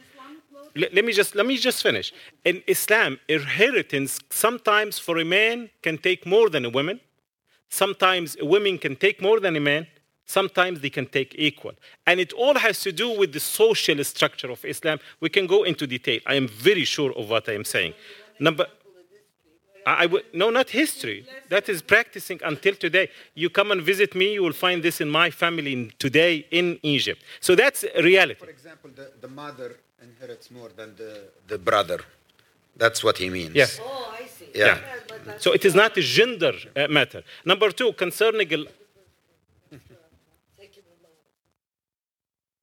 Let, 0.76 1.04
me 1.04 1.12
just 1.12 1.36
let 1.36 1.46
me 1.46 1.56
just 1.56 1.82
finish. 1.82 2.12
In 2.44 2.62
Islam, 2.66 3.20
inheritance 3.28 4.18
sometimes 4.30 4.98
for 4.98 5.18
a 5.18 5.24
man 5.24 5.70
can 5.82 5.98
take 5.98 6.26
more 6.26 6.50
than 6.50 6.64
a 6.64 6.70
woman. 6.70 7.00
Sometimes 7.68 8.36
a 8.40 8.44
woman 8.44 8.78
can 8.78 8.96
take 8.96 9.22
more 9.22 9.38
than 9.38 9.54
a 9.56 9.60
man. 9.60 9.86
Sometimes 10.26 10.80
they 10.80 10.90
can 10.90 11.06
take 11.06 11.34
equal. 11.36 11.72
And 12.06 12.18
it 12.18 12.32
all 12.32 12.54
has 12.54 12.80
to 12.80 12.92
do 12.92 13.10
with 13.18 13.32
the 13.32 13.40
social 13.40 14.02
structure 14.04 14.50
of 14.50 14.64
Islam. 14.64 14.98
We 15.20 15.28
can 15.28 15.46
go 15.46 15.64
into 15.64 15.86
detail. 15.86 16.20
I 16.26 16.34
am 16.34 16.48
very 16.48 16.84
sure 16.84 17.12
of 17.12 17.28
what 17.28 17.48
I 17.48 17.52
am 17.52 17.64
saying. 17.64 17.94
Number 18.40 18.66
I, 19.86 20.04
I 20.04 20.06
would, 20.06 20.24
no, 20.32 20.50
not 20.50 20.70
history. 20.70 21.26
That 21.48 21.68
is 21.68 21.82
practicing 21.82 22.40
until 22.44 22.74
today. 22.74 23.10
You 23.34 23.50
come 23.50 23.70
and 23.70 23.82
visit 23.82 24.14
me, 24.14 24.34
you 24.34 24.42
will 24.42 24.52
find 24.52 24.82
this 24.82 25.00
in 25.00 25.10
my 25.10 25.30
family 25.30 25.72
in- 25.72 25.92
today 25.98 26.46
in 26.50 26.78
Egypt. 26.82 27.22
So 27.40 27.54
that's 27.54 27.84
reality. 28.02 28.40
For 28.40 28.50
example, 28.50 28.90
the, 28.94 29.12
the 29.20 29.28
mother 29.28 29.76
inherits 30.02 30.50
more 30.50 30.70
than 30.76 30.96
the, 30.96 31.28
the 31.48 31.58
brother. 31.58 32.00
That's 32.76 33.04
what 33.04 33.18
he 33.18 33.30
means. 33.30 33.54
Yes. 33.54 33.78
Oh, 33.82 34.16
I 34.20 34.26
see. 34.26 34.46
Yeah. 34.54 34.78
but 35.08 35.24
that's 35.24 35.44
So 35.44 35.52
it 35.52 35.64
is 35.64 35.74
not 35.74 35.96
a 35.96 36.02
gender 36.02 36.52
uh, 36.76 36.88
matter. 36.88 37.22
Number 37.44 37.70
two, 37.70 37.92
concerning. 37.92 38.66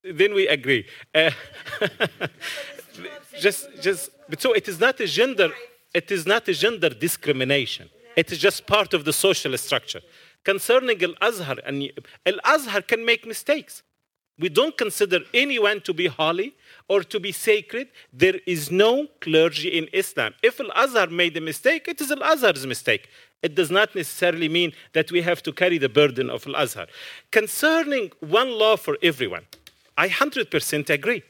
Then 0.03 0.33
we 0.33 0.47
agree. 0.47 0.85
Uh, 1.13 1.31
just, 3.39 3.69
just. 3.81 4.09
But 4.29 4.41
so 4.41 4.53
it 4.53 4.67
is 4.67 4.79
not 4.79 4.99
a 4.99 5.07
gender. 5.07 5.49
It 5.93 6.11
is 6.11 6.25
not 6.25 6.47
a 6.47 6.53
gender 6.53 6.89
discrimination. 6.89 7.89
It 8.15 8.31
is 8.31 8.39
just 8.39 8.65
part 8.65 8.93
of 8.93 9.05
the 9.05 9.13
social 9.13 9.57
structure. 9.57 10.01
Concerning 10.43 11.01
Al 11.03 11.15
Azhar, 11.21 11.57
and 11.65 11.91
Al 12.25 12.39
Azhar 12.45 12.81
can 12.81 13.05
make 13.05 13.25
mistakes. 13.25 13.83
We 14.39 14.49
don't 14.49 14.75
consider 14.75 15.19
anyone 15.33 15.81
to 15.81 15.93
be 15.93 16.07
holy 16.07 16.55
or 16.87 17.03
to 17.03 17.19
be 17.19 17.31
sacred. 17.31 17.89
There 18.11 18.39
is 18.47 18.71
no 18.71 19.07
clergy 19.19 19.69
in 19.69 19.87
Islam. 19.93 20.33
If 20.41 20.59
Al 20.59 20.71
Azhar 20.71 21.07
made 21.07 21.37
a 21.37 21.41
mistake, 21.41 21.87
it 21.87 22.01
is 22.01 22.11
Al 22.11 22.23
Azhar's 22.23 22.65
mistake. 22.65 23.07
It 23.43 23.55
does 23.55 23.69
not 23.69 23.93
necessarily 23.95 24.49
mean 24.49 24.73
that 24.93 25.11
we 25.11 25.21
have 25.21 25.43
to 25.43 25.51
carry 25.51 25.77
the 25.77 25.89
burden 25.89 26.29
of 26.29 26.47
Al 26.47 26.55
Azhar. 26.55 26.87
Concerning 27.31 28.11
one 28.19 28.49
law 28.49 28.77
for 28.77 28.97
everyone, 29.03 29.45
I 29.97 30.09
100% 30.09 30.89
agree. 30.89 31.23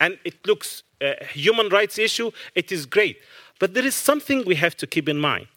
And 0.00 0.18
it 0.24 0.46
looks 0.46 0.82
a 1.00 1.24
human 1.24 1.68
rights 1.68 1.98
issue, 1.98 2.30
it 2.54 2.72
is 2.72 2.86
great. 2.86 3.18
But 3.60 3.74
there 3.74 3.86
is 3.86 3.94
something 3.94 4.44
we 4.44 4.56
have 4.56 4.76
to 4.78 4.86
keep 4.86 5.08
in 5.08 5.18
mind. 5.18 5.48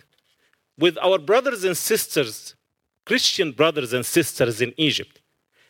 With 0.78 0.98
our 1.00 1.18
brothers 1.18 1.64
and 1.64 1.76
sisters, 1.76 2.56
Christian 3.06 3.52
brothers 3.52 3.94
and 3.94 4.06
sisters 4.06 4.62
in 4.62 4.74
Egypt, 4.78 5.22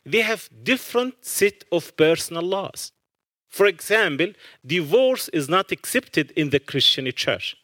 they 0.06 0.22
have 0.22 0.50
different 0.64 1.26
set 1.26 1.64
of 1.72 1.96
personal 1.96 2.44
laws. 2.44 2.92
For 3.48 3.66
example, 3.66 4.34
divorce 4.66 5.30
is 5.30 5.48
not 5.48 5.72
accepted 5.72 6.32
in 6.32 6.50
the 6.50 6.60
Christian 6.60 7.10
church. 7.14 7.56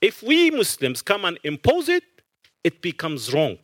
If 0.00 0.22
we 0.22 0.50
Muslims 0.50 1.02
come 1.02 1.24
and 1.24 1.38
impose 1.44 1.88
it, 1.88 2.04
it 2.64 2.82
becomes 2.82 3.32
wrong. 3.32 3.58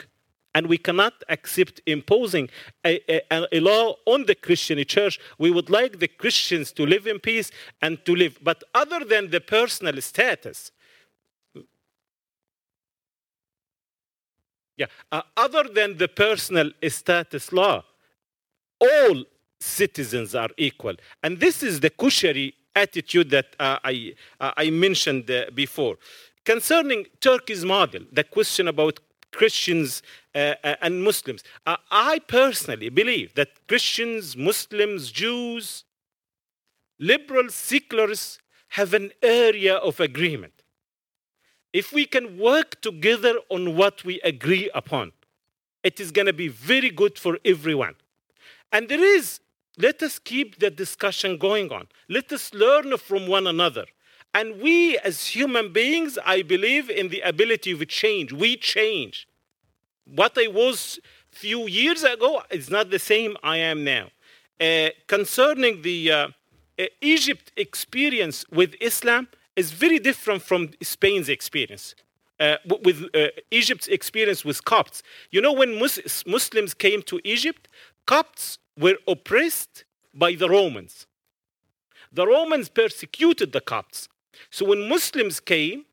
And 0.55 0.67
we 0.67 0.79
cannot 0.79 1.15
accept 1.29 1.81
imposing 1.87 2.51
a, 2.85 3.01
a- 3.11 3.47
a 3.53 3.61
law 3.61 3.97
on 4.05 4.27
the 4.27 4.35
Christian 4.35 4.85
church. 4.85 5.19
We 5.39 5.51
would 5.51 5.71
like 5.71 5.99
the 5.99 6.09
Christians 6.09 6.73
to 6.73 6.85
live 6.85 7.07
in 7.07 7.19
peace 7.21 7.51
and 7.81 8.05
to 8.05 8.15
live. 8.15 8.39
But 8.43 8.63
other 8.75 9.05
than 9.05 9.31
the 9.31 9.41
personal 9.41 10.01
status, 10.03 10.71
yeah, 14.77 14.87
uh, 15.11 15.23
other 15.37 15.65
than 15.65 15.97
the 15.97 16.09
personal 16.09 16.71
status 16.89 17.53
law, 17.53 17.85
all 18.81 19.25
citizens 19.61 20.35
are 20.35 20.51
equal. 20.57 20.95
And 21.23 21.39
this 21.39 21.63
is 21.63 21.81
the 21.81 21.91
kushari 21.91 22.53
attitude 22.75 23.31
that 23.31 23.55
uh, 23.61 23.79
I, 23.85 24.15
uh, 24.41 24.53
I 24.57 24.71
mentioned 24.71 25.31
uh, 25.31 25.47
before. 25.55 25.97
Concerning 26.45 27.07
Turkey's 27.21 27.65
model, 27.65 28.03
the 28.11 28.25
question 28.25 28.67
about 28.69 28.99
Christians 29.33 30.03
uh, 30.35 30.55
uh, 30.63 30.77
and 30.81 31.03
Muslims, 31.03 31.43
uh, 31.67 31.77
I 31.91 32.21
personally 32.21 32.89
believe 32.89 33.35
that 33.35 33.67
Christians, 33.67 34.37
Muslims, 34.37 35.11
Jews, 35.11 35.85
liberals, 36.99 37.55
secularists 37.55 38.39
have 38.69 38.95
an 38.95 39.11
area 39.23 39.77
of 39.77 40.01
agreement. 40.01 40.63
If 41.73 41.93
we 41.93 42.07
can 42.07 42.39
work 42.39 42.81
together 42.81 43.35
on 43.49 43.77
what 43.77 44.05
we 44.05 44.21
agree 44.21 44.71
upon, 44.75 45.13
it 45.83 45.99
is 45.99 46.11
going 46.11 46.27
to 46.27 46.33
be 46.33 46.49
very 46.49 46.91
good 46.91 47.19
for 47.19 47.39
everyone. 47.45 47.95
And 48.71 48.89
there 48.89 49.03
is, 49.03 49.41
let 49.79 50.03
us 50.03 50.19
keep 50.19 50.59
the 50.59 50.71
discussion 50.71 51.39
going 51.39 51.73
on. 51.73 51.89
Let 52.09 52.33
us 52.33 52.55
learn 52.55 52.97
from 52.99 53.27
one 53.27 53.47
another. 53.47 53.87
And 54.35 54.61
we, 54.61 54.99
as 54.99 55.27
human 55.27 55.73
beings, 55.73 56.19
I 56.25 56.43
believe 56.43 56.89
in 56.89 57.09
the 57.09 57.21
ability 57.21 57.73
of 57.73 57.87
change. 57.89 58.33
We 58.33 58.57
change. 58.57 59.29
What 60.05 60.37
I 60.39 60.47
was 60.47 60.99
few 61.31 61.67
years 61.67 62.03
ago 62.03 62.43
is 62.51 62.71
not 62.71 62.91
the 62.91 62.99
same 62.99 63.37
I 63.43 63.59
am 63.59 63.85
now. 63.85 64.09
Uh, 64.61 64.91
concerning 65.07 65.83
the 65.83 66.13
uh, 66.13 66.29
uh, 66.79 66.85
Egypt 67.01 67.53
experience 67.57 68.45
with 68.51 68.75
Islam 68.81 69.29
is 69.57 69.73
very 69.73 69.99
different 69.99 70.43
from 70.43 70.71
Spain's 70.83 71.29
experience. 71.29 71.95
Uh, 72.41 72.57
with 72.83 73.05
uh, 73.15 73.29
Egypt's 73.51 73.87
experience 73.87 74.45
with 74.45 74.65
Copts. 74.65 75.03
You 75.31 75.41
know, 75.41 75.53
when 75.53 75.79
Mus- 75.79 76.25
Muslims 76.27 76.75
came 76.75 77.03
to 77.03 77.21
Egypt, 77.23 77.69
Copts 78.07 78.59
were 78.77 78.97
oppressed 79.07 79.85
by 80.13 80.35
the 80.35 80.49
Romans. 80.49 81.07
The 82.13 82.27
Romans 82.27 82.69
persecuted 82.69 83.53
the 83.53 83.61
Copts. 83.61 84.09
So 84.51 84.67
when 84.67 84.89
Muslims 84.89 85.41
came, 85.41 85.85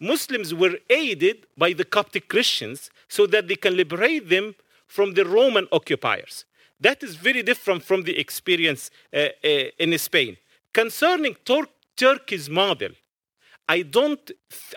Muslims 0.00 0.54
were 0.54 0.78
aided 0.88 1.46
by 1.56 1.72
the 1.72 1.84
Coptic 1.84 2.28
Christians 2.28 2.90
so 3.08 3.26
that 3.26 3.48
they 3.48 3.56
can 3.56 3.76
liberate 3.76 4.28
them 4.28 4.54
from 4.86 5.14
the 5.14 5.24
Roman 5.24 5.66
occupiers. 5.72 6.44
That 6.80 7.02
is 7.02 7.16
very 7.16 7.42
different 7.42 7.82
from 7.82 8.04
the 8.04 8.18
experience 8.18 8.90
uh, 9.12 9.28
uh, 9.44 9.48
in 9.78 9.98
Spain. 9.98 10.36
Concerning 10.72 11.36
Tur- 11.44 11.66
Turkey's 11.96 12.48
model, 12.48 12.90
I 13.68 13.82
don't, 13.82 14.30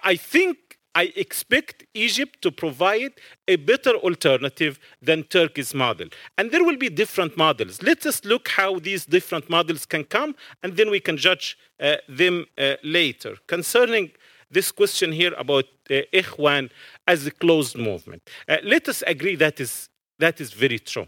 I 0.03 0.15
think 0.15 0.70
I 0.93 1.13
expect 1.15 1.85
Egypt 1.93 2.41
to 2.41 2.51
provide 2.51 3.13
a 3.47 3.55
better 3.55 3.95
alternative 3.95 4.79
than 5.01 5.23
Turkey's 5.23 5.73
model. 5.73 6.07
And 6.37 6.51
there 6.51 6.63
will 6.63 6.77
be 6.77 6.89
different 6.89 7.37
models. 7.37 7.81
Let 7.81 8.05
us 8.05 8.25
look 8.25 8.49
how 8.49 8.79
these 8.79 9.05
different 9.05 9.49
models 9.49 9.85
can 9.85 10.03
come, 10.03 10.35
and 10.61 10.75
then 10.75 10.89
we 10.89 10.99
can 10.99 11.17
judge 11.17 11.57
uh, 11.79 11.95
them 12.09 12.45
uh, 12.57 12.75
later. 12.83 13.37
Concerning 13.47 14.11
this 14.49 14.71
question 14.71 15.13
here 15.13 15.33
about 15.37 15.65
uh, 15.89 16.01
Ikhwan 16.13 16.69
as 17.07 17.25
a 17.25 17.31
closed 17.31 17.77
movement, 17.77 18.29
uh, 18.49 18.57
let 18.63 18.89
us 18.89 19.01
agree 19.07 19.35
that 19.35 19.61
is, 19.61 19.87
that 20.19 20.41
is 20.41 20.51
very 20.51 20.79
true. 20.79 21.07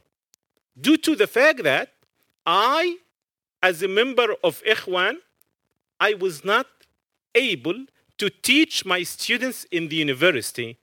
Due 0.80 0.98
to 0.98 1.16
the 1.16 1.28
fact 1.28 1.64
that 1.64 1.90
I, 2.46 2.98
as 3.62 3.84
a 3.84 3.88
member 3.88 4.34
of 4.44 4.64
Ikhwan, 4.64 5.18
I 6.00 6.14
was 6.14 6.46
not 6.46 6.68
able 7.36 7.86
to 8.18 8.30
teach 8.30 8.86
my 8.86 9.04
students 9.04 9.66
in 9.72 9.88
the 9.90 9.96
university 9.96 10.78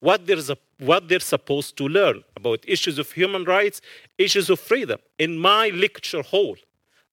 what 0.00 0.26
they're, 0.26 0.38
what 0.78 1.08
they're 1.08 1.20
supposed 1.20 1.76
to 1.76 1.88
learn 1.88 2.22
about 2.36 2.64
issues 2.66 2.98
of 2.98 3.10
human 3.10 3.44
rights, 3.44 3.80
issues 4.16 4.48
of 4.48 4.60
freedom. 4.60 5.00
In 5.18 5.38
my 5.38 5.68
lecture 5.70 6.22
hall, 6.22 6.56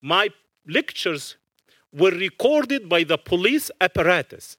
my 0.01 0.29
lectures 0.67 1.35
were 1.91 2.11
recorded 2.11 2.87
by 2.87 3.03
the 3.03 3.17
police 3.17 3.71
apparatus 3.81 4.57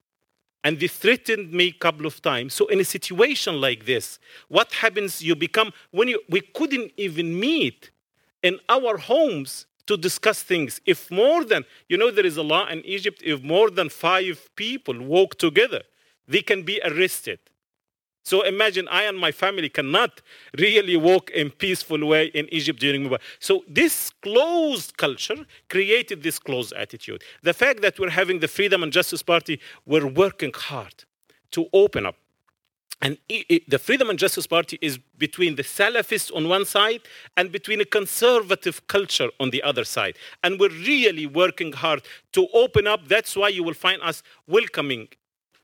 and 0.64 0.80
they 0.80 0.88
threatened 0.88 1.52
me 1.52 1.68
a 1.68 1.72
couple 1.72 2.06
of 2.06 2.20
times. 2.20 2.54
So 2.54 2.66
in 2.66 2.80
a 2.80 2.84
situation 2.84 3.60
like 3.60 3.86
this, 3.86 4.18
what 4.48 4.72
happens? 4.72 5.22
You 5.22 5.36
become 5.36 5.72
when 5.92 6.08
you 6.08 6.20
we 6.28 6.40
couldn't 6.40 6.90
even 6.96 7.38
meet 7.38 7.90
in 8.42 8.58
our 8.68 8.96
homes 8.96 9.66
to 9.86 9.96
discuss 9.96 10.42
things. 10.42 10.80
If 10.84 11.10
more 11.10 11.44
than 11.44 11.64
you 11.88 11.96
know, 11.96 12.10
there 12.10 12.26
is 12.26 12.36
a 12.36 12.42
law 12.42 12.66
in 12.68 12.84
Egypt. 12.84 13.22
If 13.24 13.42
more 13.42 13.70
than 13.70 13.88
five 13.88 14.50
people 14.56 15.00
walk 15.00 15.38
together, 15.38 15.82
they 16.26 16.42
can 16.42 16.62
be 16.62 16.80
arrested. 16.84 17.38
So 18.24 18.42
imagine 18.42 18.88
I 18.88 19.04
and 19.04 19.16
my 19.16 19.30
family 19.30 19.68
cannot 19.68 20.20
really 20.58 20.96
walk 20.96 21.30
in 21.30 21.50
peaceful 21.50 22.04
way 22.04 22.26
in 22.26 22.52
Egypt 22.52 22.80
during 22.80 23.04
Mubarak. 23.04 23.20
So 23.38 23.62
this 23.68 24.10
closed 24.20 24.96
culture 24.96 25.46
created 25.70 26.24
this 26.24 26.40
closed 26.40 26.72
attitude. 26.72 27.22
The 27.44 27.54
fact 27.54 27.82
that 27.82 28.00
we're 28.00 28.10
having 28.10 28.40
the 28.40 28.48
Freedom 28.48 28.82
and 28.82 28.92
Justice 28.92 29.22
Party, 29.22 29.60
we're 29.86 30.08
working 30.08 30.52
hard 30.52 31.04
to 31.52 31.66
open 31.72 32.04
up. 32.04 32.16
And 33.02 33.18
the 33.28 33.78
Freedom 33.78 34.09
and 34.09 34.18
Justice 34.18 34.47
Party 34.47 34.78
is 34.81 34.98
between 35.18 35.56
the 35.56 35.62
Salafists 35.62 36.35
on 36.35 36.48
one 36.48 36.64
side 36.64 37.02
and 37.36 37.52
between 37.52 37.81
a 37.81 37.85
conservative 37.85 38.86
culture 38.86 39.28
on 39.39 39.51
the 39.51 39.62
other 39.62 39.85
side. 39.85 40.16
And 40.43 40.59
we're 40.59 40.70
really 40.70 41.27
working 41.27 41.73
hard 41.73 42.02
to 42.32 42.48
open 42.55 42.86
up. 42.86 43.06
That's 43.06 43.36
why 43.36 43.48
you 43.48 43.62
will 43.62 43.74
find 43.74 44.01
us 44.02 44.23
welcoming 44.47 45.09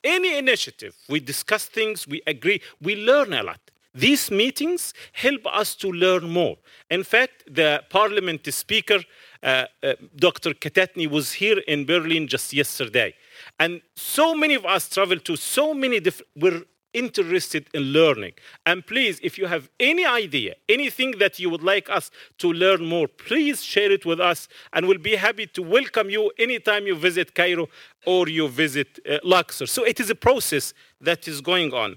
any 0.05 0.37
initiative. 0.37 0.95
We 1.09 1.21
discuss 1.21 1.67
things, 1.67 2.07
we 2.07 2.21
agree, 2.27 2.61
we 2.83 2.97
learn 2.97 3.33
a 3.33 3.43
lot. 3.43 3.61
These 3.95 4.31
meetings 4.31 4.95
help 5.13 5.47
us 5.47 5.75
to 5.77 5.93
learn 5.93 6.31
more. 6.31 6.57
In 6.91 7.05
fact, 7.05 7.45
the 7.47 7.85
parliament 7.91 8.47
speaker, 8.53 9.01
uh, 9.43 9.67
uh, 9.83 9.95
Dr. 10.17 10.55
Katatni, 10.55 11.11
was 11.11 11.33
here 11.33 11.59
in 11.69 11.85
Berlin 11.85 12.27
just 12.27 12.55
yesterday. 12.55 13.15
And 13.59 13.83
so 13.95 14.35
many 14.35 14.55
of 14.55 14.65
us 14.65 14.89
travel 14.89 15.19
to 15.19 15.37
so 15.37 15.75
many 15.75 16.01
different, 16.01 16.29
we're 16.37 16.63
interested 16.95 17.69
in 17.75 17.83
learning. 17.83 18.33
And 18.67 18.87
please, 18.87 19.19
if 19.23 19.39
you 19.39 19.47
have 19.47 19.69
any 19.81 20.05
idea, 20.05 20.55
anything 20.69 21.19
that 21.19 21.39
you 21.39 21.51
would 21.51 21.63
like 21.63 21.89
us 21.91 22.11
to 22.39 22.53
learn 22.53 22.85
more, 22.87 23.09
please 23.09 23.63
share 23.63 23.91
it 23.91 24.05
with 24.05 24.21
us, 24.21 24.49
and 24.73 24.87
we'll 24.87 24.99
be 24.99 25.17
happy 25.17 25.47
to 25.47 25.63
welcome 25.63 26.11
you 26.11 26.31
anytime 26.39 26.87
you 26.87 26.95
visit 26.95 27.35
Cairo 27.35 27.69
or 28.07 28.29
you 28.29 28.49
visit 28.49 28.99
uh, 29.09 29.19
Luxor. 29.23 29.67
So 29.67 29.85
it 29.85 30.01
is 30.01 30.11
a 30.11 30.15
process 30.15 30.75
that 31.01 31.27
is 31.29 31.41
going 31.41 31.73
on. 31.73 31.97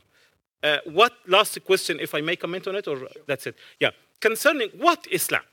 Uh, 0.64 0.78
what 0.86 1.14
last 1.28 1.64
question, 1.66 2.00
if 2.00 2.16
I 2.16 2.22
may 2.22 2.36
comment 2.36 2.68
on 2.68 2.76
it, 2.76 2.88
or 2.88 3.08
that's 3.28 3.46
it? 3.48 3.56
Yeah, 3.80 3.92
concerning 4.20 4.70
what 4.78 5.06
Islam, 5.12 5.44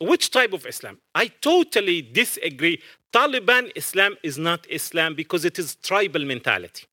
which 0.00 0.30
type 0.30 0.52
of 0.52 0.66
Islam? 0.66 0.98
I 1.14 1.28
totally 1.28 2.02
disagree. 2.02 2.82
Taliban 3.12 3.70
Islam 3.76 4.16
is 4.22 4.36
not 4.36 4.66
Islam 4.68 5.14
because 5.14 5.44
it 5.44 5.58
is 5.58 5.76
tribal 5.76 6.24
mentality 6.24 6.86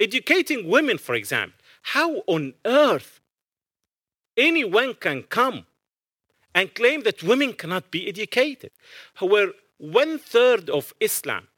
educating 0.00 0.68
women, 0.68 0.98
for 0.98 1.14
example. 1.14 1.58
How 1.82 2.22
on 2.26 2.54
earth 2.64 3.20
anyone 4.36 4.94
can 4.94 5.22
come 5.22 5.66
and 6.54 6.74
claim 6.74 7.02
that 7.02 7.22
women 7.22 7.52
cannot 7.52 7.90
be 7.90 8.08
educated? 8.08 8.72
Where 9.18 9.52
one 9.78 10.18
third 10.18 10.68
of 10.68 10.92
Islam 11.00 11.48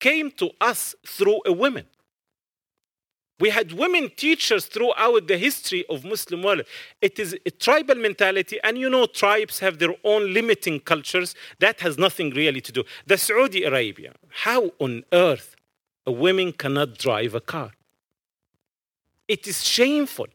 came 0.00 0.30
to 0.32 0.50
us 0.60 0.94
through 1.06 1.40
a 1.44 1.52
woman. 1.52 1.86
We 3.40 3.50
had 3.50 3.72
women 3.72 4.10
teachers 4.16 4.66
throughout 4.66 5.28
the 5.28 5.38
history 5.38 5.84
of 5.88 6.04
Muslim 6.04 6.42
world. 6.42 6.62
It 7.00 7.20
is 7.20 7.36
a 7.46 7.50
tribal 7.50 7.94
mentality, 7.94 8.58
and 8.64 8.76
you 8.76 8.90
know 8.90 9.06
tribes 9.06 9.60
have 9.60 9.78
their 9.78 9.94
own 10.02 10.34
limiting 10.34 10.80
cultures. 10.80 11.36
That 11.60 11.80
has 11.80 11.98
nothing 11.98 12.30
really 12.30 12.60
to 12.60 12.72
do. 12.72 12.84
The 13.06 13.16
Saudi 13.16 13.62
Arabia, 13.62 14.12
how 14.28 14.72
on 14.80 15.04
earth 15.12 15.54
a 16.08 16.10
woman 16.10 16.52
cannot 16.52 16.96
drive 16.96 17.34
a 17.34 17.40
car. 17.40 17.70
It 19.34 19.46
is 19.46 19.62
shameful 19.62 20.28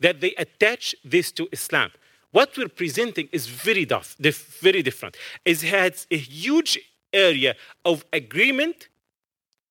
that 0.00 0.20
they 0.20 0.32
attach 0.36 0.94
this 1.02 1.32
to 1.32 1.48
Islam. 1.50 1.90
What 2.30 2.48
we're 2.58 2.68
presenting 2.82 3.26
is 3.32 3.46
very, 3.46 3.86
very 3.86 4.82
different. 4.82 5.16
It 5.46 5.62
has 5.62 6.06
a 6.10 6.18
huge 6.18 6.78
area 7.10 7.54
of 7.86 8.04
agreement 8.12 8.88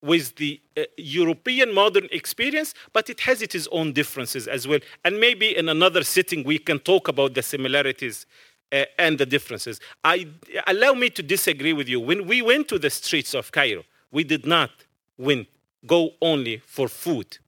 with 0.02 0.34
the 0.36 0.60
uh, 0.76 0.82
European 0.96 1.72
modern 1.72 2.08
experience, 2.10 2.74
but 2.92 3.08
it 3.08 3.20
has 3.20 3.40
its 3.40 3.68
own 3.70 3.92
differences 3.92 4.48
as 4.48 4.66
well. 4.66 4.80
And 5.04 5.20
maybe 5.20 5.56
in 5.56 5.68
another 5.68 6.02
sitting 6.02 6.42
we 6.42 6.58
can 6.58 6.80
talk 6.80 7.06
about 7.06 7.34
the 7.34 7.42
similarities 7.42 8.26
uh, 8.72 8.84
and 8.98 9.18
the 9.18 9.26
differences. 9.26 9.80
I 10.02 10.26
allow 10.66 10.94
me 10.94 11.10
to 11.10 11.22
disagree 11.22 11.72
with 11.72 11.88
you. 11.88 12.00
When 12.00 12.26
we 12.26 12.42
went 12.42 12.66
to 12.68 12.78
the 12.78 12.90
streets 12.90 13.34
of 13.34 13.52
Cairo, 13.52 13.84
we 14.10 14.24
did 14.24 14.44
not 14.44 14.70
win, 15.18 15.46
go 15.86 16.12
only 16.22 16.58
for 16.58 16.88
food. 16.88 17.38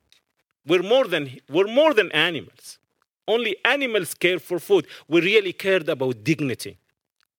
We're 0.66 0.82
more 0.82 1.06
than, 1.06 1.40
we're 1.48 1.66
more 1.66 1.94
than 1.94 2.12
animals. 2.12 2.78
Only 3.26 3.56
animals 3.64 4.14
care 4.14 4.38
for 4.38 4.58
food. 4.58 4.86
We 5.08 5.20
really 5.20 5.52
cared 5.52 5.88
about 5.88 6.24
dignity. 6.24 6.78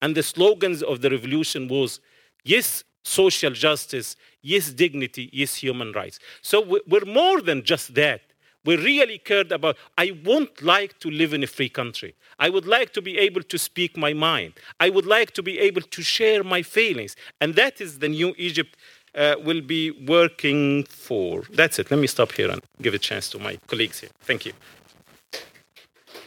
And 0.02 0.16
the 0.16 0.24
slogans 0.24 0.82
of 0.82 1.02
the 1.02 1.10
revolution 1.10 1.68
was 1.68 2.00
yes, 2.44 2.84
social 3.04 3.52
justice, 3.52 4.16
yes, 4.42 4.72
dignity, 4.72 5.30
yes, 5.32 5.56
human 5.56 5.92
rights. 5.92 6.20
So 6.42 6.80
we're 6.88 7.06
more 7.06 7.42
than 7.42 7.64
just 7.64 7.94
that. 7.96 8.22
We 8.64 8.76
really 8.78 9.18
cared 9.18 9.52
about, 9.52 9.78
I 9.98 10.20
won't 10.24 10.62
like 10.62 11.00
to 11.00 11.10
live 11.10 11.34
in 11.34 11.44
a 11.44 11.48
free 11.48 11.70
country. 11.70 12.16
I 12.38 12.50
would 12.50 12.68
like 12.68 12.94
to 12.94 13.02
be 13.02 13.18
able 13.18 13.42
to 13.44 13.58
speak 13.58 13.98
my 13.98 14.14
mind. 14.14 14.54
I 14.80 14.90
would 14.92 15.08
like 15.08 15.32
to 15.32 15.44
be 15.44 15.58
able 15.60 15.82
to 15.82 16.02
share 16.04 16.44
my 16.44 16.62
feelings. 16.62 17.16
And 17.40 17.56
that 17.56 17.82
is 17.82 18.00
the 18.00 18.10
new 18.10 18.36
Egypt 18.38 18.78
uh, 19.16 19.36
will 19.44 19.62
be 19.62 19.92
working 19.92 20.84
for. 20.86 21.44
That's 21.52 21.80
it. 21.80 21.92
Let 21.92 22.00
me 22.00 22.08
stop 22.08 22.32
here 22.32 22.50
and 22.50 22.62
give 22.82 22.94
a 22.94 23.00
chance 23.00 23.30
to 23.30 23.40
my 23.40 23.58
colleagues 23.68 24.00
here. 24.00 24.10
Thank 24.22 24.46
you. 24.46 24.54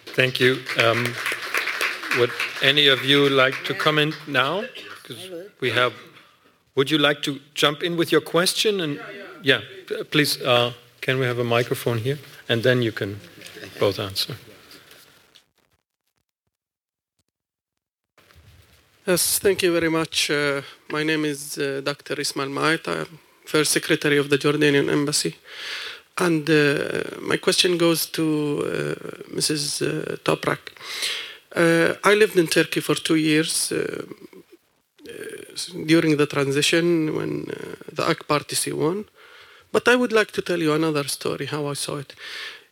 Thank 0.06 0.40
you. 0.40 0.59
Um, 0.78 1.15
would 2.19 2.31
any 2.62 2.89
of 2.89 3.05
you 3.05 3.28
like 3.28 3.65
to 3.65 3.74
comment 3.74 4.15
now? 4.27 4.65
Because 5.02 5.31
we 5.61 5.70
have. 5.70 5.93
Would 6.77 6.90
you 6.90 6.98
like 6.98 7.23
to 7.23 7.40
jump 7.55 7.82
in 7.82 7.97
with 7.97 8.11
your 8.12 8.20
question? 8.20 8.81
And 8.81 9.01
yeah, 9.43 9.61
please. 10.11 10.40
Uh, 10.40 10.73
can 11.01 11.19
we 11.19 11.27
have 11.27 11.39
a 11.39 11.44
microphone 11.44 11.98
here? 11.98 12.19
And 12.48 12.62
then 12.62 12.81
you 12.81 12.90
can 12.90 13.20
both 13.78 13.98
answer. 13.98 14.36
Yes, 19.06 19.39
thank 19.39 19.62
you 19.62 19.70
very 19.70 19.90
much. 19.90 20.31
Uh, 20.31 20.62
my 20.89 21.02
name 21.02 21.26
is 21.26 21.59
uh, 21.59 21.82
Dr. 21.85 22.18
Ismail 22.18 22.48
Mait. 22.48 22.89
I'm 22.89 23.18
First 23.44 23.72
Secretary 23.72 24.16
of 24.16 24.31
the 24.31 24.39
Jordanian 24.39 24.89
Embassy. 24.90 25.36
And 26.16 26.48
uh, 26.48 27.02
my 27.20 27.36
question 27.36 27.76
goes 27.76 28.06
to 28.06 28.24
uh, 28.62 29.36
Mrs. 29.36 29.82
Uh, 29.82 30.16
Toprak. 30.24 30.72
Uh, 31.55 31.97
I 32.02 32.14
lived 32.14 32.39
in 32.39 32.47
Turkey 32.47 32.81
for 32.81 32.94
two 32.94 33.16
years 33.16 33.70
during 35.85 36.16
the 36.16 36.26
transition 36.26 37.14
when 37.14 37.44
the 37.93 38.09
AK 38.09 38.26
party 38.26 38.72
won. 38.72 39.05
But 39.70 39.86
I 39.86 39.97
would 39.97 40.12
like 40.12 40.31
to 40.31 40.40
tell 40.40 40.60
you 40.62 40.72
another 40.72 41.05
story, 41.09 41.44
how 41.44 41.66
I 41.66 41.74
saw 41.74 41.98
it. 41.98 42.14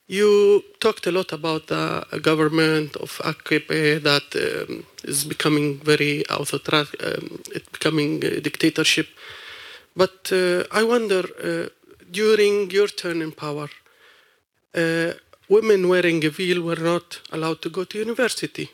You 0.08 0.62
talked 0.80 1.06
a 1.06 1.12
lot 1.12 1.32
about 1.32 1.68
the 1.68 2.04
government 2.20 2.96
of 2.96 3.20
AKP 3.24 4.02
that 4.02 4.68
um, 4.68 4.84
is 5.04 5.24
becoming 5.24 5.78
very 5.78 6.24
authoritarian, 6.28 6.88
um, 7.04 7.42
it 7.54 7.70
becoming 7.72 8.24
a 8.24 8.40
dictatorship. 8.40 9.08
But 9.96 10.30
uh, 10.32 10.64
I 10.72 10.82
wonder, 10.82 11.22
uh, 11.22 11.68
during 12.10 12.70
your 12.70 12.88
turn 12.88 13.22
in 13.22 13.32
power, 13.32 13.68
uh, 14.74 15.12
women 15.48 15.88
wearing 15.88 16.24
a 16.24 16.30
veil 16.30 16.62
were 16.62 16.76
not 16.76 17.20
allowed 17.30 17.62
to 17.62 17.70
go 17.70 17.84
to 17.84 17.98
university. 17.98 18.70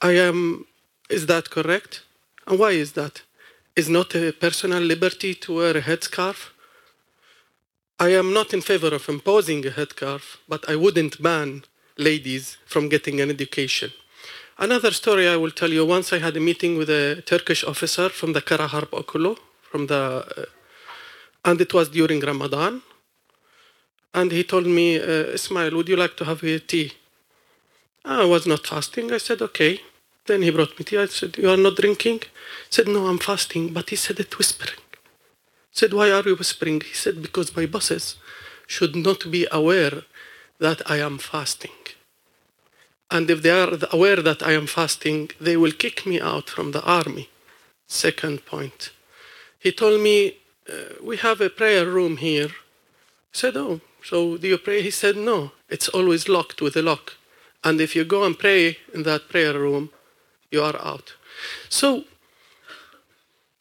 I 0.00 0.12
am. 0.12 0.66
Is 1.10 1.26
that 1.26 1.50
correct? 1.50 2.02
And 2.46 2.58
why 2.58 2.72
is 2.72 2.92
that? 2.92 3.22
Is 3.76 3.88
not 3.88 4.14
a 4.14 4.32
personal 4.32 4.82
liberty 4.82 5.34
to 5.34 5.56
wear 5.56 5.76
a 5.76 5.82
headscarf? 5.82 6.50
I 8.00 8.10
am 8.10 8.32
not 8.32 8.54
in 8.54 8.60
favor 8.60 8.94
of 8.94 9.08
imposing 9.08 9.66
a 9.66 9.70
headscarf, 9.70 10.36
but 10.48 10.68
I 10.68 10.76
wouldn't 10.76 11.20
ban 11.20 11.64
ladies 11.96 12.56
from 12.64 12.88
getting 12.88 13.20
an 13.20 13.28
education. 13.28 13.90
Another 14.56 14.92
story 14.92 15.26
I 15.28 15.34
will 15.34 15.50
tell 15.50 15.72
you. 15.72 15.84
Once 15.84 16.12
I 16.12 16.18
had 16.18 16.36
a 16.36 16.40
meeting 16.40 16.78
with 16.78 16.90
a 16.90 17.22
Turkish 17.26 17.64
officer 17.64 18.08
from 18.08 18.34
the 18.34 18.40
Kara 18.40 18.68
Harp 18.68 18.92
Okulu, 18.92 19.36
from 19.62 19.88
the, 19.88 20.24
uh, 20.36 20.44
and 21.44 21.60
it 21.60 21.74
was 21.74 21.88
during 21.88 22.20
Ramadan. 22.20 22.82
And 24.14 24.30
he 24.30 24.44
told 24.44 24.66
me, 24.66 24.96
uh, 24.96 25.34
Ismail, 25.34 25.74
would 25.74 25.88
you 25.88 25.96
like 25.96 26.16
to 26.18 26.24
have 26.24 26.44
a 26.44 26.60
tea? 26.60 26.92
I 28.04 28.24
was 28.24 28.46
not 28.46 28.64
fasting. 28.64 29.12
I 29.12 29.18
said, 29.18 29.42
okay. 29.42 29.80
Then 30.24 30.42
he 30.42 30.50
brought 30.50 30.78
me 30.78 30.84
tea. 30.84 30.98
I 30.98 31.06
said, 31.06 31.36
you 31.36 31.50
are 31.50 31.56
not 31.56 31.74
drinking? 31.74 32.20
He 32.20 32.70
said, 32.70 32.86
no, 32.86 33.06
I'm 33.06 33.18
fasting. 33.18 33.72
But 33.72 33.90
he 33.90 33.96
said 33.96 34.20
it 34.20 34.38
whispering 34.38 34.78
said, 35.78 35.92
Why 35.92 36.10
are 36.10 36.26
you 36.28 36.36
whispering? 36.36 36.80
He 36.80 36.96
said, 37.04 37.22
Because 37.22 37.56
my 37.56 37.66
bosses 37.66 38.16
should 38.66 38.94
not 38.96 39.30
be 39.30 39.46
aware 39.60 40.02
that 40.58 40.80
I 40.94 40.96
am 41.08 41.18
fasting. 41.18 41.78
And 43.10 43.30
if 43.30 43.38
they 43.42 43.54
are 43.62 43.72
aware 43.92 44.20
that 44.28 44.42
I 44.42 44.52
am 44.60 44.66
fasting, 44.66 45.30
they 45.40 45.56
will 45.56 45.72
kick 45.84 46.04
me 46.04 46.20
out 46.20 46.50
from 46.50 46.72
the 46.72 46.82
army. 46.82 47.28
Second 47.86 48.44
point. 48.44 48.90
He 49.58 49.70
told 49.72 50.00
me, 50.08 50.18
uh, 50.68 50.94
We 51.08 51.16
have 51.26 51.40
a 51.40 51.56
prayer 51.60 51.86
room 51.86 52.16
here. 52.28 52.52
I 53.32 53.36
said, 53.42 53.56
Oh, 53.56 53.80
so 54.10 54.36
do 54.36 54.46
you 54.48 54.58
pray? 54.58 54.82
He 54.82 54.90
said, 55.02 55.16
No, 55.16 55.52
it's 55.68 55.88
always 55.88 56.28
locked 56.28 56.60
with 56.60 56.76
a 56.76 56.82
lock. 56.82 57.06
And 57.62 57.80
if 57.80 57.94
you 57.96 58.04
go 58.04 58.24
and 58.24 58.38
pray 58.38 58.78
in 58.94 59.02
that 59.04 59.28
prayer 59.28 59.56
room, 59.58 59.90
you 60.50 60.60
are 60.62 60.78
out. 60.92 61.14
So 61.68 62.04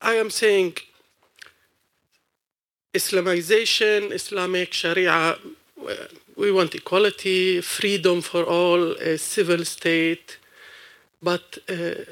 I 0.02 0.14
am 0.14 0.30
saying 0.30 0.74
Islamization, 2.94 4.12
Islamic 4.12 4.74
Sharia, 4.74 5.38
we 6.36 6.52
want 6.52 6.76
equality, 6.76 7.62
freedom 7.62 8.22
for 8.22 8.44
all, 8.44 8.92
a 8.94 9.18
civil 9.18 9.66
state. 9.66 10.38
But 11.22 11.58
uh, 11.70 12.04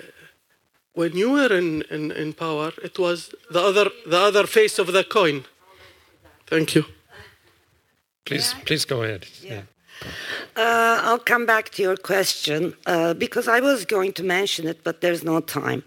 when 0.93 1.15
you 1.15 1.31
were 1.31 1.53
in, 1.56 1.84
in, 1.91 2.11
in, 2.11 2.34
power, 2.34 2.72
it 2.84 2.97
was 2.97 3.34
the 3.52 3.61
other, 3.61 3.89
the 4.06 4.18
other 4.19 4.47
face 4.47 4.80
of 4.80 4.88
the 4.93 5.03
coin. 5.03 5.45
Thank 6.47 6.76
you. 6.76 6.85
Please, 8.26 8.56
please 8.65 8.85
go 8.85 9.03
ahead. 9.03 9.27
Yeah. 9.43 9.61
Uh, 10.56 10.99
I'll 11.03 11.19
come 11.19 11.45
back 11.45 11.69
to 11.72 11.81
your 11.81 11.95
question 11.97 12.73
uh, 12.85 13.14
because 13.14 13.47
I 13.47 13.60
was 13.60 13.85
going 13.85 14.14
to 14.14 14.23
mention 14.23 14.68
it, 14.68 14.84
but 14.84 15.02
there's 15.02 15.23
no 15.23 15.39
time 15.39 15.84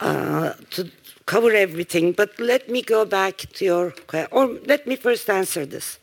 uh, 0.00 0.54
to 0.70 0.90
cover 1.26 1.52
everything, 1.52 2.12
but 2.12 2.38
let 2.38 2.68
me 2.68 2.80
go 2.80 3.04
back 3.04 3.38
to 3.54 3.64
your, 3.64 3.94
or 4.30 4.46
let 4.64 4.86
me 4.86 4.94
first 4.94 5.28
answer 5.28 5.66
this. 5.66 5.98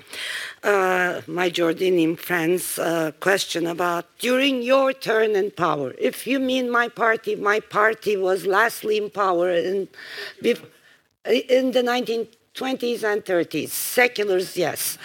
Uh, 0.61 1.21
my 1.27 1.49
Jordanian 1.49 2.17
friend's 2.17 2.77
uh, 2.77 3.11
question 3.21 3.65
about 3.65 4.05
during 4.19 4.61
your 4.61 4.91
turn 4.91 5.35
in 5.37 5.51
power. 5.51 5.93
If 5.97 6.27
you 6.27 6.39
mean 6.39 6.69
my 6.69 6.89
party, 6.89 7.35
my 7.35 7.61
party 7.61 8.17
was 8.17 8.45
lastly 8.45 8.97
in 8.97 9.09
power 9.09 9.49
in, 9.49 9.87
in 10.43 11.71
the 11.71 11.83
1920s 11.83 13.03
and 13.03 13.23
30s. 13.23 13.69
Seculars, 13.69 14.57
yes. 14.57 14.97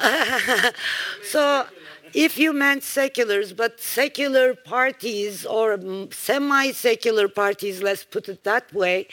so 1.22 1.64
if 2.12 2.38
you 2.38 2.52
meant 2.52 2.82
seculars, 2.82 3.52
but 3.52 3.80
secular 3.80 4.54
parties 4.54 5.46
or 5.46 5.78
semi-secular 6.10 7.28
parties, 7.28 7.82
let's 7.82 8.04
put 8.04 8.28
it 8.28 8.42
that 8.42 8.72
way, 8.72 9.06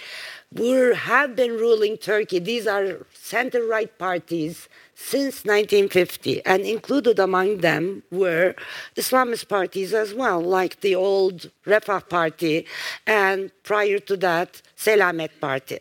were, 0.54 0.94
have 0.94 1.36
been 1.36 1.52
ruling 1.52 1.98
Turkey. 1.98 2.40
These 2.40 2.68
are 2.68 3.06
center-right 3.14 3.98
parties 3.98 4.70
since 5.00 5.46
1950, 5.46 6.44
and 6.44 6.64
included 6.64 7.20
among 7.20 7.58
them 7.58 8.02
were 8.12 8.56
Islamist 8.96 9.48
parties 9.48 9.94
as 9.94 10.12
well, 10.12 10.42
like 10.42 10.82
the 10.82 10.96
old 10.96 11.52
Refah 11.68 12.10
Party, 12.10 12.66
and 13.06 13.52
prior 13.64 14.00
to 14.00 14.18
that, 14.18 14.62
Selamet 14.76 15.40
Party. 15.40 15.80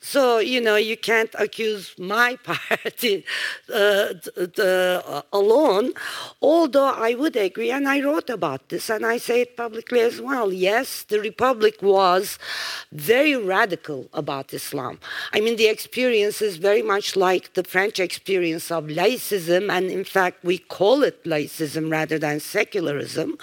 So, 0.00 0.38
you 0.38 0.60
know, 0.60 0.76
you 0.76 0.96
can't 0.96 1.34
accuse 1.38 1.94
my 1.98 2.36
party 2.44 3.24
uh, 3.72 4.14
uh, 4.58 5.22
alone, 5.32 5.92
although 6.40 6.92
I 7.08 7.14
would 7.14 7.36
agree, 7.36 7.72
and 7.72 7.88
I 7.88 8.00
wrote 8.00 8.30
about 8.30 8.68
this, 8.68 8.88
and 8.88 9.04
I 9.04 9.16
say 9.18 9.42
it 9.42 9.56
publicly 9.56 10.00
as 10.00 10.20
well. 10.20 10.52
Yes, 10.52 11.02
the 11.02 11.20
Republic 11.20 11.82
was 11.82 12.38
very 12.92 13.34
radical 13.36 14.08
about 14.12 14.54
Islam. 14.54 15.00
I 15.32 15.40
mean, 15.40 15.56
the 15.56 15.66
experience 15.66 16.40
is 16.40 16.58
very 16.58 16.82
much 16.82 17.16
like 17.16 17.54
the 17.54 17.64
French 17.64 17.98
experience 17.98 18.51
of 18.54 18.84
laicism, 18.84 19.70
and 19.70 19.90
in 19.90 20.04
fact, 20.04 20.44
we 20.44 20.58
call 20.58 21.02
it 21.02 21.24
laicism 21.24 21.90
rather 21.90 22.18
than 22.18 22.40
secularism, 22.40 23.38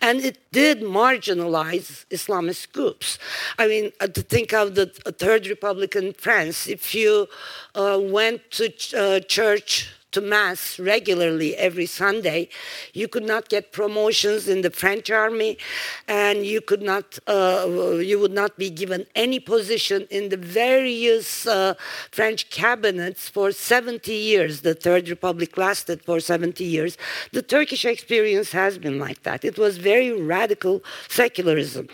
and 0.00 0.20
it 0.20 0.38
did 0.52 0.80
marginalize 0.80 2.04
Islamist 2.10 2.72
groups. 2.72 3.18
I 3.58 3.66
mean, 3.66 3.92
uh, 4.00 4.08
to 4.08 4.22
think 4.22 4.52
of 4.52 4.74
the 4.74 4.86
Third 4.86 5.46
Republic 5.46 5.94
in 5.96 6.12
France, 6.12 6.66
if 6.66 6.94
you 6.94 7.28
uh, 7.74 7.98
went 8.00 8.50
to 8.52 8.68
ch- 8.70 8.94
uh, 8.94 9.20
church 9.20 9.92
to 10.12 10.20
mass 10.20 10.78
regularly 10.78 11.54
every 11.56 11.86
Sunday. 11.86 12.48
You 12.92 13.08
could 13.08 13.24
not 13.24 13.48
get 13.48 13.72
promotions 13.72 14.48
in 14.48 14.62
the 14.62 14.70
French 14.70 15.10
army, 15.10 15.58
and 16.06 16.46
you 16.46 16.60
could 16.60 16.82
not, 16.82 17.18
uh, 17.26 17.66
you 18.00 18.18
would 18.18 18.32
not 18.32 18.56
be 18.56 18.70
given 18.70 19.06
any 19.14 19.38
position 19.38 20.06
in 20.10 20.30
the 20.30 20.36
various 20.36 21.46
uh, 21.46 21.74
French 22.10 22.50
cabinets 22.50 23.28
for 23.28 23.52
70 23.52 24.12
years. 24.12 24.62
The 24.62 24.74
Third 24.74 25.08
Republic 25.08 25.56
lasted 25.56 26.02
for 26.02 26.20
70 26.20 26.64
years. 26.64 26.96
The 27.32 27.42
Turkish 27.42 27.84
experience 27.84 28.52
has 28.52 28.78
been 28.78 28.98
like 28.98 29.22
that. 29.24 29.44
It 29.44 29.58
was 29.58 29.76
very 29.76 30.12
radical 30.12 30.82
secularism. 31.08 31.88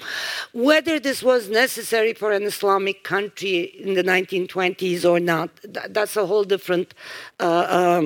Whether 0.53 1.01
this 1.01 1.23
was 1.23 1.49
necessary 1.49 2.15
for 2.15 2.31
an 2.33 2.45
Islamic 2.45 3.03
country 3.03 3.65
in 3.65 3.95
the 3.95 4.05
1920s 4.05 5.09
or 5.09 5.19
not, 5.19 5.51
that's 5.65 6.17
a 6.17 6.27
whole 6.27 6.45
different. 6.45 6.95
Uh, 7.41 7.67
um, 7.69 8.04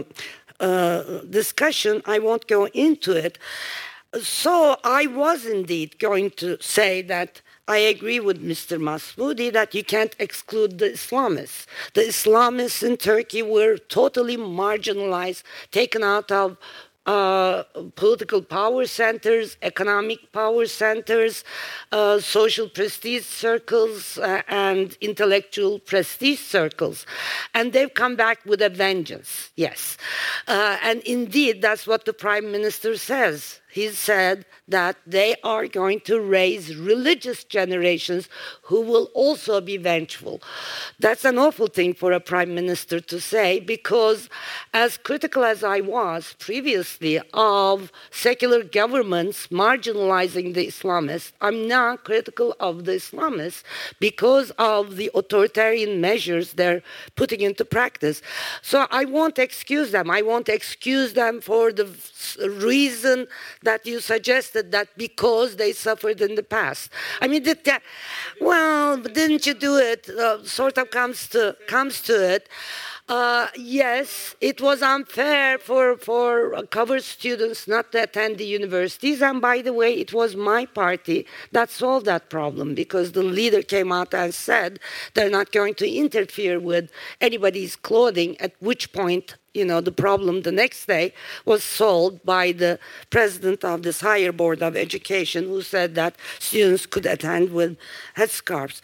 uh, 0.60 1.02
discussion, 1.30 2.02
I 2.06 2.18
won't 2.18 2.46
go 2.46 2.66
into 2.66 3.12
it. 3.12 3.38
So 4.22 4.76
I 4.84 5.06
was 5.06 5.44
indeed 5.44 5.98
going 5.98 6.30
to 6.42 6.56
say 6.60 7.02
that 7.02 7.42
I 7.68 7.76
agree 7.76 8.18
with 8.18 8.42
Mr. 8.42 8.80
Masmoudi 8.80 9.52
that 9.52 9.74
you 9.74 9.84
can't 9.84 10.16
exclude 10.18 10.78
the 10.78 10.90
Islamists. 10.90 11.66
The 11.92 12.00
Islamists 12.00 12.82
in 12.82 12.96
Turkey 12.96 13.42
were 13.42 13.76
totally 13.76 14.38
marginalized, 14.38 15.42
taken 15.70 16.02
out 16.02 16.32
of 16.32 16.56
uh, 17.08 17.62
political 17.96 18.42
power 18.42 18.84
centers, 18.84 19.56
economic 19.62 20.30
power 20.30 20.66
centers, 20.66 21.42
uh, 21.90 22.20
social 22.20 22.68
prestige 22.68 23.24
circles, 23.24 24.18
uh, 24.18 24.42
and 24.46 24.98
intellectual 25.00 25.78
prestige 25.78 26.38
circles. 26.38 27.06
And 27.54 27.72
they've 27.72 27.94
come 27.94 28.14
back 28.14 28.44
with 28.44 28.60
a 28.60 28.68
vengeance, 28.68 29.50
yes. 29.56 29.96
Uh, 30.46 30.76
and 30.82 31.00
indeed, 31.04 31.62
that's 31.62 31.86
what 31.86 32.04
the 32.04 32.12
prime 32.12 32.52
minister 32.52 32.98
says 32.98 33.60
he 33.78 33.88
said 33.90 34.44
that 34.66 34.96
they 35.06 35.36
are 35.44 35.66
going 35.68 36.00
to 36.00 36.20
raise 36.20 36.74
religious 36.74 37.44
generations 37.44 38.28
who 38.62 38.80
will 38.80 39.08
also 39.14 39.60
be 39.60 39.76
vengeful. 39.76 40.42
That's 40.98 41.24
an 41.24 41.38
awful 41.38 41.68
thing 41.68 41.94
for 41.94 42.10
a 42.12 42.20
prime 42.32 42.52
minister 42.60 42.98
to 43.12 43.20
say 43.20 43.60
because, 43.60 44.28
as 44.74 44.98
critical 45.08 45.44
as 45.44 45.62
I 45.62 45.78
was 45.80 46.34
previously 46.40 47.20
of 47.32 47.92
secular 48.10 48.62
governments 48.64 49.46
marginalizing 49.64 50.54
the 50.54 50.66
Islamists, 50.66 51.30
I'm 51.40 51.68
now 51.68 51.96
critical 51.96 52.56
of 52.58 52.84
the 52.84 52.96
Islamists 53.02 53.62
because 54.00 54.50
of 54.58 54.96
the 54.96 55.08
authoritarian 55.14 56.00
measures 56.00 56.46
they're 56.54 56.82
putting 57.14 57.42
into 57.42 57.64
practice. 57.64 58.22
So 58.60 58.86
I 58.90 59.04
won't 59.04 59.38
excuse 59.38 59.92
them. 59.92 60.10
I 60.10 60.22
won't 60.22 60.48
excuse 60.48 61.12
them 61.12 61.40
for 61.40 61.72
the 61.72 61.88
reason 62.72 63.28
that 63.68 63.84
you 63.84 64.00
suggested 64.00 64.64
that 64.72 64.88
because 64.96 65.56
they 65.56 65.72
suffered 65.72 66.18
in 66.22 66.34
the 66.40 66.42
past. 66.42 66.90
I 67.20 67.26
mean, 67.28 67.42
that, 67.42 67.82
well, 68.40 68.96
didn't 68.96 69.44
you 69.46 69.54
do 69.68 69.76
it? 69.76 70.08
Uh, 70.08 70.42
sort 70.42 70.78
of 70.78 70.86
comes 70.90 71.28
to 71.34 71.42
comes 71.66 72.00
to 72.08 72.14
it. 72.34 72.48
Uh, 73.08 73.48
yes, 73.56 74.34
it 74.42 74.60
was 74.60 74.82
unfair 74.82 75.56
for, 75.56 75.96
for 75.96 76.62
covered 76.66 77.02
students 77.02 77.66
not 77.66 77.90
to 77.90 78.02
attend 78.02 78.36
the 78.36 78.44
universities. 78.44 79.22
And 79.22 79.40
by 79.40 79.62
the 79.62 79.72
way, 79.72 79.94
it 79.94 80.12
was 80.12 80.36
my 80.36 80.66
party 80.66 81.26
that 81.52 81.70
solved 81.70 82.04
that 82.04 82.28
problem 82.28 82.74
because 82.74 83.12
the 83.12 83.22
leader 83.22 83.62
came 83.62 83.92
out 83.92 84.12
and 84.12 84.34
said 84.34 84.78
they're 85.14 85.30
not 85.30 85.52
going 85.52 85.74
to 85.76 85.90
interfere 85.90 86.60
with 86.60 86.90
anybody's 87.22 87.76
clothing, 87.76 88.38
at 88.40 88.52
which 88.60 88.92
point 88.92 89.36
you 89.54 89.64
know, 89.64 89.80
the 89.80 89.90
problem 89.90 90.42
the 90.42 90.52
next 90.52 90.86
day 90.86 91.12
was 91.44 91.64
solved 91.64 92.24
by 92.24 92.52
the 92.52 92.78
president 93.10 93.64
of 93.64 93.82
this 93.82 94.02
higher 94.02 94.30
board 94.30 94.62
of 94.62 94.76
education 94.76 95.44
who 95.44 95.62
said 95.62 95.94
that 95.96 96.14
students 96.38 96.86
could 96.86 97.06
attend 97.06 97.50
with 97.50 97.76
headscarves. 98.16 98.80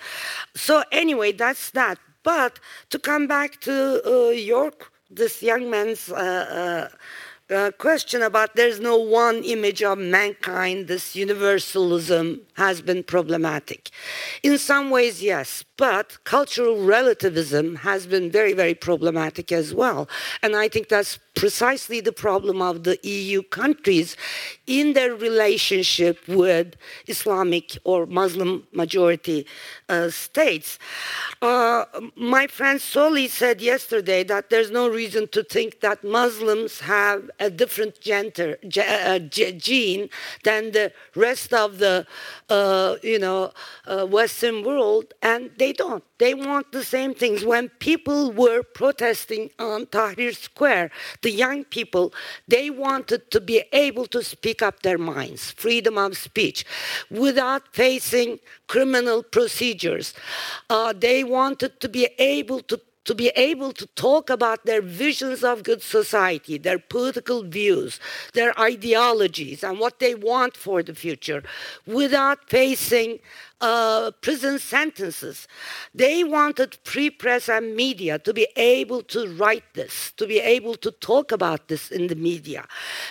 So 0.56 0.82
anyway, 0.90 1.30
that's 1.32 1.70
that. 1.70 1.98
But 2.24 2.58
to 2.90 2.98
come 2.98 3.28
back 3.28 3.60
to 3.60 4.02
uh, 4.04 4.30
your, 4.30 4.72
this 5.08 5.42
young 5.42 5.70
man's 5.70 6.10
uh, 6.10 6.88
uh, 7.50 7.64
uh, 7.64 7.70
question 7.70 8.22
about 8.22 8.54
there's 8.56 8.80
no 8.80 8.96
one 8.96 9.42
image 9.44 9.82
of 9.82 9.98
mankind, 9.98 10.86
this 10.86 11.16
universalism 11.16 12.40
has 12.54 12.82
been 12.82 13.02
problematic. 13.02 13.90
In 14.42 14.58
some 14.58 14.90
ways, 14.90 15.22
yes, 15.22 15.64
but 15.76 16.22
cultural 16.24 16.84
relativism 16.84 17.76
has 17.76 18.06
been 18.06 18.30
very, 18.30 18.52
very 18.52 18.74
problematic 18.74 19.50
as 19.50 19.74
well. 19.74 20.08
And 20.42 20.54
I 20.54 20.68
think 20.68 20.88
that's 20.88 21.18
precisely 21.34 22.00
the 22.00 22.12
problem 22.12 22.62
of 22.62 22.84
the 22.84 22.98
EU 23.02 23.42
countries 23.42 24.16
in 24.66 24.92
their 24.92 25.14
relationship 25.14 26.16
with 26.28 26.76
Islamic 27.06 27.76
or 27.84 28.06
Muslim 28.06 28.66
majority 28.72 29.46
uh, 29.88 30.10
states. 30.10 30.78
Uh, 31.42 31.84
my 32.14 32.46
friend 32.46 32.80
Soli 32.80 33.26
said 33.26 33.60
yesterday 33.60 34.22
that 34.24 34.50
there's 34.50 34.70
no 34.70 34.88
reason 34.88 35.26
to 35.28 35.42
think 35.42 35.80
that 35.80 36.04
Muslims 36.04 36.80
have 36.80 37.30
a 37.40 37.50
different 37.50 38.00
gender, 38.00 38.58
uh, 38.78 39.18
gene 39.18 40.08
than 40.42 40.72
the 40.72 40.92
rest 41.14 41.52
of 41.52 41.78
the, 41.78 42.06
uh, 42.48 42.96
you 43.02 43.18
know, 43.18 43.52
uh, 43.86 44.06
Western 44.06 44.64
world, 44.64 45.12
and 45.22 45.50
they 45.58 45.72
don't. 45.72 46.04
They 46.18 46.34
want 46.34 46.72
the 46.72 46.84
same 46.84 47.14
things. 47.14 47.44
When 47.44 47.68
people 47.80 48.32
were 48.32 48.62
protesting 48.62 49.50
on 49.58 49.86
Tahrir 49.86 50.34
Square, 50.34 50.90
the 51.22 51.30
young 51.30 51.64
people, 51.64 52.14
they 52.46 52.70
wanted 52.70 53.30
to 53.32 53.40
be 53.40 53.64
able 53.72 54.06
to 54.06 54.22
speak 54.22 54.62
up 54.62 54.82
their 54.82 54.98
minds, 54.98 55.50
freedom 55.50 55.98
of 55.98 56.16
speech, 56.16 56.64
without 57.10 57.62
facing 57.74 58.38
criminal 58.68 59.22
procedures. 59.22 60.14
Uh, 60.70 60.92
they 60.92 61.24
wanted 61.24 61.80
to 61.80 61.88
be 61.88 62.08
able 62.18 62.60
to 62.60 62.80
to 63.04 63.14
be 63.14 63.28
able 63.36 63.72
to 63.72 63.86
talk 63.94 64.30
about 64.30 64.64
their 64.64 64.82
visions 64.82 65.44
of 65.44 65.62
good 65.62 65.82
society, 65.82 66.58
their 66.58 66.78
political 66.78 67.42
views, 67.42 68.00
their 68.32 68.58
ideologies, 68.58 69.62
and 69.62 69.78
what 69.78 69.98
they 69.98 70.14
want 70.14 70.56
for 70.56 70.82
the 70.82 70.94
future 70.94 71.42
without 71.86 72.48
facing 72.48 73.18
uh, 73.60 74.10
prison 74.20 74.58
sentences. 74.58 75.48
They 75.94 76.24
wanted 76.24 76.78
free 76.84 77.10
press 77.10 77.48
and 77.48 77.74
media 77.74 78.18
to 78.20 78.32
be 78.32 78.46
able 78.56 79.02
to 79.04 79.34
write 79.34 79.74
this, 79.74 80.12
to 80.16 80.26
be 80.26 80.38
able 80.38 80.74
to 80.76 80.90
talk 80.90 81.32
about 81.32 81.68
this 81.68 81.90
in 81.90 82.08
the 82.08 82.16
media. 82.16 82.66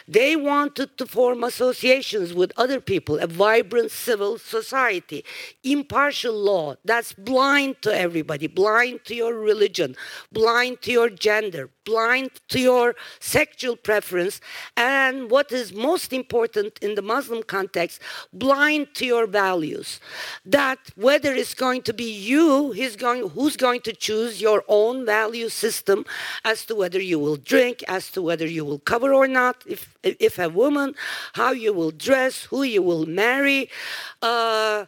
They 0.08 0.36
wanted 0.36 0.98
to 0.98 1.06
form 1.06 1.44
associations 1.44 2.34
with 2.34 2.52
other 2.58 2.80
people, 2.80 3.20
a 3.20 3.28
vibrant 3.28 3.92
civil 3.92 4.38
society, 4.38 5.24
impartial 5.64 6.34
law 6.34 6.76
that's 6.86 7.14
blind 7.14 7.82
to 7.82 7.96
everybody, 7.96 8.48
blind 8.48 9.06
to 9.06 9.16
your 9.16 9.34
religion, 9.36 9.96
blind 10.32 10.82
to 10.82 10.92
your 10.92 11.10
gender, 11.10 11.70
blind 11.86 12.32
to 12.50 12.60
your 12.60 12.96
sexual 13.20 13.76
preference, 13.76 14.42
and 14.78 15.30
what 15.30 15.52
is 15.52 15.74
most 15.74 16.14
important 16.14 16.80
in 16.82 16.96
the 16.96 17.02
Muslim 17.02 17.44
context, 17.44 18.02
blind 18.32 18.94
to 18.96 19.06
your 19.06 19.28
values. 19.28 20.00
That 20.46 20.80
whether 20.96 21.34
it's 21.34 21.54
going 21.54 21.82
to 21.84 21.94
be 21.94 22.12
you 22.12 22.72
he's 22.72 22.96
going, 22.96 23.30
who's 23.30 23.58
going 23.58 23.82
to 23.82 23.94
choose 23.94 24.42
your 24.42 24.64
own 24.68 25.06
value 25.06 25.50
system 25.50 26.06
as 26.44 26.66
to 26.66 26.76
whether 26.76 27.02
you 27.02 27.20
will 27.20 27.36
drink, 27.36 27.84
as 27.88 28.12
to 28.12 28.22
whether 28.22 28.48
you 28.48 28.66
will 28.66 28.80
cover 28.80 29.14
or 29.14 29.28
not, 29.28 29.64
if, 29.66 29.96
if 30.04 30.40
a 30.40 30.50
woman, 30.50 30.96
how 31.34 31.52
you 31.52 31.74
will 31.74 31.92
dress, 31.92 32.44
who 32.44 32.64
you 32.64 32.82
will 32.82 33.06
marry. 33.06 33.70
Uh, 34.22 34.86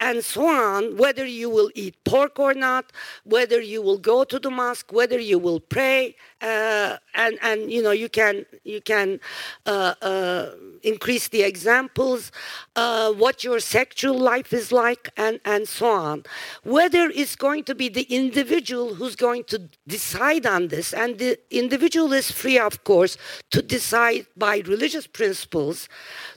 and 0.00 0.24
so 0.24 0.46
on, 0.46 0.96
whether 0.96 1.24
you 1.24 1.48
will 1.48 1.70
eat 1.74 1.94
pork 2.04 2.38
or 2.38 2.54
not, 2.54 2.92
whether 3.24 3.60
you 3.60 3.80
will 3.80 3.98
go 3.98 4.24
to 4.24 4.38
the 4.38 4.50
mosque, 4.50 4.92
whether 4.92 5.18
you 5.18 5.38
will 5.38 5.60
pray, 5.60 6.16
uh, 6.40 6.96
and 7.14 7.38
and 7.42 7.70
you 7.70 7.82
know 7.82 7.92
you 7.92 8.08
can 8.08 8.44
you 8.64 8.80
can 8.80 9.20
uh, 9.66 9.94
uh, 10.02 10.50
increase 10.82 11.28
the 11.28 11.42
examples, 11.42 12.32
uh, 12.76 13.12
what 13.12 13.44
your 13.44 13.60
sexual 13.60 14.18
life 14.18 14.52
is 14.52 14.72
like, 14.72 15.10
and 15.16 15.38
and 15.44 15.68
so 15.68 15.90
on. 15.90 16.24
Whether 16.64 17.10
it's 17.14 17.36
going 17.36 17.64
to 17.64 17.74
be 17.74 17.88
the 17.88 18.06
individual 18.10 18.94
who's 18.94 19.16
going 19.16 19.44
to 19.44 19.68
decide 19.86 20.44
on 20.46 20.68
this, 20.68 20.92
and 20.92 21.18
the 21.18 21.38
individual 21.50 22.12
is 22.12 22.30
free, 22.32 22.58
of 22.58 22.82
course, 22.82 23.16
to 23.50 23.62
decide 23.62 24.26
by 24.36 24.58
religious 24.66 25.06
principles 25.06 25.88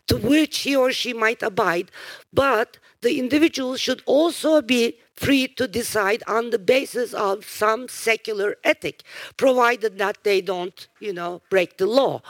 to 0.08 0.18
which 0.18 0.60
he 0.60 0.76
or 0.76 0.92
she 0.92 1.14
might 1.14 1.42
abide, 1.42 1.90
but 2.34 2.78
the 3.02 3.19
individual 3.19 3.76
should 3.76 4.02
also 4.06 4.61
be 4.61 4.98
free 5.15 5.48
to 5.48 5.68
decide 5.68 6.23
on 6.28 6.49
the 6.49 6.60
basis 6.60 7.14
of 7.14 7.45
some 7.45 7.88
secular 7.88 8.56
ethic, 8.64 9.03
provided 9.38 9.98
that 9.98 10.18
they 10.23 10.41
don't, 10.41 10.88
you 10.99 11.14
know, 11.14 11.41
break 11.49 11.78
the 11.78 11.86
law. 11.86 12.22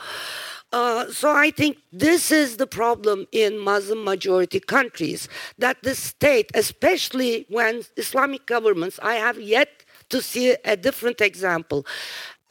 Uh, 0.72 1.10
so 1.10 1.30
I 1.30 1.50
think 1.50 1.76
this 1.92 2.30
is 2.30 2.56
the 2.56 2.66
problem 2.66 3.26
in 3.30 3.58
Muslim 3.58 4.04
majority 4.04 4.58
countries 4.58 5.28
that 5.58 5.82
the 5.82 5.94
state, 5.94 6.50
especially 6.54 7.46
when 7.50 7.82
Islamic 7.96 8.46
governments, 8.46 8.98
I 9.02 9.14
have 9.14 9.38
yet 9.38 9.84
to 10.08 10.22
see 10.22 10.56
a 10.64 10.76
different 10.76 11.20
example 11.20 11.86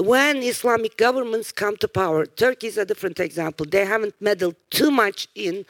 when 0.02 0.38
Islamic 0.38 0.98
governments 0.98 1.52
come 1.52 1.78
to 1.78 1.88
power, 1.88 2.26
Turkey 2.26 2.68
is 2.68 2.78
a 2.78 2.86
different 2.86 3.20
example. 3.20 3.66
They 3.66 3.86
haven't 3.86 4.16
meddled 4.20 4.56
too 4.70 4.92
much 4.92 5.28
in 5.36 5.66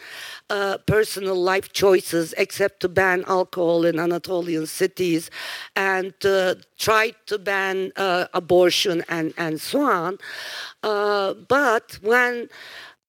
uh, 0.50 0.78
personal 0.86 1.36
life 1.36 1.74
choices 1.74 2.34
except 2.38 2.80
to 2.82 2.90
ban 2.90 3.24
alcohol 3.28 3.86
in 3.86 4.00
Anatolian 4.00 4.68
cities 4.68 5.30
and 5.76 6.14
uh, 6.26 6.56
tried 6.78 7.16
to 7.28 7.38
ban 7.38 7.92
uh, 7.96 8.26
abortion 8.34 9.04
and, 9.10 9.34
and 9.38 9.60
so 9.60 9.82
on. 9.82 10.18
Uh, 10.84 11.34
but 11.34 11.98
when 12.02 12.50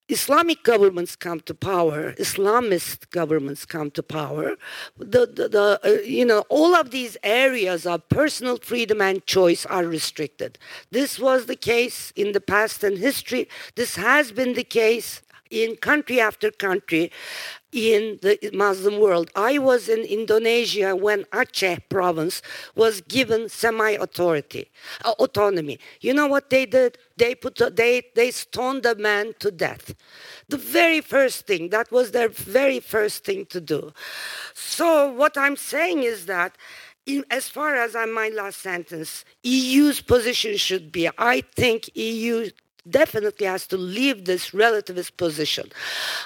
Islamic 0.09 0.63
governments 0.63 1.17
come 1.17 1.41
to 1.41 1.55
power, 1.55 2.13
Islamist 2.15 3.11
governments 3.11 3.65
come 3.65 3.91
to 3.93 4.03
power, 4.03 4.57
the, 4.99 5.27
the, 5.27 5.49
the 5.49 5.81
uh, 5.85 6.03
you 6.05 6.25
know, 6.25 6.45
all 6.49 6.75
of 6.75 6.91
these 6.91 7.17
areas 7.23 7.87
of 7.87 8.09
personal 8.09 8.59
freedom 8.59 9.01
and 9.01 9.25
choice 9.27 9.65
are 9.67 9.85
restricted. 9.85 10.59
This 10.91 11.19
was 11.19 11.47
the 11.47 11.57
case 11.57 12.13
in 12.17 12.33
the 12.33 12.41
past 12.41 12.83
and 12.85 12.99
history. 12.99 13.49
This 13.77 13.97
has 13.97 14.33
been 14.33 14.55
the 14.55 14.65
case 14.65 15.23
in 15.53 15.77
country 15.77 16.19
after 16.19 16.51
country 16.51 17.13
in 17.73 18.19
the 18.23 18.51
Muslim 18.53 18.99
world. 19.01 19.31
I 19.37 19.59
was 19.59 19.89
in 19.89 20.01
Indonesia 20.01 20.97
when 20.97 21.25
Aceh 21.25 21.81
province 21.89 22.43
was 22.75 23.01
given 23.03 23.49
semi-authority, 23.49 24.71
uh, 25.05 25.13
autonomy. 25.19 25.79
You 26.01 26.15
know 26.15 26.27
what 26.27 26.51
they 26.51 26.67
did? 26.67 26.99
They 27.17 27.35
put 27.35 27.61
they 27.77 28.03
they 28.15 28.31
stoned 28.31 28.85
a 28.87 28.95
man 28.95 29.35
to 29.41 29.51
death. 29.51 29.95
The 30.49 30.57
very 30.59 31.01
first 31.01 31.47
thing 31.47 31.69
that 31.69 31.93
was 31.93 32.11
their 32.11 32.29
very 32.29 32.81
first 32.81 33.25
thing 33.25 33.47
to 33.47 33.61
do. 33.61 33.93
So 34.55 35.13
what 35.13 35.37
I'm 35.37 35.57
saying 35.57 36.03
is 36.03 36.27
that. 36.27 36.57
In, 37.05 37.25
as 37.31 37.49
far 37.49 37.75
as 37.75 37.95
my 37.95 38.29
last 38.29 38.61
sentence, 38.61 39.25
EU's 39.43 40.01
position 40.01 40.57
should 40.57 40.93
be, 40.93 41.11
I 41.19 41.41
think 41.57 41.91
EU 41.97 42.49
definitely 42.89 43.47
has 43.47 43.67
to 43.69 43.77
leave 43.77 44.25
this 44.25 44.51
relativist 44.51 45.17
position. 45.17 45.71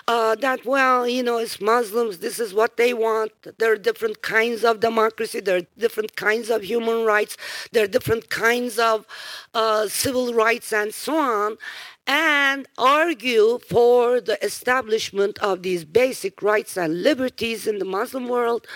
Uh, 0.08 0.34
that, 0.36 0.64
well, 0.64 1.08
you 1.08 1.22
know, 1.22 1.38
it's 1.38 1.60
Muslims, 1.60 2.18
this 2.18 2.40
is 2.40 2.54
what 2.54 2.76
they 2.76 2.94
want. 2.94 3.32
There 3.58 3.72
are 3.72 3.76
different 3.76 4.22
kinds 4.22 4.64
of 4.64 4.80
democracy, 4.80 5.40
there 5.40 5.58
are 5.58 5.66
different 5.78 6.16
kinds 6.16 6.50
of 6.50 6.62
human 6.62 7.04
rights, 7.04 7.36
there 7.72 7.84
are 7.84 7.88
different 7.88 8.30
kinds 8.30 8.78
of 8.78 9.06
uh, 9.54 9.88
civil 9.88 10.32
rights, 10.32 10.72
and 10.72 10.94
so 10.94 11.16
on 11.16 11.58
and 12.06 12.68
argue 12.78 13.58
for 13.68 14.20
the 14.20 14.42
establishment 14.44 15.38
of 15.40 15.62
these 15.62 15.84
basic 15.84 16.40
rights 16.40 16.76
and 16.76 17.02
liberties 17.02 17.66
in 17.66 17.78
the 17.78 17.84
Muslim 17.84 18.28
world, 18.28 18.66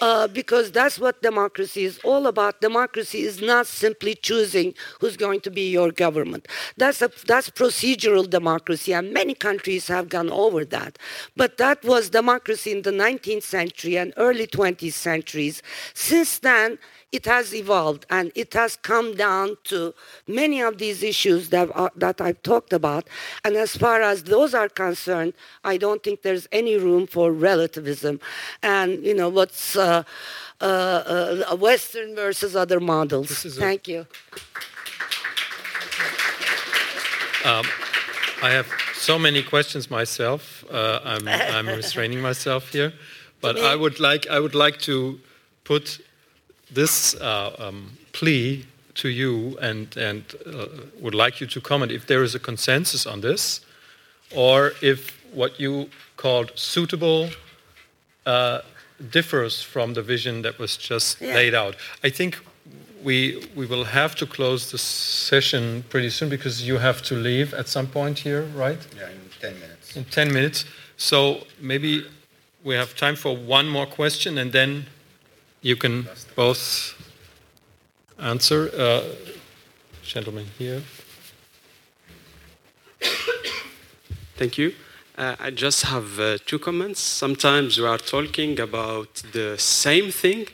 uh, 0.00 0.26
because 0.26 0.72
that's 0.72 0.98
what 0.98 1.22
democracy 1.22 1.84
is 1.84 2.00
all 2.02 2.26
about. 2.26 2.60
Democracy 2.60 3.20
is 3.22 3.40
not 3.40 3.66
simply 3.66 4.14
choosing 4.14 4.74
who's 5.00 5.16
going 5.16 5.40
to 5.40 5.50
be 5.50 5.70
your 5.70 5.92
government. 5.92 6.48
That's 6.76 7.02
a, 7.02 7.10
that's 7.26 7.50
procedural 7.50 8.28
democracy, 8.28 8.92
and 8.92 9.12
many 9.12 9.34
countries 9.34 9.86
have 9.86 10.08
gone 10.08 10.30
over 10.30 10.64
that. 10.66 10.98
But 11.36 11.58
that 11.58 11.84
was 11.84 12.10
democracy 12.10 12.72
in 12.72 12.82
the 12.82 12.90
19th 12.90 13.44
century 13.44 13.96
and 13.96 14.12
early 14.16 14.46
20th 14.46 14.92
centuries. 14.92 15.62
Since 15.94 16.40
then, 16.40 16.78
it 17.12 17.26
has 17.26 17.54
evolved 17.54 18.06
and 18.08 18.32
it 18.34 18.54
has 18.54 18.76
come 18.76 19.14
down 19.14 19.56
to 19.64 19.94
many 20.26 20.62
of 20.62 20.78
these 20.78 21.02
issues 21.02 21.50
that, 21.50 21.68
are, 21.76 21.92
that 21.94 22.20
I've 22.20 22.42
talked 22.42 22.72
about. 22.72 23.06
And 23.44 23.54
as 23.54 23.76
far 23.76 24.00
as 24.00 24.24
those 24.24 24.54
are 24.54 24.68
concerned, 24.68 25.34
I 25.62 25.76
don't 25.76 26.02
think 26.02 26.22
there's 26.22 26.48
any 26.50 26.76
room 26.76 27.06
for 27.06 27.30
relativism 27.30 28.18
and, 28.62 29.04
you 29.04 29.14
know, 29.14 29.28
what's 29.28 29.76
uh, 29.76 30.04
uh, 30.60 31.44
uh, 31.50 31.56
Western 31.56 32.14
versus 32.14 32.56
other 32.56 32.80
models. 32.80 33.30
Thank 33.56 33.88
a, 33.88 33.90
you. 33.90 34.06
Um, 37.44 37.66
I 38.42 38.50
have 38.50 38.68
so 38.94 39.18
many 39.18 39.42
questions 39.42 39.90
myself. 39.90 40.64
Uh, 40.70 41.00
I'm, 41.04 41.28
I'm 41.28 41.66
restraining 41.80 42.20
myself 42.20 42.70
here, 42.70 42.92
but 43.40 43.58
I 43.58 43.74
would 43.74 43.98
like 43.98 44.28
I 44.28 44.38
would 44.38 44.54
like 44.54 44.78
to 44.80 45.18
put 45.64 46.00
this 46.72 47.14
uh, 47.14 47.54
um, 47.58 47.90
plea 48.12 48.64
to 48.94 49.08
you 49.08 49.56
and, 49.60 49.96
and 49.96 50.24
uh, 50.46 50.66
would 51.00 51.14
like 51.14 51.40
you 51.40 51.46
to 51.46 51.60
comment 51.60 51.92
if 51.92 52.06
there 52.06 52.22
is 52.22 52.34
a 52.34 52.38
consensus 52.38 53.06
on 53.06 53.20
this 53.20 53.60
or 54.34 54.72
if 54.82 55.18
what 55.32 55.58
you 55.58 55.88
called 56.16 56.52
suitable 56.54 57.30
uh, 58.26 58.60
differs 59.10 59.62
from 59.62 59.94
the 59.94 60.02
vision 60.02 60.42
that 60.42 60.58
was 60.58 60.76
just 60.76 61.20
yeah. 61.20 61.34
laid 61.34 61.54
out. 61.54 61.76
I 62.04 62.10
think 62.10 62.38
we, 63.02 63.48
we 63.56 63.66
will 63.66 63.84
have 63.84 64.14
to 64.16 64.26
close 64.26 64.70
the 64.70 64.78
session 64.78 65.84
pretty 65.88 66.10
soon 66.10 66.28
because 66.28 66.66
you 66.66 66.78
have 66.78 67.02
to 67.02 67.14
leave 67.16 67.52
at 67.54 67.68
some 67.68 67.86
point 67.86 68.20
here, 68.20 68.42
right? 68.54 68.78
Yeah, 68.96 69.08
in 69.08 69.30
10 69.40 69.60
minutes. 69.60 69.96
In 69.96 70.04
10 70.04 70.32
minutes. 70.32 70.64
So 70.96 71.46
maybe 71.60 72.06
we 72.62 72.74
have 72.76 72.94
time 72.96 73.16
for 73.16 73.36
one 73.36 73.68
more 73.68 73.86
question 73.86 74.38
and 74.38 74.52
then 74.52 74.86
you 75.62 75.76
can 75.76 76.08
both 76.34 76.94
answer. 78.18 78.70
Uh, 78.76 79.02
gentleman 80.02 80.46
here. 80.58 80.82
Thank 84.36 84.58
you. 84.58 84.74
Uh, 85.16 85.36
I 85.38 85.50
just 85.50 85.84
have 85.84 86.18
uh, 86.18 86.38
two 86.44 86.58
comments. 86.58 87.00
Sometimes 87.00 87.78
we 87.78 87.86
are 87.86 87.98
talking 87.98 88.58
about 88.58 89.22
the 89.32 89.56
same 89.58 90.10
thing, 90.10 90.48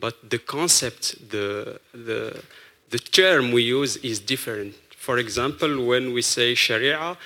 but 0.00 0.30
the 0.30 0.38
concept, 0.38 1.30
the, 1.30 1.80
the, 1.92 2.42
the 2.90 2.98
term 2.98 3.52
we 3.52 3.62
use 3.62 3.96
is 3.98 4.18
different. 4.18 4.74
For 4.96 5.18
example, 5.18 5.84
when 5.84 6.12
we 6.12 6.22
say 6.22 6.54
Sharia, 6.54 7.16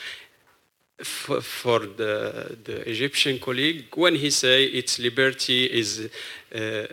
for, 1.02 1.40
for 1.40 1.80
the, 1.80 2.56
the, 2.64 2.88
Egyptian 2.88 3.38
colleague, 3.38 3.86
when 3.94 4.14
he 4.14 4.30
say 4.30 4.64
its 4.64 4.98
liberty 4.98 5.64
is 5.64 6.09
uh, 6.55 6.87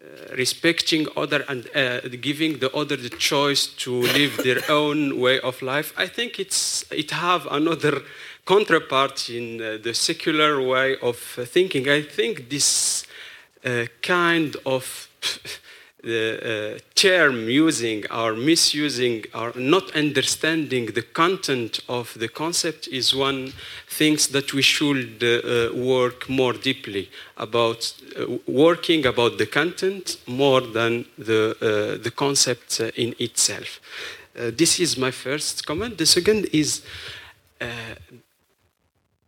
uh, 0.00 0.36
respecting 0.36 1.08
other 1.16 1.44
and 1.48 1.68
uh, 1.74 2.00
giving 2.20 2.58
the 2.58 2.70
other 2.72 2.96
the 2.96 3.10
choice 3.10 3.66
to 3.66 4.02
live 4.02 4.36
their 4.36 4.62
own 4.70 5.18
way 5.18 5.40
of 5.40 5.60
life, 5.60 5.92
I 5.96 6.06
think 6.06 6.38
it's 6.38 6.84
it 6.92 7.10
have 7.10 7.48
another 7.50 8.02
counterpart 8.46 9.28
in 9.28 9.60
uh, 9.60 9.78
the 9.82 9.94
secular 9.94 10.62
way 10.62 10.96
of 11.02 11.16
thinking. 11.16 11.88
I 11.88 12.02
think 12.02 12.48
this 12.48 13.06
uh, 13.64 13.86
kind 14.00 14.56
of 14.64 15.08
the 16.02 16.76
uh, 16.76 16.78
term 16.94 17.48
using 17.48 18.04
or 18.10 18.34
misusing 18.34 19.24
or 19.34 19.52
not 19.56 19.90
understanding 19.96 20.86
the 20.86 21.02
content 21.02 21.80
of 21.88 22.14
the 22.18 22.28
concept 22.28 22.86
is 22.88 23.14
one 23.14 23.52
things 23.88 24.28
that 24.28 24.52
we 24.52 24.62
should 24.62 25.22
uh, 25.22 25.26
uh, 25.26 25.74
work 25.74 26.28
more 26.28 26.52
deeply 26.52 27.10
about 27.36 27.92
uh, 28.16 28.26
working 28.46 29.06
about 29.06 29.38
the 29.38 29.46
content 29.46 30.18
more 30.26 30.60
than 30.60 31.04
the 31.18 31.56
uh, 31.60 32.02
the 32.02 32.12
concept 32.14 32.80
uh, 32.80 32.90
in 32.94 33.14
itself. 33.18 33.80
This 34.34 34.78
is 34.78 34.96
my 34.96 35.10
first 35.10 35.66
comment. 35.66 35.98
The 35.98 36.06
second 36.06 36.46
is 36.52 36.82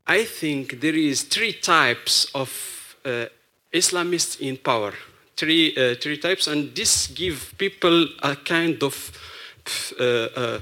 I 0.07 0.25
think 0.25 0.81
there 0.81 0.95
is 0.95 1.23
three 1.25 1.53
types 1.53 2.31
of 2.33 2.97
Islamists 3.73 4.41
in 4.41 4.57
power 4.57 4.95
three, 5.41 5.75
uh, 5.77 5.95
three 5.95 6.19
types, 6.19 6.47
and 6.47 6.75
this 6.75 7.07
give 7.07 7.55
people 7.57 8.07
a 8.23 8.37
kind 8.37 8.83
of 8.83 8.95
uh, 9.99 10.05
uh, 10.05 10.61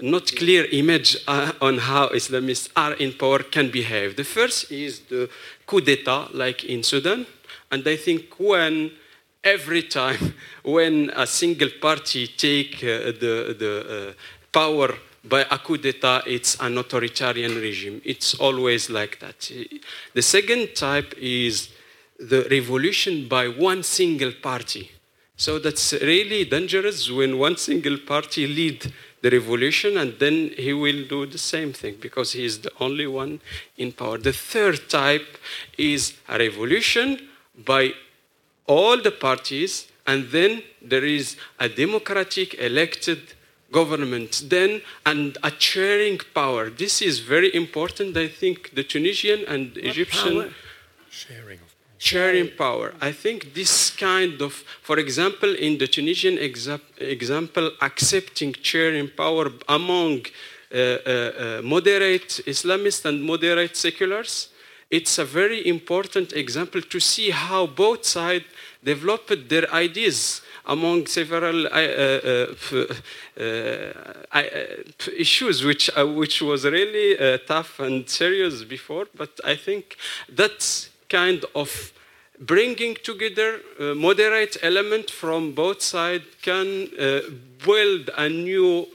not 0.00 0.34
clear 0.34 0.64
image 0.72 1.18
uh, 1.28 1.52
on 1.60 1.78
how 1.78 2.08
Islamists 2.08 2.70
are 2.74 2.94
in 2.94 3.12
power 3.12 3.40
can 3.40 3.70
behave. 3.70 4.16
The 4.16 4.24
first 4.24 4.72
is 4.72 5.00
the 5.10 5.28
coup 5.66 5.82
d'etat, 5.82 6.30
like 6.32 6.64
in 6.64 6.82
Sudan, 6.82 7.26
and 7.70 7.86
I 7.86 7.96
think 7.96 8.34
when 8.38 8.92
every 9.42 9.82
time 9.82 10.34
when 10.62 11.10
a 11.14 11.26
single 11.26 11.70
party 11.80 12.26
take 12.26 12.80
the, 12.80 13.54
the 13.58 14.14
power 14.50 14.94
by 15.22 15.42
a 15.50 15.58
coup 15.58 15.76
d'etat, 15.76 16.22
it's 16.26 16.56
an 16.60 16.78
authoritarian 16.78 17.54
regime. 17.56 18.00
It's 18.04 18.34
always 18.34 18.88
like 18.88 19.20
that. 19.20 19.50
The 20.14 20.22
second 20.22 20.74
type 20.74 21.14
is 21.18 21.68
the 22.28 22.46
revolution 22.50 23.28
by 23.28 23.48
one 23.48 23.82
single 23.82 24.32
party. 24.32 24.90
So 25.36 25.58
that's 25.58 25.92
really 25.94 26.44
dangerous 26.44 27.10
when 27.10 27.38
one 27.38 27.56
single 27.56 27.98
party 27.98 28.46
lead 28.46 28.92
the 29.20 29.30
revolution 29.30 29.96
and 29.96 30.18
then 30.18 30.50
he 30.56 30.72
will 30.72 31.06
do 31.08 31.26
the 31.26 31.38
same 31.38 31.72
thing 31.72 31.96
because 32.00 32.32
he 32.32 32.44
is 32.44 32.60
the 32.60 32.70
only 32.78 33.06
one 33.06 33.40
in 33.76 33.90
power. 33.92 34.18
The 34.18 34.32
third 34.32 34.88
type 34.88 35.26
is 35.76 36.14
a 36.28 36.38
revolution 36.38 37.28
by 37.64 37.92
all 38.66 39.00
the 39.00 39.10
parties 39.10 39.88
and 40.06 40.28
then 40.30 40.62
there 40.80 41.04
is 41.04 41.36
a 41.58 41.68
democratic 41.68 42.54
elected 42.54 43.20
government 43.72 44.44
then 44.48 44.82
and 45.04 45.36
a 45.42 45.50
chairing 45.50 46.20
power. 46.32 46.70
This 46.70 47.02
is 47.02 47.18
very 47.18 47.52
important. 47.54 48.16
I 48.16 48.28
think 48.28 48.74
the 48.74 48.84
Tunisian 48.84 49.44
and 49.48 49.74
what 49.74 49.84
Egyptian 49.84 50.34
power? 50.42 50.50
sharing 51.10 51.58
sharing 51.98 52.50
power. 52.56 52.94
I 53.00 53.12
think 53.12 53.54
this 53.54 53.90
kind 53.90 54.40
of, 54.42 54.52
for 54.82 54.98
example, 54.98 55.54
in 55.54 55.78
the 55.78 55.86
Tunisian 55.86 56.36
exa 56.36 56.80
example, 56.98 57.70
accepting 57.80 58.54
sharing 58.62 59.08
power 59.08 59.50
among 59.68 60.26
uh, 60.74 60.76
uh, 60.76 60.78
uh, 60.78 61.60
moderate 61.62 62.40
Islamists 62.46 63.04
and 63.04 63.22
moderate 63.22 63.76
seculars, 63.76 64.48
it's 64.90 65.18
a 65.18 65.24
very 65.24 65.66
important 65.66 66.32
example 66.32 66.82
to 66.82 67.00
see 67.00 67.30
how 67.30 67.66
both 67.66 68.04
sides 68.04 68.44
developed 68.82 69.48
their 69.48 69.72
ideas 69.72 70.42
among 70.66 71.06
several 71.06 71.66
uh, 71.66 71.70
uh, 71.70 72.46
uh, 74.32 74.42
issues, 75.16 75.64
which, 75.64 75.90
which 75.96 76.40
was 76.42 76.64
really 76.64 77.38
tough 77.46 77.80
and 77.80 78.08
serious 78.08 78.64
before. 78.64 79.06
But 79.14 79.40
I 79.44 79.56
think 79.56 79.96
that's 80.28 80.90
kind 81.14 81.44
of 81.54 81.92
bringing 82.38 82.96
together 83.02 83.60
a 83.78 83.94
moderate 83.94 84.56
element 84.62 85.10
from 85.10 85.52
both 85.54 85.80
sides 85.82 86.24
can 86.42 86.88
uh, 86.98 87.20
build 87.64 88.10
a 88.16 88.28
new 88.28 88.86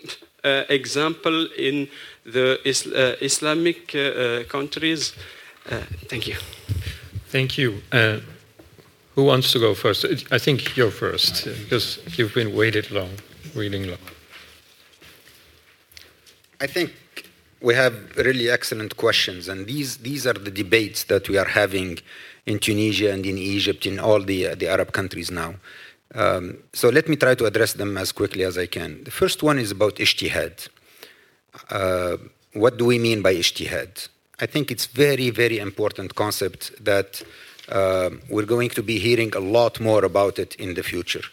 uh, 0.43 0.63
example 0.69 1.47
in 1.57 1.87
the 2.25 2.59
Isl 2.65 2.91
uh, 2.93 3.15
Islamic 3.21 3.95
uh, 3.95 3.99
uh, 3.99 4.43
countries. 4.43 5.13
Uh, 5.69 5.81
thank 6.09 6.27
you. 6.27 6.37
Thank 7.31 7.57
you. 7.57 7.81
who 9.15 9.25
wants 9.25 9.51
to 9.51 9.59
go 9.59 9.73
first? 9.75 10.05
I 10.31 10.39
think 10.39 10.77
you're 10.77 10.91
first 10.91 11.45
because 11.45 11.99
you've 12.17 12.33
been 12.33 12.55
waited 12.55 12.91
long, 12.91 13.09
reading 13.55 13.87
long. 13.87 14.05
I 16.61 16.67
think 16.67 16.89
we 17.61 17.76
have 17.76 18.15
really 18.18 18.49
excellent 18.49 18.98
questions, 18.98 19.48
and 19.48 19.68
these 19.68 19.98
these 19.98 20.26
are 20.26 20.34
the 20.34 20.52
debates 20.52 21.06
that 21.06 21.30
we 21.30 21.38
are 21.38 21.48
having 21.48 21.99
in 22.45 22.60
Tunisia 22.60 23.11
and 23.11 23.26
in 23.26 23.38
Egypt, 23.38 23.86
in 23.86 23.99
all 23.99 24.22
the, 24.22 24.56
the 24.56 24.68
Arab 24.68 24.91
countries 24.91 25.30
now. 25.30 25.56
Um, 26.15 26.57
so 26.73 26.90
let 26.90 27.07
me 27.07 27.15
try 27.15 27.36
to 27.36 27.45
address 27.45 27.73
them 27.73 27.98
as 27.98 28.11
quickly 28.11 28.44
as 28.44 28.57
I 28.57 28.65
can. 28.65 29.03
The 29.03 29.11
first 29.11 29.44
one 29.44 29.60
is 29.60 29.72
about 29.72 29.95
ijtihad. 29.95 30.69
Uh, 31.69 32.18
what 32.53 32.77
do 32.77 32.86
we 32.86 32.98
mean 32.98 33.22
by 33.22 33.36
ijtihad? 33.36 34.07
I 34.40 34.45
think 34.48 34.72
it's 34.72 34.88
very, 34.88 35.30
very 35.30 35.60
important 35.60 36.15
concept 36.15 36.84
that 36.84 37.22
uh, 37.68 38.10
we're 38.30 38.45
going 38.45 38.69
to 38.69 38.81
be 38.81 38.98
hearing 38.98 39.31
a 39.36 39.40
lot 39.40 39.80
more 39.80 40.03
about 40.03 40.40
it 40.40 40.56
in 40.56 40.73
the 40.73 40.84
future. 40.84 41.23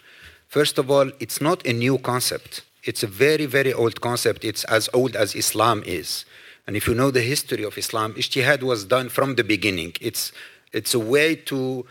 First 0.49 0.77
of 0.79 0.91
all, 0.91 1.11
it's 1.21 1.41
not 1.41 1.65
a 1.67 1.73
new 1.73 1.99
concept. 1.99 2.63
It's 2.87 3.03
a 3.03 3.07
very, 3.07 3.47
very 3.47 3.73
old 3.73 4.01
concept. 4.01 4.45
It's 4.45 4.65
as 4.65 4.89
old 4.95 5.17
as 5.17 5.35
Islam 5.35 5.83
is. 5.85 6.25
And 6.67 6.77
if 6.77 6.87
you 6.89 6.95
know 6.95 7.11
the 7.11 7.23
history 7.23 7.65
of 7.65 7.77
Islam, 7.77 8.15
ijtihad 8.15 8.63
was 8.63 8.85
done 8.85 9.09
from 9.09 9.35
the 9.35 9.45
beginning. 9.45 9.93
It's 10.01 10.33
it's 10.73 10.95
a 10.95 10.99
way 10.99 11.37
to 11.51 11.87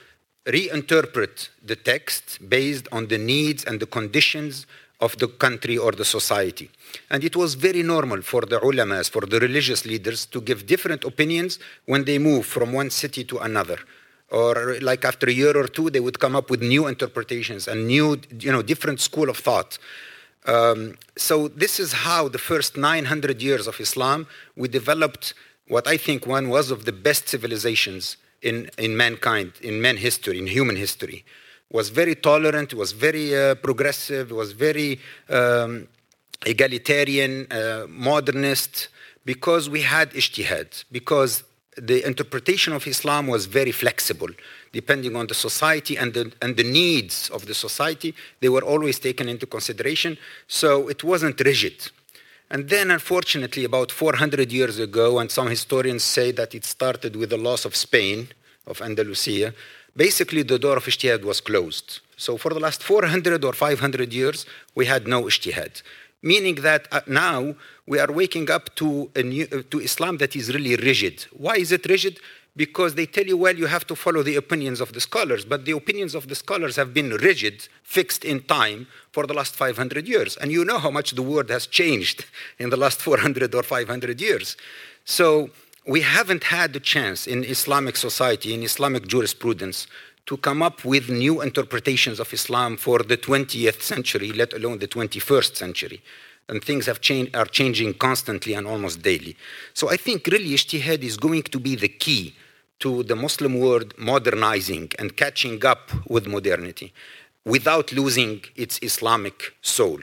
reinterpret 0.45 1.49
the 1.63 1.76
text 1.76 2.39
based 2.49 2.88
on 2.91 3.07
the 3.07 3.17
needs 3.17 3.63
and 3.65 3.80
the 3.80 3.85
conditions 3.85 4.67
of 5.01 5.17
the 5.17 5.27
country 5.27 5.77
or 5.77 5.91
the 5.91 6.05
society. 6.05 6.69
And 7.09 7.23
it 7.23 7.35
was 7.35 7.55
very 7.55 7.84
normal 7.84 8.22
for 8.22 8.41
the 8.41 8.59
ulamas, 8.59 9.09
for 9.09 9.22
the 9.22 9.39
religious 9.39 9.85
leaders, 9.85 10.26
to 10.27 10.39
give 10.41 10.65
different 10.65 11.03
opinions 11.03 11.59
when 11.85 12.05
they 12.05 12.17
move 12.19 12.45
from 12.45 12.73
one 12.73 12.89
city 12.89 13.23
to 13.26 13.39
another. 13.39 13.80
Or 14.31 14.77
like 14.81 15.05
after 15.05 15.27
a 15.27 15.31
year 15.31 15.55
or 15.57 15.67
two, 15.67 15.89
they 15.89 15.99
would 15.99 16.19
come 16.19 16.35
up 16.35 16.49
with 16.49 16.61
new 16.61 16.88
interpretations 16.88 17.67
and 17.67 17.88
new, 17.88 18.19
you 18.39 18.51
know, 18.51 18.61
different 18.61 18.99
school 18.99 19.30
of 19.30 19.38
thought. 19.38 19.77
Um, 20.45 20.97
so 21.17 21.47
this 21.47 21.80
is 21.80 21.91
how 21.91 22.27
the 22.27 22.38
first 22.38 22.77
900 22.77 23.41
years 23.41 23.67
of 23.67 23.80
Islam, 23.80 24.27
we 24.55 24.67
developed 24.67 25.34
what 25.67 25.88
I 25.88 25.97
think 25.97 26.27
one 26.27 26.49
was 26.49 26.72
of 26.72 26.85
the 26.85 26.91
best 26.91 27.27
civilizations 27.27 28.17
in, 28.41 28.69
in 28.77 28.95
mankind, 28.95 29.53
in 29.61 29.81
man 29.81 29.97
history, 29.97 30.38
in 30.38 30.47
human 30.47 30.76
history. 30.76 31.26
Was 31.72 31.89
very 31.89 32.15
tolerant, 32.15 32.73
was 32.73 32.91
very 32.91 33.35
uh, 33.35 33.55
progressive, 33.55 34.30
was 34.31 34.51
very 34.51 34.99
um, 35.30 35.88
egalitarian, 36.45 37.47
uh, 37.51 37.88
modernist, 37.89 38.89
because 39.26 39.67
we 39.67 39.81
had 39.81 40.11
ijtihad, 40.11 40.85
because 40.91 41.43
the 41.76 42.05
interpretation 42.05 42.72
of 42.73 42.85
Islam 42.88 43.27
was 43.27 43.47
very 43.47 43.72
flexible, 43.72 44.30
depending 44.76 45.15
on 45.15 45.26
the 45.27 45.34
society 45.47 45.95
and 46.02 46.14
the, 46.14 46.26
and 46.43 46.52
the 46.57 46.69
needs 46.81 47.30
of 47.30 47.45
the 47.49 47.53
society. 47.53 48.14
They 48.41 48.49
were 48.49 48.65
always 48.73 48.99
taken 48.99 49.30
into 49.30 49.45
consideration, 49.45 50.18
so 50.47 50.89
it 50.89 51.02
wasn't 51.02 51.39
rigid. 51.39 51.77
And 52.53 52.68
then, 52.73 52.91
unfortunately, 52.91 53.64
about 53.64 53.89
400 53.89 54.52
years 54.52 54.77
ago, 54.77 55.19
and 55.19 55.31
some 55.31 55.47
historians 55.47 56.03
say 56.03 56.31
that 56.34 56.53
it 56.53 56.65
started 56.65 57.15
with 57.15 57.30
the 57.30 57.38
loss 57.38 57.64
of 57.64 57.73
Spain, 57.73 58.27
of 58.68 58.81
Andalusia, 58.81 59.53
basically 59.95 60.43
the 60.43 60.60
door 60.60 60.77
of 60.77 60.85
ijtihad 60.85 61.23
was 61.23 61.39
closed. 61.39 62.02
So 62.18 62.35
for 62.38 62.53
the 62.53 62.60
last 62.60 62.84
400 62.84 63.45
or 63.45 63.53
500 63.53 64.11
years, 64.11 64.45
we 64.76 64.85
had 64.88 65.07
no 65.07 65.23
ijtihad. 65.23 65.81
Meaning 66.22 66.56
that 66.68 66.88
uh, 66.91 66.99
now 67.07 67.56
we 67.88 67.97
are 67.99 68.11
waking 68.11 68.52
up 68.52 68.76
to, 68.76 69.10
a 69.15 69.23
new, 69.23 69.47
uh, 69.53 69.61
to 69.72 69.80
Islam 69.80 70.18
that 70.18 70.35
is 70.35 70.53
really 70.53 70.76
rigid. 70.76 71.26
Why 71.31 71.56
is 71.56 71.72
it 71.72 71.85
rigid? 71.85 72.19
Because 72.56 72.95
they 72.95 73.06
tell 73.06 73.26
you, 73.26 73.38
well, 73.38 73.56
you 73.56 73.65
have 73.65 73.86
to 73.88 73.95
follow 73.95 74.23
the 74.23 74.36
opinions 74.36 74.80
of 74.80 74.94
the 74.94 75.02
scholars, 75.02 75.44
but 75.44 75.65
the 75.65 75.73
opinions 75.73 76.15
of 76.15 76.27
the 76.30 76.36
scholars 76.36 76.76
have 76.77 76.94
been 76.94 77.10
rigid, 77.10 77.68
fixed 77.84 78.23
in 78.23 78.41
time 78.44 78.88
for 79.11 79.27
the 79.27 79.34
last 79.34 79.56
500 79.56 80.07
years. 80.07 80.38
And 80.38 80.52
you 80.52 80.64
know 80.64 80.80
how 80.80 80.90
much 80.90 81.11
the 81.11 81.22
world 81.22 81.49
has 81.49 81.68
changed 81.68 82.26
in 82.60 82.69
the 82.69 82.77
last 82.77 83.02
400 83.02 83.53
or 83.53 83.64
500 83.64 84.22
years. 84.22 84.56
So 85.03 85.49
we 85.86 86.02
haven't 86.02 86.45
had 86.45 86.73
the 86.73 86.80
chance 86.80 87.27
in 87.27 87.44
Islamic 87.44 87.98
society, 87.98 88.53
in 88.53 88.64
Islamic 88.64 89.07
jurisprudence, 89.07 89.88
to 90.27 90.38
come 90.38 90.64
up 90.64 90.84
with 90.84 91.10
new 91.10 91.41
interpretations 91.41 92.19
of 92.19 92.34
Islam 92.34 92.77
for 92.77 92.99
the 92.99 93.18
20th 93.18 93.82
century, 93.82 94.32
let 94.32 94.53
alone 94.53 94.80
the 94.80 94.88
21st 94.88 95.56
century 95.56 96.02
and 96.48 96.64
things 96.64 96.86
have 96.86 96.99
are 97.34 97.45
changing 97.45 97.94
constantly 97.95 98.53
and 98.53 98.68
almost 98.68 99.02
daily. 99.02 99.36
So 99.73 99.90
I 99.90 99.98
think 99.98 100.27
really 100.27 100.49
ijtihad 100.49 101.02
is 101.02 101.18
going 101.18 101.44
to 101.44 101.60
be 101.60 101.76
the 101.76 101.88
key 101.88 102.36
to 102.80 103.03
the 103.03 103.15
Muslim 103.15 103.60
world 103.60 103.93
modernizing 103.97 104.91
and 104.99 105.15
catching 105.15 105.65
up 105.65 105.91
with 106.07 106.27
modernity 106.27 106.93
without 107.45 107.91
losing 107.91 108.43
its 108.56 108.80
Islamic 108.81 109.53
soul. 109.61 109.99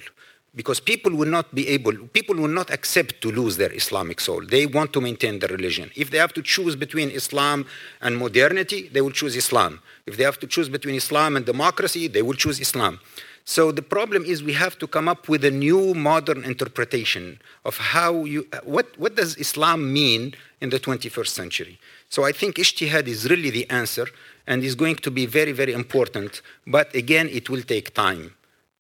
because 0.55 0.81
people 0.81 1.15
will 1.15 1.29
not 1.29 1.55
be 1.55 1.67
able, 1.69 1.93
people 2.09 2.37
will 2.37 2.49
not 2.49 2.71
accept 2.71 3.23
to 3.23 3.33
lose 3.33 3.57
their 3.57 3.73
Islamic 3.73 4.21
soul. 4.21 4.45
They 4.45 4.67
want 4.67 4.93
to 4.93 5.01
maintain 5.01 5.39
their 5.39 5.49
religion. 5.49 5.91
If 5.97 6.11
they 6.11 6.19
have 6.19 6.35
to 6.35 6.43
choose 6.43 6.77
between 6.77 7.11
Islam 7.11 7.67
and 8.03 8.19
modernity, 8.19 8.89
they 8.89 9.01
will 9.01 9.13
choose 9.13 9.35
Islam. 9.35 9.81
If 10.07 10.19
they 10.19 10.25
have 10.25 10.39
to 10.41 10.47
choose 10.47 10.69
between 10.69 10.95
Islam 10.95 11.37
and 11.37 11.47
democracy, 11.47 12.07
they 12.07 12.21
will 12.21 12.35
choose 12.35 12.61
Islam. 12.61 13.01
So 13.45 13.73
the 13.73 13.83
problem 13.83 14.25
is 14.25 14.43
we 14.43 14.53
have 14.53 14.79
to 14.79 14.87
come 14.87 15.09
up 15.09 15.29
with 15.29 15.45
a 15.45 15.51
new 15.51 15.95
modern 15.95 16.45
interpretation 16.45 17.41
of 17.65 17.79
how 17.79 18.25
you, 18.25 18.47
what, 18.63 18.87
what 18.99 19.17
does 19.17 19.37
Islam 19.37 19.93
mean 19.93 20.35
in 20.61 20.71
the 20.71 20.79
21st 20.79 21.29
century? 21.29 21.79
So 22.15 22.25
I 22.25 22.33
think 22.33 22.57
ijtihad 22.57 23.07
is 23.09 23.31
really 23.31 23.49
the 23.49 23.67
answer 23.71 24.07
and 24.47 24.63
is 24.63 24.75
going 24.75 24.97
to 24.97 25.11
be 25.11 25.25
very, 25.25 25.53
very 25.53 25.73
important. 25.73 26.43
But 26.67 26.95
again, 26.95 27.27
it 27.31 27.49
will 27.49 27.63
take 27.63 27.95
time. 27.95 28.35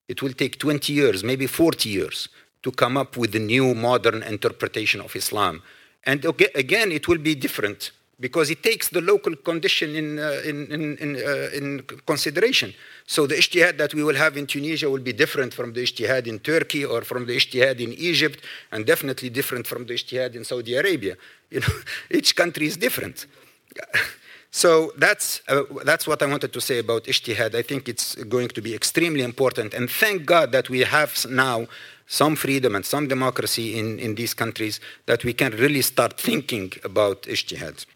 It 0.07 0.21
will 0.21 0.35
take 0.35 0.59
20 0.59 0.93
years, 0.93 1.25
maybe 1.25 1.47
40 1.47 1.89
years, 1.89 2.29
to 2.63 2.71
come 2.71 2.99
up 2.99 3.17
with 3.17 3.35
a 3.35 3.39
new 3.39 3.75
modern 3.75 4.23
interpretation 4.23 5.01
of 5.01 5.17
Islam. 5.17 5.63
And 6.05 6.23
again, 6.55 6.93
it 6.93 7.09
will 7.09 7.23
be 7.31 7.35
different 7.35 7.93
because 8.23 8.51
it 8.51 8.63
takes 8.63 8.89
the 8.89 9.01
local 9.01 9.35
condition 9.35 9.97
in, 9.97 10.19
uh, 10.19 10.41
in, 10.45 10.59
in, 10.75 10.97
in, 10.99 11.11
uh, 11.17 11.59
in, 11.59 11.83
consideration. 12.07 12.73
So 13.05 13.27
the 13.27 13.35
ijtihad 13.35 13.77
that 13.79 13.93
we 13.95 14.05
will 14.05 14.15
have 14.15 14.37
in 14.37 14.47
Tunisia 14.47 14.89
will 14.89 15.07
be 15.11 15.13
different 15.13 15.53
from 15.53 15.73
the 15.73 15.83
ijtihad 15.83 16.29
in 16.29 16.39
Turkey 16.39 16.85
or 16.85 17.03
from 17.03 17.27
the 17.27 17.37
ijtihad 17.37 17.81
in 17.81 17.93
Egypt, 17.95 18.39
and 18.71 18.87
definitely 18.87 19.29
different 19.29 19.67
from 19.67 19.87
the 19.87 19.95
ijtihad 19.95 20.37
in 20.37 20.45
Saudi 20.45 20.75
Arabia. 20.77 21.17
You 21.53 21.61
know, 21.61 21.77
each 22.11 22.35
country 22.35 22.67
is 22.67 22.79
different. 22.79 23.27
So 24.55 24.93
that's, 24.99 25.41
uh, 25.49 25.63
that's 25.83 26.07
what 26.07 26.21
I 26.23 26.27
wanted 26.27 26.53
to 26.53 26.61
say 26.61 26.79
about 26.79 27.05
ijtihad. 27.05 27.55
I 27.55 27.63
think 27.63 27.89
it's 27.89 28.15
going 28.37 28.49
to 28.49 28.61
be 28.61 28.75
extremely 28.75 29.23
important. 29.23 29.73
And 29.73 29.89
thank 29.89 30.27
God 30.27 30.53
that 30.53 30.69
we 30.69 30.81
have 30.81 31.25
now 31.31 31.69
some 32.07 32.37
freedom 32.37 32.77
and 32.77 32.85
some 32.85 33.09
democracy 33.09 33.79
in, 33.79 33.99
in 33.99 34.15
these 34.15 34.35
countries 34.35 34.79
that 35.07 35.25
we 35.25 35.33
can 35.33 35.53
really 35.53 35.81
start 35.81 36.21
thinking 36.21 36.71
about 36.85 37.23
ijtihad. 37.23 37.87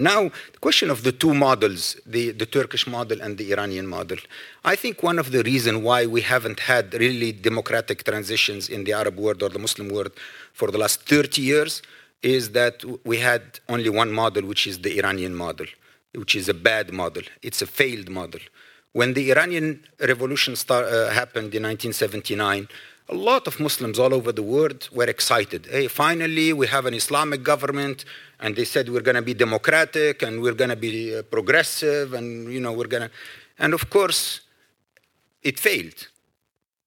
Now, 0.00 0.30
the 0.54 0.58
question 0.60 0.88
of 0.88 1.02
the 1.02 1.12
two 1.12 1.34
models, 1.34 1.94
the, 2.06 2.30
the 2.30 2.46
Turkish 2.46 2.86
model 2.86 3.20
and 3.20 3.36
the 3.36 3.52
Iranian 3.52 3.86
model. 3.86 4.16
I 4.64 4.74
think 4.74 5.02
one 5.02 5.18
of 5.18 5.30
the 5.30 5.42
reasons 5.42 5.82
why 5.82 6.06
we 6.06 6.22
haven't 6.22 6.60
had 6.60 6.94
really 6.94 7.32
democratic 7.32 8.04
transitions 8.04 8.70
in 8.70 8.84
the 8.84 8.94
Arab 8.94 9.18
world 9.18 9.42
or 9.42 9.50
the 9.50 9.58
Muslim 9.58 9.90
world 9.90 10.12
for 10.54 10.70
the 10.70 10.78
last 10.78 11.02
30 11.02 11.42
years 11.42 11.82
is 12.22 12.52
that 12.52 12.82
we 13.04 13.18
had 13.18 13.60
only 13.68 13.90
one 13.90 14.10
model, 14.10 14.46
which 14.46 14.66
is 14.66 14.78
the 14.80 14.98
Iranian 14.98 15.34
model, 15.34 15.66
which 16.14 16.34
is 16.34 16.48
a 16.48 16.54
bad 16.54 16.94
model. 16.94 17.22
It's 17.42 17.60
a 17.60 17.66
failed 17.66 18.08
model. 18.08 18.40
When 18.92 19.12
the 19.12 19.30
Iranian 19.30 19.84
revolution 20.00 20.56
start, 20.56 20.86
uh, 20.86 21.10
happened 21.10 21.54
in 21.54 21.62
1979, 21.64 22.68
a 23.10 23.14
lot 23.14 23.46
of 23.46 23.58
Muslims 23.58 23.98
all 23.98 24.14
over 24.14 24.30
the 24.30 24.42
world 24.42 24.88
were 24.92 25.04
excited. 25.04 25.66
Hey, 25.66 25.88
finally, 25.88 26.52
we 26.52 26.66
have 26.68 26.86
an 26.86 26.94
Islamic 26.94 27.42
government, 27.42 28.04
and 28.38 28.54
they 28.54 28.64
said 28.64 28.88
we're 28.88 29.00
going 29.00 29.16
to 29.16 29.22
be 29.22 29.34
democratic 29.34 30.22
and 30.22 30.40
we're 30.40 30.54
going 30.54 30.70
to 30.70 30.76
be 30.76 31.16
uh, 31.16 31.22
progressive, 31.22 32.14
and 32.14 32.52
you 32.52 32.60
know 32.60 32.72
we're 32.72 32.86
going 32.86 33.02
to. 33.08 33.10
And 33.58 33.74
of 33.74 33.90
course, 33.90 34.40
it 35.42 35.58
failed. 35.58 36.08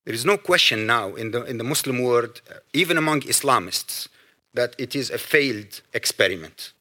There 0.05 0.13
is 0.13 0.25
no 0.25 0.37
question 0.37 0.87
now 0.87 1.15
in 1.15 1.31
the 1.31 1.43
in 1.43 1.57
the 1.57 1.63
Muslim 1.63 2.01
world, 2.01 2.41
uh, 2.49 2.55
even 2.73 2.97
among 2.97 3.21
Islamists, 3.21 4.07
that 4.53 4.75
it 4.77 4.95
is 4.95 5.09
a 5.09 5.17
failed 5.17 5.81
experiment. 5.93 6.71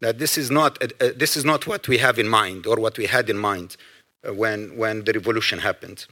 That 0.00 0.18
this 0.18 0.36
is 0.36 0.50
not, 0.50 0.82
a, 0.82 0.88
a, 1.00 1.12
this 1.12 1.36
is 1.36 1.44
not 1.44 1.66
what 1.66 1.88
we 1.88 1.98
have 1.98 2.18
in 2.18 2.28
mind 2.28 2.66
or 2.66 2.76
what 2.76 2.98
we 2.98 3.06
had 3.06 3.30
in 3.30 3.38
mind 3.38 3.76
uh, 4.26 4.34
when, 4.34 4.76
when 4.76 5.04
the 5.04 5.12
revolution 5.12 5.60
happened. 5.60 6.06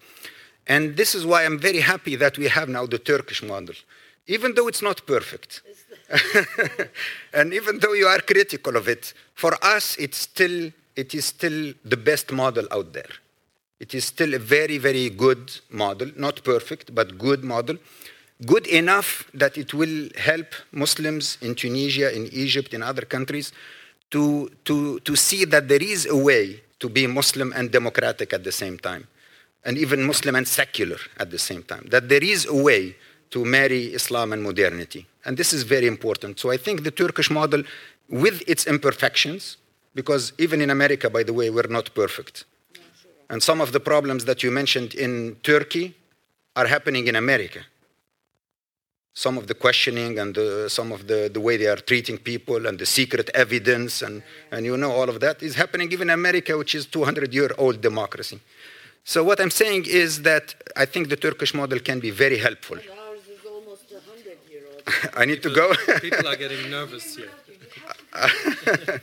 And 0.66 0.97
this 0.97 1.14
is 1.14 1.26
why 1.26 1.44
I'm 1.44 1.59
very 1.59 1.80
happy 1.80 2.16
that 2.16 2.39
we 2.39 2.48
have 2.48 2.68
now 2.68 2.86
the 2.86 2.98
Turkish 2.98 3.43
model, 3.43 3.74
even 4.26 4.55
though 4.55 4.68
it's 4.68 4.82
not 4.82 5.06
perfect. 5.06 5.62
and 7.32 7.52
even 7.52 7.78
though 7.80 7.94
you 7.94 8.06
are 8.06 8.20
critical 8.20 8.76
of 8.76 8.89
it, 8.89 9.14
for 9.34 9.52
us 9.64 9.97
it's 9.98 10.18
still, 10.18 10.70
it 10.94 11.14
is 11.14 11.24
still 11.26 11.74
the 11.84 11.97
best 11.97 12.30
model 12.32 12.66
out 12.70 12.93
there. 12.93 13.12
It 13.80 13.94
is 13.94 14.05
still 14.05 14.34
a 14.34 14.39
very, 14.39 14.78
very 14.78 15.10
good 15.10 15.51
model, 15.70 16.10
not 16.16 16.44
perfect, 16.44 16.94
but 16.94 17.18
good 17.18 17.43
model 17.43 17.78
good 18.47 18.66
enough 18.66 19.30
that 19.34 19.56
it 19.56 19.72
will 19.74 20.09
help 20.16 20.47
Muslims 20.72 21.39
in 21.40 21.55
Tunisia, 21.55 22.14
in 22.14 22.26
Egypt, 22.32 22.74
in 22.74 22.82
other 22.82 23.02
countries 23.02 23.52
to, 24.10 24.51
to, 24.64 25.01
to 25.01 25.16
see 25.16 25.44
that 25.44 25.68
there 25.68 25.82
is 25.82 26.06
a 26.06 26.16
way 26.16 26.62
to 26.80 26.89
be 26.89 27.06
Muslim 27.06 27.52
and 27.55 27.70
democratic 27.70 28.32
at 28.32 28.44
the 28.44 28.52
same 28.52 28.78
time, 28.78 29.06
and 29.64 29.78
even 29.78 30.02
Muslim 30.02 30.34
and 30.34 30.47
secular 30.47 30.98
at 31.18 31.30
the 31.30 31.39
same 31.39 31.62
time. 31.62 31.86
That 31.90 32.09
there 32.09 32.22
is 32.22 32.47
a 32.47 32.55
way 32.55 32.97
to 33.30 33.44
marry 33.44 33.94
Islam 33.94 34.32
and 34.32 34.43
modernity. 34.43 35.06
And 35.24 35.36
this 35.36 35.52
is 35.52 35.62
very 35.62 35.86
important. 35.86 36.39
So 36.40 36.51
I 36.51 36.56
think 36.56 36.82
the 36.82 36.90
Turkish 36.90 37.30
model, 37.30 37.62
with 38.09 38.43
its 38.47 38.66
imperfections, 38.66 39.56
because 39.94 40.32
even 40.39 40.60
in 40.60 40.70
America, 40.70 41.09
by 41.09 41.22
the 41.22 41.32
way, 41.32 41.48
we're 41.51 41.68
not 41.68 41.94
perfect. 41.94 42.44
And 43.30 43.43
some 43.43 43.60
of 43.60 43.72
the 43.72 43.80
problems 43.80 44.24
that 44.26 44.43
you 44.43 44.51
mentioned 44.51 44.94
in 44.94 45.36
Turkey 45.43 45.94
are 46.56 46.66
happening 46.66 47.06
in 47.06 47.16
America 47.16 47.60
some 49.14 49.36
of 49.36 49.47
the 49.47 49.55
questioning 49.55 50.18
and 50.18 50.34
the, 50.34 50.68
some 50.70 50.90
of 50.90 51.06
the, 51.06 51.30
the 51.32 51.40
way 51.40 51.56
they 51.56 51.66
are 51.66 51.76
treating 51.76 52.16
people 52.16 52.66
and 52.66 52.78
the 52.78 52.86
secret 52.86 53.28
evidence 53.34 54.01
and, 54.01 54.22
and 54.51 54.64
you 54.64 54.76
know 54.76 54.90
all 54.90 55.09
of 55.09 55.20
that 55.20 55.43
is 55.43 55.55
happening 55.55 55.93
even 55.93 56.09
in 56.09 56.14
america 56.14 56.56
which 56.56 56.74
is 56.74 56.86
200 56.86 57.32
year 57.34 57.51
old 57.59 57.80
democracy 57.80 58.40
so 59.05 59.24
what 59.24 59.41
I'm 59.41 59.51
saying 59.51 59.87
is 59.89 60.23
that 60.23 60.55
I 60.77 60.85
think 60.85 61.09
the 61.09 61.16
Turkish 61.16 61.55
model 61.55 61.81
can 61.81 61.99
be 62.01 62.11
very 62.11 62.39
helpful. 62.39 62.79
I 65.16 65.24
need 65.24 65.43
people, 65.43 65.51
to 65.51 65.57
go. 65.57 65.74
people 66.01 66.29
are 66.29 66.37
getting 66.37 66.70
nervous 66.70 67.16
here. 67.16 67.31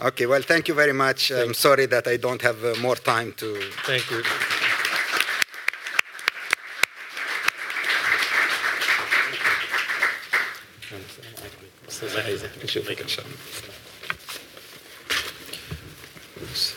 okay, 0.00 0.26
well, 0.26 0.42
thank 0.42 0.68
you 0.68 0.74
very 0.74 0.92
much. 0.92 1.28
Thank 1.28 1.48
I'm 1.48 1.54
sorry 1.54 1.86
that 1.86 2.06
I 2.06 2.16
don't 2.16 2.42
have 2.42 2.62
uh, 2.64 2.74
more 2.80 2.96
time 2.96 3.32
to. 3.38 3.60
Thank 3.84 4.10
you. 4.10 4.22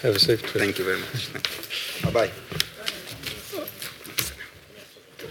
Have 0.02 0.16
a 0.16 0.20
safe 0.20 0.42
trip. 0.42 0.64
Thank 0.64 0.80
you 0.80 0.86
very 0.86 1.00
much. 1.00 1.30
Bye 2.04 2.12
bye. 2.12 2.32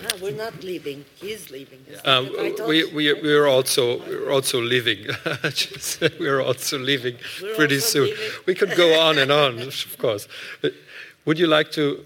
No, 0.02 0.08
we're 0.20 0.32
not 0.32 0.64
leaving. 0.64 1.04
He's 1.16 1.50
leaving. 1.50 1.78
Um, 2.04 2.30
we, 2.66 2.84
we, 2.92 3.12
we 3.12 3.32
are 3.34 3.46
also 3.46 3.98
we're 4.08 4.32
also 4.32 4.60
leaving. 4.60 5.06
we're 6.18 6.42
also 6.42 6.78
leaving 6.78 7.16
We're 7.40 7.54
pretty 7.54 7.76
also 7.76 7.86
soon. 7.86 8.04
leaving. 8.06 8.30
We 8.46 8.54
could 8.54 8.74
go 8.76 8.98
on 8.98 9.18
and 9.18 9.30
on, 9.30 9.58
of 9.62 9.96
course. 9.98 10.26
But 10.60 10.72
would 11.24 11.38
you 11.38 11.46
like 11.46 11.70
to 11.72 12.04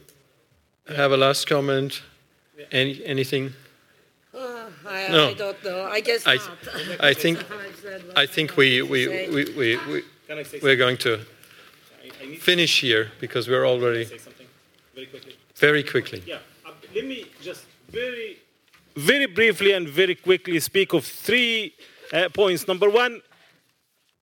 have 0.94 1.12
a 1.12 1.16
last 1.16 1.46
comment? 1.46 2.02
Any 2.70 3.02
anything? 3.06 3.52
Uh, 4.34 4.66
I, 4.86 5.08
No. 5.08 5.28
I 5.30 5.34
don't 5.34 5.64
know. 5.64 5.84
I 5.84 6.00
guess 6.00 6.26
I, 6.26 6.36
not. 6.36 6.48
I 7.00 7.14
think 7.14 7.38
I've 7.38 7.76
said 7.76 8.06
what 8.06 8.18
I 8.18 8.26
think 8.26 8.56
we 8.56 8.82
we, 8.82 9.08
we, 9.08 9.44
we, 9.56 9.76
we 9.86 10.02
we're 10.62 10.76
going 10.76 10.98
to 10.98 11.20
finish 12.40 12.80
here 12.80 13.10
because 13.20 13.48
we're 13.48 13.66
already 13.66 14.04
something 14.04 14.25
very 14.95 15.07
quickly. 15.07 15.35
very 15.55 15.83
quickly. 15.83 16.23
Yeah, 16.25 16.39
uh, 16.65 16.71
let 16.95 17.05
me 17.05 17.25
just 17.41 17.65
very, 17.89 18.37
very 18.95 19.25
briefly 19.25 19.71
and 19.73 19.87
very 19.87 20.15
quickly 20.15 20.59
speak 20.59 20.93
of 20.93 21.05
three 21.05 21.73
uh, 22.13 22.29
points. 22.29 22.67
Number 22.67 22.89
one, 22.89 23.21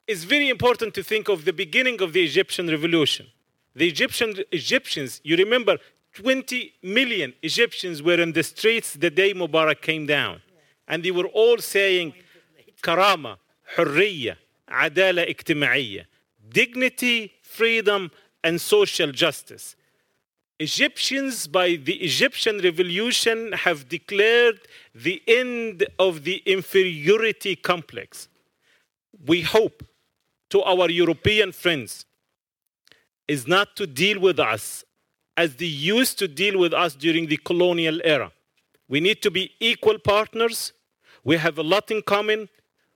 it's 0.08 0.24
very 0.24 0.50
important 0.50 0.94
to 0.96 1.04
think 1.04 1.30
of 1.30 1.46
the 1.46 1.54
beginning 1.54 2.02
of 2.02 2.14
the 2.14 2.24
Egyptian 2.24 2.68
revolution. 2.68 3.28
The 3.76 3.88
Egyptian 3.88 4.36
Egyptians, 4.52 5.22
you 5.24 5.38
remember, 5.38 5.78
20 6.14 6.74
million 6.84 7.34
Egyptians 7.44 8.02
were 8.02 8.20
in 8.20 8.34
the 8.34 8.44
streets 8.44 8.94
the 8.94 9.10
day 9.10 9.34
Mubarak 9.34 9.82
came 9.82 10.06
down, 10.06 10.42
and 10.88 11.04
they 11.04 11.12
were 11.12 11.28
all 11.28 11.60
saying, 11.60 12.14
"Karama, 12.82 13.38
حرية, 13.76 14.38
عدالة 14.68 15.30
اجتماعية, 15.30 16.06
dignity, 16.50 17.32
freedom, 17.44 18.12
and 18.44 18.60
social 18.60 19.12
justice." 19.12 19.76
Egyptians, 20.61 21.49
by 21.49 21.77
the 21.77 21.95
Egyptian 21.95 22.59
revolution, 22.59 23.53
have 23.53 23.89
declared 23.89 24.61
the 24.95 25.21
end 25.27 25.87
of 25.99 26.23
the 26.23 26.43
inferiority 26.47 27.57
complex. 27.57 28.29
We 29.27 29.43
hope 29.43 29.83
to 30.51 30.63
our 30.63 30.89
European 30.91 31.51
friends 31.51 32.07
is 33.27 33.49
not 33.49 33.75
to 33.77 33.87
deal 33.87 34.21
with 34.21 34.39
us 34.39 34.85
as 35.37 35.57
they 35.57 35.67
used 35.67 36.19
to 36.21 36.29
deal 36.29 36.59
with 36.59 36.73
us 36.73 36.95
during 36.95 37.27
the 37.27 37.39
colonial 37.39 38.01
era. 38.05 38.31
We 38.89 39.01
need 39.01 39.23
to 39.23 39.31
be 39.31 39.53
equal 39.59 39.99
partners. 39.99 40.73
We 41.25 41.37
have 41.39 41.59
a 41.59 41.63
lot 41.63 41.91
in 41.91 42.03
common. 42.03 42.49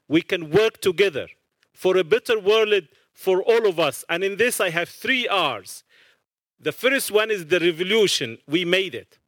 We 0.06 0.22
can 0.22 0.50
work 0.50 0.80
together 0.80 1.26
for 1.72 1.96
a 1.96 2.04
better 2.04 2.38
world 2.38 2.84
for 3.12 3.42
all 3.42 3.66
of 3.66 3.80
us. 3.80 4.04
And 4.08 4.22
in 4.22 4.36
this, 4.36 4.60
I 4.60 4.70
have 4.70 4.88
three 4.88 5.26
R's. 5.26 5.82
The 6.60 6.72
first 6.72 7.10
one 7.10 7.30
is 7.30 7.46
the 7.46 7.60
revolution. 7.60 8.38
We 8.46 8.64
made 8.64 8.94
it. 8.94 9.18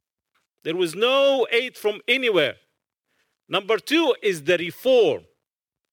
There 0.63 0.75
was 0.75 0.95
no 0.95 1.47
aid 1.51 1.77
from 1.77 2.01
anywhere. 2.07 2.55
Number 3.47 3.77
two 3.77 4.15
is 4.21 4.43
the 4.43 4.57
reform. 4.57 5.23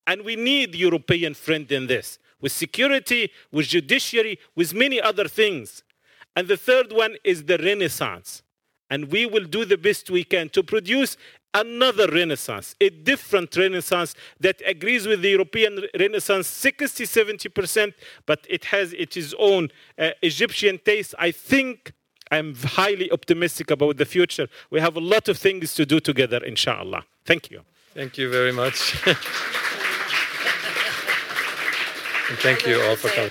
And 0.06 0.22
we 0.22 0.36
need 0.36 0.74
European 0.74 1.34
friend 1.34 1.70
in 1.70 1.86
this, 1.86 2.18
with 2.40 2.52
security, 2.52 3.30
with 3.52 3.66
judiciary, 3.66 4.38
with 4.54 4.74
many 4.74 5.00
other 5.00 5.28
things. 5.28 5.82
And 6.34 6.48
the 6.48 6.56
third 6.56 6.92
one 6.92 7.16
is 7.24 7.44
the 7.44 7.58
renaissance. 7.58 8.42
And 8.90 9.10
we 9.10 9.26
will 9.26 9.44
do 9.44 9.64
the 9.64 9.76
best 9.76 10.08
we 10.10 10.24
can 10.24 10.48
to 10.50 10.62
produce 10.62 11.16
another 11.60 12.06
renaissance, 12.08 12.74
a 12.80 12.90
different 12.90 13.56
renaissance 13.56 14.14
that 14.40 14.62
agrees 14.66 15.06
with 15.06 15.22
the 15.22 15.30
European 15.30 15.84
renaissance 15.98 16.46
60, 16.46 17.04
70%, 17.04 17.92
but 18.26 18.46
it 18.48 18.66
has 18.66 18.92
its 18.92 19.34
own 19.38 19.70
uh, 19.98 20.10
Egyptian 20.22 20.78
taste. 20.84 21.14
I 21.18 21.30
think 21.30 21.92
I'm 22.30 22.54
highly 22.54 23.10
optimistic 23.10 23.70
about 23.70 23.96
the 23.96 24.04
future. 24.04 24.48
We 24.70 24.80
have 24.80 24.96
a 24.96 25.00
lot 25.00 25.28
of 25.28 25.38
things 25.38 25.74
to 25.74 25.86
do 25.86 26.00
together, 26.00 26.38
inshallah. 26.44 27.04
Thank 27.24 27.50
you. 27.50 27.62
Thank 27.94 28.18
you 28.18 28.30
very 28.30 28.52
much. 28.52 28.76
thank 32.42 32.66
you 32.66 32.80
all 32.82 32.96
for 32.96 33.08
coming. 33.08 33.30